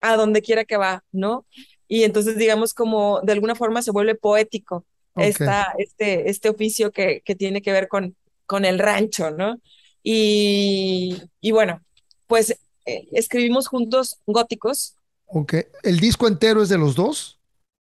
a 0.00 0.16
donde 0.16 0.42
quiera 0.42 0.64
que 0.64 0.76
va, 0.76 1.04
¿no? 1.12 1.46
Y 1.92 2.04
entonces 2.04 2.38
digamos 2.38 2.72
como 2.72 3.20
de 3.20 3.34
alguna 3.34 3.54
forma 3.54 3.82
se 3.82 3.90
vuelve 3.90 4.14
poético 4.14 4.86
esta, 5.14 5.74
este, 5.76 6.30
este 6.30 6.48
oficio 6.48 6.90
que, 6.90 7.20
que 7.22 7.34
tiene 7.34 7.60
que 7.60 7.70
ver 7.70 7.86
con, 7.86 8.16
con 8.46 8.64
el 8.64 8.78
rancho, 8.78 9.30
¿no? 9.30 9.60
Y, 10.02 11.20
bueno, 11.50 11.82
pues 12.26 12.58
eh, 12.86 13.08
escribimos 13.12 13.68
juntos 13.68 14.22
Góticos. 14.24 14.96
Ok. 15.26 15.56
¿El 15.82 16.00
disco 16.00 16.26
entero 16.26 16.62
es 16.62 16.70
de 16.70 16.78
los 16.78 16.94
dos? 16.94 17.38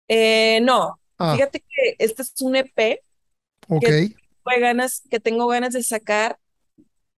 Eh, 0.09 0.59
no. 0.61 0.99
Ah. 1.17 1.33
Fíjate 1.33 1.61
que 1.61 1.95
este 1.97 2.23
es 2.23 2.33
un 2.41 2.57
EP. 2.57 3.01
Ok. 3.69 3.85
Que, 3.85 4.13
ganas, 4.59 5.03
que 5.09 5.21
tengo 5.21 5.47
ganas 5.47 5.71
de 5.71 5.83
sacar, 5.83 6.37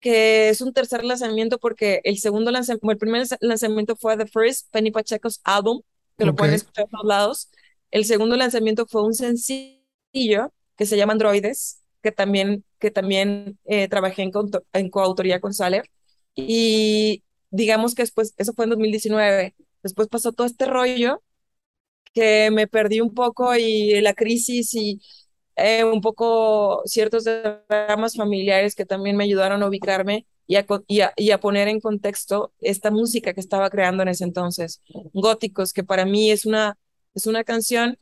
que 0.01 0.49
es 0.49 0.59
un 0.59 0.73
tercer 0.73 1.05
lanzamiento 1.05 1.57
porque 1.57 2.01
el 2.03 2.18
segundo 2.18 2.51
lanzamiento, 2.51 2.91
el 2.91 2.97
primer 2.97 3.26
lanzamiento 3.39 3.95
fue 3.95 4.18
The 4.18 4.27
First 4.27 4.68
Penny 4.72 4.91
Pacheco's 4.91 5.39
Album, 5.45 5.84
que 6.22 6.26
lo 6.26 6.35
pueden 6.35 6.56
escuchar 6.56 6.85
en 6.85 6.91
todos 6.91 7.06
lados. 7.06 7.52
El 7.91 8.06
segundo 8.06 8.35
lanzamiento 8.38 8.85
fue 8.88 9.03
un 9.03 9.14
sencillo 9.14 10.53
que 10.77 10.85
se 10.85 10.98
llama 10.98 11.14
Androides, 11.14 11.81
que 12.02 12.11
también, 12.11 12.64
que 12.80 12.91
también 12.91 13.60
eh, 13.65 13.88
trabajé 13.89 14.23
en, 14.23 14.31
en 14.73 14.89
coautoría 14.89 15.39
con 15.41 15.53
Saler. 15.53 15.89
Y 16.35 17.23
digamos 17.49 17.95
que 17.95 18.03
después, 18.03 18.34
eso 18.38 18.53
fue 18.53 18.65
en 18.65 18.72
2019, 18.72 19.56
después 19.84 20.07
pasó 20.07 20.31
todo 20.31 20.48
este 20.48 20.65
rollo 20.65 21.22
que 22.14 22.52
me 22.52 22.68
perdí 22.68 23.02
un 23.02 23.14
poco 23.14 23.56
y 23.56 23.99
la 24.02 24.14
crisis 24.14 24.73
y 24.76 25.02
eh, 25.56 25.84
un 25.84 26.02
poco 26.02 26.81
ciertos 26.85 27.26
dramas 27.26 28.15
familiares 28.15 28.76
que 28.76 28.85
también 28.85 29.15
me 29.18 29.23
ayudaron 29.26 29.64
a 29.64 29.68
ubicarme 29.68 30.26
y 30.88 31.32
a, 31.32 31.38
poner 31.40 31.69
en 31.69 31.80
contexto 31.80 32.52
esta 32.60 32.91
música 32.91 33.34
que 33.34 33.40
estaba 33.40 33.69
creando 33.69 34.03
en 34.03 34.10
ese 34.10 34.26
entonces. 34.26 34.82
Góticos, 35.14 35.72
que 35.72 35.84
para 35.84 36.06
mí 36.06 36.30
es 36.30 36.45
una, 36.45 36.78
es 37.15 37.26
una 37.26 37.45
canción 37.45 37.98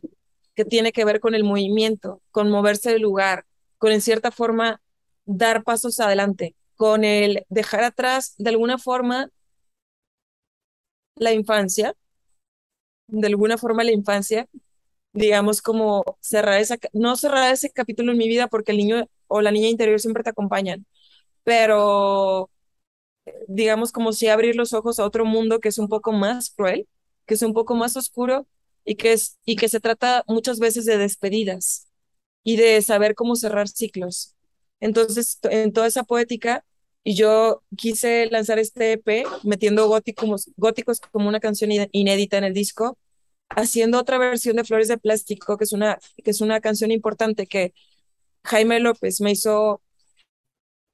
que 0.56 0.66
tiene 0.66 0.92
que 0.92 1.06
ver 1.06 1.20
con 1.20 1.36
el 1.36 1.44
movimiento, 1.44 2.22
con 2.32 2.50
moverse 2.50 2.92
del 2.92 3.04
lugar, 3.04 3.46
con 3.78 3.92
en 3.92 4.02
cierta 4.02 4.32
forma 4.32 4.82
dar 5.26 5.64
pasos 5.64 6.00
adelante, 6.00 6.56
con 6.76 7.04
el 7.04 7.46
dejar 7.50 7.84
atrás 7.84 8.34
de 8.40 8.50
alguna 8.50 8.80
forma 8.80 9.30
la 11.16 11.34
infancia, 11.34 11.94
de 13.08 13.28
alguna 13.28 13.58
forma 13.60 13.84
la 13.84 13.92
infancia, 13.92 14.48
digamos, 15.14 15.62
como 15.62 16.18
cerrar 16.20 16.60
esa, 16.60 16.78
no 16.94 17.16
cerrar 17.16 17.54
ese 17.54 17.70
capítulo 17.72 18.12
en 18.12 18.18
mi 18.18 18.28
vida 18.28 18.48
porque 18.48 18.72
el 18.72 18.78
niño 18.78 19.08
o 19.28 19.42
la 19.42 19.52
niña 19.52 19.68
interior 19.68 20.00
siempre 20.00 20.24
te 20.24 20.32
acompañan, 20.32 20.86
pero 21.44 22.50
digamos, 23.48 23.92
como 23.92 24.14
si 24.14 24.28
abrir 24.28 24.56
los 24.56 24.74
ojos 24.74 25.00
a 25.00 25.06
otro 25.06 25.26
mundo 25.26 25.60
que 25.60 25.70
es 25.70 25.78
un 25.78 25.88
poco 25.90 26.12
más 26.12 26.50
cruel, 26.52 26.88
que 27.26 27.36
es 27.36 27.42
un 27.42 27.54
poco 27.54 27.76
más 27.76 27.96
oscuro 27.98 28.48
y 28.86 28.96
que, 28.96 29.14
es, 29.14 29.38
y 29.46 29.56
que 29.56 29.70
se 29.70 29.80
trata 29.80 30.24
muchas 30.28 30.60
veces 30.60 30.86
de 30.86 30.98
despedidas 30.98 31.88
y 32.44 32.56
de 32.58 32.82
saber 32.82 33.16
cómo 33.16 33.36
cerrar 33.36 33.68
ciclos. 33.68 34.36
Entonces, 34.80 35.40
en 35.44 35.74
toda 35.74 35.88
esa 35.88 36.04
poética, 36.04 36.66
y 37.04 37.16
yo 37.16 37.64
quise 37.78 38.28
lanzar 38.28 38.60
este 38.60 38.94
EP 38.94 39.26
metiendo 39.44 39.88
góticos, 39.88 40.50
góticos 40.58 41.00
como 41.00 41.30
una 41.30 41.40
canción 41.40 41.72
inédita 41.92 42.38
en 42.38 42.44
el 42.46 42.54
disco, 42.54 42.98
haciendo 43.50 44.00
otra 44.00 44.18
versión 44.18 44.56
de 44.58 44.64
Flores 44.64 44.88
de 44.88 44.98
Plástico, 44.98 45.58
que 45.58 45.64
es 45.66 45.74
una, 45.74 46.00
que 46.24 46.32
es 46.32 46.42
una 46.42 46.62
canción 46.62 46.92
importante 46.92 47.48
que 47.48 47.74
Jaime 48.44 48.80
López 48.80 49.22
me 49.22 49.32
hizo 49.32 49.82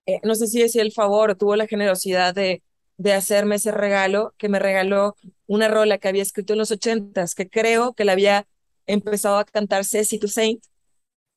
eh, 0.06 0.20
no 0.24 0.36
sé 0.36 0.48
si 0.48 0.62
decía 0.62 0.82
el 0.82 0.92
favor 0.92 1.32
o 1.32 1.38
tuvo 1.38 1.56
la 1.56 1.68
generosidad 1.68 2.34
de, 2.36 2.64
de 2.98 3.14
hacerme 3.14 3.56
ese 3.56 3.72
regalo, 3.72 4.34
que 4.38 4.50
me 4.50 4.60
regaló 4.60 5.16
una 5.48 5.68
rola 5.68 5.98
que 5.98 6.08
había 6.08 6.24
escrito 6.24 6.54
en 6.54 6.60
los 6.60 6.72
ochentas, 6.72 7.36
que 7.36 7.50
creo 7.50 7.94
que 7.94 8.06
la 8.06 8.14
había 8.14 8.48
empezado 8.88 9.38
a 9.38 9.46
cantar 9.46 9.86
Ceci 9.86 10.20
Toussaint 10.20 10.64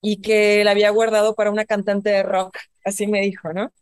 y 0.00 0.20
que 0.20 0.64
la 0.64 0.72
había 0.72 0.90
guardado 0.90 1.34
para 1.34 1.50
una 1.50 1.64
cantante 1.64 2.10
de 2.10 2.22
rock, 2.22 2.58
así 2.84 3.06
me 3.06 3.20
dijo, 3.22 3.52
¿no? 3.52 3.72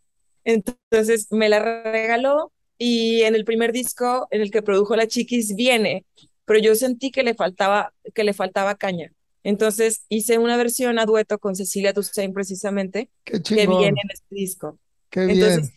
Entonces 0.44 1.28
me 1.32 1.48
la 1.48 1.60
regaló 1.84 2.52
y 2.78 3.22
en 3.22 3.34
el 3.34 3.44
primer 3.44 3.72
disco 3.72 4.28
en 4.30 4.42
el 4.42 4.50
que 4.50 4.62
produjo 4.62 4.96
La 4.96 5.06
Chiquis 5.08 5.56
viene, 5.56 6.06
pero 6.44 6.60
yo 6.60 6.74
sentí 6.76 7.10
que 7.10 7.22
le 7.24 7.34
faltaba, 7.34 7.94
que 8.14 8.24
le 8.24 8.34
faltaba 8.34 8.76
caña. 8.76 9.12
Entonces 9.46 10.04
hice 10.08 10.38
una 10.38 10.56
versión 10.56 10.98
a 10.98 11.06
dueto 11.06 11.38
con 11.38 11.54
Cecilia 11.54 11.92
Toussaint 11.92 12.34
precisamente, 12.34 13.10
que 13.22 13.38
viene 13.54 14.00
en 14.02 14.10
este 14.12 14.34
disco. 14.34 14.76
Qué 15.08 15.22
Entonces, 15.22 15.70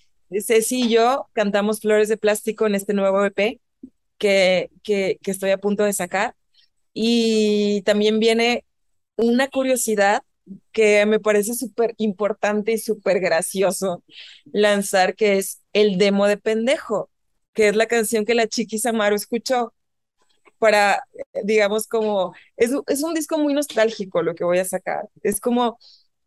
Ceci 0.44 0.86
y 0.86 0.90
yo 0.90 1.28
cantamos 1.34 1.80
Flores 1.80 2.10
de 2.10 2.18
Plástico 2.18 2.66
en 2.66 2.74
este 2.74 2.96
nuevo 2.96 3.24
EP 3.24 3.60
que, 4.18 4.72
que, 4.82 5.20
que 5.22 5.30
estoy 5.30 5.52
a 5.52 5.60
punto 5.60 5.84
de 5.84 5.94
sacar. 5.94 6.34
Y 6.96 7.84
también 7.84 8.18
viene 8.20 8.66
una 9.18 9.48
curiosidad 9.48 10.24
que 10.72 11.06
me 11.06 11.20
parece 11.20 11.54
súper 11.54 11.94
importante 11.98 12.72
y 12.72 12.80
súper 12.80 13.20
gracioso 13.20 14.04
lanzar, 14.52 15.14
que 15.14 15.38
es 15.38 15.62
el 15.74 16.00
demo 16.00 16.26
de 16.26 16.38
pendejo, 16.38 17.12
que 17.54 17.68
es 17.68 17.76
la 17.76 17.86
canción 17.86 18.26
que 18.26 18.34
la 18.34 18.48
Chiquis 18.48 18.88
Amaro 18.88 19.16
escuchó 19.16 19.76
para, 20.60 21.04
digamos, 21.44 21.88
como, 21.88 22.34
es, 22.58 22.72
es 22.88 23.04
un 23.04 23.14
disco 23.14 23.38
muy 23.38 23.54
nostálgico 23.54 24.22
lo 24.22 24.36
que 24.36 24.44
voy 24.44 24.60
a 24.60 24.66
sacar. 24.66 25.10
Es 25.24 25.40
como, 25.40 25.80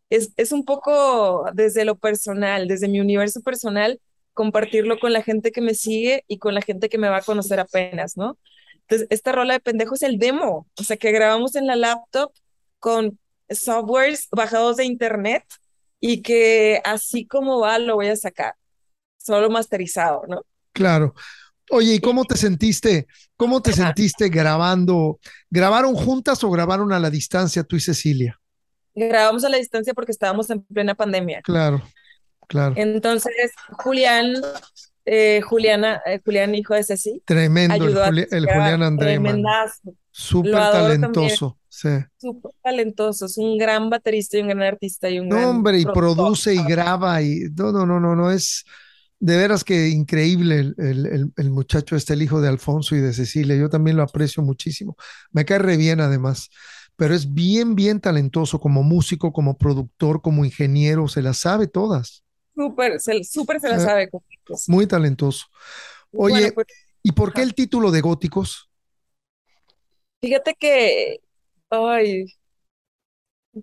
es, 0.09 0.31
es 0.37 0.51
un 0.51 0.65
poco 0.65 1.45
desde 1.53 1.85
lo 1.85 1.97
personal, 1.97 2.67
desde 2.67 2.87
mi 2.87 2.99
universo 2.99 3.41
personal, 3.41 4.01
compartirlo 4.33 4.99
con 4.99 5.13
la 5.13 5.21
gente 5.21 5.51
que 5.51 5.61
me 5.61 5.75
sigue 5.75 6.25
y 6.27 6.39
con 6.39 6.55
la 6.55 6.61
gente 6.61 6.89
que 6.89 6.97
me 6.97 7.09
va 7.09 7.17
a 7.17 7.21
conocer 7.21 7.59
apenas, 7.59 8.17
¿no? 8.17 8.37
Entonces, 8.81 9.07
esta 9.11 9.31
rola 9.31 9.53
de 9.53 9.59
pendejo 9.59 9.95
es 9.95 10.01
el 10.03 10.19
demo, 10.19 10.67
o 10.77 10.83
sea, 10.83 10.97
que 10.97 11.11
grabamos 11.11 11.55
en 11.55 11.67
la 11.67 11.75
laptop 11.75 12.33
con 12.79 13.19
softwares 13.49 14.27
bajados 14.31 14.77
de 14.77 14.85
internet 14.85 15.43
y 15.99 16.21
que 16.21 16.81
así 16.83 17.25
como 17.25 17.59
va 17.59 17.79
lo 17.79 17.95
voy 17.95 18.07
a 18.07 18.15
sacar, 18.15 18.55
solo 19.17 19.49
masterizado, 19.49 20.23
¿no? 20.27 20.41
Claro. 20.73 21.13
Oye, 21.71 21.95
¿y 21.95 21.99
cómo 21.99 22.25
te 22.25 22.35
sentiste? 22.35 23.07
¿Cómo 23.37 23.61
te 23.61 23.73
sentiste 23.73 24.29
grabando? 24.29 25.19
¿Grabaron 25.49 25.95
juntas 25.95 26.43
o 26.43 26.49
grabaron 26.51 26.91
a 26.91 26.99
la 26.99 27.09
distancia 27.09 27.63
tú 27.63 27.75
y 27.75 27.79
Cecilia? 27.79 28.39
Grabamos 28.95 29.43
a 29.43 29.49
la 29.49 29.57
distancia 29.57 29.93
porque 29.93 30.11
estábamos 30.11 30.49
en 30.49 30.61
plena 30.63 30.93
pandemia. 30.93 31.41
Claro, 31.41 31.81
claro. 32.47 32.75
Entonces, 32.77 33.51
Julián, 33.79 34.35
eh, 35.05 35.41
Juliana, 35.41 36.01
eh, 36.05 36.21
Julián, 36.23 36.53
hijo 36.53 36.75
de 36.75 36.83
Ceci. 36.83 37.21
Tremendo, 37.25 37.75
el, 37.75 38.45
Julián 38.45 38.83
André. 38.83 39.13
Tremendazo. 39.13 39.95
Súper 40.11 40.53
talentoso. 40.53 41.57
Sí. 41.67 41.89
Súper 42.17 42.51
talentoso, 42.61 43.25
es 43.25 43.37
un 43.39 43.57
gran 43.57 43.89
baterista 43.89 44.37
y 44.37 44.41
un 44.41 44.49
gran 44.49 44.61
artista 44.61 45.09
y 45.09 45.19
un 45.19 45.27
no, 45.27 45.49
hombre, 45.49 45.79
y 45.79 45.85
produce 45.85 46.53
y 46.53 46.63
graba 46.63 47.19
y 47.23 47.45
no, 47.55 47.71
no, 47.71 47.87
no, 47.87 47.99
no, 47.99 48.15
no 48.15 48.29
es 48.29 48.63
de 49.23 49.37
veras 49.37 49.63
que 49.63 49.87
increíble 49.87 50.73
el, 50.77 51.31
el, 51.37 51.49
muchacho 51.49 51.95
este, 51.95 52.11
el 52.11 52.23
hijo 52.23 52.41
de 52.41 52.49
Alfonso 52.49 52.93
y 52.93 52.99
de 52.99 53.13
Cecilia. 53.13 53.55
Yo 53.55 53.69
también 53.69 53.95
lo 53.95 54.03
aprecio 54.03 54.43
muchísimo. 54.43 54.97
Me 55.31 55.45
cae 55.45 55.59
re 55.59 55.77
bien 55.77 56.01
además, 56.01 56.49
pero 56.97 57.15
es 57.15 57.33
bien, 57.33 57.73
bien 57.73 58.01
talentoso 58.01 58.59
como 58.59 58.83
músico, 58.83 59.31
como 59.31 59.57
productor, 59.57 60.21
como 60.21 60.43
ingeniero, 60.43 61.07
se 61.07 61.21
las 61.21 61.37
sabe 61.37 61.67
todas. 61.67 62.25
Súper, 62.53 62.99
súper 62.99 63.61
se 63.61 63.69
las 63.69 63.83
sabe. 63.83 64.09
Muy 64.67 64.87
talentoso. 64.87 65.45
Oye, 66.11 66.51
pues, 66.51 66.67
¿y 67.01 67.13
por 67.13 67.31
qué 67.31 67.43
el 67.43 67.55
título 67.55 67.91
de 67.91 68.01
Góticos? 68.01 68.69
Fíjate 70.21 70.53
que, 70.59 71.21
ay, 71.69 72.25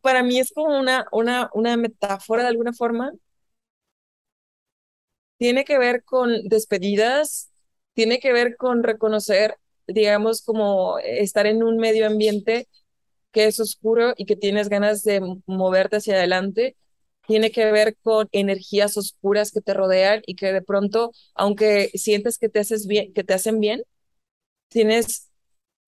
para 0.00 0.22
mí 0.22 0.38
es 0.38 0.52
como 0.54 0.80
una, 0.80 1.04
una, 1.12 1.50
una 1.52 1.76
metáfora 1.76 2.44
de 2.44 2.48
alguna 2.48 2.72
forma 2.72 3.12
tiene 5.40 5.64
que 5.64 5.78
ver 5.78 6.04
con 6.04 6.48
despedidas, 6.48 7.50
tiene 7.94 8.20
que 8.20 8.30
ver 8.32 8.56
con 8.58 8.82
reconocer, 8.82 9.56
digamos, 9.86 10.42
como 10.42 10.98
estar 10.98 11.46
en 11.46 11.62
un 11.62 11.78
medio 11.78 12.06
ambiente 12.06 12.68
que 13.32 13.46
es 13.46 13.58
oscuro 13.60 14.12
y 14.18 14.26
que 14.26 14.36
tienes 14.36 14.68
ganas 14.68 15.02
de 15.02 15.22
moverte 15.46 15.96
hacia 15.96 16.16
adelante. 16.16 16.76
Tiene 17.26 17.52
que 17.52 17.72
ver 17.72 17.96
con 18.02 18.28
energías 18.32 18.98
oscuras 18.98 19.50
que 19.52 19.62
te 19.62 19.72
rodean 19.72 20.22
y 20.26 20.36
que 20.36 20.52
de 20.52 20.60
pronto, 20.62 21.12
aunque 21.34 21.90
sientes 21.94 22.36
que 22.38 22.50
te, 22.50 22.60
haces 22.60 22.86
bien, 22.86 23.14
que 23.14 23.24
te 23.24 23.32
hacen 23.34 23.60
bien, 23.60 23.82
tienes 24.68 25.30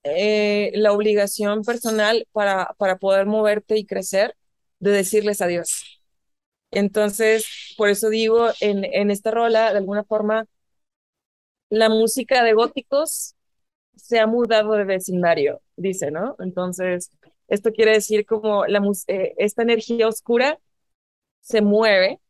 eh, 0.04 0.72
la 0.74 0.92
obligación 0.92 1.62
personal 1.64 2.26
para, 2.32 2.74
para 2.78 2.98
poder 2.98 3.26
moverte 3.26 3.78
y 3.78 3.86
crecer 3.86 4.36
de 4.80 4.92
decirles 4.92 5.42
adiós. 5.42 6.01
Entonces, 6.72 7.46
por 7.76 7.88
eso 7.90 8.08
digo, 8.10 8.48
en, 8.60 8.84
en 8.84 9.10
esta 9.12 9.30
rola, 9.30 9.72
de 9.72 9.78
alguna 9.78 10.04
forma, 10.04 10.46
la 11.70 11.88
música 11.88 12.42
de 12.44 12.52
góticos 12.54 13.34
se 13.96 14.20
ha 14.20 14.26
mudado 14.26 14.72
de 14.74 14.84
vecindario, 14.84 15.62
dice, 15.76 16.10
¿no? 16.10 16.36
Entonces, 16.40 17.10
esto 17.48 17.72
quiere 17.72 17.92
decir 17.92 18.26
como 18.26 18.66
la, 18.66 18.82
eh, 19.08 19.34
esta 19.38 19.62
energía 19.62 20.08
oscura 20.08 20.58
se 21.40 21.62
mueve, 21.62 22.20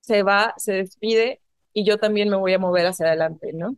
se 0.00 0.22
va, 0.22 0.54
se 0.58 0.74
despide 0.74 1.42
y 1.72 1.84
yo 1.86 1.98
también 1.98 2.30
me 2.30 2.36
voy 2.36 2.54
a 2.54 2.60
mover 2.60 2.86
hacia 2.86 3.06
adelante, 3.08 3.52
¿no? 3.54 3.76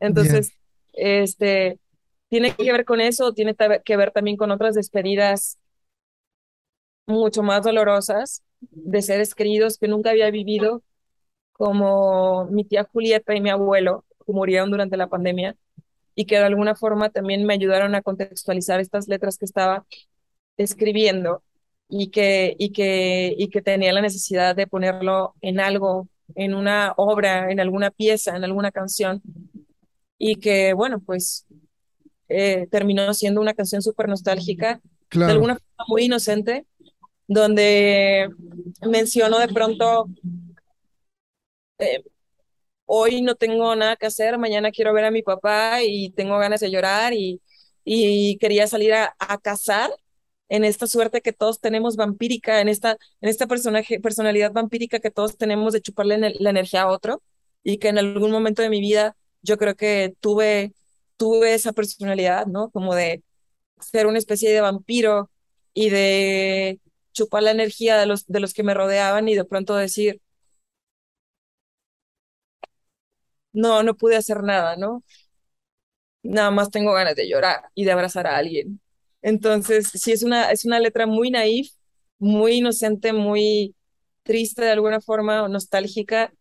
Entonces, 0.00 0.54
este, 0.94 1.80
tiene 2.28 2.54
que 2.56 2.72
ver 2.72 2.84
con 2.86 3.00
eso, 3.00 3.34
tiene 3.34 3.56
que 3.84 3.96
ver 3.96 4.12
también 4.12 4.36
con 4.36 4.50
otras 4.52 4.74
despedidas 4.76 5.58
mucho 7.06 7.42
más 7.42 7.62
dolorosas 7.64 8.42
de 8.70 9.02
seres 9.02 9.34
queridos 9.34 9.78
que 9.78 9.88
nunca 9.88 10.10
había 10.10 10.30
vivido, 10.30 10.82
como 11.52 12.46
mi 12.46 12.64
tía 12.64 12.88
Julieta 12.90 13.34
y 13.34 13.40
mi 13.40 13.50
abuelo, 13.50 14.04
que 14.24 14.32
murieron 14.32 14.70
durante 14.70 14.96
la 14.96 15.08
pandemia 15.08 15.56
y 16.14 16.26
que 16.26 16.36
de 16.36 16.44
alguna 16.44 16.74
forma 16.74 17.10
también 17.10 17.44
me 17.44 17.54
ayudaron 17.54 17.94
a 17.94 18.02
contextualizar 18.02 18.80
estas 18.80 19.08
letras 19.08 19.38
que 19.38 19.44
estaba 19.44 19.86
escribiendo 20.56 21.42
y 21.88 22.10
que, 22.10 22.56
y 22.58 22.72
que, 22.72 23.34
y 23.36 23.48
que 23.48 23.62
tenía 23.62 23.92
la 23.92 24.00
necesidad 24.00 24.56
de 24.56 24.66
ponerlo 24.66 25.34
en 25.40 25.60
algo, 25.60 26.08
en 26.34 26.54
una 26.54 26.94
obra, 26.96 27.50
en 27.50 27.60
alguna 27.60 27.90
pieza, 27.90 28.36
en 28.36 28.44
alguna 28.44 28.70
canción. 28.72 29.22
Y 30.18 30.36
que, 30.36 30.72
bueno, 30.72 31.00
pues 31.00 31.46
eh, 32.28 32.66
terminó 32.70 33.12
siendo 33.14 33.40
una 33.40 33.54
canción 33.54 33.82
súper 33.82 34.08
nostálgica, 34.08 34.80
de 35.10 35.24
alguna 35.26 35.56
forma 35.56 35.84
muy 35.88 36.04
inocente, 36.04 36.64
donde 37.32 38.28
menciono 38.82 39.38
de 39.38 39.48
pronto, 39.48 40.06
eh, 41.78 42.02
hoy 42.86 43.22
no 43.22 43.34
tengo 43.36 43.74
nada 43.76 43.96
que 43.96 44.06
hacer, 44.06 44.38
mañana 44.38 44.70
quiero 44.72 44.92
ver 44.94 45.04
a 45.06 45.10
mi 45.10 45.22
papá 45.22 45.82
y 45.82 46.10
tengo 46.12 46.38
ganas 46.38 46.60
de 46.60 46.70
llorar 46.70 47.12
y, 47.14 47.42
y 47.84 48.38
quería 48.38 48.66
salir 48.66 48.94
a, 48.94 49.16
a 49.18 49.38
cazar 49.38 49.90
en 50.48 50.64
esta 50.64 50.86
suerte 50.86 51.22
que 51.22 51.32
todos 51.32 51.60
tenemos 51.60 51.96
vampírica, 51.96 52.60
en 52.60 52.68
esta, 52.68 52.92
en 53.22 53.30
esta 53.30 53.46
personaje, 53.46 54.00
personalidad 54.00 54.52
vampírica 54.52 55.00
que 55.00 55.10
todos 55.10 55.36
tenemos 55.38 55.72
de 55.72 55.82
chuparle 55.82 56.18
la 56.38 56.50
energía 56.50 56.82
a 56.82 56.88
otro 56.90 57.22
y 57.64 57.78
que 57.78 57.88
en 57.88 57.98
algún 57.98 58.30
momento 58.30 58.62
de 58.62 58.70
mi 58.70 58.80
vida 58.80 59.16
yo 59.42 59.58
creo 59.58 59.76
que 59.76 60.14
tuve, 60.20 60.74
tuve 61.16 61.54
esa 61.54 61.72
personalidad, 61.72 62.46
¿no? 62.46 62.70
Como 62.70 62.94
de 62.94 63.22
ser 63.80 64.06
una 64.06 64.18
especie 64.18 64.52
de 64.52 64.60
vampiro 64.60 65.30
y 65.74 65.90
de 65.90 66.80
chupar 67.12 67.42
la 67.44 67.50
energía 67.52 67.98
de 67.98 68.06
los, 68.06 68.26
de 68.26 68.40
los 68.40 68.54
que 68.54 68.62
me 68.62 68.74
rodeaban 68.74 69.28
y 69.28 69.34
de 69.36 69.44
pronto 69.44 69.76
decir, 69.76 70.20
no, 73.52 73.82
no 73.82 73.94
pude 73.96 74.16
hacer 74.16 74.42
nada, 74.42 74.76
¿no? 74.76 75.02
Nada 76.22 76.50
más 76.50 76.70
tengo 76.70 76.92
ganas 76.92 77.16
de 77.16 77.28
llorar 77.28 77.62
y 77.74 77.84
de 77.84 77.92
abrazar 77.92 78.26
a 78.26 78.36
alguien. 78.36 78.80
Entonces, 79.22 79.88
sí, 79.88 80.12
es 80.12 80.22
una, 80.22 80.50
es 80.52 80.64
una 80.64 80.78
letra 80.80 81.06
muy 81.06 81.30
naif, 81.30 81.70
muy 82.18 82.54
inocente, 82.58 83.12
muy 83.12 83.74
triste 84.22 84.62
de 84.64 84.70
alguna 84.70 85.00
forma, 85.00 85.48
nostálgica, 85.48 86.32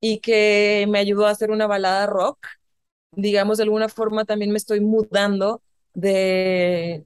y 0.00 0.20
que 0.20 0.86
me 0.90 0.98
ayudó 1.00 1.26
a 1.26 1.30
hacer 1.30 1.50
una 1.52 1.66
balada 1.68 2.06
rock. 2.06 2.38
Digamos, 3.12 3.58
de 3.58 3.64
alguna 3.64 3.88
forma 3.90 4.24
también 4.26 4.52
me 4.52 4.58
estoy 4.58 4.80
mudando 4.80 5.62
de, 5.94 7.04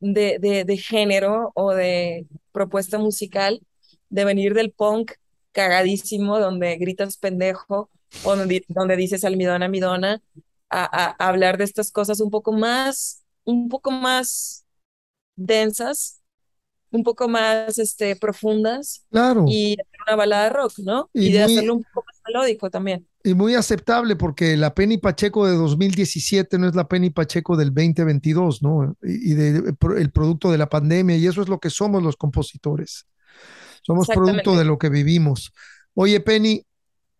de, 0.00 0.38
de, 0.40 0.64
de 0.64 0.76
género 0.76 1.52
o 1.54 1.72
de 1.74 2.26
propuesta 2.52 2.98
musical, 2.98 3.60
de 4.10 4.24
venir 4.24 4.54
del 4.54 4.72
punk 4.72 5.12
cagadísimo, 5.52 6.38
donde 6.38 6.76
gritas 6.76 7.16
pendejo, 7.16 7.90
o 8.24 8.36
donde, 8.36 8.64
donde 8.68 8.96
dices 8.96 9.24
almidona, 9.24 9.68
midona, 9.68 10.22
a, 10.70 10.84
a, 10.84 11.16
a 11.18 11.28
hablar 11.28 11.58
de 11.58 11.64
estas 11.64 11.90
cosas 11.92 12.20
un 12.20 12.30
poco 12.30 12.52
más, 12.52 13.24
un 13.44 13.68
poco 13.68 13.90
más 13.90 14.64
densas, 15.36 16.20
un 16.90 17.02
poco 17.02 17.28
más 17.28 17.78
este, 17.78 18.16
profundas 18.16 19.04
Claro. 19.10 19.44
y 19.48 19.76
una 20.06 20.16
balada 20.16 20.48
rock, 20.50 20.74
¿no? 20.78 21.10
Y 21.12 21.28
Y, 21.28 21.32
de 21.32 21.44
muy- 21.44 21.52
hacerlo 21.54 21.74
un 21.74 21.82
poco 21.84 22.04
más 22.06 22.20
melódico 22.26 22.70
también. 22.70 23.06
Y 23.26 23.34
muy 23.34 23.56
aceptable 23.56 24.14
porque 24.14 24.56
la 24.56 24.72
Penny 24.72 24.98
Pacheco 24.98 25.48
de 25.48 25.56
2017 25.56 26.58
no 26.58 26.68
es 26.68 26.76
la 26.76 26.86
Penny 26.86 27.10
Pacheco 27.10 27.56
del 27.56 27.74
2022, 27.74 28.62
¿no? 28.62 28.96
Y, 29.02 29.34
de, 29.34 29.74
el 29.96 30.10
producto 30.12 30.52
de 30.52 30.58
la 30.58 30.68
pandemia, 30.68 31.16
y 31.16 31.26
eso 31.26 31.42
es 31.42 31.48
lo 31.48 31.58
que 31.58 31.68
somos 31.68 32.04
los 32.04 32.16
compositores. 32.16 33.08
Somos 33.82 34.06
producto 34.06 34.56
de 34.56 34.64
lo 34.64 34.78
que 34.78 34.90
vivimos. 34.90 35.52
Oye, 35.94 36.20
Penny, 36.20 36.64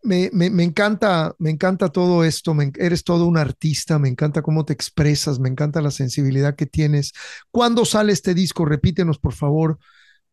me, 0.05 0.31
me, 0.33 0.49
me 0.49 0.63
encanta, 0.63 1.35
me 1.41 1.51
encanta 1.51 1.89
todo 1.89 2.23
esto, 2.23 2.55
me 2.55 2.71
eres 2.79 3.03
todo 3.03 3.27
un 3.27 3.37
artista, 3.37 3.99
me 3.99 4.09
encanta 4.09 4.43
cómo 4.43 4.65
te 4.65 4.75
expresas, 4.75 5.41
me 5.41 5.49
encanta 5.49 5.83
la 5.83 5.91
sensibilidad 5.91 6.55
que 6.55 6.67
tienes. 6.67 7.15
¿Cuándo 7.51 7.85
sale 7.85 8.13
este 8.13 8.33
disco? 8.33 8.65
Repítenos, 8.65 9.19
por 9.19 9.33
favor, 9.33 9.81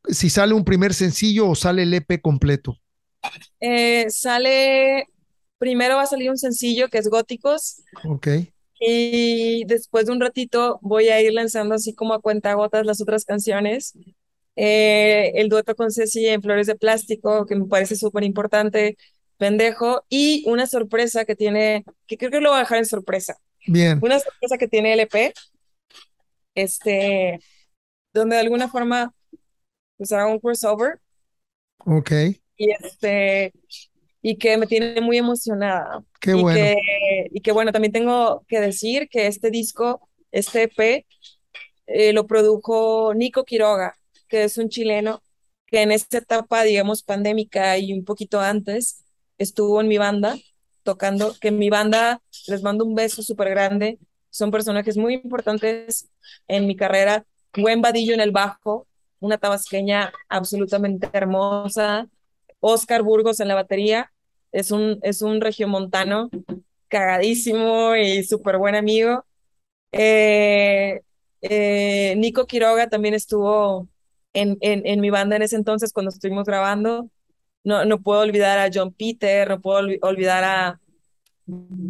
si 0.08 0.30
sale 0.30 0.54
un 0.54 0.66
primer 0.66 0.94
sencillo 0.94 1.50
o 1.50 1.56
sale 1.56 1.82
el 1.82 1.96
EP 1.96 2.22
completo. 2.22 2.78
Eh, 3.60 4.06
sale, 4.10 5.08
primero 5.64 5.96
va 5.96 6.02
a 6.02 6.08
salir 6.08 6.30
un 6.30 6.38
sencillo 6.38 6.90
que 6.90 6.98
es 6.98 7.08
Góticos 7.08 7.82
Ok, 8.04 8.28
y 8.86 9.64
después 9.64 10.08
de 10.08 10.12
un 10.12 10.20
ratito 10.20 10.78
voy 10.82 11.08
a 11.08 11.22
ir 11.22 11.32
lanzando 11.32 11.74
así 11.74 11.96
como 11.96 12.14
a 12.14 12.20
cuentagotas 12.22 12.86
las 12.86 13.00
otras 13.00 13.24
canciones. 13.24 13.98
Eh, 14.58 15.32
el 15.36 15.48
dueto 15.48 15.74
con 15.76 15.90
Ceci 15.90 16.28
en 16.28 16.42
Flores 16.42 16.68
de 16.68 16.76
Plástico, 16.76 17.46
que 17.46 17.56
me 17.56 17.66
parece 17.66 17.96
súper 17.96 18.26
importante, 18.26 18.98
Pendejo, 19.38 20.04
y 20.10 20.44
una 20.48 20.68
sorpresa 20.68 21.24
que 21.24 21.38
tiene, 21.38 21.86
que 22.08 22.18
creo 22.18 22.30
que 22.30 22.42
lo 22.42 22.50
voy 22.50 22.58
a 22.58 22.64
dejar 22.64 22.80
en 22.80 22.86
sorpresa. 22.86 23.38
bien, 23.68 24.00
Una 24.02 24.20
sorpresa 24.20 24.58
que 24.58 24.68
tiene 24.68 24.94
LP, 24.94 25.34
este, 26.54 27.40
donde 28.14 28.36
de 28.36 28.42
alguna 28.42 28.68
forma 28.68 29.14
pues 29.96 30.12
hago 30.12 30.32
un 30.32 30.40
crossover 30.40 31.00
ok, 31.86 32.12
y 32.58 32.72
este 32.72 33.54
y 34.26 34.38
que 34.38 34.58
me 34.58 34.66
tiene 34.66 35.02
muy 35.02 35.18
emocionada 35.18 36.02
qué 36.20 36.32
y 36.32 36.42
bueno. 36.42 36.58
que 36.58 37.30
y 37.32 37.42
que 37.42 37.52
bueno 37.52 37.72
también 37.72 37.92
tengo 37.92 38.44
que 38.48 38.60
decir 38.60 39.10
que 39.10 39.28
este 39.28 39.52
disco 39.52 40.10
este 40.32 40.64
EP 40.64 41.06
eh, 41.86 42.14
lo 42.14 42.26
produjo 42.26 43.14
Nico 43.14 43.44
Quiroga 43.44 43.96
que 44.30 44.46
es 44.46 44.58
un 44.58 44.70
chileno 44.70 45.22
que 45.68 45.82
en 45.82 45.92
esta 45.92 46.20
etapa 46.20 46.64
digamos 46.64 47.04
pandémica 47.04 47.78
y 47.78 47.92
un 47.94 48.06
poquito 48.06 48.40
antes 48.40 49.04
estuvo 49.38 49.82
en 49.82 49.90
mi 49.90 49.98
banda 49.98 50.38
tocando 50.84 51.36
que 51.40 51.50
en 51.50 51.60
mi 51.60 51.70
banda 51.70 52.22
les 52.48 52.64
mando 52.64 52.86
un 52.86 52.96
beso 52.96 53.22
súper 53.22 53.50
grande 53.50 54.00
son 54.30 54.52
personajes 54.52 54.96
muy 54.96 55.16
importantes 55.16 56.10
en 56.48 56.66
mi 56.66 56.78
carrera 56.78 57.26
Buen 57.56 57.82
Vadillo 57.82 58.14
en 58.14 58.22
el 58.22 58.32
bajo 58.32 58.88
una 59.20 59.38
tabasqueña 59.38 60.14
absolutamente 60.30 61.10
hermosa 61.12 62.08
Oscar 62.66 63.04
Burgos 63.04 63.42
en 63.42 63.50
la 63.50 63.56
batería, 63.56 64.13
es 64.54 64.72
un, 64.72 65.00
es 65.02 65.22
un 65.22 65.42
regiomontano 65.42 66.30
cagadísimo 66.88 67.96
y 67.96 68.24
súper 68.24 68.58
buen 68.58 68.76
amigo. 68.76 69.26
Eh, 69.92 71.02
eh, 71.42 72.16
Nico 72.18 72.48
Quiroga 72.48 72.88
también 72.88 73.14
estuvo 73.14 73.88
en, 74.34 74.58
en, 74.62 74.86
en 74.86 75.02
mi 75.02 75.10
banda 75.10 75.36
en 75.36 75.42
ese 75.42 75.56
entonces 75.56 75.92
cuando 75.92 76.10
estuvimos 76.10 76.46
grabando. 76.46 77.10
No, 77.66 77.86
no 77.86 78.00
puedo 78.00 78.22
olvidar 78.22 78.60
a 78.60 78.70
John 78.74 78.94
Peter, 78.94 79.50
no 79.50 79.60
puedo 79.62 79.82
olvi- 79.82 80.00
olvidar 80.02 80.44
a 80.44 80.80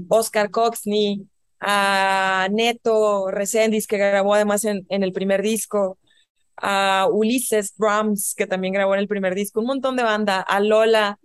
Oscar 0.09 0.49
Coxney, 0.51 1.27
a 1.59 2.47
Neto 2.51 3.29
Resendiz, 3.31 3.87
que 3.87 3.97
grabó 3.97 4.33
además 4.33 4.65
en, 4.65 4.85
en 4.89 5.03
el 5.03 5.13
primer 5.13 5.41
disco, 5.41 5.97
a 6.57 7.07
Ulises 7.11 7.73
Brahms, 7.77 8.35
que 8.35 8.47
también 8.47 8.73
grabó 8.73 8.93
en 8.93 8.99
el 8.99 9.07
primer 9.07 9.35
disco, 9.35 9.61
un 9.61 9.67
montón 9.67 9.95
de 9.95 10.03
banda, 10.03 10.41
a 10.41 10.59
Lola, 10.59 11.19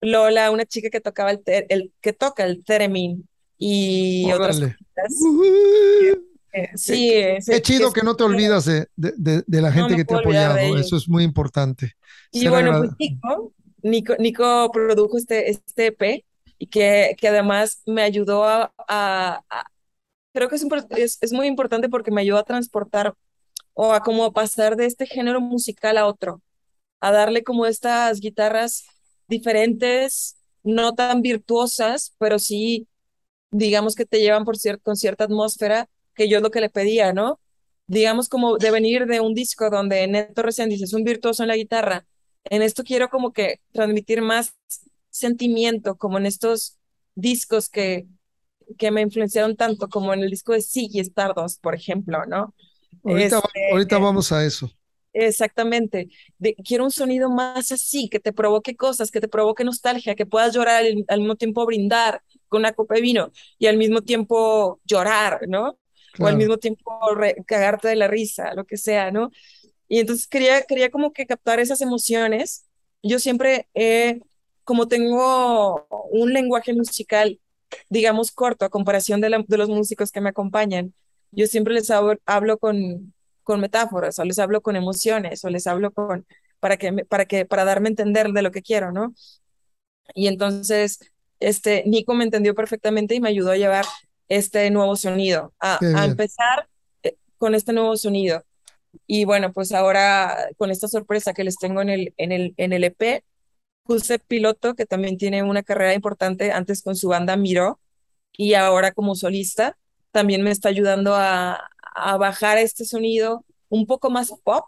Lola, 0.00 0.50
una 0.50 0.64
chica 0.64 0.90
que 0.90 1.00
tocaba 1.00 1.30
el, 1.30 1.42
te- 1.42 1.72
el 1.72 1.92
que 2.00 2.12
toca 2.12 2.44
el 2.44 2.64
theremin 2.64 3.28
y 3.58 4.30
otras. 4.32 4.60
Eh, 6.52 6.68
sí, 6.76 7.08
Qué, 7.10 7.36
es- 7.36 7.46
qué 7.46 7.62
chido 7.62 7.88
es- 7.88 7.94
que 7.94 8.02
no 8.02 8.16
te 8.16 8.24
olvidas 8.24 8.64
de, 8.64 8.86
de- 8.96 9.12
de- 9.16 9.44
de 9.46 9.62
la 9.62 9.68
No 9.68 9.74
gente 9.74 9.90
me 9.92 9.96
que 9.98 10.04
te 10.04 10.14
ha 10.14 10.18
apoyado. 10.18 10.78
Eso 10.78 10.96
es 10.96 11.08
muy 11.08 11.22
importante. 11.24 11.92
Y 12.32 12.48
bueno, 12.48 12.78
pues 12.78 12.90
Nico, 12.98 13.52
Nico, 13.82 14.16
Nico 14.18 14.70
produjo 14.72 15.18
este, 15.18 15.50
este 15.50 15.86
EP 15.88 16.24
y 16.58 16.66
que, 16.66 17.14
que 17.18 17.28
además 17.28 17.82
me 17.86 18.02
ayudó 18.02 18.44
a, 18.44 18.72
a- 18.88 19.42
a- 19.50 19.64
creo 20.32 20.48
que 20.48 20.56
es, 20.56 20.64
es, 20.90 21.18
es 21.20 21.32
muy 21.32 21.46
importante 21.46 21.88
porque 21.88 22.10
me 22.10 22.22
ayudó 22.22 22.38
a 22.38 22.44
transportar 22.44 23.14
o 23.74 23.92
a 23.92 24.00
como 24.02 24.32
pasar 24.32 24.76
de 24.76 24.86
este 24.86 25.06
género 25.06 25.40
musical 25.40 25.98
a 25.98 26.06
otro, 26.06 26.42
a 27.00 27.12
darle 27.12 27.44
como 27.44 27.66
estas 27.66 28.20
guitarras 28.20 28.84
diferentes, 29.28 30.36
no 30.62 30.94
tan 30.94 31.22
virtuosas, 31.22 32.14
pero 32.18 32.38
sí, 32.38 32.88
digamos 33.50 33.94
que 33.94 34.06
te 34.06 34.20
llevan 34.20 34.44
por 34.44 34.56
cier- 34.56 34.80
con 34.82 34.96
cierta 34.96 35.24
atmósfera, 35.24 35.88
que 36.14 36.28
yo 36.28 36.38
es 36.38 36.42
lo 36.42 36.50
que 36.50 36.60
le 36.60 36.70
pedía, 36.70 37.12
¿no? 37.12 37.40
Digamos 37.86 38.28
como 38.28 38.58
de 38.58 38.70
venir 38.70 39.06
de 39.06 39.20
un 39.20 39.34
disco 39.34 39.70
donde 39.70 40.06
Neto 40.08 40.42
Reséndiz 40.42 40.82
es 40.82 40.92
un 40.92 41.04
virtuoso 41.04 41.42
en 41.44 41.48
la 41.48 41.56
guitarra, 41.56 42.06
en 42.44 42.62
esto 42.62 42.84
quiero 42.84 43.08
como 43.08 43.32
que 43.32 43.60
transmitir 43.72 44.22
más 44.22 44.54
sentimiento, 45.10 45.96
como 45.96 46.18
en 46.18 46.26
estos 46.26 46.78
discos 47.14 47.68
que, 47.70 48.06
que 48.78 48.90
me 48.90 49.02
influenciaron 49.02 49.56
tanto, 49.56 49.88
como 49.88 50.12
en 50.14 50.20
el 50.22 50.30
disco 50.30 50.52
de 50.52 50.62
Ziggy 50.62 51.00
Stardust, 51.00 51.60
por 51.62 51.74
ejemplo, 51.74 52.24
¿no? 52.26 52.54
Ahorita, 53.04 53.40
Este, 53.40 53.48
ahorita 53.68 53.98
vamos 53.98 54.32
a 54.32 54.44
eso. 54.44 54.70
Exactamente. 55.20 56.08
De- 56.38 56.54
quiero 56.64 56.84
un 56.84 56.90
sonido 56.92 57.28
más 57.30 57.72
así, 57.72 58.08
que 58.08 58.20
te 58.20 58.32
provoque 58.32 58.76
cosas, 58.76 59.10
que 59.10 59.20
te 59.20 59.28
provoque 59.28 59.64
nostalgia, 59.64 60.14
que 60.14 60.26
puedas 60.26 60.54
llorar 60.54 60.76
al, 60.84 61.04
al 61.08 61.20
mismo 61.20 61.34
tiempo 61.36 61.66
brindar 61.66 62.22
con 62.48 62.60
una 62.60 62.72
copa 62.72 62.94
de 62.94 63.00
vino 63.00 63.32
y 63.58 63.66
al 63.66 63.76
mismo 63.78 64.02
tiempo 64.02 64.80
llorar, 64.84 65.40
¿no? 65.48 65.78
O 66.18 66.26
al 66.26 66.36
mismo 66.36 66.58
tiempo 66.58 67.00
re- 67.16 67.36
cagarte 67.46 67.88
de 67.88 67.96
la 67.96 68.06
risa, 68.08 68.54
lo 68.54 68.64
que 68.64 68.76
sea, 68.76 69.10
¿no? 69.10 69.30
Y 69.88 70.00
entonces 70.00 70.26
quería, 70.28 70.62
quería 70.62 70.90
como 70.90 71.12
que 71.12 71.26
captar 71.26 71.60
esas 71.60 71.80
emociones. 71.80 72.66
Yo 73.02 73.18
siempre, 73.18 73.68
he, 73.74 74.20
como 74.64 74.88
tengo 74.88 75.86
un 76.10 76.32
lenguaje 76.32 76.74
musical, 76.74 77.40
digamos, 77.90 78.32
corto 78.32 78.64
a 78.64 78.70
comparación 78.70 79.20
de, 79.20 79.30
la- 79.30 79.44
de 79.46 79.58
los 79.58 79.68
músicos 79.70 80.12
que 80.12 80.20
me 80.20 80.30
acompañan, 80.30 80.94
yo 81.32 81.46
siempre 81.46 81.74
les 81.74 81.90
hablo, 81.90 82.18
hablo 82.26 82.58
con, 82.58 83.14
con 83.48 83.60
metáforas, 83.60 84.18
o 84.18 84.24
les 84.24 84.38
hablo 84.38 84.60
con 84.60 84.76
emociones, 84.76 85.42
o 85.42 85.48
les 85.48 85.66
hablo 85.66 85.90
con, 85.90 86.26
para 86.60 86.76
que, 86.76 86.92
para 87.06 87.24
que, 87.24 87.46
para 87.46 87.64
darme 87.64 87.88
a 87.88 87.92
entender 87.92 88.28
de 88.32 88.42
lo 88.42 88.50
que 88.50 88.60
quiero, 88.60 88.92
¿no? 88.92 89.14
Y 90.14 90.26
entonces, 90.26 90.98
este, 91.40 91.82
Nico 91.86 92.12
me 92.14 92.24
entendió 92.24 92.54
perfectamente 92.54 93.14
y 93.14 93.20
me 93.20 93.30
ayudó 93.30 93.52
a 93.52 93.56
llevar 93.56 93.86
este 94.28 94.70
nuevo 94.70 94.96
sonido, 94.96 95.54
a, 95.60 95.78
a 95.80 96.04
empezar 96.04 96.68
eh, 97.02 97.16
con 97.38 97.54
este 97.54 97.72
nuevo 97.72 97.96
sonido. 97.96 98.44
Y 99.06 99.24
bueno, 99.24 99.50
pues 99.54 99.72
ahora 99.72 100.36
con 100.58 100.70
esta 100.70 100.86
sorpresa 100.86 101.32
que 101.32 101.44
les 101.44 101.56
tengo 101.56 101.80
en 101.80 101.88
el, 101.88 102.14
en 102.18 102.32
el, 102.32 102.52
en 102.58 102.74
el 102.74 102.84
EP, 102.84 103.24
José 103.84 104.18
Piloto, 104.18 104.74
que 104.74 104.84
también 104.84 105.16
tiene 105.16 105.42
una 105.42 105.62
carrera 105.62 105.94
importante 105.94 106.52
antes 106.52 106.82
con 106.82 106.96
su 106.96 107.08
banda 107.08 107.38
Miró 107.38 107.80
y 108.36 108.52
ahora 108.52 108.92
como 108.92 109.14
solista, 109.14 109.78
también 110.10 110.42
me 110.42 110.50
está 110.50 110.68
ayudando 110.68 111.14
a, 111.14 111.70
a 111.94 112.16
bajar 112.16 112.58
este 112.58 112.84
sonido 112.84 113.44
un 113.68 113.86
poco 113.86 114.10
más 114.10 114.32
pop 114.42 114.66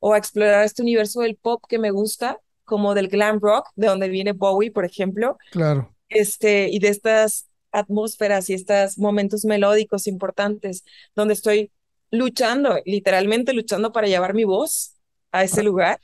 o 0.00 0.14
a 0.14 0.18
explorar 0.18 0.64
este 0.64 0.82
universo 0.82 1.20
del 1.20 1.36
pop 1.36 1.62
que 1.68 1.78
me 1.78 1.90
gusta, 1.90 2.38
como 2.64 2.94
del 2.94 3.08
glam 3.08 3.40
rock, 3.40 3.68
de 3.76 3.86
donde 3.88 4.08
viene 4.08 4.32
Bowie, 4.32 4.70
por 4.70 4.84
ejemplo, 4.84 5.38
Claro. 5.50 5.94
este, 6.08 6.68
y 6.68 6.78
de 6.78 6.88
estas 6.88 7.48
atmósferas 7.72 8.48
y 8.50 8.54
estos 8.54 8.98
momentos 8.98 9.44
melódicos 9.44 10.06
importantes, 10.06 10.84
donde 11.14 11.34
estoy 11.34 11.70
luchando, 12.10 12.78
literalmente 12.84 13.52
luchando 13.52 13.92
para 13.92 14.08
llevar 14.08 14.34
mi 14.34 14.44
voz 14.44 14.94
a 15.32 15.44
ese 15.44 15.62
lugar, 15.62 16.00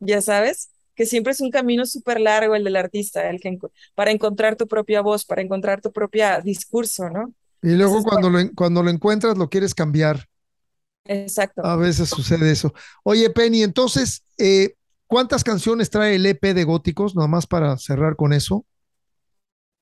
ya 0.00 0.20
sabes, 0.20 0.70
que 0.94 1.06
siempre 1.06 1.32
es 1.32 1.40
un 1.40 1.50
camino 1.50 1.86
súper 1.86 2.20
largo 2.20 2.54
el 2.54 2.64
del 2.64 2.76
artista, 2.76 3.28
el 3.28 3.40
que 3.40 3.58
para 3.94 4.10
encontrar 4.10 4.56
tu 4.56 4.66
propia 4.66 5.00
voz, 5.00 5.24
para 5.24 5.42
encontrar 5.42 5.80
tu 5.80 5.92
propio 5.92 6.26
discurso, 6.42 7.10
¿no? 7.10 7.32
Y 7.64 7.76
luego 7.76 8.02
cuando 8.02 8.28
lo, 8.28 8.38
cuando 8.54 8.82
lo 8.82 8.90
encuentras 8.90 9.38
lo 9.38 9.48
quieres 9.48 9.74
cambiar. 9.74 10.28
Exacto. 11.06 11.64
A 11.64 11.76
veces 11.76 12.10
sucede 12.10 12.50
eso. 12.50 12.74
Oye, 13.04 13.30
Penny, 13.30 13.62
entonces, 13.62 14.22
eh, 14.36 14.74
¿cuántas 15.06 15.42
canciones 15.42 15.88
trae 15.88 16.16
el 16.16 16.26
EP 16.26 16.52
de 16.52 16.64
Góticos? 16.64 17.16
Nada 17.16 17.26
más 17.26 17.46
para 17.46 17.78
cerrar 17.78 18.16
con 18.16 18.34
eso. 18.34 18.66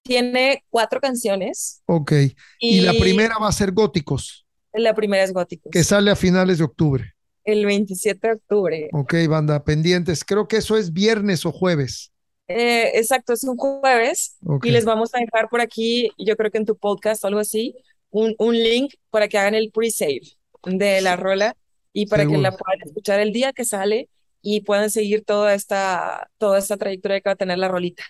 Tiene 0.05 0.65
cuatro 0.71 1.01
canciones. 1.01 1.83
Ok. 1.87 2.13
Y, 2.61 2.83
la 2.83 2.93
primera 2.93 3.39
va 3.39 3.49
a 3.49 3.53
ser 3.53 3.73
Góticos. 3.73 4.47
La 4.73 4.95
primera 4.95 5.25
es 5.25 5.33
Góticos. 5.33 5.71
Que 5.73 5.83
sale 5.83 6.13
a 6.13 6.17
finales 6.17 6.59
de 6.59 6.65
octubre. 6.65 7.15
El 7.45 7.67
27 7.67 8.29
de 8.29 8.35
octubre. 8.35 8.89
Ok, 8.93 9.15
banda, 9.29 9.65
pendientes. 9.65 10.25
Creo 10.25 10.47
que 10.47 10.59
eso 10.59 10.77
es 10.77 10.93
viernes 10.93 11.45
o 11.47 11.51
jueves. 11.51 12.13
Eh, 12.49 12.99
exacto, 12.99 13.33
es 13.33 13.45
un 13.45 13.57
jueves. 13.57 14.37
Y 14.63 14.71
les 14.71 14.85
vamos 14.85 15.15
a 15.15 15.19
dejar 15.19 15.49
por 15.49 15.61
aquí, 15.61 16.11
yo 16.19 16.37
creo 16.37 16.51
que 16.51 16.59
en 16.59 16.67
tu 16.67 16.77
podcast 16.77 17.25
o 17.25 17.29
algo 17.29 17.41
así, 17.41 17.75
un, 18.11 18.35
un 18.39 18.55
link 18.55 18.95
para 19.11 19.29
que 19.29 19.39
hagan 19.39 19.55
el 19.55 19.71
pre-save 19.71 20.21
de 20.65 21.01
la 21.01 21.17
rola 21.17 21.57
y 21.93 22.07
para 22.07 22.27
que 22.27 22.39
la 22.39 22.53
puedan 22.53 22.81
escuchar 22.85 23.21
el 23.21 23.33
día 23.33 23.53
que 23.53 23.65
sale 23.65 24.09
y 24.41 24.63
puedan 24.63 24.91
seguir 24.91 25.25
toda 25.25 25.55
esta, 25.55 26.29
toda 26.39 26.59
esta 26.59 26.77
trayectoria 26.77 27.21
que 27.21 27.29
va 27.29 27.35
a 27.35 27.37
tener 27.37 27.59
la 27.59 27.69
rolita. 27.69 28.05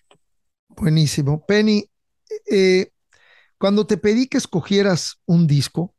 Buenísimo. 0.69 1.45
Penny, 1.47 1.85
eh, 2.51 2.91
cuando 3.59 3.87
te 3.87 3.97
pedí 3.97 4.27
que 4.27 4.39
escogieras 4.39 5.21
un 5.27 5.47
disco 5.47 5.95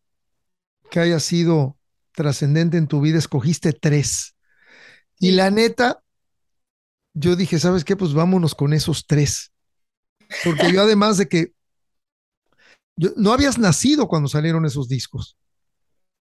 que 0.89 0.99
haya 0.99 1.19
sido 1.19 1.77
trascendente 2.11 2.77
en 2.77 2.87
tu 2.87 3.01
vida, 3.01 3.17
escogiste 3.17 3.73
tres. 3.73 4.35
Y 5.19 5.31
la 5.31 5.51
neta, 5.51 6.03
yo 7.13 7.35
dije, 7.35 7.59
¿sabes 7.59 7.83
qué? 7.83 7.95
Pues 7.95 8.13
vámonos 8.13 8.55
con 8.55 8.73
esos 8.73 9.05
tres. 9.05 9.51
Porque 10.43 10.71
yo 10.71 10.81
además 10.81 11.17
de 11.17 11.27
que 11.27 11.53
yo, 12.95 13.11
no 13.15 13.31
habías 13.31 13.57
nacido 13.57 14.07
cuando 14.07 14.27
salieron 14.27 14.65
esos 14.65 14.87
discos. 14.87 15.37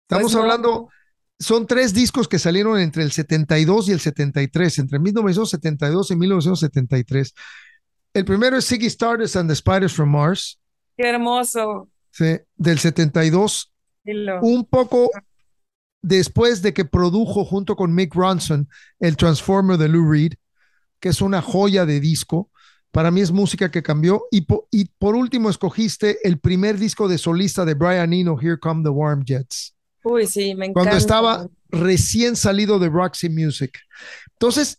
Estamos 0.02 0.32
pues 0.32 0.42
hablando, 0.42 0.88
son 1.38 1.66
tres 1.66 1.94
discos 1.94 2.28
que 2.28 2.38
salieron 2.38 2.78
entre 2.78 3.02
el 3.02 3.12
72 3.12 3.88
y 3.88 3.92
el 3.92 4.00
73, 4.00 4.78
entre 4.78 4.98
1972 4.98 6.10
y 6.10 6.16
1973. 6.16 7.34
El 8.14 8.24
primero 8.24 8.56
es 8.56 8.66
Ziggy 8.66 8.86
Stardust 8.86 9.36
and 9.36 9.48
the 9.48 9.54
Spiders 9.54 9.92
from 9.92 10.10
Mars. 10.10 10.58
Qué 10.96 11.08
hermoso. 11.08 11.88
Sí, 12.10 12.38
del 12.56 12.78
72. 12.78 13.72
Un 14.40 14.64
poco 14.64 15.10
después 16.02 16.62
de 16.62 16.72
que 16.72 16.84
produjo 16.84 17.44
junto 17.44 17.76
con 17.76 17.94
Mick 17.94 18.14
Ronson 18.14 18.68
el 18.98 19.16
Transformer 19.16 19.76
de 19.76 19.88
Lou 19.88 20.10
Reed, 20.10 20.32
que 21.00 21.10
es 21.10 21.20
una 21.20 21.42
joya 21.42 21.86
de 21.86 22.00
disco. 22.00 22.50
Para 22.90 23.10
mí 23.10 23.20
es 23.20 23.30
música 23.30 23.70
que 23.70 23.82
cambió. 23.82 24.24
Y, 24.30 24.46
y 24.70 24.86
por 24.98 25.14
último 25.14 25.50
escogiste 25.50 26.18
el 26.26 26.38
primer 26.38 26.78
disco 26.78 27.08
de 27.08 27.18
solista 27.18 27.64
de 27.64 27.74
Brian 27.74 28.12
Eno, 28.12 28.38
Here 28.40 28.58
Come 28.58 28.82
the 28.82 28.88
Warm 28.88 29.24
Jets. 29.24 29.74
Uy, 30.04 30.26
sí, 30.26 30.54
me 30.54 30.66
encanta. 30.66 30.72
Cuando 30.72 30.96
estaba 30.96 31.48
recién 31.70 32.36
salido 32.36 32.78
de 32.78 32.88
Roxy 32.88 33.28
Music. 33.28 33.78
Entonces, 34.32 34.78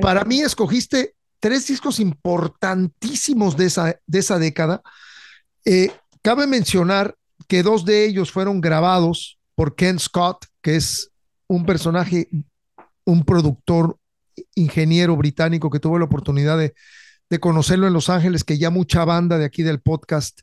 para 0.00 0.24
mí 0.24 0.40
escogiste 0.40 1.14
tres 1.40 1.66
discos 1.66 2.00
importantísimos 2.00 3.56
de 3.56 3.66
esa, 3.66 4.00
de 4.06 4.18
esa 4.18 4.38
década. 4.38 4.82
Eh, 5.64 5.90
cabe 6.22 6.46
mencionar 6.46 7.16
que 7.46 7.62
dos 7.62 7.84
de 7.84 8.04
ellos 8.04 8.30
fueron 8.30 8.60
grabados 8.60 9.38
por 9.54 9.74
Ken 9.74 9.98
Scott, 9.98 10.46
que 10.62 10.76
es 10.76 11.10
un 11.46 11.64
personaje, 11.64 12.28
un 13.04 13.24
productor, 13.24 13.98
ingeniero 14.54 15.16
británico 15.16 15.70
que 15.70 15.80
tuvo 15.80 15.98
la 15.98 16.04
oportunidad 16.04 16.58
de, 16.58 16.74
de 17.30 17.40
conocerlo 17.40 17.86
en 17.86 17.92
Los 17.92 18.08
Ángeles, 18.08 18.44
que 18.44 18.58
ya 18.58 18.70
mucha 18.70 19.04
banda 19.04 19.38
de 19.38 19.44
aquí 19.44 19.62
del 19.62 19.80
podcast 19.80 20.40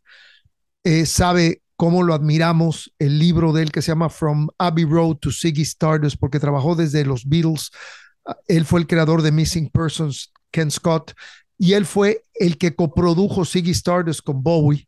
eh, 0.84 1.06
sabe 1.06 1.62
cómo 1.76 2.04
lo 2.04 2.14
admiramos, 2.14 2.94
el 3.00 3.20
libro 3.20 3.52
de 3.52 3.64
él 3.64 3.72
que 3.72 3.82
se 3.82 3.92
llama 3.92 4.10
From 4.10 4.48
Abbey 4.58 4.86
Road 4.86 5.18
to 5.18 5.32
Ziggy 5.32 5.64
Stardust, 5.64 6.18
porque 6.20 6.40
trabajó 6.40 6.76
desde 6.76 7.04
los 7.06 7.26
Beatles. 7.26 7.72
Él 8.48 8.66
fue 8.66 8.80
el 8.80 8.88
creador 8.88 9.22
de 9.22 9.32
Missing 9.32 9.70
Persons, 9.70 10.32
Ken 10.52 10.72
Scott, 10.72 11.14
y 11.58 11.74
él 11.74 11.86
fue 11.86 12.24
el 12.34 12.58
que 12.58 12.76
coprodujo 12.76 13.46
Ziggy 13.46 13.72
Stardust 13.72 14.22
con 14.22 14.42
Bowie. 14.42 14.88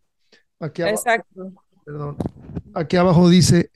Aquí 0.60 0.82
abajo, 0.82 0.98
Exacto. 0.98 1.52
Perdón. 1.86 2.18
Aquí 2.74 2.98
abajo 2.98 3.30
dice 3.30 3.72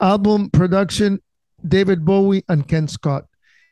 Album 0.00 0.48
Production, 0.50 1.20
David 1.58 1.98
Bowie 2.00 2.44
and 2.48 2.66
Ken 2.66 2.88
Scott. 2.88 3.26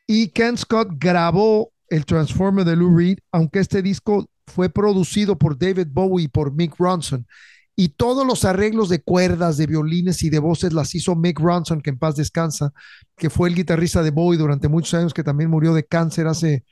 Y 0.07 0.29
Ken 0.29 0.59
Scott 0.59 0.89
grabó 0.99 1.73
el 1.89 2.05
Transformer 2.05 2.65
de 2.65 2.77
Lou 2.77 2.97
Reed, 2.97 3.19
aunque 3.31 3.61
este 3.61 3.83
disco 3.83 4.27
fue 4.47 4.69
producido 4.69 5.39
por 5.39 5.59
David 5.59 5.89
Bowie 5.91 6.25
y 6.25 6.29
por 6.29 6.53
Mick 6.53 6.75
Ronson 6.79 7.27
y 7.75 7.89
todos 7.91 8.27
los 8.27 8.45
arreglos 8.45 8.89
de 8.89 9.03
cuerdas, 9.03 9.57
de 9.57 9.67
violines 9.67 10.23
y 10.23 10.31
de 10.31 10.39
voces 10.39 10.73
las 10.73 10.95
hizo 10.95 11.17
Mick 11.17 11.41
Ronson, 11.41 11.81
que 11.81 11.91
en 11.91 11.99
paz 11.99 12.17
descansa, 12.17 12.73
que 13.17 13.31
fue 13.31 13.49
el 13.49 13.55
guitarrista 13.55 14.03
de 14.03 14.11
Bowie 14.11 14.39
durante 14.39 14.69
muchos 14.69 14.95
años, 14.95 15.15
que 15.15 15.25
también 15.25 15.51
murió 15.51 15.73
de 15.73 15.85
cáncer 15.85 16.27
hace 16.27 16.65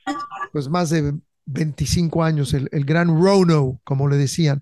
pues 0.51 0.69
más 0.69 0.89
de 0.89 1.15
25 1.45 2.23
años, 2.23 2.53
el, 2.53 2.69
el 2.71 2.85
gran 2.85 3.07
Rono, 3.07 3.79
como 3.83 4.07
le 4.07 4.17
decían. 4.17 4.61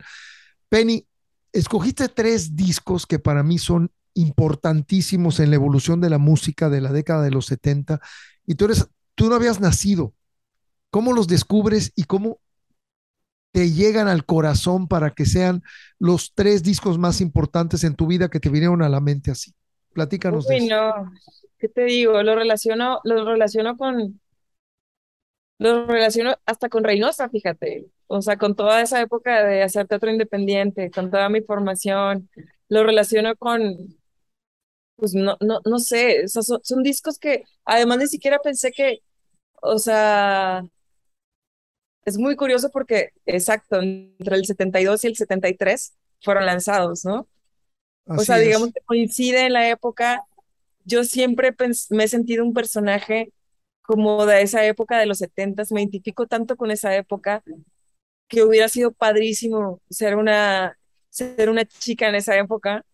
Penny, 0.70 1.06
escogiste 1.52 2.08
tres 2.08 2.56
discos 2.56 3.06
que 3.06 3.20
para 3.20 3.44
mí 3.44 3.58
son 3.58 3.91
importantísimos 4.14 5.40
en 5.40 5.50
la 5.50 5.56
evolución 5.56 6.00
de 6.00 6.10
la 6.10 6.18
música 6.18 6.70
de 6.70 6.82
la 6.82 6.91
década 6.91 7.24
de 7.24 7.32
los 7.32 7.48
70 7.48 8.00
y 8.50 8.56
tú 8.56 8.66
eres 8.66 8.90
tú 9.14 9.30
no 9.30 9.36
habías 9.36 9.60
nacido. 9.62 10.14
¿Cómo 10.90 11.14
los 11.14 11.28
descubres 11.28 11.94
y 11.96 12.06
cómo 12.06 12.40
te 13.52 13.70
llegan 13.70 14.08
al 14.08 14.26
corazón 14.26 14.88
para 14.88 15.12
que 15.12 15.26
sean 15.26 15.62
los 16.00 16.34
tres 16.34 16.64
discos 16.64 16.98
más 16.98 17.22
importantes 17.22 17.84
en 17.84 17.96
tu 17.96 18.08
vida 18.08 18.30
que 18.30 18.40
te 18.40 18.50
vinieron 18.50 18.82
a 18.82 18.90
la 18.90 19.02
mente 19.02 19.30
así? 19.30 19.54
Platícanos 19.94 20.48
de 20.48 20.58
eso. 20.58 20.68
no, 20.68 21.12
¿qué 21.60 21.70
te 21.70 21.84
digo? 21.84 22.24
Lo 22.24 22.34
relaciono, 22.36 23.02
lo 23.04 23.24
relaciono 23.24 23.78
con, 23.78 24.20
lo 25.60 25.86
relaciono 25.86 26.36
hasta 26.48 26.70
con 26.70 26.84
Reynosa, 26.84 27.30
fíjate. 27.30 27.86
O 28.08 28.24
sea, 28.24 28.38
con 28.38 28.56
toda 28.56 28.82
esa 28.82 29.00
época 29.00 29.44
de 29.44 29.62
hacer 29.62 29.86
teatro 29.88 30.10
independiente, 30.10 30.90
con 30.90 31.12
toda 31.12 31.30
mi 31.30 31.42
formación, 31.42 32.30
lo 32.68 32.84
relaciono 32.84 33.36
con, 33.36 33.99
pues 35.00 35.14
no, 35.14 35.38
no, 35.42 35.62
no 35.66 35.80
sé, 35.80 36.28
son, 36.28 36.44
son 36.64 36.84
discos 36.84 37.20
que 37.20 37.44
además 37.66 38.00
ni 38.00 38.08
siquiera 38.08 38.40
pensé 38.40 38.72
que, 38.72 39.00
o 39.62 39.80
sea, 39.80 40.64
es 42.06 42.18
muy 42.18 42.36
curioso 42.36 42.70
porque, 42.72 43.12
exacto, 43.26 43.80
entre 43.82 44.36
el 44.36 44.46
72 44.46 45.04
y 45.04 45.08
el 45.08 45.16
73 45.16 45.94
fueron 46.22 46.46
lanzados, 46.46 47.06
¿no? 47.06 47.28
o 48.06 48.20
sea, 48.20 48.38
digamos 48.38 48.72
que 48.74 48.82
coincide 48.86 49.46
en 49.46 49.54
la 49.54 49.70
época. 49.70 50.26
Yo 50.84 51.04
siempre 51.04 51.56
me 51.92 52.04
he 52.06 52.08
sentido 52.08 52.44
un 52.44 52.54
personaje 52.54 53.32
como 53.84 54.26
de 54.26 54.42
esa 54.42 54.66
época 54.66 54.98
de 54.98 55.06
los 55.06 55.20
70 55.20 55.64
me 55.72 55.82
identifico 55.82 56.28
tanto 56.28 56.56
con 56.56 56.72
esa 56.72 56.96
época 56.96 57.44
que 58.28 58.44
hubiera 58.44 58.70
sido 58.70 58.92
padrísimo 58.92 59.82
ser 59.90 60.16
una, 60.16 60.78
ser 61.10 61.50
una 61.50 61.66
chica 61.66 62.08
en 62.10 62.16
esa 62.16 62.38
época. 62.38 62.86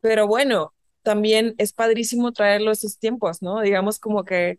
Pero 0.00 0.26
bueno, 0.26 0.74
también 1.02 1.54
es 1.58 1.72
padrísimo 1.72 2.32
traerlo 2.32 2.70
a 2.70 2.74
esos 2.74 2.98
tiempos, 2.98 3.42
¿no? 3.42 3.60
Digamos 3.60 3.98
como 3.98 4.24
que 4.24 4.58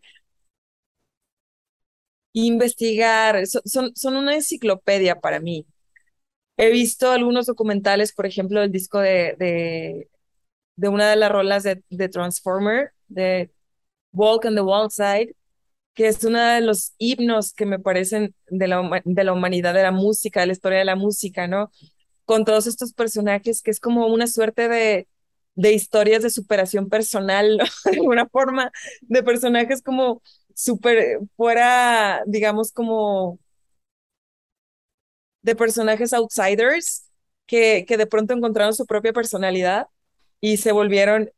investigar, 2.32 3.46
son, 3.46 3.94
son 3.94 4.16
una 4.16 4.34
enciclopedia 4.34 5.20
para 5.20 5.40
mí. 5.40 5.66
He 6.56 6.70
visto 6.70 7.10
algunos 7.10 7.46
documentales, 7.46 8.12
por 8.12 8.26
ejemplo, 8.26 8.62
el 8.62 8.72
disco 8.72 9.00
de, 9.00 9.36
de, 10.76 10.88
una 10.88 11.10
de 11.10 11.16
las 11.16 11.30
rolas 11.32 11.64
de, 11.64 11.82
de, 11.90 12.08
Transformer, 12.08 12.92
de 13.08 13.52
Walk 14.12 14.46
on 14.46 14.54
the 14.56 14.62
Wall 14.62 14.90
Side, 14.90 15.36
que 15.94 16.08
es 16.08 16.24
uno 16.24 16.40
de 16.40 16.60
los 16.62 16.94
himnos 16.98 17.52
que 17.54 17.66
me 17.66 17.78
parecen 17.80 18.34
de 18.48 18.68
la, 18.68 19.02
de 19.04 19.24
la 19.24 19.32
humanidad, 19.32 19.74
de 19.74 19.82
la 19.84 19.92
música, 19.92 20.40
de 20.40 20.48
la 20.48 20.52
historia 20.54 20.78
de 20.80 20.84
la 20.86 20.96
música, 20.96 21.48
¿no? 21.48 21.70
Con 22.24 22.44
todos 22.44 22.66
estos 22.66 22.94
personajes, 22.94 23.62
que 23.62 23.70
es 23.72 23.80
como 23.80 24.06
una 24.08 24.26
suerte 24.28 24.68
de, 24.68 25.08
de 25.54 25.72
historias 25.72 26.22
de 26.22 26.30
superación 26.30 26.88
personal, 26.88 27.58
de 27.84 27.90
alguna 27.92 28.26
forma, 28.28 28.70
de 29.02 29.22
personajes 29.22 29.82
como 29.82 30.22
súper 30.54 31.20
fuera, 31.36 32.22
digamos, 32.26 32.72
como 32.72 33.38
de 35.42 35.54
personajes 35.54 36.12
outsiders 36.12 37.06
que, 37.46 37.84
que 37.86 37.96
de 37.96 38.06
pronto 38.06 38.34
encontraron 38.34 38.74
su 38.74 38.86
propia 38.86 39.12
personalidad 39.12 39.88
y 40.40 40.56
se 40.56 40.72
volvieron 40.72 41.30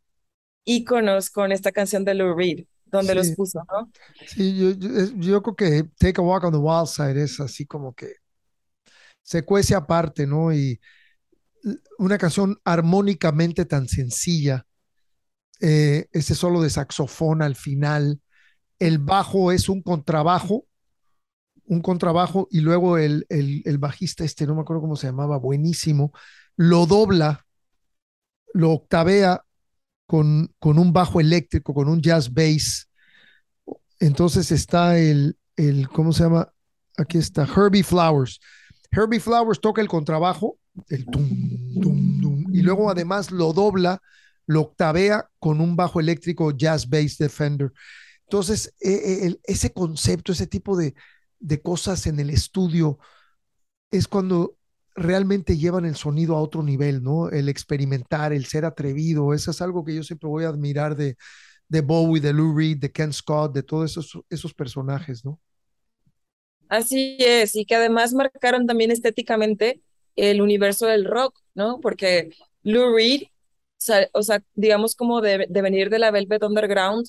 íconos 0.65 1.31
con 1.31 1.53
esta 1.53 1.73
canción 1.73 2.05
de 2.05 2.15
Lou 2.15 2.37
Reed, 2.37 2.67
donde 2.85 3.15
los 3.15 3.31
puso, 3.33 3.61
¿no? 3.73 3.91
Sí, 4.27 4.57
yo, 4.57 4.71
yo, 5.17 5.43
creo 5.43 5.57
que 5.57 5.89
Take 5.99 6.21
a 6.21 6.25
Walk 6.25 6.45
on 6.45 6.53
the 6.53 6.59
Wild 6.59 6.89
Side 6.89 7.23
es 7.23 7.41
así 7.41 7.67
como 7.67 7.95
que 7.95 8.15
se 9.23 9.45
cuece 9.45 9.75
aparte, 9.75 10.27
¿no? 10.27 10.53
Y 10.53 10.81
una 11.99 12.19
canción 12.19 12.59
armónicamente 12.65 13.65
tan 13.65 13.89
sencilla, 13.89 14.67
eh, 15.61 16.07
ese 16.13 16.35
solo 16.35 16.63
de 16.63 16.71
saxofón 16.71 17.43
al 17.43 17.57
final, 17.57 18.21
el 18.79 18.99
bajo 18.99 19.53
es 19.53 19.69
un 19.69 19.83
contrabajo 19.83 20.67
un 21.67 21.81
contrabajo 21.81 22.49
y 22.51 22.61
luego 22.61 22.99
el, 22.99 23.27
el, 23.29 23.79
bajista 23.79 24.25
este, 24.25 24.47
no 24.47 24.55
me 24.55 24.63
acuerdo 24.63 24.83
cómo 24.83 24.97
se 24.97 25.09
llamaba, 25.09 25.39
buenísimo, 25.39 26.13
lo 26.57 26.87
dobla, 26.87 27.45
lo 28.55 28.73
octavea 28.73 29.43
con, 30.07 30.55
con 30.59 30.79
un 30.79 30.93
bajo 30.93 31.21
eléctrico, 31.21 31.75
con 31.75 31.89
un 31.89 32.01
jazz 32.01 32.33
bass. 32.33 32.89
Entonces 33.99 34.53
está 34.53 34.99
el, 34.99 35.37
el, 35.57 35.89
¿cómo 35.89 36.13
se 36.13 36.25
llama? 36.25 36.53
Aquí 36.97 37.19
está, 37.19 37.45
Herbie 37.45 37.83
Flowers. 37.83 38.41
Herbie 38.91 39.21
Flowers 39.21 39.61
toca 39.61 39.83
el 39.83 39.89
contrabajo, 39.89 40.59
el 40.89 41.05
tum, 41.07 41.81
tum, 41.81 42.21
tum, 42.21 42.55
y 42.55 42.63
luego 42.63 42.91
además 42.91 43.31
lo 43.31 43.53
dobla, 43.53 44.01
lo 44.47 44.63
octavea 44.63 45.29
con 45.39 45.61
un 45.61 45.77
bajo 45.77 46.01
eléctrico 46.01 46.53
jazz 46.53 46.89
bass 46.89 47.19
Defender. 47.19 47.73
Entonces, 48.23 48.75
e, 48.81 49.29
e, 49.29 49.41
ese 49.45 49.73
concepto, 49.73 50.33
ese 50.33 50.47
tipo 50.47 50.77
de, 50.77 50.95
de 51.39 51.63
cosas 51.63 52.07
en 52.07 52.21
el 52.21 52.31
estudio 52.31 52.99
es 53.91 54.09
cuando 54.09 54.57
realmente 54.95 55.57
llevan 55.59 55.85
el 55.85 55.97
sonido 55.97 56.37
a 56.37 56.41
otro 56.41 56.63
nivel, 56.63 57.03
¿no? 57.03 57.29
El 57.29 57.49
experimentar, 57.49 58.33
el 58.33 58.47
ser 58.47 58.65
atrevido, 58.65 59.35
eso 59.35 59.51
es 59.51 59.61
algo 59.61 59.85
que 59.85 59.95
yo 59.95 60.03
siempre 60.03 60.29
voy 60.29 60.45
a 60.45 60.49
admirar 60.49 60.97
de, 60.97 61.17
de 61.69 61.81
Bowie, 61.83 62.21
de 62.21 62.33
Lou 62.33 62.57
Reed, 62.57 62.79
de 62.79 62.91
Ken 62.93 63.13
Scott, 63.13 63.55
de 63.55 63.63
todos 63.63 63.91
esos, 63.93 64.19
esos 64.31 64.55
personajes, 64.55 65.25
¿no? 65.25 65.41
Así 66.69 67.17
es, 67.21 67.55
y 67.55 67.65
que 67.65 67.77
además 67.77 68.13
marcaron 68.13 68.67
también 68.67 68.91
estéticamente 68.91 69.83
el 70.17 70.43
universo 70.43 70.87
del 70.87 71.05
rock, 71.05 71.39
¿no? 71.55 71.81
Porque 71.81 72.31
Lou 72.63 72.95
Reed, 72.95 73.25
o 74.13 74.23
sea, 74.23 74.43
digamos 74.55 74.97
como 74.97 75.21
de, 75.21 75.47
de, 75.49 75.63
venir 75.63 75.91
de 75.91 75.99
la 75.99 76.11
Velvet 76.11 76.43
Underground, 76.43 77.07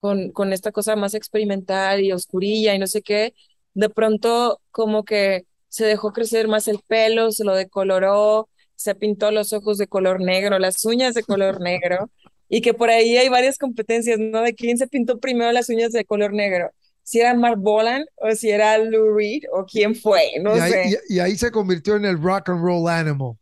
con, 0.00 0.30
con 0.32 0.52
esta 0.52 0.72
cosa 0.72 0.96
más 0.96 1.14
experimental 1.14 2.00
y 2.02 2.12
oscurilla 2.12 2.74
y 2.74 2.78
no 2.78 2.86
sé 2.86 3.02
qué, 3.02 3.34
de 3.74 3.88
pronto 3.88 4.60
como 4.70 5.04
que 5.04 5.46
se 5.68 5.86
dejó 5.86 6.12
crecer 6.12 6.48
más 6.48 6.68
el 6.68 6.80
pelo, 6.86 7.30
se 7.32 7.44
lo 7.44 7.54
decoloró, 7.54 8.48
se 8.74 8.94
pintó 8.94 9.30
los 9.30 9.52
ojos 9.52 9.78
de 9.78 9.86
color 9.86 10.20
negro, 10.20 10.58
las 10.58 10.84
uñas 10.84 11.14
de 11.14 11.22
color 11.22 11.60
negro, 11.60 12.10
y 12.48 12.60
que 12.60 12.74
por 12.74 12.90
ahí 12.90 13.16
hay 13.16 13.28
varias 13.28 13.58
competencias, 13.58 14.18
¿no? 14.18 14.42
De 14.42 14.54
quién 14.54 14.76
se 14.76 14.88
pintó 14.88 15.20
primero 15.20 15.52
las 15.52 15.68
uñas 15.70 15.92
de 15.92 16.04
color 16.04 16.32
negro. 16.34 16.70
Si 17.02 17.20
era 17.20 17.34
Mark 17.34 17.58
Bolan 17.58 18.04
o 18.16 18.30
si 18.32 18.50
era 18.50 18.78
Lou 18.78 19.14
Reed 19.14 19.42
o 19.52 19.64
quién 19.64 19.94
fue, 19.94 20.32
no 20.40 20.56
y 20.56 20.60
ahí, 20.60 20.70
sé. 20.70 21.00
Y, 21.08 21.16
y, 21.16 21.18
ahí 21.20 21.36
se 21.36 21.50
convirtió 21.50 21.96
en 21.96 22.04
el 22.04 22.20
rock 22.20 22.50
and 22.50 22.62
roll 22.62 22.88
animal. 22.88 23.36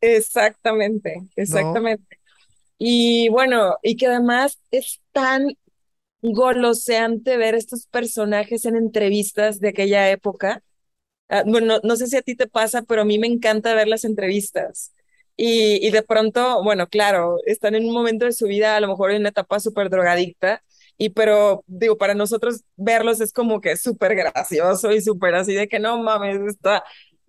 Exactamente, 0.00 1.22
exactamente. 1.36 2.04
¿No? 2.10 2.24
Y 2.78 3.28
bueno, 3.28 3.76
y 3.82 3.96
que 3.96 4.06
además 4.08 4.60
es 4.70 5.00
tan 5.12 5.56
goloseante 6.32 7.36
ver 7.36 7.54
estos 7.54 7.86
personajes 7.86 8.64
en 8.64 8.76
entrevistas 8.76 9.60
de 9.60 9.68
aquella 9.68 10.10
época. 10.10 10.62
Uh, 11.28 11.48
bueno, 11.50 11.80
no 11.82 11.96
sé 11.96 12.06
si 12.06 12.16
a 12.16 12.22
ti 12.22 12.34
te 12.34 12.46
pasa, 12.46 12.82
pero 12.82 13.02
a 13.02 13.04
mí 13.04 13.18
me 13.18 13.26
encanta 13.26 13.74
ver 13.74 13.88
las 13.88 14.04
entrevistas. 14.04 14.92
Y, 15.36 15.86
y, 15.86 15.90
de 15.90 16.02
pronto, 16.02 16.62
bueno, 16.62 16.88
claro, 16.88 17.38
están 17.46 17.74
en 17.74 17.86
un 17.86 17.92
momento 17.92 18.24
de 18.24 18.32
su 18.32 18.46
vida, 18.46 18.76
a 18.76 18.80
lo 18.80 18.88
mejor 18.88 19.10
en 19.10 19.20
una 19.20 19.30
etapa 19.30 19.58
súper 19.60 19.90
drogadicta, 19.90 20.62
y 20.96 21.10
pero 21.10 21.64
digo, 21.66 21.96
para 21.98 22.14
nosotros 22.14 22.62
verlos 22.76 23.20
es 23.20 23.32
como 23.32 23.60
que 23.60 23.76
súper 23.76 24.14
gracioso 24.14 24.92
y 24.92 25.00
súper 25.00 25.34
así 25.34 25.54
de 25.54 25.68
que 25.68 25.78
no 25.78 26.02
mames, 26.02 26.40
está 26.46 26.84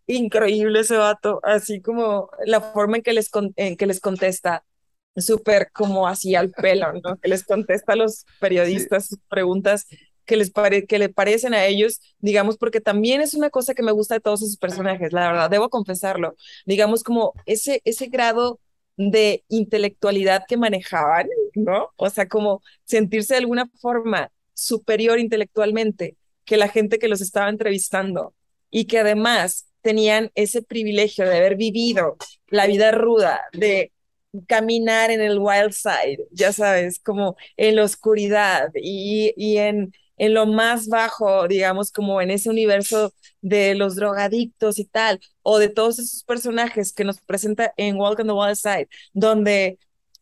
increíble 0.08 0.82
ese 0.82 0.98
vato, 0.98 1.40
así 1.44 1.82
como 1.82 2.30
la 2.46 2.62
forma 2.62 2.98
en 2.98 3.04
que 3.04 3.14
les, 3.14 3.30
en 3.56 3.76
que 3.78 3.88
les 3.88 4.00
contesta, 4.00 4.64
súper 5.16 5.72
como 5.72 6.08
así 6.08 6.36
al 6.36 6.52
pelo, 6.52 6.94
¿no? 6.94 7.18
Que 7.18 7.30
les 7.30 7.44
contesta 7.44 7.94
a 7.94 7.96
los 7.96 8.26
periodistas 8.40 9.08
sus 9.08 9.20
preguntas 9.30 9.88
que 10.26 10.36
les 10.38 10.52
pare 10.52 10.86
que 10.86 11.00
le 11.00 11.10
parecen 11.10 11.54
a 11.54 11.66
ellos, 11.66 12.02
digamos, 12.20 12.58
porque 12.58 12.82
también 12.82 13.22
es 13.22 13.34
una 13.34 13.50
cosa 13.50 13.74
que 13.74 13.84
me 13.84 13.92
gusta 13.92 14.16
de 14.16 14.22
todos 14.22 14.42
esos 14.42 14.58
personajes, 14.58 15.14
la 15.14 15.28
verdad, 15.32 15.50
debo 15.50 15.70
confesarlo, 15.70 16.36
digamos 16.66 17.04
como 17.04 17.34
ese, 17.46 17.82
ese 17.86 18.08
grado 18.08 18.60
de 18.98 19.44
intelectualidad 19.50 20.44
que 20.48 20.58
manejaban, 20.58 21.28
¿no? 21.56 21.91
O 21.98 22.10
sea, 22.10 22.27
como 22.27 22.61
sentirse 22.84 23.34
de 23.34 23.40
alguna 23.40 23.68
forma 23.82 24.32
superior 24.53 25.19
intelectualmente 25.19 26.18
que 26.45 26.57
la 26.57 26.69
gente 26.69 26.99
que 26.99 27.07
los 27.07 27.22
estaba 27.22 27.49
entrevistando 27.49 28.34
y 28.69 28.86
que 28.86 28.99
además 28.99 29.68
tenían 29.82 30.32
ese 30.36 30.61
privilegio 30.61 31.26
de 31.27 31.38
haber 31.38 31.56
vivido 31.56 32.18
la 32.48 32.68
vida 32.68 32.91
ruda, 32.91 33.41
de 33.53 33.91
caminar 34.48 35.11
en 35.11 35.22
el 35.22 35.40
wild 35.40 35.72
side, 35.72 36.27
ya 36.32 36.52
sabes, 36.52 36.99
como 36.99 37.36
en 37.57 37.76
la 37.77 37.84
oscuridad 37.84 38.69
y, 38.76 39.34
y 39.38 39.57
en, 39.57 39.94
en 40.18 40.34
lo 40.34 40.45
más 40.45 40.88
bajo, 40.88 41.48
digamos, 41.48 41.91
como 41.91 42.22
en 42.22 42.32
ese 42.32 42.49
universo 42.49 43.14
de 43.41 43.76
los 43.76 43.95
drogadictos 43.95 44.80
y 44.80 44.86
tal, 44.86 45.19
o 45.41 45.60
de 45.60 45.69
todos 45.69 45.99
esos 45.99 46.23
personajes 46.23 46.94
que 46.94 47.03
nos 47.03 47.22
presenta 47.22 47.73
en 47.77 47.98
Walk 47.98 48.19
on 48.19 48.27
the 48.27 48.34
Wild 48.34 48.56
Side, 48.56 48.90
donde 49.14 49.80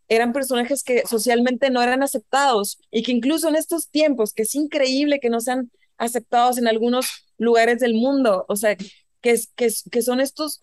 eran 0.07 0.33
personajes 0.33 0.83
que 0.83 1.03
socialmente 1.07 1.69
no 1.69 1.81
eran 1.81 2.03
aceptados 2.03 2.79
y 2.91 3.03
que 3.03 3.11
incluso 3.11 3.49
en 3.49 3.55
estos 3.55 3.89
tiempos, 3.89 4.33
que 4.33 4.43
es 4.43 4.55
increíble 4.55 5.19
que 5.19 5.29
no 5.29 5.39
sean 5.39 5.71
aceptados 5.97 6.57
en 6.57 6.67
algunos 6.67 7.25
lugares 7.37 7.79
del 7.79 7.93
mundo, 7.93 8.45
o 8.47 8.55
sea, 8.55 8.75
que, 8.75 9.39
que, 9.55 9.69
que 9.91 10.01
son 10.01 10.19
estos, 10.19 10.59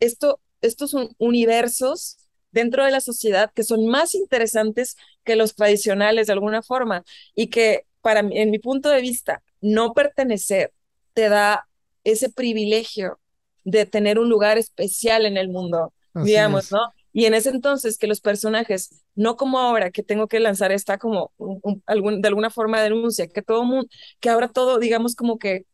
esto, 0.00 0.40
estos 0.60 0.94
universos 1.18 2.18
dentro 2.50 2.84
de 2.84 2.92
la 2.92 3.00
sociedad 3.00 3.50
que 3.52 3.64
son 3.64 3.86
más 3.86 4.14
interesantes 4.14 4.96
que 5.24 5.36
los 5.36 5.54
tradicionales 5.56 6.28
de 6.28 6.32
alguna 6.32 6.62
forma 6.62 7.04
y 7.34 7.48
que 7.48 7.84
para 8.00 8.22
mí, 8.22 8.38
en 8.38 8.50
mi 8.50 8.58
punto 8.58 8.90
de 8.90 9.00
vista, 9.00 9.42
no 9.60 9.92
pertenecer 9.92 10.72
te 11.14 11.28
da 11.28 11.66
ese 12.04 12.30
privilegio 12.30 13.18
de 13.64 13.86
tener 13.86 14.18
un 14.18 14.28
lugar 14.28 14.58
especial 14.58 15.26
en 15.26 15.36
el 15.36 15.48
mundo, 15.48 15.92
Así 16.12 16.28
digamos, 16.28 16.66
es. 16.66 16.72
¿no? 16.72 16.80
Y 17.16 17.26
en 17.26 17.34
ese 17.34 17.50
entonces 17.50 17.96
que 17.96 18.08
los 18.08 18.20
personajes, 18.20 19.04
no 19.14 19.36
como 19.36 19.60
ahora 19.60 19.92
que 19.92 20.02
tengo 20.02 20.26
que 20.26 20.40
lanzar 20.40 20.72
esta 20.72 20.98
como 20.98 21.32
un, 21.36 21.60
un, 21.62 21.82
algún, 21.86 22.20
de 22.20 22.26
alguna 22.26 22.50
forma 22.50 22.78
de 22.78 22.90
denuncia, 22.90 23.28
que 23.28 23.40
todo 23.40 23.62
mundo, 23.64 23.88
que 24.18 24.30
ahora 24.30 24.48
todo, 24.48 24.80
digamos, 24.80 25.14
como 25.14 25.38
que 25.38 25.64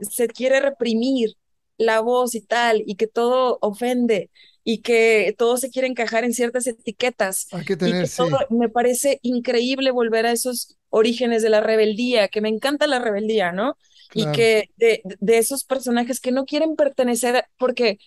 se 0.00 0.28
quiere 0.28 0.60
reprimir 0.60 1.30
la 1.78 1.98
voz 1.98 2.36
y 2.36 2.42
tal, 2.42 2.84
y 2.86 2.94
que 2.94 3.08
todo 3.08 3.58
ofende, 3.60 4.30
y 4.62 4.82
que 4.82 5.34
todo 5.36 5.56
se 5.56 5.68
quiere 5.68 5.88
encajar 5.88 6.22
en 6.22 6.32
ciertas 6.32 6.64
etiquetas. 6.68 7.48
Hay 7.50 7.64
que 7.64 7.76
tener, 7.76 8.04
y 8.04 8.04
que 8.04 8.14
todo, 8.16 8.38
sí. 8.38 8.54
me 8.54 8.68
parece 8.68 9.18
increíble 9.22 9.90
volver 9.90 10.26
a 10.26 10.30
esos 10.30 10.76
orígenes 10.90 11.42
de 11.42 11.50
la 11.50 11.60
rebeldía, 11.60 12.28
que 12.28 12.40
me 12.40 12.50
encanta 12.50 12.86
la 12.86 13.00
rebeldía, 13.00 13.50
¿no? 13.50 13.76
Claro. 14.10 14.30
Y 14.30 14.32
que 14.32 14.70
de, 14.76 15.02
de, 15.02 15.38
esos 15.38 15.64
personajes 15.64 16.20
que 16.20 16.30
no 16.30 16.44
quieren 16.44 16.76
pertenecer, 16.76 17.46
porque 17.58 17.98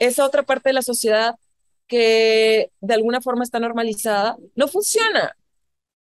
esa 0.00 0.26
otra 0.26 0.42
parte 0.42 0.70
de 0.70 0.72
la 0.72 0.82
sociedad 0.82 1.36
que 1.86 2.72
de 2.80 2.94
alguna 2.94 3.20
forma 3.20 3.44
está 3.44 3.60
normalizada, 3.60 4.36
no 4.56 4.68
funciona. 4.68 5.36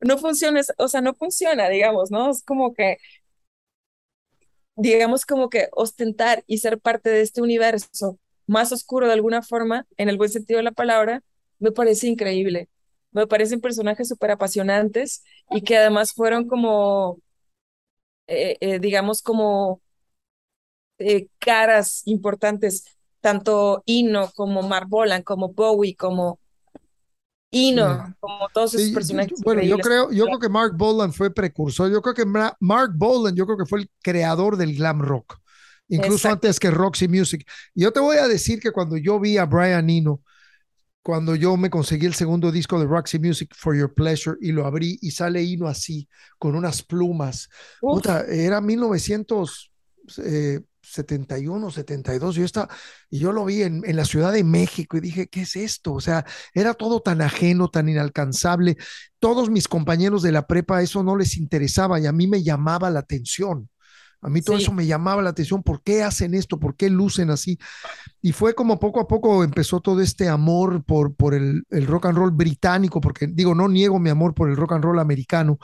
No 0.01 0.17
funciona, 0.19 0.61
o 0.79 0.87
sea, 0.89 1.01
no 1.01 1.13
funciona, 1.15 1.69
digamos, 1.69 2.11
¿no? 2.11 2.31
Es 2.31 2.43
como 2.43 2.73
que, 2.73 2.97
digamos, 4.75 5.25
como 5.25 5.49
que 5.49 5.69
ostentar 5.73 6.43
y 6.47 6.57
ser 6.59 6.79
parte 6.79 7.09
de 7.09 7.21
este 7.21 7.41
universo 7.41 8.19
más 8.47 8.71
oscuro 8.71 9.07
de 9.07 9.13
alguna 9.13 9.41
forma, 9.41 9.87
en 9.97 10.09
el 10.09 10.17
buen 10.17 10.29
sentido 10.29 10.57
de 10.57 10.63
la 10.63 10.71
palabra, 10.71 11.23
me 11.59 11.71
parece 11.71 12.07
increíble. 12.07 12.69
Me 13.11 13.27
parecen 13.27 13.61
personajes 13.61 14.07
súper 14.09 14.31
apasionantes 14.31 15.23
y 15.51 15.61
que 15.61 15.77
además 15.77 16.13
fueron 16.13 16.47
como, 16.47 17.19
eh, 18.27 18.57
eh, 18.61 18.79
digamos, 18.79 19.21
como 19.21 19.81
eh, 20.99 21.27
caras 21.39 22.01
importantes, 22.05 22.85
tanto 23.23 23.81
Ino 23.85 24.29
como 24.35 24.61
Mark 24.63 24.89
Bolan, 24.89 25.23
como 25.23 25.53
Bowie, 25.53 25.95
como 25.95 26.39
Ino, 27.51 28.05
sí. 28.05 28.13
como 28.19 28.49
todos 28.53 28.73
esos 28.73 28.87
sí, 28.87 28.93
personajes. 28.93 29.39
Bueno, 29.41 29.61
yo 29.61 29.77
creo, 29.77 30.11
yo 30.11 30.25
creo 30.25 30.39
que 30.39 30.49
Mark 30.49 30.73
Bolan 30.75 31.13
fue 31.13 31.33
precursor. 31.33 31.89
Yo 31.89 32.01
creo 32.01 32.13
que 32.13 32.25
Mark 32.25 32.93
Bolan, 32.95 33.33
yo 33.33 33.45
creo 33.45 33.57
que 33.57 33.65
fue 33.65 33.79
el 33.79 33.89
creador 34.01 34.57
del 34.57 34.75
glam 34.75 35.01
rock 35.01 35.39
incluso 35.87 36.27
Exacto. 36.27 36.47
antes 36.47 36.59
que 36.59 36.71
Roxy 36.71 37.07
Music. 37.07 37.47
Yo 37.75 37.91
te 37.91 37.99
voy 37.99 38.17
a 38.17 38.27
decir 38.27 38.59
que 38.59 38.71
cuando 38.71 38.97
yo 38.97 39.19
vi 39.19 39.37
a 39.37 39.45
Brian 39.45 39.89
Eno, 39.89 40.21
cuando 41.01 41.35
yo 41.35 41.55
me 41.57 41.69
conseguí 41.69 42.05
el 42.05 42.13
segundo 42.13 42.51
disco 42.51 42.79
de 42.79 42.85
Roxy 42.85 43.19
Music, 43.19 43.53
For 43.55 43.77
Your 43.77 43.93
Pleasure, 43.93 44.37
y 44.41 44.51
lo 44.51 44.65
abrí 44.65 44.97
y 45.01 45.11
sale 45.11 45.43
Eno 45.43 45.67
así, 45.67 46.07
con 46.39 46.55
unas 46.55 46.81
plumas. 46.81 47.49
Puta, 47.79 48.25
era 48.25 48.61
1971, 51.01 51.71
72, 51.71 52.35
yo 52.35 52.45
estaba, 52.45 52.69
y 53.09 53.19
yo 53.19 53.31
lo 53.31 53.45
vi 53.45 53.63
en, 53.63 53.81
en, 53.85 53.95
la 53.95 54.05
Ciudad 54.05 54.31
de 54.31 54.43
México 54.43 54.97
y 54.97 55.01
dije, 55.01 55.27
¿qué 55.27 55.41
es 55.41 55.55
esto? 55.55 55.93
O 55.93 56.01
sea, 56.01 56.25
era 56.53 56.73
todo 56.73 57.01
tan 57.01 57.21
ajeno, 57.21 57.69
tan 57.69 57.89
inalcanzable. 57.89 58.77
Todos 59.19 59.49
mis 59.49 59.67
compañeros 59.67 60.21
de 60.21 60.31
la 60.31 60.45
prepa 60.47 60.81
eso 60.81 61.03
no 61.03 61.15
les 61.15 61.37
interesaba 61.37 61.99
y 61.99 62.05
a 62.05 62.11
mí 62.11 62.27
me 62.27 62.43
llamaba 62.43 62.89
la 62.89 62.99
atención. 62.99 63.69
A 64.23 64.29
mí 64.29 64.41
todo 64.41 64.55
eso 64.55 64.71
me 64.71 64.85
llamaba 64.85 65.21
la 65.21 65.31
atención, 65.31 65.63
¿por 65.63 65.83
qué 65.83 66.01
hacen 66.01 66.33
esto? 66.33 66.57
¿Por 66.57 66.77
qué 66.77 66.89
lucen 66.89 67.29
así? 67.29 67.59
Y 68.21 68.31
fue 68.31 68.55
como 68.55 68.79
poco 68.79 69.01
a 69.01 69.07
poco 69.07 69.43
empezó 69.43 69.81
todo 69.81 69.99
este 69.99 70.29
amor 70.29 70.85
por, 70.85 71.13
por 71.13 71.33
el, 71.33 71.63
el 71.69 71.85
rock 71.85 72.05
and 72.05 72.17
roll 72.17 72.31
británico, 72.31 73.01
porque 73.01 73.27
digo, 73.27 73.53
no 73.53 73.67
niego 73.67 73.99
mi 73.99 74.09
amor 74.09 74.33
por 74.33 74.49
el 74.49 74.55
rock 74.55 74.73
and 74.73 74.83
roll 74.85 74.99
americano, 74.99 75.59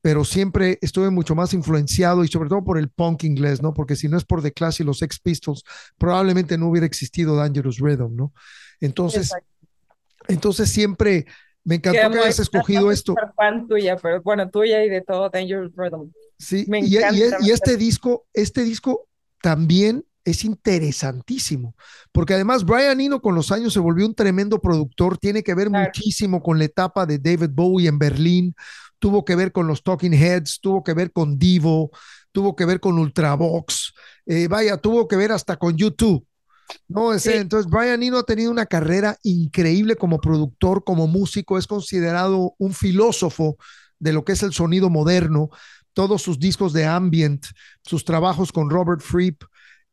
pero 0.00 0.24
siempre 0.24 0.78
estuve 0.80 1.10
mucho 1.10 1.34
más 1.34 1.52
influenciado 1.54 2.24
y 2.24 2.28
sobre 2.28 2.48
todo 2.48 2.62
por 2.64 2.78
el 2.78 2.88
punk 2.88 3.24
inglés, 3.24 3.62
¿no? 3.62 3.74
Porque 3.74 3.96
si 3.96 4.08
no 4.08 4.16
es 4.16 4.24
por 4.24 4.42
The 4.42 4.52
Clash 4.52 4.80
y 4.80 4.84
los 4.84 4.98
Sex 4.98 5.18
Pistols, 5.18 5.64
probablemente 5.96 6.56
no 6.56 6.68
hubiera 6.68 6.86
existido 6.86 7.36
Dangerous 7.36 7.78
Rhythm, 7.78 8.14
¿no? 8.14 8.32
Entonces, 8.80 9.32
entonces 10.28 10.70
siempre 10.70 11.26
me 11.64 11.76
encantó 11.76 12.10
que 12.10 12.18
hayas 12.20 12.38
escogido 12.38 12.90
esto. 12.90 13.14
Fan 13.36 13.66
tuya, 13.66 13.96
pero 13.96 14.22
bueno, 14.22 14.48
tuya 14.48 14.84
y 14.84 14.88
de 14.88 15.02
todo 15.02 15.28
Dangerous 15.30 15.72
Rhythm. 15.76 16.12
Sí, 16.38 16.64
y, 16.68 16.96
y, 16.96 17.50
este 17.50 17.76
disco, 17.76 18.26
este 18.32 18.62
disco 18.62 19.08
también 19.42 20.04
es 20.24 20.44
interesantísimo, 20.44 21.74
porque 22.12 22.34
además 22.34 22.64
Brian 22.64 23.00
Eno 23.00 23.20
con 23.20 23.34
los 23.34 23.50
años 23.50 23.72
se 23.72 23.80
volvió 23.80 24.06
un 24.06 24.14
tremendo 24.14 24.60
productor, 24.60 25.18
tiene 25.18 25.42
que 25.42 25.54
ver 25.54 25.70
muchísimo 25.70 26.42
con 26.42 26.58
la 26.58 26.66
etapa 26.66 27.06
de 27.06 27.18
David 27.18 27.50
Bowie 27.52 27.88
en 27.88 27.98
Berlín, 27.98 28.54
tuvo 28.98 29.24
que 29.24 29.36
ver 29.36 29.52
con 29.52 29.66
los 29.66 29.82
Talking 29.82 30.14
Heads, 30.14 30.60
tuvo 30.60 30.82
que 30.82 30.94
ver 30.94 31.12
con 31.12 31.38
Divo, 31.38 31.90
tuvo 32.32 32.54
que 32.56 32.64
ver 32.64 32.80
con 32.80 32.98
Ultravox, 32.98 33.94
eh, 34.26 34.48
vaya, 34.48 34.76
tuvo 34.76 35.08
que 35.08 35.16
ver 35.16 35.32
hasta 35.32 35.56
con 35.56 35.76
YouTube. 35.76 36.26
No, 36.86 37.14
ese, 37.14 37.38
entonces 37.38 37.70
Brian 37.70 38.02
Eno 38.02 38.18
ha 38.18 38.24
tenido 38.24 38.50
una 38.50 38.66
carrera 38.66 39.16
increíble 39.22 39.96
como 39.96 40.20
productor, 40.20 40.84
como 40.84 41.06
músico, 41.06 41.56
es 41.56 41.66
considerado 41.66 42.54
un 42.58 42.74
filósofo 42.74 43.56
de 43.98 44.12
lo 44.12 44.24
que 44.24 44.32
es 44.32 44.42
el 44.42 44.52
sonido 44.52 44.90
moderno, 44.90 45.48
todos 45.94 46.20
sus 46.20 46.38
discos 46.38 46.74
de 46.74 46.84
ambient, 46.84 47.46
sus 47.82 48.04
trabajos 48.04 48.52
con 48.52 48.68
Robert 48.68 49.00
Fripp, 49.00 49.42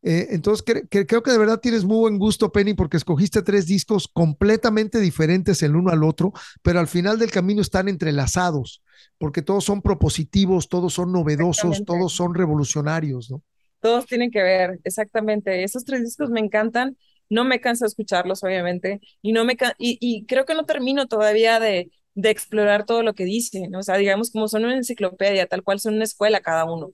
eh, 0.08 0.28
entonces, 0.30 0.64
creo 0.88 1.22
que 1.22 1.32
de 1.32 1.38
verdad 1.38 1.58
tienes 1.58 1.84
muy 1.84 1.96
buen 1.96 2.16
gusto, 2.16 2.52
Penny, 2.52 2.74
porque 2.74 2.96
escogiste 2.96 3.42
tres 3.42 3.66
discos 3.66 4.06
completamente 4.06 5.00
diferentes 5.00 5.64
el 5.64 5.74
uno 5.74 5.90
al 5.90 6.04
otro, 6.04 6.32
pero 6.62 6.78
al 6.78 6.86
final 6.86 7.18
del 7.18 7.32
camino 7.32 7.60
están 7.60 7.88
entrelazados, 7.88 8.84
porque 9.18 9.42
todos 9.42 9.64
son 9.64 9.82
propositivos, 9.82 10.68
todos 10.68 10.94
son 10.94 11.12
novedosos, 11.12 11.84
todos 11.84 12.12
son 12.12 12.34
revolucionarios, 12.34 13.30
¿no? 13.30 13.42
Todos 13.80 14.06
tienen 14.06 14.30
que 14.30 14.42
ver, 14.42 14.80
exactamente. 14.84 15.62
Esos 15.62 15.84
tres 15.84 16.02
discos 16.02 16.30
me 16.30 16.40
encantan, 16.40 16.96
no 17.28 17.44
me 17.44 17.60
canso 17.60 17.84
de 17.84 17.88
escucharlos, 17.88 18.42
obviamente, 18.42 19.00
y, 19.22 19.32
no 19.32 19.44
me 19.44 19.56
y, 19.78 20.24
creo 20.26 20.44
que 20.44 20.54
no 20.54 20.64
termino 20.64 21.06
todavía 21.06 21.60
de, 21.60 21.90
de 22.14 22.30
explorar 22.30 22.84
todo 22.86 23.02
lo 23.02 23.14
que 23.14 23.24
dicen, 23.24 23.70
¿no? 23.70 23.80
o 23.80 23.82
sea, 23.82 23.96
digamos 23.96 24.30
como 24.30 24.48
son 24.48 24.64
una 24.64 24.76
enciclopedia, 24.76 25.46
tal 25.46 25.62
cual 25.62 25.80
son 25.80 25.94
una 25.94 26.04
escuela 26.04 26.40
cada 26.40 26.64
uno 26.64 26.92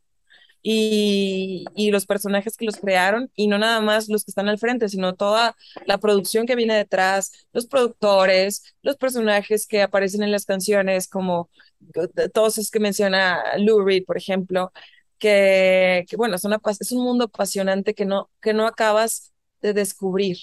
y, 0.62 1.64
y, 1.74 1.90
los 1.90 2.06
personajes 2.06 2.56
que 2.56 2.64
los 2.64 2.76
crearon 2.76 3.30
y 3.34 3.48
no 3.48 3.58
nada 3.58 3.80
más 3.80 4.08
los 4.08 4.24
que 4.24 4.30
están 4.30 4.48
al 4.48 4.58
frente, 4.58 4.88
sino 4.88 5.14
toda 5.14 5.56
la 5.86 5.98
producción 5.98 6.46
que 6.46 6.54
viene 6.54 6.76
detrás, 6.76 7.48
los 7.52 7.66
productores, 7.66 8.74
los 8.82 8.96
personajes 8.96 9.66
que 9.66 9.82
aparecen 9.82 10.22
en 10.22 10.30
las 10.30 10.46
canciones, 10.46 11.08
como 11.08 11.50
todos 12.32 12.58
esos 12.58 12.70
que 12.70 12.80
menciona 12.80 13.40
Lou 13.58 13.84
Reed, 13.84 14.04
por 14.04 14.16
ejemplo, 14.16 14.72
que, 15.18 16.04
que 16.08 16.16
bueno, 16.16 16.36
es, 16.36 16.44
una, 16.44 16.60
es 16.80 16.92
un 16.92 17.04
mundo 17.04 17.24
apasionante 17.24 17.94
que 17.94 18.04
no, 18.04 18.30
que 18.40 18.54
no 18.54 18.66
acabas 18.66 19.32
de 19.60 19.72
descubrir, 19.74 20.38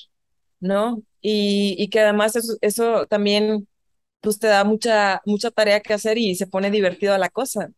¿no? 0.59 1.01
Y, 1.21 1.75
y 1.77 1.89
que 1.89 1.99
además 2.01 2.35
eso, 2.35 2.55
eso 2.61 3.05
también 3.07 3.67
pues 4.21 4.39
te 4.39 4.47
da 4.47 4.63
mucha, 4.63 5.21
mucha 5.25 5.51
tarea 5.51 5.81
que 5.81 5.93
hacer 5.93 6.17
y 6.17 6.35
se 6.35 6.47
pone 6.47 6.71
divertido 6.71 7.17
la 7.17 7.29
cosa. 7.29 7.71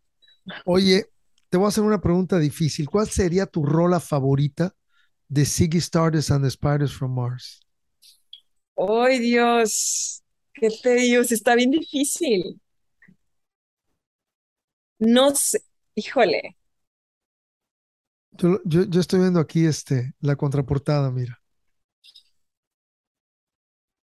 Oye, 0.65 1.05
te 1.49 1.57
voy 1.57 1.65
a 1.65 1.69
hacer 1.69 1.83
una 1.83 2.01
pregunta 2.01 2.39
difícil. 2.39 2.89
¿Cuál 2.89 3.07
sería 3.09 3.45
tu 3.45 3.63
rola 3.63 3.99
favorita 3.99 4.75
de 5.29 5.45
Ziggy 5.45 5.79
Stardust 5.79 6.31
and 6.31 6.43
the 6.45 6.51
Spiders 6.51 6.93
from 6.93 7.13
Mars? 7.15 7.61
¡Ay, 8.75 9.19
Dios! 9.19 10.23
¡Qué 10.53 10.69
te 10.83 10.95
digo? 10.95 11.21
Está 11.21 11.55
bien 11.55 11.71
difícil. 11.71 12.59
No 15.01 15.33
sé, 15.33 15.63
híjole. 15.95 16.55
Yo, 18.33 18.59
yo, 18.65 18.99
estoy 18.99 19.19
viendo 19.19 19.39
aquí 19.39 19.65
este, 19.65 20.13
la 20.19 20.35
contraportada, 20.35 21.09
mira. 21.09 21.41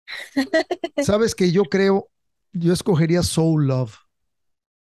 Sabes 1.00 1.36
que 1.36 1.52
yo 1.52 1.62
creo, 1.62 2.10
yo 2.52 2.72
escogería 2.72 3.22
Soul 3.22 3.68
Love. 3.68 3.94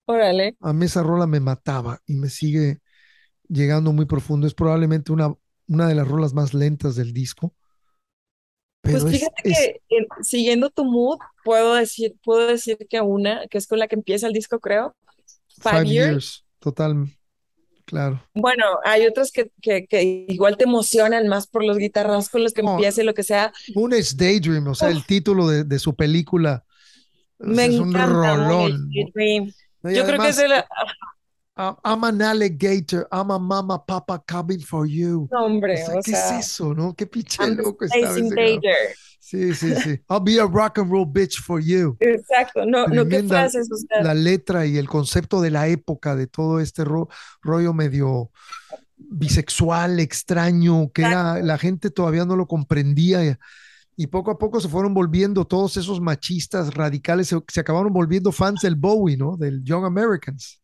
Órale. 0.06 0.58
A 0.62 0.74
mí 0.74 0.86
esa 0.86 1.04
rola 1.04 1.28
me 1.28 1.40
mataba 1.40 2.02
y 2.08 2.16
me 2.16 2.30
sigue 2.30 2.80
llegando 3.48 3.94
muy 3.94 4.06
profundo. 4.06 4.48
Es 4.48 4.56
probablemente 4.56 5.12
una, 5.12 5.32
una 5.68 5.88
de 5.88 5.94
las 5.94 6.08
rolas 6.08 6.34
más 6.34 6.56
lentas 6.56 6.96
del 6.96 7.14
disco. 7.14 7.54
pues 8.82 9.06
fíjate 9.06 9.44
que 9.44 9.82
siguiendo 10.22 10.72
tu 10.72 10.86
mood, 10.86 11.20
puedo 11.44 11.76
decir, 11.76 12.16
puedo 12.24 12.48
decir 12.48 12.80
que 12.90 13.00
una, 13.00 13.46
que 13.48 13.60
es 13.60 13.68
con 13.68 13.78
la 13.78 13.88
que 13.88 13.96
empieza 13.96 14.26
el 14.26 14.34
disco, 14.34 14.60
creo. 14.60 14.96
Five, 15.60 15.86
years. 15.86 16.46
Total, 16.60 17.06
claro. 17.86 18.24
Bueno, 18.34 18.66
hay 18.84 19.06
otros 19.06 19.32
que, 19.32 19.52
que, 19.62 19.88
que, 19.88 20.26
igual 20.28 20.58
te 20.58 20.66
emocionan 20.66 21.28
más 21.28 21.48
por 21.48 21.64
los 21.64 21.78
guitarras 21.78 22.30
con 22.30 22.44
los 22.44 22.54
que 22.54 22.62
empieza 22.62 23.02
y 23.02 23.06
lo 23.06 23.14
que 23.14 23.24
sea. 23.24 23.52
Una 23.76 23.98
es 23.98 24.16
Daydream, 24.16 24.68
o 24.68 24.76
sea, 24.76 24.90
el 24.90 25.06
título 25.06 25.48
de, 25.48 25.64
de 25.64 25.80
su 25.80 25.96
película. 25.96 26.64
Me 27.40 27.66
es 27.66 27.80
un 27.80 27.94
rolón. 27.94 28.90
Yo 28.92 30.06
creo 30.06 30.22
que 30.22 30.30
es 30.30 30.42
el... 31.60 31.76
I'm 31.84 32.04
an 32.04 32.22
alligator, 32.22 33.08
I'm 33.12 33.32
a 33.32 33.40
mama 33.40 33.84
papa 33.86 34.24
coming 34.28 34.60
for 34.60 34.88
you. 34.88 35.28
hombre, 35.32 35.74
o 35.74 35.86
sea, 35.86 36.02
¿qué 36.04 36.12
es 36.12 36.32
eso, 36.48 36.74
no? 36.74 36.94
Qué 36.94 37.06
pinche 37.06 37.46
loco 37.48 37.86
está 37.86 38.14
Sí, 39.20 39.54
sí, 39.54 39.76
sí. 39.76 40.00
I'll 40.10 40.24
be 40.24 40.40
a 40.40 40.46
rock 40.46 40.80
and 40.80 40.90
roll 40.90 41.06
bitch 41.06 41.40
for 41.42 41.62
you. 41.62 41.96
Exacto, 42.00 42.66
no, 42.66 42.88
no 42.88 43.08
qué 43.08 43.22
frases, 43.24 43.70
La 44.02 44.14
letra 44.16 44.66
y 44.66 44.78
el 44.78 44.88
concepto 44.88 45.40
de 45.40 45.52
la 45.52 45.68
época 45.68 46.16
de 46.16 46.26
todo 46.26 46.60
este 46.60 46.84
rollo 46.84 47.74
medio 47.74 48.32
bisexual, 48.98 50.00
extraño, 50.00 50.92
que 50.92 51.04
era, 51.04 51.42
la 51.42 51.58
gente 51.58 51.92
todavía 51.92 52.26
no 52.26 52.36
lo 52.36 52.48
comprendía 52.48 53.38
y 54.00 54.08
poco 54.08 54.32
a 54.32 54.38
poco 54.38 54.62
se 54.62 54.70
fueron 54.70 54.94
volviendo 54.94 55.46
todos 55.46 55.76
esos 55.76 56.00
machistas 56.00 56.74
radicales, 56.74 57.28
se, 57.28 57.60
acabaron 57.60 57.92
volviendo 57.92 58.32
fans 58.32 58.62
del 58.62 58.76
Bowie, 58.76 59.18
¿no? 59.18 59.36
Del 59.36 59.62
Young 59.62 59.84
Americans. 59.84 60.62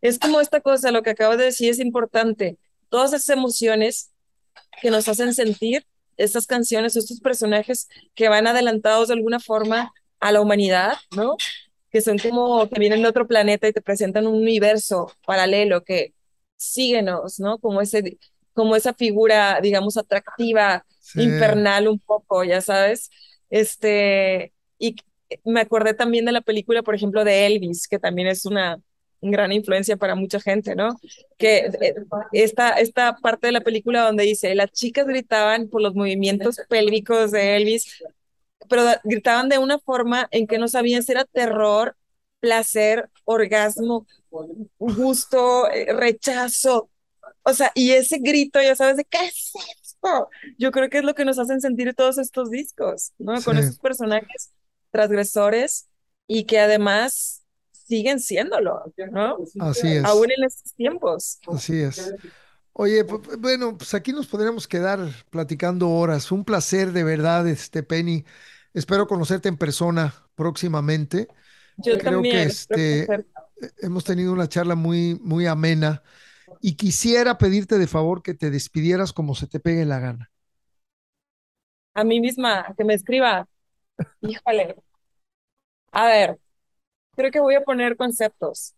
Es 0.00 0.18
como 0.18 0.40
esta 0.40 0.60
cosa, 0.60 0.90
lo 0.90 1.02
que 1.02 1.10
acabo 1.10 1.36
de 1.36 1.44
decir 1.44 1.70
es 1.70 1.78
importante. 1.78 2.58
Todas 2.88 3.12
esas 3.12 3.30
emociones 3.30 4.12
que 4.80 4.90
nos 4.90 5.08
hacen 5.08 5.34
sentir 5.34 5.86
estas 6.16 6.46
canciones, 6.46 6.96
estos 6.96 7.20
personajes 7.20 7.88
que 8.14 8.28
van 8.28 8.46
adelantados 8.46 9.08
de 9.08 9.14
alguna 9.14 9.40
forma 9.40 9.92
a 10.20 10.32
la 10.32 10.40
humanidad, 10.40 10.96
¿no? 11.14 11.36
Que 11.90 12.00
son 12.00 12.18
como 12.18 12.68
que 12.68 12.80
vienen 12.80 13.02
de 13.02 13.08
otro 13.08 13.26
planeta 13.26 13.68
y 13.68 13.72
te 13.72 13.82
presentan 13.82 14.26
un 14.26 14.36
universo 14.36 15.12
paralelo 15.26 15.84
que 15.84 16.14
síguenos, 16.56 17.38
¿no? 17.38 17.58
Como 17.58 17.80
ese 17.80 18.18
como 18.56 18.74
esa 18.74 18.94
figura, 18.94 19.60
digamos, 19.60 19.98
atractiva, 19.98 20.86
infernal 21.14 21.88
un 21.88 21.98
poco, 21.98 22.42
ya 22.42 22.62
sabes. 22.62 23.10
Este, 23.50 24.54
y 24.78 24.96
me 25.44 25.60
acordé 25.60 25.92
también 25.92 26.24
de 26.24 26.32
la 26.32 26.40
película, 26.40 26.82
por 26.82 26.94
ejemplo, 26.94 27.22
de 27.22 27.46
Elvis, 27.46 27.86
que 27.86 27.98
también 27.98 28.28
es 28.28 28.46
una 28.46 28.80
gran 29.20 29.52
influencia 29.52 29.96
para 29.96 30.14
mucha 30.14 30.40
gente, 30.40 30.74
¿no? 30.74 31.00
Que 31.38 31.70
eh, 31.80 31.94
esta, 32.32 32.70
esta 32.70 33.16
parte 33.16 33.48
de 33.48 33.52
la 33.52 33.60
película 33.60 34.04
donde 34.04 34.24
dice, 34.24 34.54
las 34.54 34.70
chicas 34.72 35.06
gritaban 35.06 35.68
por 35.68 35.82
los 35.82 35.94
movimientos 35.94 36.60
pélvicos 36.68 37.30
de 37.30 37.56
Elvis, 37.56 38.02
pero 38.68 38.82
gritaban 39.04 39.48
de 39.48 39.58
una 39.58 39.78
forma 39.78 40.28
en 40.30 40.46
que 40.46 40.58
no 40.58 40.68
sabían 40.68 41.02
si 41.02 41.12
era 41.12 41.24
terror, 41.24 41.96
placer, 42.40 43.08
orgasmo, 43.24 44.06
gusto, 44.78 45.70
eh, 45.70 45.92
rechazo, 45.92 46.90
o 47.48 47.54
sea, 47.54 47.70
y 47.76 47.92
ese 47.92 48.18
grito, 48.18 48.60
ya 48.60 48.74
sabes, 48.74 48.96
de 48.96 49.04
qué 49.04 49.18
es 49.24 49.52
esto. 49.80 50.28
Yo 50.58 50.72
creo 50.72 50.90
que 50.90 50.98
es 50.98 51.04
lo 51.04 51.14
que 51.14 51.24
nos 51.24 51.38
hacen 51.38 51.60
sentir 51.60 51.94
todos 51.94 52.18
estos 52.18 52.50
discos, 52.50 53.12
¿no? 53.18 53.40
Con 53.42 53.56
esos 53.56 53.78
personajes 53.78 54.52
transgresores 54.90 55.86
y 56.26 56.44
que 56.44 56.58
además 56.58 57.45
siguen 57.86 58.20
siéndolo, 58.20 58.92
¿no? 59.12 59.38
Así 59.60 59.88
es. 59.88 60.04
Aún 60.04 60.30
en 60.30 60.44
estos 60.44 60.74
tiempos. 60.74 61.38
Así 61.46 61.80
es. 61.80 62.14
Oye, 62.72 63.04
bueno, 63.38 63.78
pues 63.78 63.94
aquí 63.94 64.12
nos 64.12 64.26
podríamos 64.26 64.68
quedar 64.68 65.08
platicando 65.30 65.88
horas. 65.90 66.30
Un 66.30 66.44
placer 66.44 66.92
de 66.92 67.04
verdad, 67.04 67.46
este 67.48 67.82
Penny. 67.82 68.24
Espero 68.74 69.06
conocerte 69.06 69.48
en 69.48 69.56
persona 69.56 70.12
próximamente. 70.34 71.28
Yo 71.78 71.94
Creo 71.98 72.14
también. 72.14 72.34
que 72.34 72.42
este, 72.42 73.08
hemos 73.78 74.04
tenido 74.04 74.32
una 74.32 74.48
charla 74.48 74.74
muy, 74.74 75.18
muy 75.22 75.46
amena 75.46 76.02
y 76.60 76.74
quisiera 76.74 77.38
pedirte 77.38 77.78
de 77.78 77.86
favor 77.86 78.22
que 78.22 78.34
te 78.34 78.50
despidieras 78.50 79.12
como 79.12 79.34
se 79.34 79.46
te 79.46 79.60
pegue 79.60 79.84
la 79.86 79.98
gana. 79.98 80.30
A 81.94 82.04
mí 82.04 82.20
misma, 82.20 82.74
que 82.76 82.84
me 82.84 82.94
escriba. 82.94 83.48
Híjole. 84.22 84.76
A 85.92 86.06
ver, 86.06 86.38
creo 87.16 87.30
que 87.30 87.40
voy 87.40 87.54
a 87.54 87.64
poner 87.64 87.96
conceptos. 87.96 88.74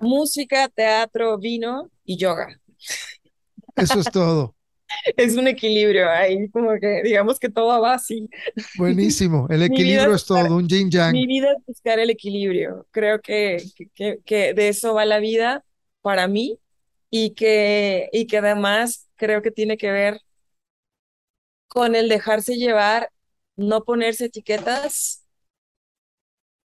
música, 0.00 0.68
teatro, 0.68 1.38
vino 1.38 1.90
y 2.04 2.16
yoga. 2.16 2.60
Eso 3.76 4.00
es 4.00 4.10
todo. 4.10 4.54
es 5.16 5.36
un 5.36 5.46
equilibrio 5.46 6.08
ahí, 6.10 6.48
como 6.50 6.70
que 6.80 7.02
digamos 7.02 7.38
que 7.38 7.48
todo 7.48 7.80
va 7.80 7.94
así. 7.94 8.28
Buenísimo, 8.76 9.46
el 9.50 9.62
equilibrio 9.64 10.14
es, 10.14 10.24
todo, 10.24 10.56
un 10.56 10.68
yin 10.68 10.90
yang. 10.90 11.12
Mi 11.12 11.26
vida 11.26 11.52
es 11.52 11.64
buscar 11.66 11.98
el 11.98 12.10
equilibrio. 12.10 12.86
Creo 12.90 13.20
que, 13.20 13.62
que, 13.94 14.18
que, 14.24 14.54
de 14.54 14.68
eso 14.68 14.94
va 14.94 15.04
la 15.04 15.18
vida 15.18 15.64
para 16.02 16.28
mí 16.28 16.58
y 17.10 17.30
que, 17.30 18.08
y 18.12 18.26
que 18.26 18.38
además 18.38 19.08
creo 19.16 19.42
que 19.42 19.50
tiene 19.50 19.76
que 19.76 19.90
ver 19.90 20.20
con 21.68 21.94
el 21.94 22.08
dejarse 22.08 22.56
llevar, 22.56 23.10
no 23.60 23.84
ponerse 23.84 24.26
etiquetas, 24.26 25.24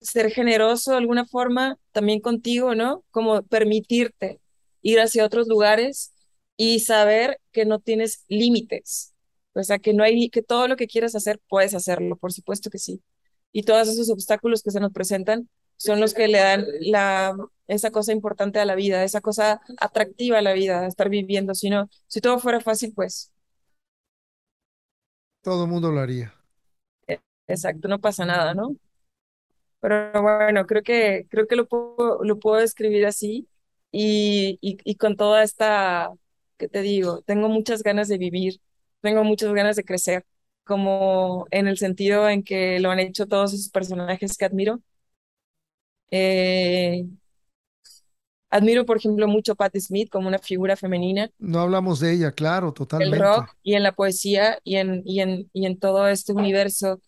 ser 0.01 0.31
generoso 0.31 0.91
de 0.91 0.97
alguna 0.97 1.26
forma 1.26 1.77
también 1.91 2.19
contigo, 2.22 2.76
¿no? 2.76 3.03
Como 3.11 3.43
permitirte 3.43 4.41
ir 4.81 4.99
hacia 4.99 5.26
otros 5.26 5.47
lugares 5.47 6.13
y 6.57 6.80
saber 6.81 7.39
que 7.51 7.65
no 7.65 7.80
tienes 7.80 8.26
límites. 8.27 9.13
O 9.53 9.63
sea, 9.63 9.80
que 9.80 9.93
no 9.93 10.03
hay 10.03 10.30
que 10.30 10.41
todo 10.41 10.68
lo 10.68 10.76
que 10.77 10.88
quieras 10.88 11.15
hacer 11.15 11.39
puedes 11.47 11.73
hacerlo, 11.76 12.18
por 12.18 12.34
supuesto 12.34 12.69
que 12.69 12.80
sí. 12.80 13.01
Y 13.51 13.63
todos 13.63 13.89
esos 13.89 14.09
obstáculos 14.09 14.63
que 14.63 14.72
se 14.72 14.80
nos 14.80 14.93
presentan 14.93 15.49
son 15.77 15.99
los 15.99 16.13
que 16.13 16.27
le 16.27 16.39
dan 16.39 16.65
la 16.81 17.35
esa 17.68 17.91
cosa 17.91 18.11
importante 18.11 18.59
a 18.59 18.65
la 18.65 18.76
vida, 18.76 19.03
esa 19.03 19.22
cosa 19.22 19.61
atractiva 19.77 20.39
a 20.39 20.41
la 20.41 20.53
vida, 20.53 20.88
estar 20.88 21.09
viviendo, 21.09 21.55
si 21.55 21.69
no, 21.69 21.89
si 22.07 22.22
todo 22.22 22.39
fuera 22.39 22.59
fácil, 22.59 22.93
pues 22.93 23.31
todo 25.41 25.65
el 25.65 25.69
mundo 25.69 25.91
lo 25.91 25.99
haría. 25.99 26.34
Exacto, 27.53 27.87
no 27.87 27.99
pasa 28.01 28.25
nada, 28.25 28.53
¿no? 28.53 28.75
Pero 29.79 30.21
bueno, 30.21 30.65
creo 30.67 30.83
que 30.83 31.25
creo 31.29 31.47
que 31.47 31.55
lo 31.55 31.67
puedo 31.67 32.23
lo 32.23 32.39
puedo 32.39 32.57
describir 32.61 33.05
así 33.05 33.47
y, 33.91 34.57
y, 34.61 34.77
y 34.83 34.95
con 34.95 35.15
toda 35.15 35.43
esta 35.43 36.11
¿qué 36.57 36.67
te 36.67 36.81
digo? 36.81 37.21
Tengo 37.23 37.49
muchas 37.49 37.81
ganas 37.83 38.07
de 38.07 38.17
vivir, 38.19 38.61
tengo 39.01 39.23
muchas 39.23 39.53
ganas 39.53 39.75
de 39.75 39.83
crecer, 39.83 40.25
como 40.63 41.47
en 41.51 41.67
el 41.67 41.77
sentido 41.77 42.29
en 42.29 42.43
que 42.43 42.79
lo 42.79 42.91
han 42.91 42.99
hecho 42.99 43.25
todos 43.27 43.53
esos 43.53 43.69
personajes 43.69 44.37
que 44.37 44.45
admiro. 44.45 44.81
Eh, 46.11 47.05
admiro, 48.49 48.85
por 48.85 48.97
ejemplo, 48.97 49.27
mucho 49.27 49.53
a 49.53 49.55
Patti 49.55 49.79
Smith 49.81 50.09
como 50.09 50.27
una 50.27 50.39
figura 50.39 50.75
femenina. 50.75 51.29
No 51.39 51.59
hablamos 51.59 51.99
de 51.99 52.13
ella, 52.13 52.31
claro, 52.31 52.71
totalmente. 52.73 53.17
El 53.17 53.19
rock 53.19 53.49
y 53.63 53.73
en 53.75 53.83
la 53.83 53.93
poesía 53.93 54.59
y 54.63 54.75
en, 54.77 55.01
y 55.05 55.21
en, 55.21 55.49
y 55.53 55.65
en 55.65 55.79
todo 55.79 56.07
este 56.07 56.33
universo 56.33 57.01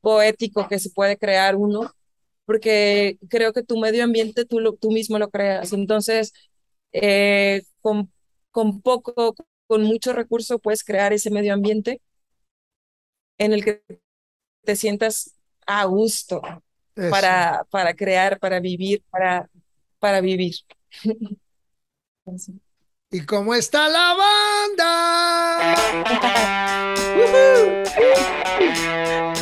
poético 0.00 0.68
que 0.68 0.78
se 0.78 0.90
puede 0.90 1.16
crear 1.18 1.56
uno, 1.56 1.92
porque 2.46 3.18
creo 3.28 3.52
que 3.52 3.62
tu 3.62 3.78
medio 3.78 4.04
ambiente 4.04 4.44
tú, 4.44 4.60
lo, 4.60 4.74
tú 4.74 4.90
mismo 4.90 5.18
lo 5.18 5.30
creas. 5.30 5.72
Entonces, 5.72 6.32
eh, 6.92 7.62
con 7.80 8.10
con 8.58 8.80
poco, 8.82 9.36
con 9.68 9.82
mucho 9.84 10.12
recurso, 10.12 10.58
puedes 10.58 10.82
crear 10.82 11.12
ese 11.12 11.30
medio 11.30 11.54
ambiente 11.54 12.00
en 13.38 13.52
el 13.52 13.64
que 13.64 13.82
te 14.64 14.74
sientas 14.74 15.36
a 15.66 15.84
gusto 15.84 16.42
para, 17.10 17.64
para 17.70 17.94
crear, 17.94 18.40
para 18.40 18.58
vivir, 18.58 19.04
para, 19.10 19.48
para 20.00 20.20
vivir. 20.20 20.56
¿Y 23.12 23.24
cómo 23.24 23.54
está 23.54 23.88
la 23.88 24.16
banda? 24.76 25.74